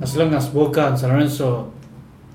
As 0.00 0.16
long 0.16 0.34
as 0.34 0.48
Boca 0.48 0.88
and 0.88 0.98
San 0.98 1.10
Lorenzo 1.10 1.72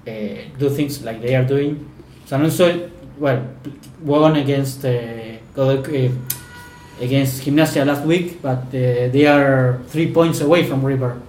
uh, 0.08 0.12
do 0.58 0.70
things 0.70 1.04
like 1.04 1.22
they 1.22 1.36
are 1.36 1.46
doing, 1.46 1.90
San 2.26 2.40
Lorenzo, 2.40 2.90
well, 3.18 3.46
won 4.02 4.36
against 4.36 4.84
uh, 4.86 4.90
against 7.02 7.44
Gimnasia 7.44 7.86
last 7.86 8.06
week, 8.06 8.42
but 8.42 8.70
they 8.72 9.26
are 9.26 9.82
three 9.88 10.12
points 10.12 10.42
away 10.42 10.64
from 10.64 10.84
River. 10.84 11.22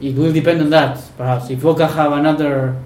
It 0.00 0.14
will 0.14 0.32
depend 0.32 0.60
on 0.60 0.70
that, 0.70 1.00
perhaps. 1.16 1.50
If 1.50 1.62
Boca 1.62 1.86
have 1.86 2.12
another 2.12 2.76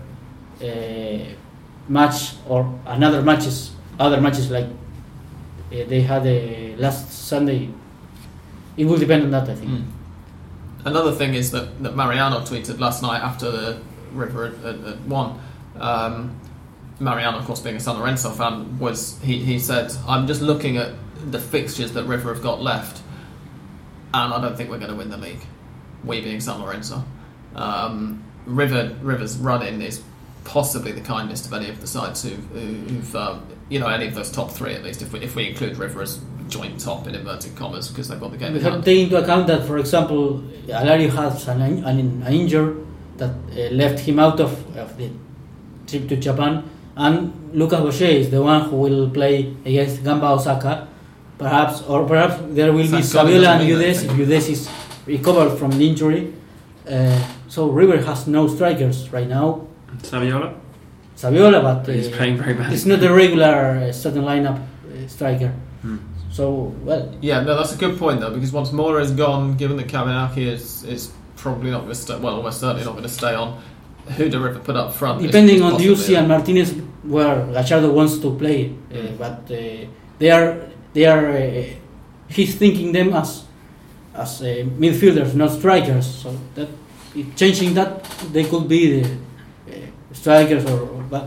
match 1.88 2.34
or 2.48 2.78
another 2.86 3.22
matches, 3.22 3.72
other 3.98 4.20
matches 4.20 4.50
like 4.50 4.66
they 5.70 6.00
had 6.02 6.24
last 6.78 7.10
Sunday, 7.12 7.68
it 8.76 8.84
will 8.84 8.98
depend 8.98 9.24
on 9.24 9.30
that. 9.32 9.48
I 9.48 9.54
think. 9.54 9.70
Mm. 9.70 9.84
Another 10.84 11.12
thing 11.12 11.34
is 11.34 11.50
that, 11.50 11.82
that 11.82 11.94
Mariano 11.94 12.40
tweeted 12.40 12.78
last 12.78 13.02
night 13.02 13.22
after 13.22 13.50
the 13.50 13.80
River 14.12 14.50
had, 14.62 14.80
had 14.80 15.08
won. 15.08 15.40
Um, 15.78 16.40
Mariano, 16.98 17.38
of 17.38 17.44
course, 17.46 17.60
being 17.60 17.76
a 17.76 17.80
San 17.80 17.98
Lorenzo 17.98 18.30
fan, 18.30 18.78
was 18.78 19.18
he, 19.22 19.38
he 19.38 19.58
said, 19.58 19.92
"I'm 20.06 20.26
just 20.26 20.42
looking 20.42 20.76
at 20.76 20.92
the 21.30 21.38
fixtures 21.38 21.92
that 21.92 22.04
River 22.04 22.32
have 22.34 22.42
got 22.42 22.60
left, 22.60 23.02
and 24.12 24.32
I 24.34 24.40
don't 24.40 24.56
think 24.56 24.70
we're 24.70 24.78
going 24.78 24.90
to 24.90 24.96
win 24.96 25.10
the 25.10 25.16
league." 25.16 25.40
We 26.04 26.20
being 26.20 26.40
San 26.40 26.62
Lorenzo, 26.62 27.04
um, 27.54 28.22
River 28.46 28.96
River's 29.02 29.36
run 29.36 29.66
in 29.66 29.80
is 29.82 30.02
possibly 30.44 30.92
the 30.92 31.00
kindest 31.00 31.46
of 31.46 31.52
any 31.52 31.68
of 31.68 31.80
the 31.80 31.86
sides 31.86 32.22
who, 32.22 32.30
who've 32.30 33.16
um, 33.16 33.46
you 33.68 33.78
know 33.78 33.86
any 33.86 34.06
of 34.06 34.14
those 34.14 34.30
top 34.30 34.50
three 34.50 34.74
at 34.74 34.82
least 34.82 35.02
if 35.02 35.12
we 35.12 35.20
if 35.20 35.34
we 35.36 35.48
include 35.48 35.76
River 35.76 36.02
as 36.02 36.20
joint 36.50 36.78
top 36.80 37.06
in 37.06 37.14
inverted 37.14 37.54
commas 37.56 37.88
because 37.88 38.08
they've 38.08 38.20
got 38.20 38.30
the 38.32 38.36
game. 38.36 38.52
We 38.52 38.58
in 38.58 38.64
have 38.64 38.74
to 38.80 38.82
take 38.82 39.00
into 39.04 39.16
account 39.22 39.46
that, 39.46 39.66
for 39.66 39.78
example, 39.78 40.42
Alario 40.68 41.08
has 41.10 41.48
an, 41.48 41.62
an, 41.62 42.22
an 42.26 42.32
injury 42.32 42.74
that 43.16 43.30
uh, 43.30 43.74
left 43.74 44.00
him 44.00 44.18
out 44.18 44.40
of, 44.40 44.76
of 44.76 44.96
the 44.98 45.10
trip 45.86 46.08
to 46.08 46.16
Japan, 46.16 46.64
and 46.96 47.32
Lucas 47.52 47.80
Boyé 47.80 48.10
is 48.20 48.30
the 48.30 48.42
one 48.42 48.62
who 48.68 48.76
will 48.76 49.10
play 49.10 49.54
against 49.64 50.02
Gamba 50.04 50.26
Osaka, 50.32 50.88
perhaps, 51.38 51.82
or 51.82 52.06
perhaps 52.06 52.34
there 52.50 52.72
will 52.72 52.82
be 52.82 52.88
Sanconi 52.88 53.40
Saviola 53.40 53.46
and 53.56 53.60
mean 53.68 53.76
Udes 53.78 54.02
if 54.04 54.10
anything. 54.10 54.26
Udes 54.26 54.48
is 54.48 54.70
recovered 55.06 55.56
from 55.58 55.70
the 55.72 55.88
injury. 55.88 56.32
Uh, 56.88 57.18
so 57.48 57.68
River 57.70 57.98
has 58.02 58.26
no 58.26 58.46
strikers 58.48 59.10
right 59.12 59.28
now. 59.28 59.66
Saviola. 60.02 60.54
Saviola, 61.16 61.62
but 61.62 61.86
He's 61.94 62.08
uh, 62.08 62.16
playing 62.16 62.38
very 62.38 62.54
bad. 62.54 62.72
it's 62.72 62.86
not 62.86 63.02
a 63.02 63.12
regular 63.12 63.54
uh, 63.88 63.92
starting 63.92 64.22
lineup 64.22 64.58
uh, 64.58 65.06
striker. 65.08 65.52
Hmm. 65.82 65.96
So 66.30 66.74
well, 66.84 67.12
Yeah, 67.20 67.40
no, 67.42 67.56
that's 67.56 67.74
a 67.74 67.76
good 67.76 67.98
point 67.98 68.20
though, 68.20 68.30
because 68.30 68.52
once 68.52 68.72
Mora 68.72 69.02
is 69.02 69.10
gone, 69.10 69.56
given 69.56 69.76
that 69.78 69.88
Cavenaghi 69.88 70.46
is 70.46 70.84
is 70.84 71.12
probably 71.36 71.70
not 71.70 71.80
going 71.80 71.94
to 71.94 72.00
stay, 72.00 72.16
well, 72.18 72.36
almost 72.36 72.60
certainly 72.60 72.84
not 72.84 72.92
going 72.92 73.02
to 73.04 73.08
stay 73.08 73.34
on. 73.34 73.60
Who 74.16 74.28
do 74.28 74.38
River 74.40 74.58
put 74.60 74.76
up 74.76 74.92
front? 74.94 75.22
Depending 75.22 75.56
is 75.56 75.62
on 75.62 75.72
Ducey 75.80 76.16
and 76.18 76.28
Martinez, 76.28 76.72
where 77.02 77.46
Gallardo 77.52 77.92
wants 77.92 78.18
to 78.18 78.30
play, 78.36 78.60
uh, 78.90 78.94
Mm. 78.94 79.18
but 79.18 79.50
uh, 79.50 79.86
they 80.18 80.30
are 80.30 80.56
they 80.94 81.04
are 81.06 81.26
uh, 81.36 81.64
he's 82.28 82.54
thinking 82.56 82.92
them 82.92 83.12
as 83.12 83.44
as 84.14 84.40
uh, 84.42 84.46
midfielders, 84.78 85.34
not 85.34 85.50
strikers. 85.50 86.06
So 86.06 86.28
that 86.54 86.68
changing 87.36 87.74
that, 87.74 88.04
they 88.32 88.44
could 88.44 88.66
be 88.68 88.80
the 89.02 89.08
uh, 89.08 89.74
strikers, 90.12 90.64
or, 90.66 90.80
or- 90.80 91.04
but 91.10 91.26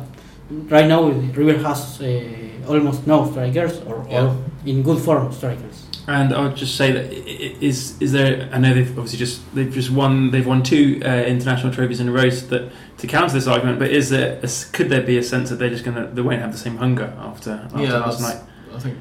right 0.70 0.88
now 0.88 1.04
River 1.36 1.58
has 1.68 2.02
uh, 2.02 2.72
almost 2.72 3.06
no 3.08 3.30
strikers, 3.32 3.82
or, 3.88 4.06
Yeah. 4.10 4.24
or 4.26 4.36
in 4.66 4.84
good 4.84 5.00
form 5.00 5.32
strikers. 5.32 5.86
And 6.08 6.34
I 6.34 6.42
would 6.44 6.56
just 6.58 6.76
say 6.76 6.92
that 6.92 7.06
i- 7.06 7.16
i- 7.16 7.56
is 7.62 7.96
is 8.02 8.12
there? 8.12 8.50
I 8.52 8.58
know 8.58 8.74
they've 8.74 8.90
obviously 8.98 9.20
just 9.20 9.40
they've 9.56 9.72
just 9.74 9.90
won. 9.90 10.32
They've 10.32 10.46
won 10.46 10.62
two 10.62 11.02
uh, 11.06 11.08
international 11.10 11.72
trophies 11.74 12.00
in 12.02 12.10
a 12.10 12.12
row. 12.12 12.30
So 12.30 12.46
that 12.48 12.72
to 12.98 13.08
counter 13.08 13.34
this 13.34 13.48
argument, 13.48 13.80
but 13.80 13.90
is 13.90 14.10
there? 14.10 14.38
A, 14.42 14.44
s- 14.44 14.66
could 14.70 14.90
there 14.90 15.02
be 15.02 15.18
a 15.18 15.24
sense 15.24 15.50
that 15.50 15.60
they're 15.60 15.70
just 15.70 15.86
gonna 15.86 16.10
they 16.14 16.22
won't 16.22 16.42
have 16.42 16.52
the 16.52 16.58
same 16.58 16.76
hunger 16.78 17.14
after 17.20 17.52
after 17.66 17.82
Yeah, 17.82 17.98
last 18.00 18.20
that's, 18.20 18.36
night? 18.36 18.44
I 18.76 18.80
think 18.80 18.98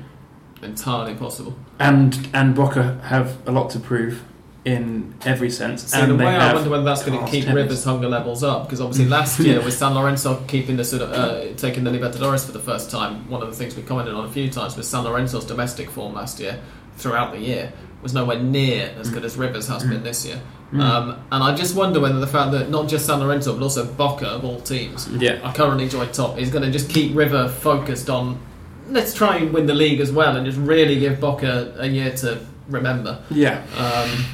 entirely 0.62 1.14
possible. 1.14 1.56
And 1.80 2.28
and 2.32 2.55
Boca 2.55 3.01
have 3.05 3.36
a 3.48 3.51
lot 3.52 3.70
to 3.70 3.80
prove 3.80 4.22
in 4.64 5.14
every 5.24 5.51
sense. 5.51 5.82
See, 5.84 5.98
and 5.98 6.10
the 6.12 6.16
way 6.16 6.26
I 6.36 6.55
wonder 6.55 6.70
whether 6.70 6.84
that's 6.84 7.05
going 7.05 7.18
to 7.24 7.30
keep 7.30 7.44
tennis. 7.44 7.56
River's 7.62 7.84
hunger 7.84 8.09
levels 8.09 8.44
up, 8.44 8.64
because 8.64 8.80
obviously 8.80 9.06
last 9.18 9.40
year 9.40 9.60
with 9.60 9.74
San 9.74 9.94
Lorenzo 9.94 10.43
keeping 10.47 10.76
the 10.76 10.84
sort 10.84 11.02
of 11.02 11.12
uh, 11.12 11.52
taking 11.56 11.82
the 11.84 11.90
Libertadores 11.90 12.47
for 12.47 12.52
the 12.52 12.60
first 12.60 12.90
time, 12.90 13.28
one 13.28 13.43
of 13.43 13.48
the 13.48 13.56
things 13.56 13.74
we 13.76 13.82
commented 13.82 14.14
on 14.14 14.24
a 14.24 14.30
few 14.30 14.48
times 14.51 14.76
was 14.76 14.89
San 14.89 15.05
Lorenzo's 15.05 15.44
domestic 15.44 15.90
form 15.90 16.14
last 16.14 16.39
year, 16.39 16.60
throughout 16.97 17.32
the 17.32 17.40
year, 17.40 17.72
was 18.02 18.14
nowhere 18.14 18.39
near 18.39 18.94
as 19.01 19.10
good 19.10 19.24
as 19.24 19.36
Rivers 19.36 19.66
has 19.68 19.82
been 19.82 20.02
this 20.05 20.24
year. 20.24 20.40
Mm. 20.72 20.80
Um, 20.80 21.10
and 21.30 21.43
I 21.44 21.55
just 21.55 21.74
wonder 21.76 22.01
whether 22.01 22.18
the 22.18 22.26
fact 22.26 22.52
that 22.52 22.70
not 22.70 22.89
just 22.89 23.05
San 23.05 23.20
Lorenzo 23.20 23.52
but 23.52 23.62
also 23.62 23.84
Boca 23.84 24.26
of 24.26 24.44
all 24.44 24.59
teams 24.60 25.06
Yeah. 25.09 25.39
are 25.43 25.52
currently 25.52 25.86
joint 25.89 26.14
top 26.14 26.39
is 26.39 26.48
going 26.51 26.64
to 26.64 26.70
just 26.70 26.89
keep 26.89 27.14
River 27.14 27.48
focused 27.48 28.09
on 28.09 28.40
let's 28.89 29.12
try 29.12 29.36
and 29.36 29.52
win 29.52 29.66
the 29.66 29.74
league 29.74 30.01
as 30.01 30.10
well 30.10 30.34
and 30.36 30.47
just 30.47 30.56
really 30.59 30.98
give 30.98 31.20
Boca 31.20 31.74
a 31.78 31.86
year 31.86 32.10
to 32.16 32.39
remember 32.68 33.22
Yeah. 33.30 33.62
um, 33.76 34.24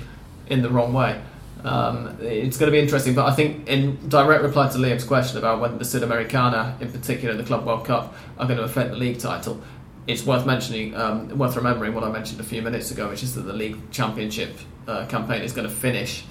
in 0.50 0.62
the 0.62 0.70
wrong 0.70 0.92
way. 0.92 1.20
Um, 1.64 2.16
it's 2.20 2.56
going 2.56 2.70
to 2.70 2.76
be 2.76 2.78
interesting, 2.78 3.14
but 3.14 3.26
I 3.26 3.34
think 3.34 3.68
in 3.68 4.08
direct 4.08 4.42
reply 4.42 4.68
to 4.68 4.78
Liam's 4.78 5.04
question 5.04 5.38
about 5.38 5.60
whether 5.60 5.76
the 5.76 5.84
Sudamericana, 5.84 6.80
in 6.80 6.90
particular 6.92 7.34
the 7.34 7.42
Club 7.42 7.66
World 7.66 7.84
Cup, 7.84 8.14
are 8.38 8.46
going 8.46 8.58
to 8.58 8.64
affect 8.64 8.90
the 8.90 8.96
league 8.96 9.18
title, 9.18 9.60
it's 10.06 10.24
worth 10.24 10.46
mentioning, 10.46 10.94
um, 10.96 11.36
worth 11.36 11.56
remembering 11.56 11.94
what 11.94 12.04
I 12.04 12.10
mentioned 12.10 12.40
a 12.40 12.44
few 12.44 12.62
minutes 12.62 12.90
ago, 12.90 13.08
which 13.08 13.22
is 13.22 13.34
that 13.34 13.42
the 13.42 13.52
league 13.52 13.90
championship 13.90 14.56
uh, 14.86 15.04
campaign 15.06 15.42
is 15.42 15.52
going 15.52 15.68
to 15.68 15.74
finish 15.74 16.24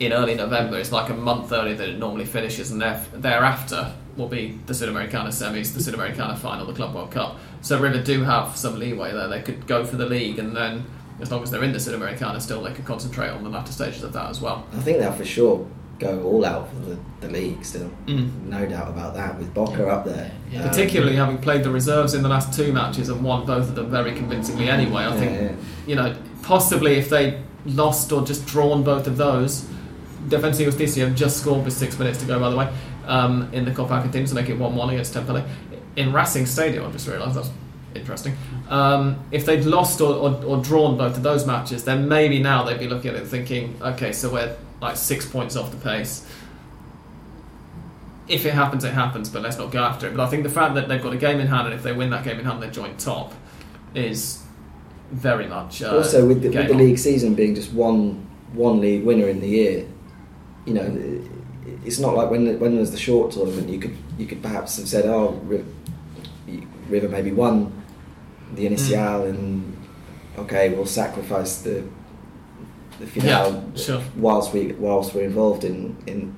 in 0.00 0.12
early 0.12 0.34
November. 0.34 0.78
It's 0.78 0.92
like 0.92 1.10
a 1.10 1.14
month 1.14 1.52
earlier 1.52 1.74
than 1.74 1.90
it 1.90 1.98
normally 1.98 2.24
finishes, 2.24 2.70
and 2.70 2.80
there- 2.80 3.04
thereafter 3.12 3.92
will 4.16 4.28
be 4.28 4.58
the 4.66 4.72
Sudamericana 4.72 5.28
semis, 5.28 5.74
the 5.74 5.80
Sudamericana 5.80 6.38
final, 6.38 6.64
the 6.64 6.72
Club 6.72 6.94
World 6.94 7.10
Cup. 7.10 7.36
So 7.60 7.78
River 7.80 8.00
do 8.00 8.22
have 8.22 8.56
some 8.56 8.78
leeway 8.78 9.12
there. 9.12 9.26
They 9.28 9.42
could 9.42 9.66
go 9.66 9.84
for 9.84 9.96
the 9.96 10.06
league, 10.06 10.38
and 10.38 10.56
then 10.56 10.84
as 11.20 11.30
long 11.30 11.42
as 11.42 11.50
they're 11.50 11.62
in 11.62 11.72
the 11.72 11.78
Sudamericana, 11.78 12.40
still 12.40 12.62
they 12.62 12.72
can 12.72 12.84
concentrate 12.84 13.28
on 13.28 13.42
the 13.42 13.50
latter 13.50 13.72
stages 13.72 14.02
of 14.02 14.12
that 14.12 14.30
as 14.30 14.40
well. 14.40 14.66
I 14.72 14.80
think 14.80 14.98
they'll 14.98 15.12
for 15.12 15.24
sure 15.24 15.66
go 15.98 16.22
all 16.24 16.44
out 16.44 16.68
for 16.68 16.76
the, 16.80 16.98
the 17.20 17.28
league 17.28 17.64
still. 17.64 17.90
No 18.06 18.66
doubt 18.66 18.88
about 18.88 19.14
that, 19.14 19.38
with 19.38 19.54
Boca 19.54 19.86
up 19.88 20.04
there. 20.04 20.32
Yeah. 20.50 20.62
Um, 20.62 20.68
Particularly 20.68 21.16
having 21.16 21.38
played 21.38 21.62
the 21.62 21.70
reserves 21.70 22.14
in 22.14 22.22
the 22.22 22.28
last 22.28 22.52
two 22.52 22.72
matches 22.72 23.08
and 23.08 23.22
won 23.22 23.46
both 23.46 23.68
of 23.68 23.74
them 23.74 23.90
very 23.90 24.12
convincingly 24.14 24.68
anyway. 24.68 25.02
I 25.02 25.14
yeah, 25.14 25.20
think 25.20 25.40
yeah. 25.40 25.56
you 25.86 25.94
know, 25.94 26.16
possibly 26.42 26.94
if 26.94 27.08
they 27.08 27.42
lost 27.64 28.12
or 28.12 28.24
just 28.24 28.46
drawn 28.46 28.82
both 28.82 29.06
of 29.06 29.16
those, 29.16 29.66
Defensa 30.28 30.64
Justicia 30.64 31.00
have 31.00 31.14
just 31.14 31.40
scored 31.40 31.64
with 31.64 31.74
six 31.74 31.98
minutes 31.98 32.18
to 32.20 32.26
go, 32.26 32.40
by 32.40 32.50
the 32.50 32.56
way, 32.56 32.72
um, 33.06 33.48
in 33.52 33.64
the 33.64 33.70
Copa 33.70 33.94
Argentina 33.94 34.26
to 34.26 34.34
make 34.34 34.48
it 34.48 34.58
1 34.58 34.74
1 34.74 34.90
against 34.90 35.14
Temperley. 35.14 35.46
In 35.96 36.12
Racing 36.12 36.46
Stadium, 36.46 36.84
I've 36.84 36.92
just 36.92 37.06
realised 37.06 37.36
that's 37.36 37.50
interesting. 37.94 38.36
Um, 38.68 39.24
if 39.30 39.46
they'd 39.46 39.64
lost 39.64 40.00
or, 40.00 40.14
or, 40.14 40.44
or 40.44 40.62
drawn 40.62 40.96
both 40.96 41.16
of 41.16 41.22
those 41.22 41.46
matches, 41.46 41.84
then 41.84 42.08
maybe 42.08 42.40
now 42.40 42.64
they'd 42.64 42.78
be 42.78 42.88
looking 42.88 43.10
at 43.10 43.16
it 43.16 43.26
thinking, 43.26 43.76
okay, 43.80 44.12
so 44.12 44.32
we're 44.32 44.56
like 44.80 44.96
six 44.96 45.26
points 45.26 45.56
off 45.56 45.70
the 45.70 45.76
pace. 45.76 46.28
If 48.26 48.46
it 48.46 48.54
happens, 48.54 48.84
it 48.84 48.94
happens, 48.94 49.28
but 49.28 49.42
let's 49.42 49.58
not 49.58 49.70
go 49.70 49.82
after 49.82 50.06
it. 50.06 50.16
But 50.16 50.24
I 50.24 50.30
think 50.30 50.44
the 50.44 50.50
fact 50.50 50.74
that 50.76 50.88
they've 50.88 51.02
got 51.02 51.12
a 51.12 51.18
game 51.18 51.40
in 51.40 51.46
hand, 51.46 51.66
and 51.66 51.74
if 51.74 51.82
they 51.82 51.92
win 51.92 52.10
that 52.10 52.24
game 52.24 52.38
in 52.38 52.44
hand, 52.44 52.62
they 52.62 52.70
join 52.70 52.96
top, 52.96 53.34
is 53.94 54.42
very 55.10 55.46
much 55.46 55.82
uh, 55.82 55.96
also 55.96 56.26
with 56.26 56.42
the, 56.42 56.48
with 56.48 56.66
the 56.66 56.74
league 56.74 56.98
season 56.98 57.34
being 57.34 57.54
just 57.54 57.72
one 57.72 58.26
one 58.52 58.80
league 58.80 59.04
winner 59.04 59.28
in 59.28 59.40
the 59.40 59.46
year, 59.46 59.86
you 60.64 60.74
know, 60.74 61.22
it's 61.84 61.98
not 61.98 62.14
like 62.14 62.30
when 62.30 62.58
when 62.58 62.72
there 62.72 62.80
was 62.80 62.90
the 62.90 62.98
short 62.98 63.32
tournament, 63.32 63.68
you 63.68 63.78
could 63.78 63.96
you 64.18 64.26
could 64.26 64.42
perhaps 64.42 64.78
have 64.78 64.88
said, 64.88 65.04
oh, 65.04 65.32
River, 65.44 65.64
River 66.88 67.08
maybe 67.08 67.30
won 67.30 67.83
the 68.54 68.62
mm. 68.62 68.66
initial, 68.66 69.24
and 69.24 69.76
okay, 70.38 70.70
we'll 70.70 70.86
sacrifice 70.86 71.62
the 71.62 71.84
the 73.00 73.06
finale 73.06 73.52
Yeah, 73.52 73.76
sure. 73.76 74.02
whilst 74.16 74.52
we 74.52 74.72
whilst 74.72 75.14
we're 75.14 75.24
involved 75.24 75.64
in 75.64 75.96
in 76.06 76.34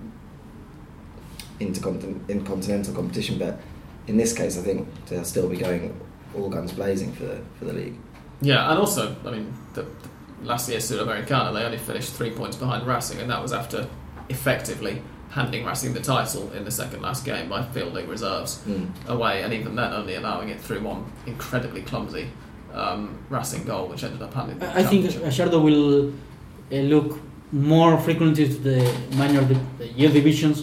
intercontinental 1.60 2.30
in 2.30 2.44
continental 2.44 2.94
competition. 2.94 3.38
But 3.38 3.60
in 4.06 4.16
this 4.16 4.32
case, 4.32 4.58
I 4.58 4.62
think 4.62 4.88
they'll 5.06 5.24
still 5.24 5.48
be 5.48 5.56
going 5.56 5.98
all 6.34 6.48
guns 6.48 6.72
blazing 6.72 7.12
for 7.12 7.24
the 7.24 7.40
for 7.58 7.64
the 7.66 7.72
league. 7.72 7.96
Yeah, 8.42 8.70
and 8.70 8.78
also, 8.78 9.16
I 9.24 9.30
mean, 9.30 9.54
the, 9.72 9.82
the 9.82 10.46
last 10.46 10.68
year 10.68 10.78
Sudamericana, 10.78 11.54
they 11.54 11.64
only 11.64 11.78
finished 11.78 12.12
three 12.12 12.30
points 12.30 12.56
behind 12.56 12.86
Racing, 12.86 13.18
and 13.20 13.30
that 13.30 13.40
was 13.40 13.52
after 13.52 13.88
effectively 14.28 15.02
handing 15.36 15.62
Racing 15.66 15.92
the 15.92 16.00
title 16.00 16.44
in 16.56 16.64
the 16.64 16.70
second 16.70 17.00
last 17.02 17.24
game 17.30 17.46
by 17.54 17.60
fielding 17.74 18.06
reserves 18.08 18.52
Mm. 18.66 18.86
away, 19.14 19.34
and 19.42 19.52
even 19.58 19.76
then 19.76 19.92
only 19.92 20.14
allowing 20.20 20.48
it 20.54 20.58
through 20.64 20.80
one 20.92 21.00
incredibly 21.26 21.82
clumsy 21.82 22.26
um, 22.74 23.00
Racing 23.30 23.64
goal, 23.70 23.84
which 23.90 24.02
ended 24.06 24.22
up 24.26 24.32
handing 24.34 24.58
the 24.58 24.66
I 24.80 24.82
think. 24.90 25.02
Gallardo 25.36 25.58
will 25.68 25.88
uh, 26.08 26.76
look 26.94 27.18
more 27.52 27.92
frequently 28.06 28.44
to 28.48 28.54
the 28.68 28.78
minor 29.20 29.42
the 29.52 29.58
year 30.00 30.10
divisions, 30.10 30.58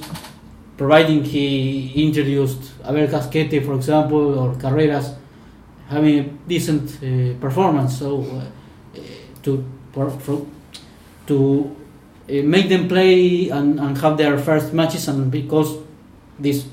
providing 0.77 1.23
he 1.23 1.45
introduced 2.07 2.61
Abel 2.89 3.07
Casquete, 3.13 3.63
for 3.67 3.73
example, 3.79 4.23
or 4.39 4.47
Carreras, 4.63 5.07
having 5.87 6.15
a 6.19 6.23
decent 6.53 6.85
uh, 6.97 7.39
performance. 7.45 7.91
So 7.99 8.07
uh, 8.21 8.35
uh, 8.35 9.01
to 9.43 9.51
for, 9.93 10.09
for, 10.25 10.35
to 11.27 11.37
make 12.27 12.69
them 12.69 12.87
play 12.87 13.49
and, 13.49 13.79
and 13.79 13.97
have 13.97 14.17
their 14.17 14.37
first 14.37 14.73
matches, 14.73 15.07
and 15.07 15.29
because 15.31 15.77
this 16.39 16.65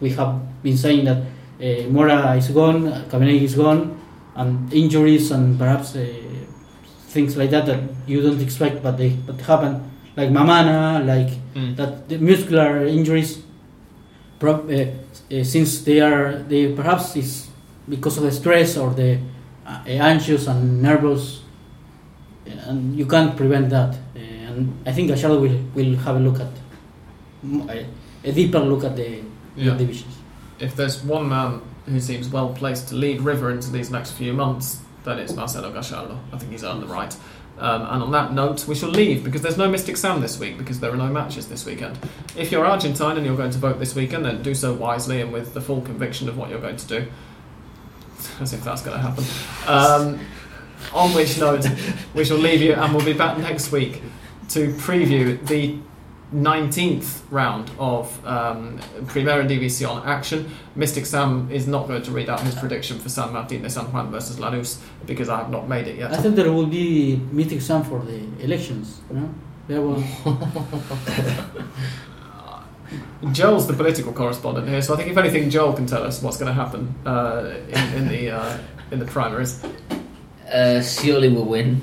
we 0.00 0.10
have 0.10 0.38
been 0.62 0.76
saying 0.76 1.04
that 1.04 1.16
uh, 1.60 1.88
Mora 1.90 2.36
is 2.36 2.48
gone, 2.48 2.84
Cabernet 3.10 3.42
is 3.42 3.54
gone, 3.54 3.98
and 4.36 4.72
injuries 4.72 5.30
and 5.30 5.58
perhaps 5.58 5.96
uh, 5.96 6.06
things 7.08 7.36
like 7.36 7.50
that 7.50 7.66
that 7.66 7.80
you 8.06 8.20
don't 8.22 8.40
expect, 8.40 8.82
but 8.82 8.96
they 8.96 9.10
but 9.26 9.40
happen, 9.40 9.90
like 10.16 10.30
Mammana, 10.30 11.04
like 11.06 11.30
Mm. 11.54 11.74
that 11.76 12.08
the 12.08 12.18
muscular 12.18 12.86
injuries. 12.86 13.42
Uh, 14.40 15.42
since 15.42 15.82
they 15.82 16.00
are 16.00 16.38
they 16.48 16.72
perhaps 16.72 17.16
is 17.16 17.48
because 17.88 18.16
of 18.18 18.22
the 18.22 18.30
stress 18.30 18.76
or 18.76 18.90
the 18.94 19.18
uh, 19.66 19.80
anxious 19.86 20.46
and 20.46 20.80
nervous, 20.80 21.42
and 22.66 22.94
you 22.96 23.04
can't 23.06 23.36
prevent 23.36 23.68
that. 23.70 23.96
And 24.58 24.76
I 24.86 24.92
think 24.92 25.08
Gallardo 25.08 25.38
will 25.40 25.58
will 25.74 25.96
have 25.98 26.16
a 26.16 26.18
look 26.18 26.40
at 26.40 26.50
a 28.24 28.32
deeper 28.32 28.58
look 28.58 28.82
at 28.84 28.96
the 28.96 29.20
Yeah. 29.56 29.76
divisions. 29.76 30.14
If 30.58 30.74
there's 30.74 31.02
one 31.04 31.28
man 31.28 31.60
who 31.86 32.00
seems 32.00 32.28
well 32.28 32.48
placed 32.48 32.88
to 32.88 32.94
lead 32.96 33.20
River 33.20 33.50
into 33.50 33.70
these 33.70 33.90
next 33.90 34.10
few 34.12 34.32
months, 34.32 34.80
then 35.04 35.18
it's 35.18 35.32
Marcelo 35.34 35.70
Gallardo. 35.70 36.18
I 36.32 36.38
think 36.38 36.50
he's 36.50 36.64
earned 36.64 36.82
the 36.82 36.86
right. 36.86 37.14
Um, 37.60 37.82
and 37.82 38.02
on 38.02 38.10
that 38.12 38.32
note, 38.32 38.66
we 38.68 38.74
shall 38.74 38.90
leave 38.90 39.22
because 39.24 39.42
there's 39.42 39.56
no 39.58 39.68
Mystic 39.68 39.96
Sam 39.96 40.20
this 40.20 40.38
week 40.38 40.58
because 40.58 40.80
there 40.80 40.92
are 40.92 40.96
no 40.96 41.08
matches 41.08 41.46
this 41.48 41.64
weekend. 41.64 41.98
If 42.36 42.50
you're 42.52 42.64
Argentine 42.66 43.16
and 43.16 43.24
you're 43.26 43.36
going 43.36 43.50
to 43.50 43.58
vote 43.58 43.78
this 43.78 43.94
weekend, 43.94 44.24
then 44.24 44.42
do 44.42 44.54
so 44.54 44.72
wisely 44.74 45.20
and 45.20 45.32
with 45.32 45.54
the 45.54 45.60
full 45.60 45.80
conviction 45.82 46.28
of 46.28 46.36
what 46.36 46.50
you're 46.50 46.60
going 46.60 46.76
to 46.76 46.86
do. 46.86 47.06
As 48.40 48.52
if 48.52 48.62
that's 48.64 48.82
going 48.82 48.96
to 48.96 49.02
happen. 49.02 49.24
Um, 49.66 50.18
on 50.92 51.12
which 51.14 51.38
note, 51.38 51.66
we 52.14 52.24
shall 52.24 52.36
leave 52.38 52.60
you 52.60 52.74
and 52.74 52.94
we'll 52.94 53.04
be 53.04 53.12
back 53.12 53.38
next 53.38 53.72
week 53.72 54.02
to 54.48 54.68
preview 54.74 55.44
the 55.46 55.78
19th 56.34 57.22
round 57.30 57.70
of 57.78 58.26
um, 58.26 58.78
Primera 59.06 59.48
División 59.48 60.04
action. 60.04 60.50
Mystic 60.74 61.06
Sam 61.06 61.50
is 61.50 61.66
not 61.66 61.88
going 61.88 62.02
to 62.02 62.10
read 62.10 62.28
out 62.28 62.40
his 62.40 62.54
prediction 62.54 62.98
for 62.98 63.08
San 63.08 63.30
Martín 63.30 63.62
de 63.62 63.70
San 63.70 63.86
Juan 63.86 64.10
versus 64.10 64.36
Lanús 64.36 64.78
because 65.06 65.30
I 65.30 65.38
have 65.38 65.50
not 65.50 65.68
made 65.68 65.86
it 65.86 65.96
yet. 65.96 66.12
I 66.12 66.18
think 66.18 66.36
there 66.36 66.52
will 66.52 66.66
be 66.66 67.16
Mystic 67.32 67.62
Sam 67.62 67.82
for 67.82 68.00
the 68.00 68.20
elections. 68.40 69.00
No? 69.10 69.32
There 69.68 69.80
was. 69.80 70.02
Joel's 73.32 73.66
the 73.66 73.74
political 73.74 74.12
correspondent 74.12 74.68
here, 74.68 74.80
so 74.80 74.94
I 74.94 74.96
think 74.96 75.10
if 75.10 75.18
anything, 75.18 75.50
Joel 75.50 75.74
can 75.74 75.86
tell 75.86 76.04
us 76.04 76.22
what's 76.22 76.38
going 76.38 76.48
to 76.48 76.54
happen 76.54 76.94
uh, 77.04 77.54
in, 77.68 77.94
in 77.94 78.08
the 78.08 78.30
uh, 78.30 78.58
in 78.90 78.98
the 78.98 79.04
primaries. 79.04 79.62
Uh, 80.46 80.80
Scioli 80.80 81.34
will 81.34 81.44
win 81.44 81.82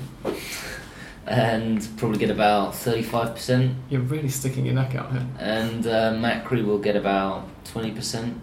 and 1.26 1.86
probably 1.96 2.18
get 2.18 2.30
about 2.30 2.72
35%. 2.72 3.74
You're 3.90 4.00
really 4.02 4.28
sticking 4.28 4.64
your 4.64 4.74
neck 4.74 4.94
out 4.94 5.10
here. 5.12 5.26
And 5.38 5.86
uh, 5.86 6.12
Macri 6.14 6.64
will 6.64 6.78
get 6.78 6.94
about 6.96 7.48
20%. 7.64 8.38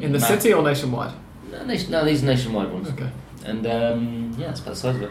In 0.00 0.12
the 0.12 0.18
Mac- 0.18 0.28
city 0.28 0.52
or 0.52 0.62
nationwide? 0.62 1.14
No, 1.50 1.64
nation- 1.64 1.90
no, 1.90 2.04
these 2.04 2.22
are 2.22 2.26
nationwide 2.26 2.70
ones. 2.70 2.88
Okay. 2.90 3.10
And 3.44 3.66
um, 3.66 4.34
yeah, 4.38 4.48
that's 4.48 4.60
about 4.60 4.74
the 4.74 4.76
size 4.80 4.96
of 4.96 5.02
it. 5.02 5.10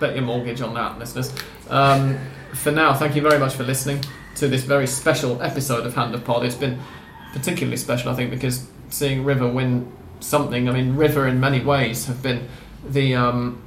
bet 0.00 0.14
your 0.16 0.24
mortgage 0.24 0.60
on 0.60 0.74
that, 0.74 0.98
listeners. 0.98 1.32
Um, 1.70 2.18
for 2.54 2.72
now, 2.72 2.92
thank 2.94 3.14
you 3.14 3.22
very 3.22 3.38
much 3.38 3.54
for 3.54 3.62
listening 3.62 4.02
to 4.36 4.48
this 4.48 4.64
very 4.64 4.86
special 4.86 5.40
episode 5.42 5.86
of 5.86 5.94
Hand 5.94 6.14
of 6.14 6.24
Pod. 6.24 6.44
It's 6.44 6.54
been 6.56 6.80
particularly 7.32 7.76
special, 7.76 8.10
I 8.10 8.14
think, 8.16 8.30
because 8.30 8.66
seeing 8.88 9.22
River 9.24 9.46
win 9.48 9.92
something. 10.18 10.68
I 10.68 10.72
mean, 10.72 10.96
River 10.96 11.28
in 11.28 11.38
many 11.38 11.60
ways 11.60 12.06
have 12.06 12.20
been 12.22 12.48
the 12.88 13.14
um, 13.14 13.62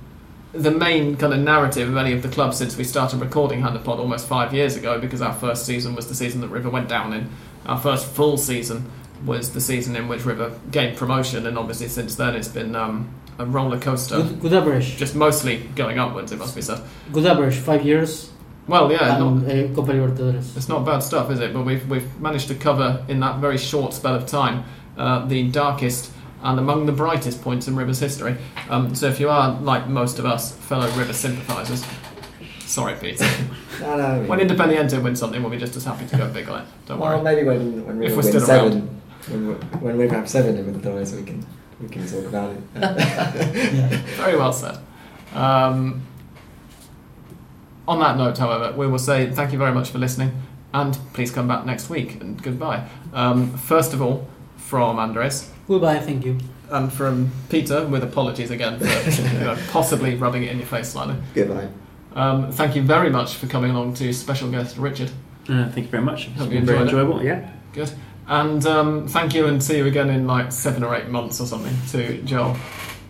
the 0.53 0.71
main 0.71 1.15
kind 1.15 1.33
of 1.33 1.39
narrative 1.39 1.89
of 1.89 1.97
any 1.97 2.13
of 2.13 2.21
the 2.21 2.29
clubs 2.29 2.57
since 2.57 2.77
we 2.77 2.83
started 2.83 3.21
recording 3.21 3.63
of 3.63 3.87
almost 3.87 4.27
five 4.27 4.53
years 4.53 4.75
ago. 4.75 4.99
Because 4.99 5.21
our 5.21 5.33
first 5.33 5.65
season 5.65 5.95
was 5.95 6.07
the 6.07 6.15
season 6.15 6.41
that 6.41 6.49
River 6.49 6.69
went 6.69 6.89
down 6.89 7.13
in. 7.13 7.29
Our 7.65 7.79
first 7.79 8.07
full 8.07 8.37
season 8.37 8.89
was 9.25 9.53
the 9.53 9.61
season 9.61 9.95
in 9.95 10.07
which 10.07 10.25
River 10.25 10.51
gained 10.71 10.97
promotion, 10.97 11.45
and 11.45 11.57
obviously 11.57 11.87
since 11.87 12.15
then 12.15 12.35
it's 12.35 12.47
been 12.47 12.75
um, 12.75 13.13
a 13.37 13.45
roller 13.45 13.79
coaster. 13.79 14.15
Average. 14.15 14.97
Just 14.97 15.15
mostly 15.15 15.57
going 15.75 15.99
upwards, 15.99 16.31
it 16.31 16.39
must 16.39 16.55
be 16.55 16.61
said. 16.61 16.81
Good 17.11 17.25
average. 17.25 17.55
Five 17.55 17.85
years. 17.85 18.31
Well, 18.67 18.91
yeah, 18.91 19.17
not, 19.17 19.43
uh, 19.43 19.73
Copa 19.73 19.91
Libertadores. 19.91 20.55
it's 20.55 20.69
not 20.69 20.85
bad 20.85 20.99
stuff, 20.99 21.31
is 21.31 21.39
it? 21.39 21.53
But 21.53 21.65
we've 21.65 21.87
we've 21.89 22.19
managed 22.19 22.47
to 22.49 22.55
cover 22.55 23.03
in 23.07 23.19
that 23.19 23.39
very 23.39 23.57
short 23.57 23.93
spell 23.93 24.15
of 24.15 24.27
time 24.27 24.63
uh, 24.97 25.25
the 25.25 25.49
darkest 25.49 26.11
and 26.43 26.59
among 26.59 26.85
the 26.85 26.91
brightest 26.91 27.41
points 27.41 27.67
in 27.67 27.75
Rivers 27.75 27.99
history. 27.99 28.37
Um, 28.69 28.95
so 28.95 29.07
if 29.07 29.19
you 29.19 29.29
are 29.29 29.59
like 29.61 29.87
most 29.87 30.19
of 30.19 30.25
us, 30.25 30.51
fellow 30.51 30.89
River 30.91 31.13
sympathisers, 31.13 31.85
sorry, 32.59 32.95
Pete. 32.95 33.19
No, 33.79 33.97
no. 33.97 34.03
I 34.03 34.19
mean- 34.19 34.27
when 34.27 34.39
Independiente 34.39 35.01
win 35.01 35.15
something, 35.15 35.41
we'll 35.41 35.51
be 35.51 35.57
just 35.57 35.75
as 35.75 35.85
happy 35.85 36.05
to 36.07 36.17
go 36.17 36.29
big 36.29 36.49
on 36.49 36.61
it. 36.61 36.67
Don't 36.85 36.99
well, 36.99 37.13
worry. 37.15 37.23
maybe 37.23 37.47
when 37.47 37.85
when 37.85 37.99
we 37.99 38.07
If 38.07 38.15
we're 38.15 38.23
still 38.23 38.41
seven, 38.41 39.01
when 39.27 39.47
we, 39.47 39.53
when 39.53 39.97
we 39.97 40.07
have 40.07 40.29
seven 40.29 40.57
in 40.57 40.65
the 40.81 41.15
we 41.15 41.23
can 41.23 41.45
we 41.81 41.89
can 41.89 42.07
talk 42.07 42.25
about 42.25 42.51
it. 42.51 42.61
Yeah. 42.75 43.87
Very 44.17 44.37
well 44.37 44.53
said. 44.53 44.77
Um, 45.33 46.03
on 47.87 47.99
that 47.99 48.17
note, 48.17 48.37
however, 48.37 48.75
we 48.77 48.87
will 48.87 48.99
say 48.99 49.31
thank 49.31 49.51
you 49.51 49.57
very 49.57 49.73
much 49.73 49.89
for 49.89 49.97
listening, 49.97 50.31
and 50.73 50.97
please 51.13 51.31
come 51.31 51.47
back 51.47 51.65
next 51.65 51.89
week. 51.89 52.21
And 52.21 52.41
goodbye. 52.41 52.87
Um, 53.13 53.57
first 53.57 53.93
of 53.93 54.01
all, 54.01 54.27
from 54.71 54.97
Andres. 54.99 55.49
Goodbye. 55.67 55.99
Thank 55.99 56.23
you. 56.25 56.37
And 56.69 56.91
from 56.91 57.29
Peter, 57.49 57.85
with 57.85 58.03
apologies 58.05 58.51
again 58.51 58.79
for 58.79 58.85
you 58.85 59.39
know, 59.41 59.57
possibly 59.69 60.15
rubbing 60.15 60.43
it 60.43 60.51
in 60.51 60.59
your 60.59 60.65
face 60.65 60.87
slightly. 60.87 61.15
Goodbye. 61.35 61.67
Um, 62.15 62.53
thank 62.53 62.77
you 62.77 62.81
very 62.81 63.09
much 63.09 63.35
for 63.35 63.47
coming 63.47 63.71
along 63.71 63.95
to 63.95 64.13
special 64.13 64.49
guest 64.49 64.77
Richard. 64.77 65.11
Uh, 65.49 65.67
thank 65.71 65.87
you 65.87 65.91
very 65.91 66.03
much. 66.03 66.27
It's 66.29 66.37
Hope 66.37 66.49
you 66.51 66.59
been 66.59 66.65
very 66.65 66.79
enjoyed 66.79 66.99
it. 66.99 67.01
enjoyable. 67.03 67.23
Yeah. 67.25 67.51
Good. 67.73 67.91
And 68.27 68.65
um, 68.65 69.07
thank 69.09 69.33
you, 69.35 69.47
and 69.47 69.61
see 69.61 69.75
you 69.77 69.87
again 69.87 70.09
in 70.09 70.25
like 70.25 70.53
seven 70.53 70.83
or 70.83 70.95
eight 70.95 71.09
months 71.09 71.41
or 71.41 71.45
something 71.47 71.75
to 71.89 72.21
Joel. 72.21 72.55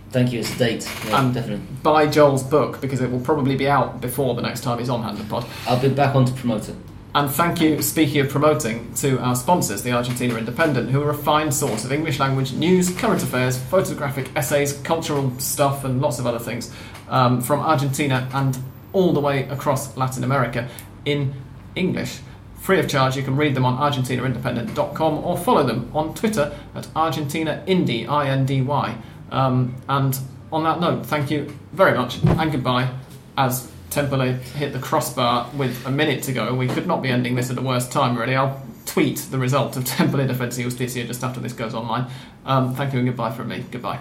Thank 0.10 0.34
you, 0.34 0.40
it's 0.40 0.54
a 0.56 0.58
date. 0.58 0.90
Yeah, 1.08 1.18
Um, 1.20 1.32
definitely. 1.32 1.64
Buy 1.84 2.08
Joel's 2.08 2.42
book 2.44 2.82
because 2.82 3.02
it 3.02 3.12
will 3.12 3.20
probably 3.22 3.56
be 3.56 3.68
out 3.70 4.02
before 4.02 4.34
the 4.34 4.42
next 4.42 4.62
time 4.62 4.80
he's 4.80 4.90
on 4.90 5.04
Hand 5.04 5.20
of 5.20 5.30
Pod. 5.30 5.46
I'll 5.68 5.80
be 5.80 5.90
back 5.90 6.16
on 6.16 6.26
to 6.26 6.34
promote 6.34 6.68
it. 6.70 6.76
And 7.14 7.30
thank 7.30 7.60
you, 7.60 7.82
speaking 7.82 8.22
of 8.22 8.30
promoting, 8.30 8.94
to 8.96 9.20
our 9.20 9.36
sponsors, 9.36 9.84
the 9.84 9.92
Argentina 9.92 10.36
Independent, 10.36 10.92
who 10.92 11.02
are 11.02 11.10
a 11.10 11.18
fine 11.18 11.52
source 11.52 11.84
of 11.84 11.92
English 11.92 12.20
language 12.20 12.54
news, 12.54 12.90
current 12.90 13.22
affairs, 13.22 13.58
photographic 13.58 14.30
essays, 14.36 14.74
cultural 14.84 15.38
stuff, 15.38 15.84
and 15.84 16.02
lots 16.02 16.20
of 16.20 16.26
other 16.26 16.40
things 16.40 16.74
um, 17.10 17.42
from 17.42 17.60
Argentina 17.60 18.30
and 18.34 18.58
all 18.94 19.12
the 19.12 19.20
way 19.20 19.44
across 19.50 19.96
Latin 19.98 20.24
America 20.24 20.70
in 21.04 21.34
English. 21.76 22.20
free 22.62 22.80
of 22.80 22.88
charge. 22.88 23.18
You 23.18 23.24
can 23.24 23.36
read 23.36 23.56
them 23.56 23.66
on 23.66 23.78
ArgentinaIndependent.com 23.78 25.26
or 25.26 25.38
follow 25.38 25.64
them 25.64 25.92
on 25.94 26.14
Twitter 26.14 26.56
at 26.76 26.88
Argentina 26.96 27.64
Indy. 27.66 28.06
Um, 28.08 29.76
and 29.90 30.20
on 30.52 30.64
that 30.64 30.80
note, 30.80 31.06
thank 31.06 31.32
you 31.32 31.58
very 31.74 31.98
much 31.98 32.24
and 32.24 32.52
goodbye. 32.52 32.94
As 33.38 33.71
Temperley 33.92 34.40
hit 34.40 34.72
the 34.72 34.80
crossbar 34.80 35.50
with 35.54 35.86
a 35.86 35.92
minute 35.92 36.24
to 36.24 36.32
go, 36.32 36.54
we 36.56 36.68
could 36.68 36.88
not 36.88 37.02
be 37.02 37.10
ending 37.10 37.36
this 37.36 37.50
at 37.50 37.58
the 37.58 37.62
worst 37.62 37.92
time, 37.92 38.18
really. 38.18 38.36
I'll 38.36 38.64
tweet 38.86 39.18
the 39.30 39.38
result 39.38 39.76
of 39.76 39.84
temple 39.86 40.20
Temperley 40.20 40.30
Defensa 40.30 40.64
Justicia 40.64 41.04
just 41.04 41.22
after 41.26 41.42
this 41.42 41.52
goes 41.52 41.74
online. 41.74 42.10
Um, 42.46 42.74
thank 42.74 42.94
you 42.94 43.00
and 43.00 43.08
goodbye 43.10 43.32
from 43.32 43.50
me. 43.50 43.66
Goodbye. 43.70 44.00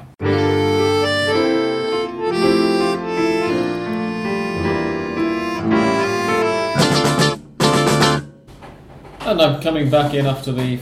And 9.27 9.43
I'm 9.43 9.61
coming 9.61 9.91
back 9.91 10.15
in 10.15 10.27
after 10.27 10.53
the 10.53 10.79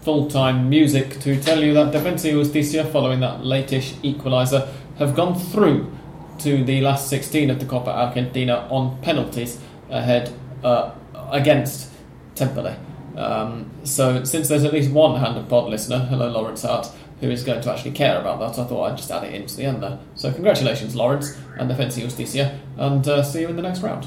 full 0.00 0.30
time 0.30 0.70
music 0.70 1.20
to 1.20 1.38
tell 1.42 1.62
you 1.62 1.74
that 1.74 1.92
Defensa 1.92 2.30
Justicia, 2.30 2.86
following 2.86 3.20
that 3.20 3.40
latish 3.40 3.92
equaliser, 4.00 4.66
have 4.98 5.14
gone 5.14 5.38
through 5.38 5.92
to 6.38 6.64
the 6.64 6.80
last 6.80 7.08
16 7.08 7.50
of 7.50 7.60
the 7.60 7.66
Copa 7.66 7.90
Argentina 7.90 8.66
on 8.70 9.00
penalties 9.02 9.58
ahead 9.90 10.32
uh, 10.64 10.92
against 11.30 11.90
Temperley. 12.34 12.76
Um, 13.16 13.70
so, 13.84 14.24
since 14.24 14.48
there's 14.48 14.64
at 14.64 14.72
least 14.72 14.90
one 14.90 15.18
Hand 15.20 15.38
of 15.38 15.48
Pod 15.48 15.70
listener, 15.70 16.00
hello 16.00 16.28
Lawrence 16.28 16.62
Hart, 16.62 16.90
who 17.20 17.30
is 17.30 17.44
going 17.44 17.62
to 17.62 17.72
actually 17.72 17.92
care 17.92 18.20
about 18.20 18.40
that, 18.40 18.62
I 18.62 18.66
thought 18.66 18.90
I'd 18.90 18.96
just 18.98 19.10
add 19.10 19.24
it 19.24 19.34
into 19.34 19.56
the 19.56 19.64
end 19.64 19.82
there. 19.82 19.98
So, 20.14 20.32
congratulations, 20.32 20.94
Lawrence, 20.94 21.38
and 21.58 21.70
the 21.70 21.74
Defensa 21.74 22.00
Justicia, 22.00 22.60
and 22.76 23.06
uh, 23.08 23.22
see 23.22 23.40
you 23.40 23.48
in 23.48 23.56
the 23.56 23.62
next 23.62 23.80
round. 23.80 24.06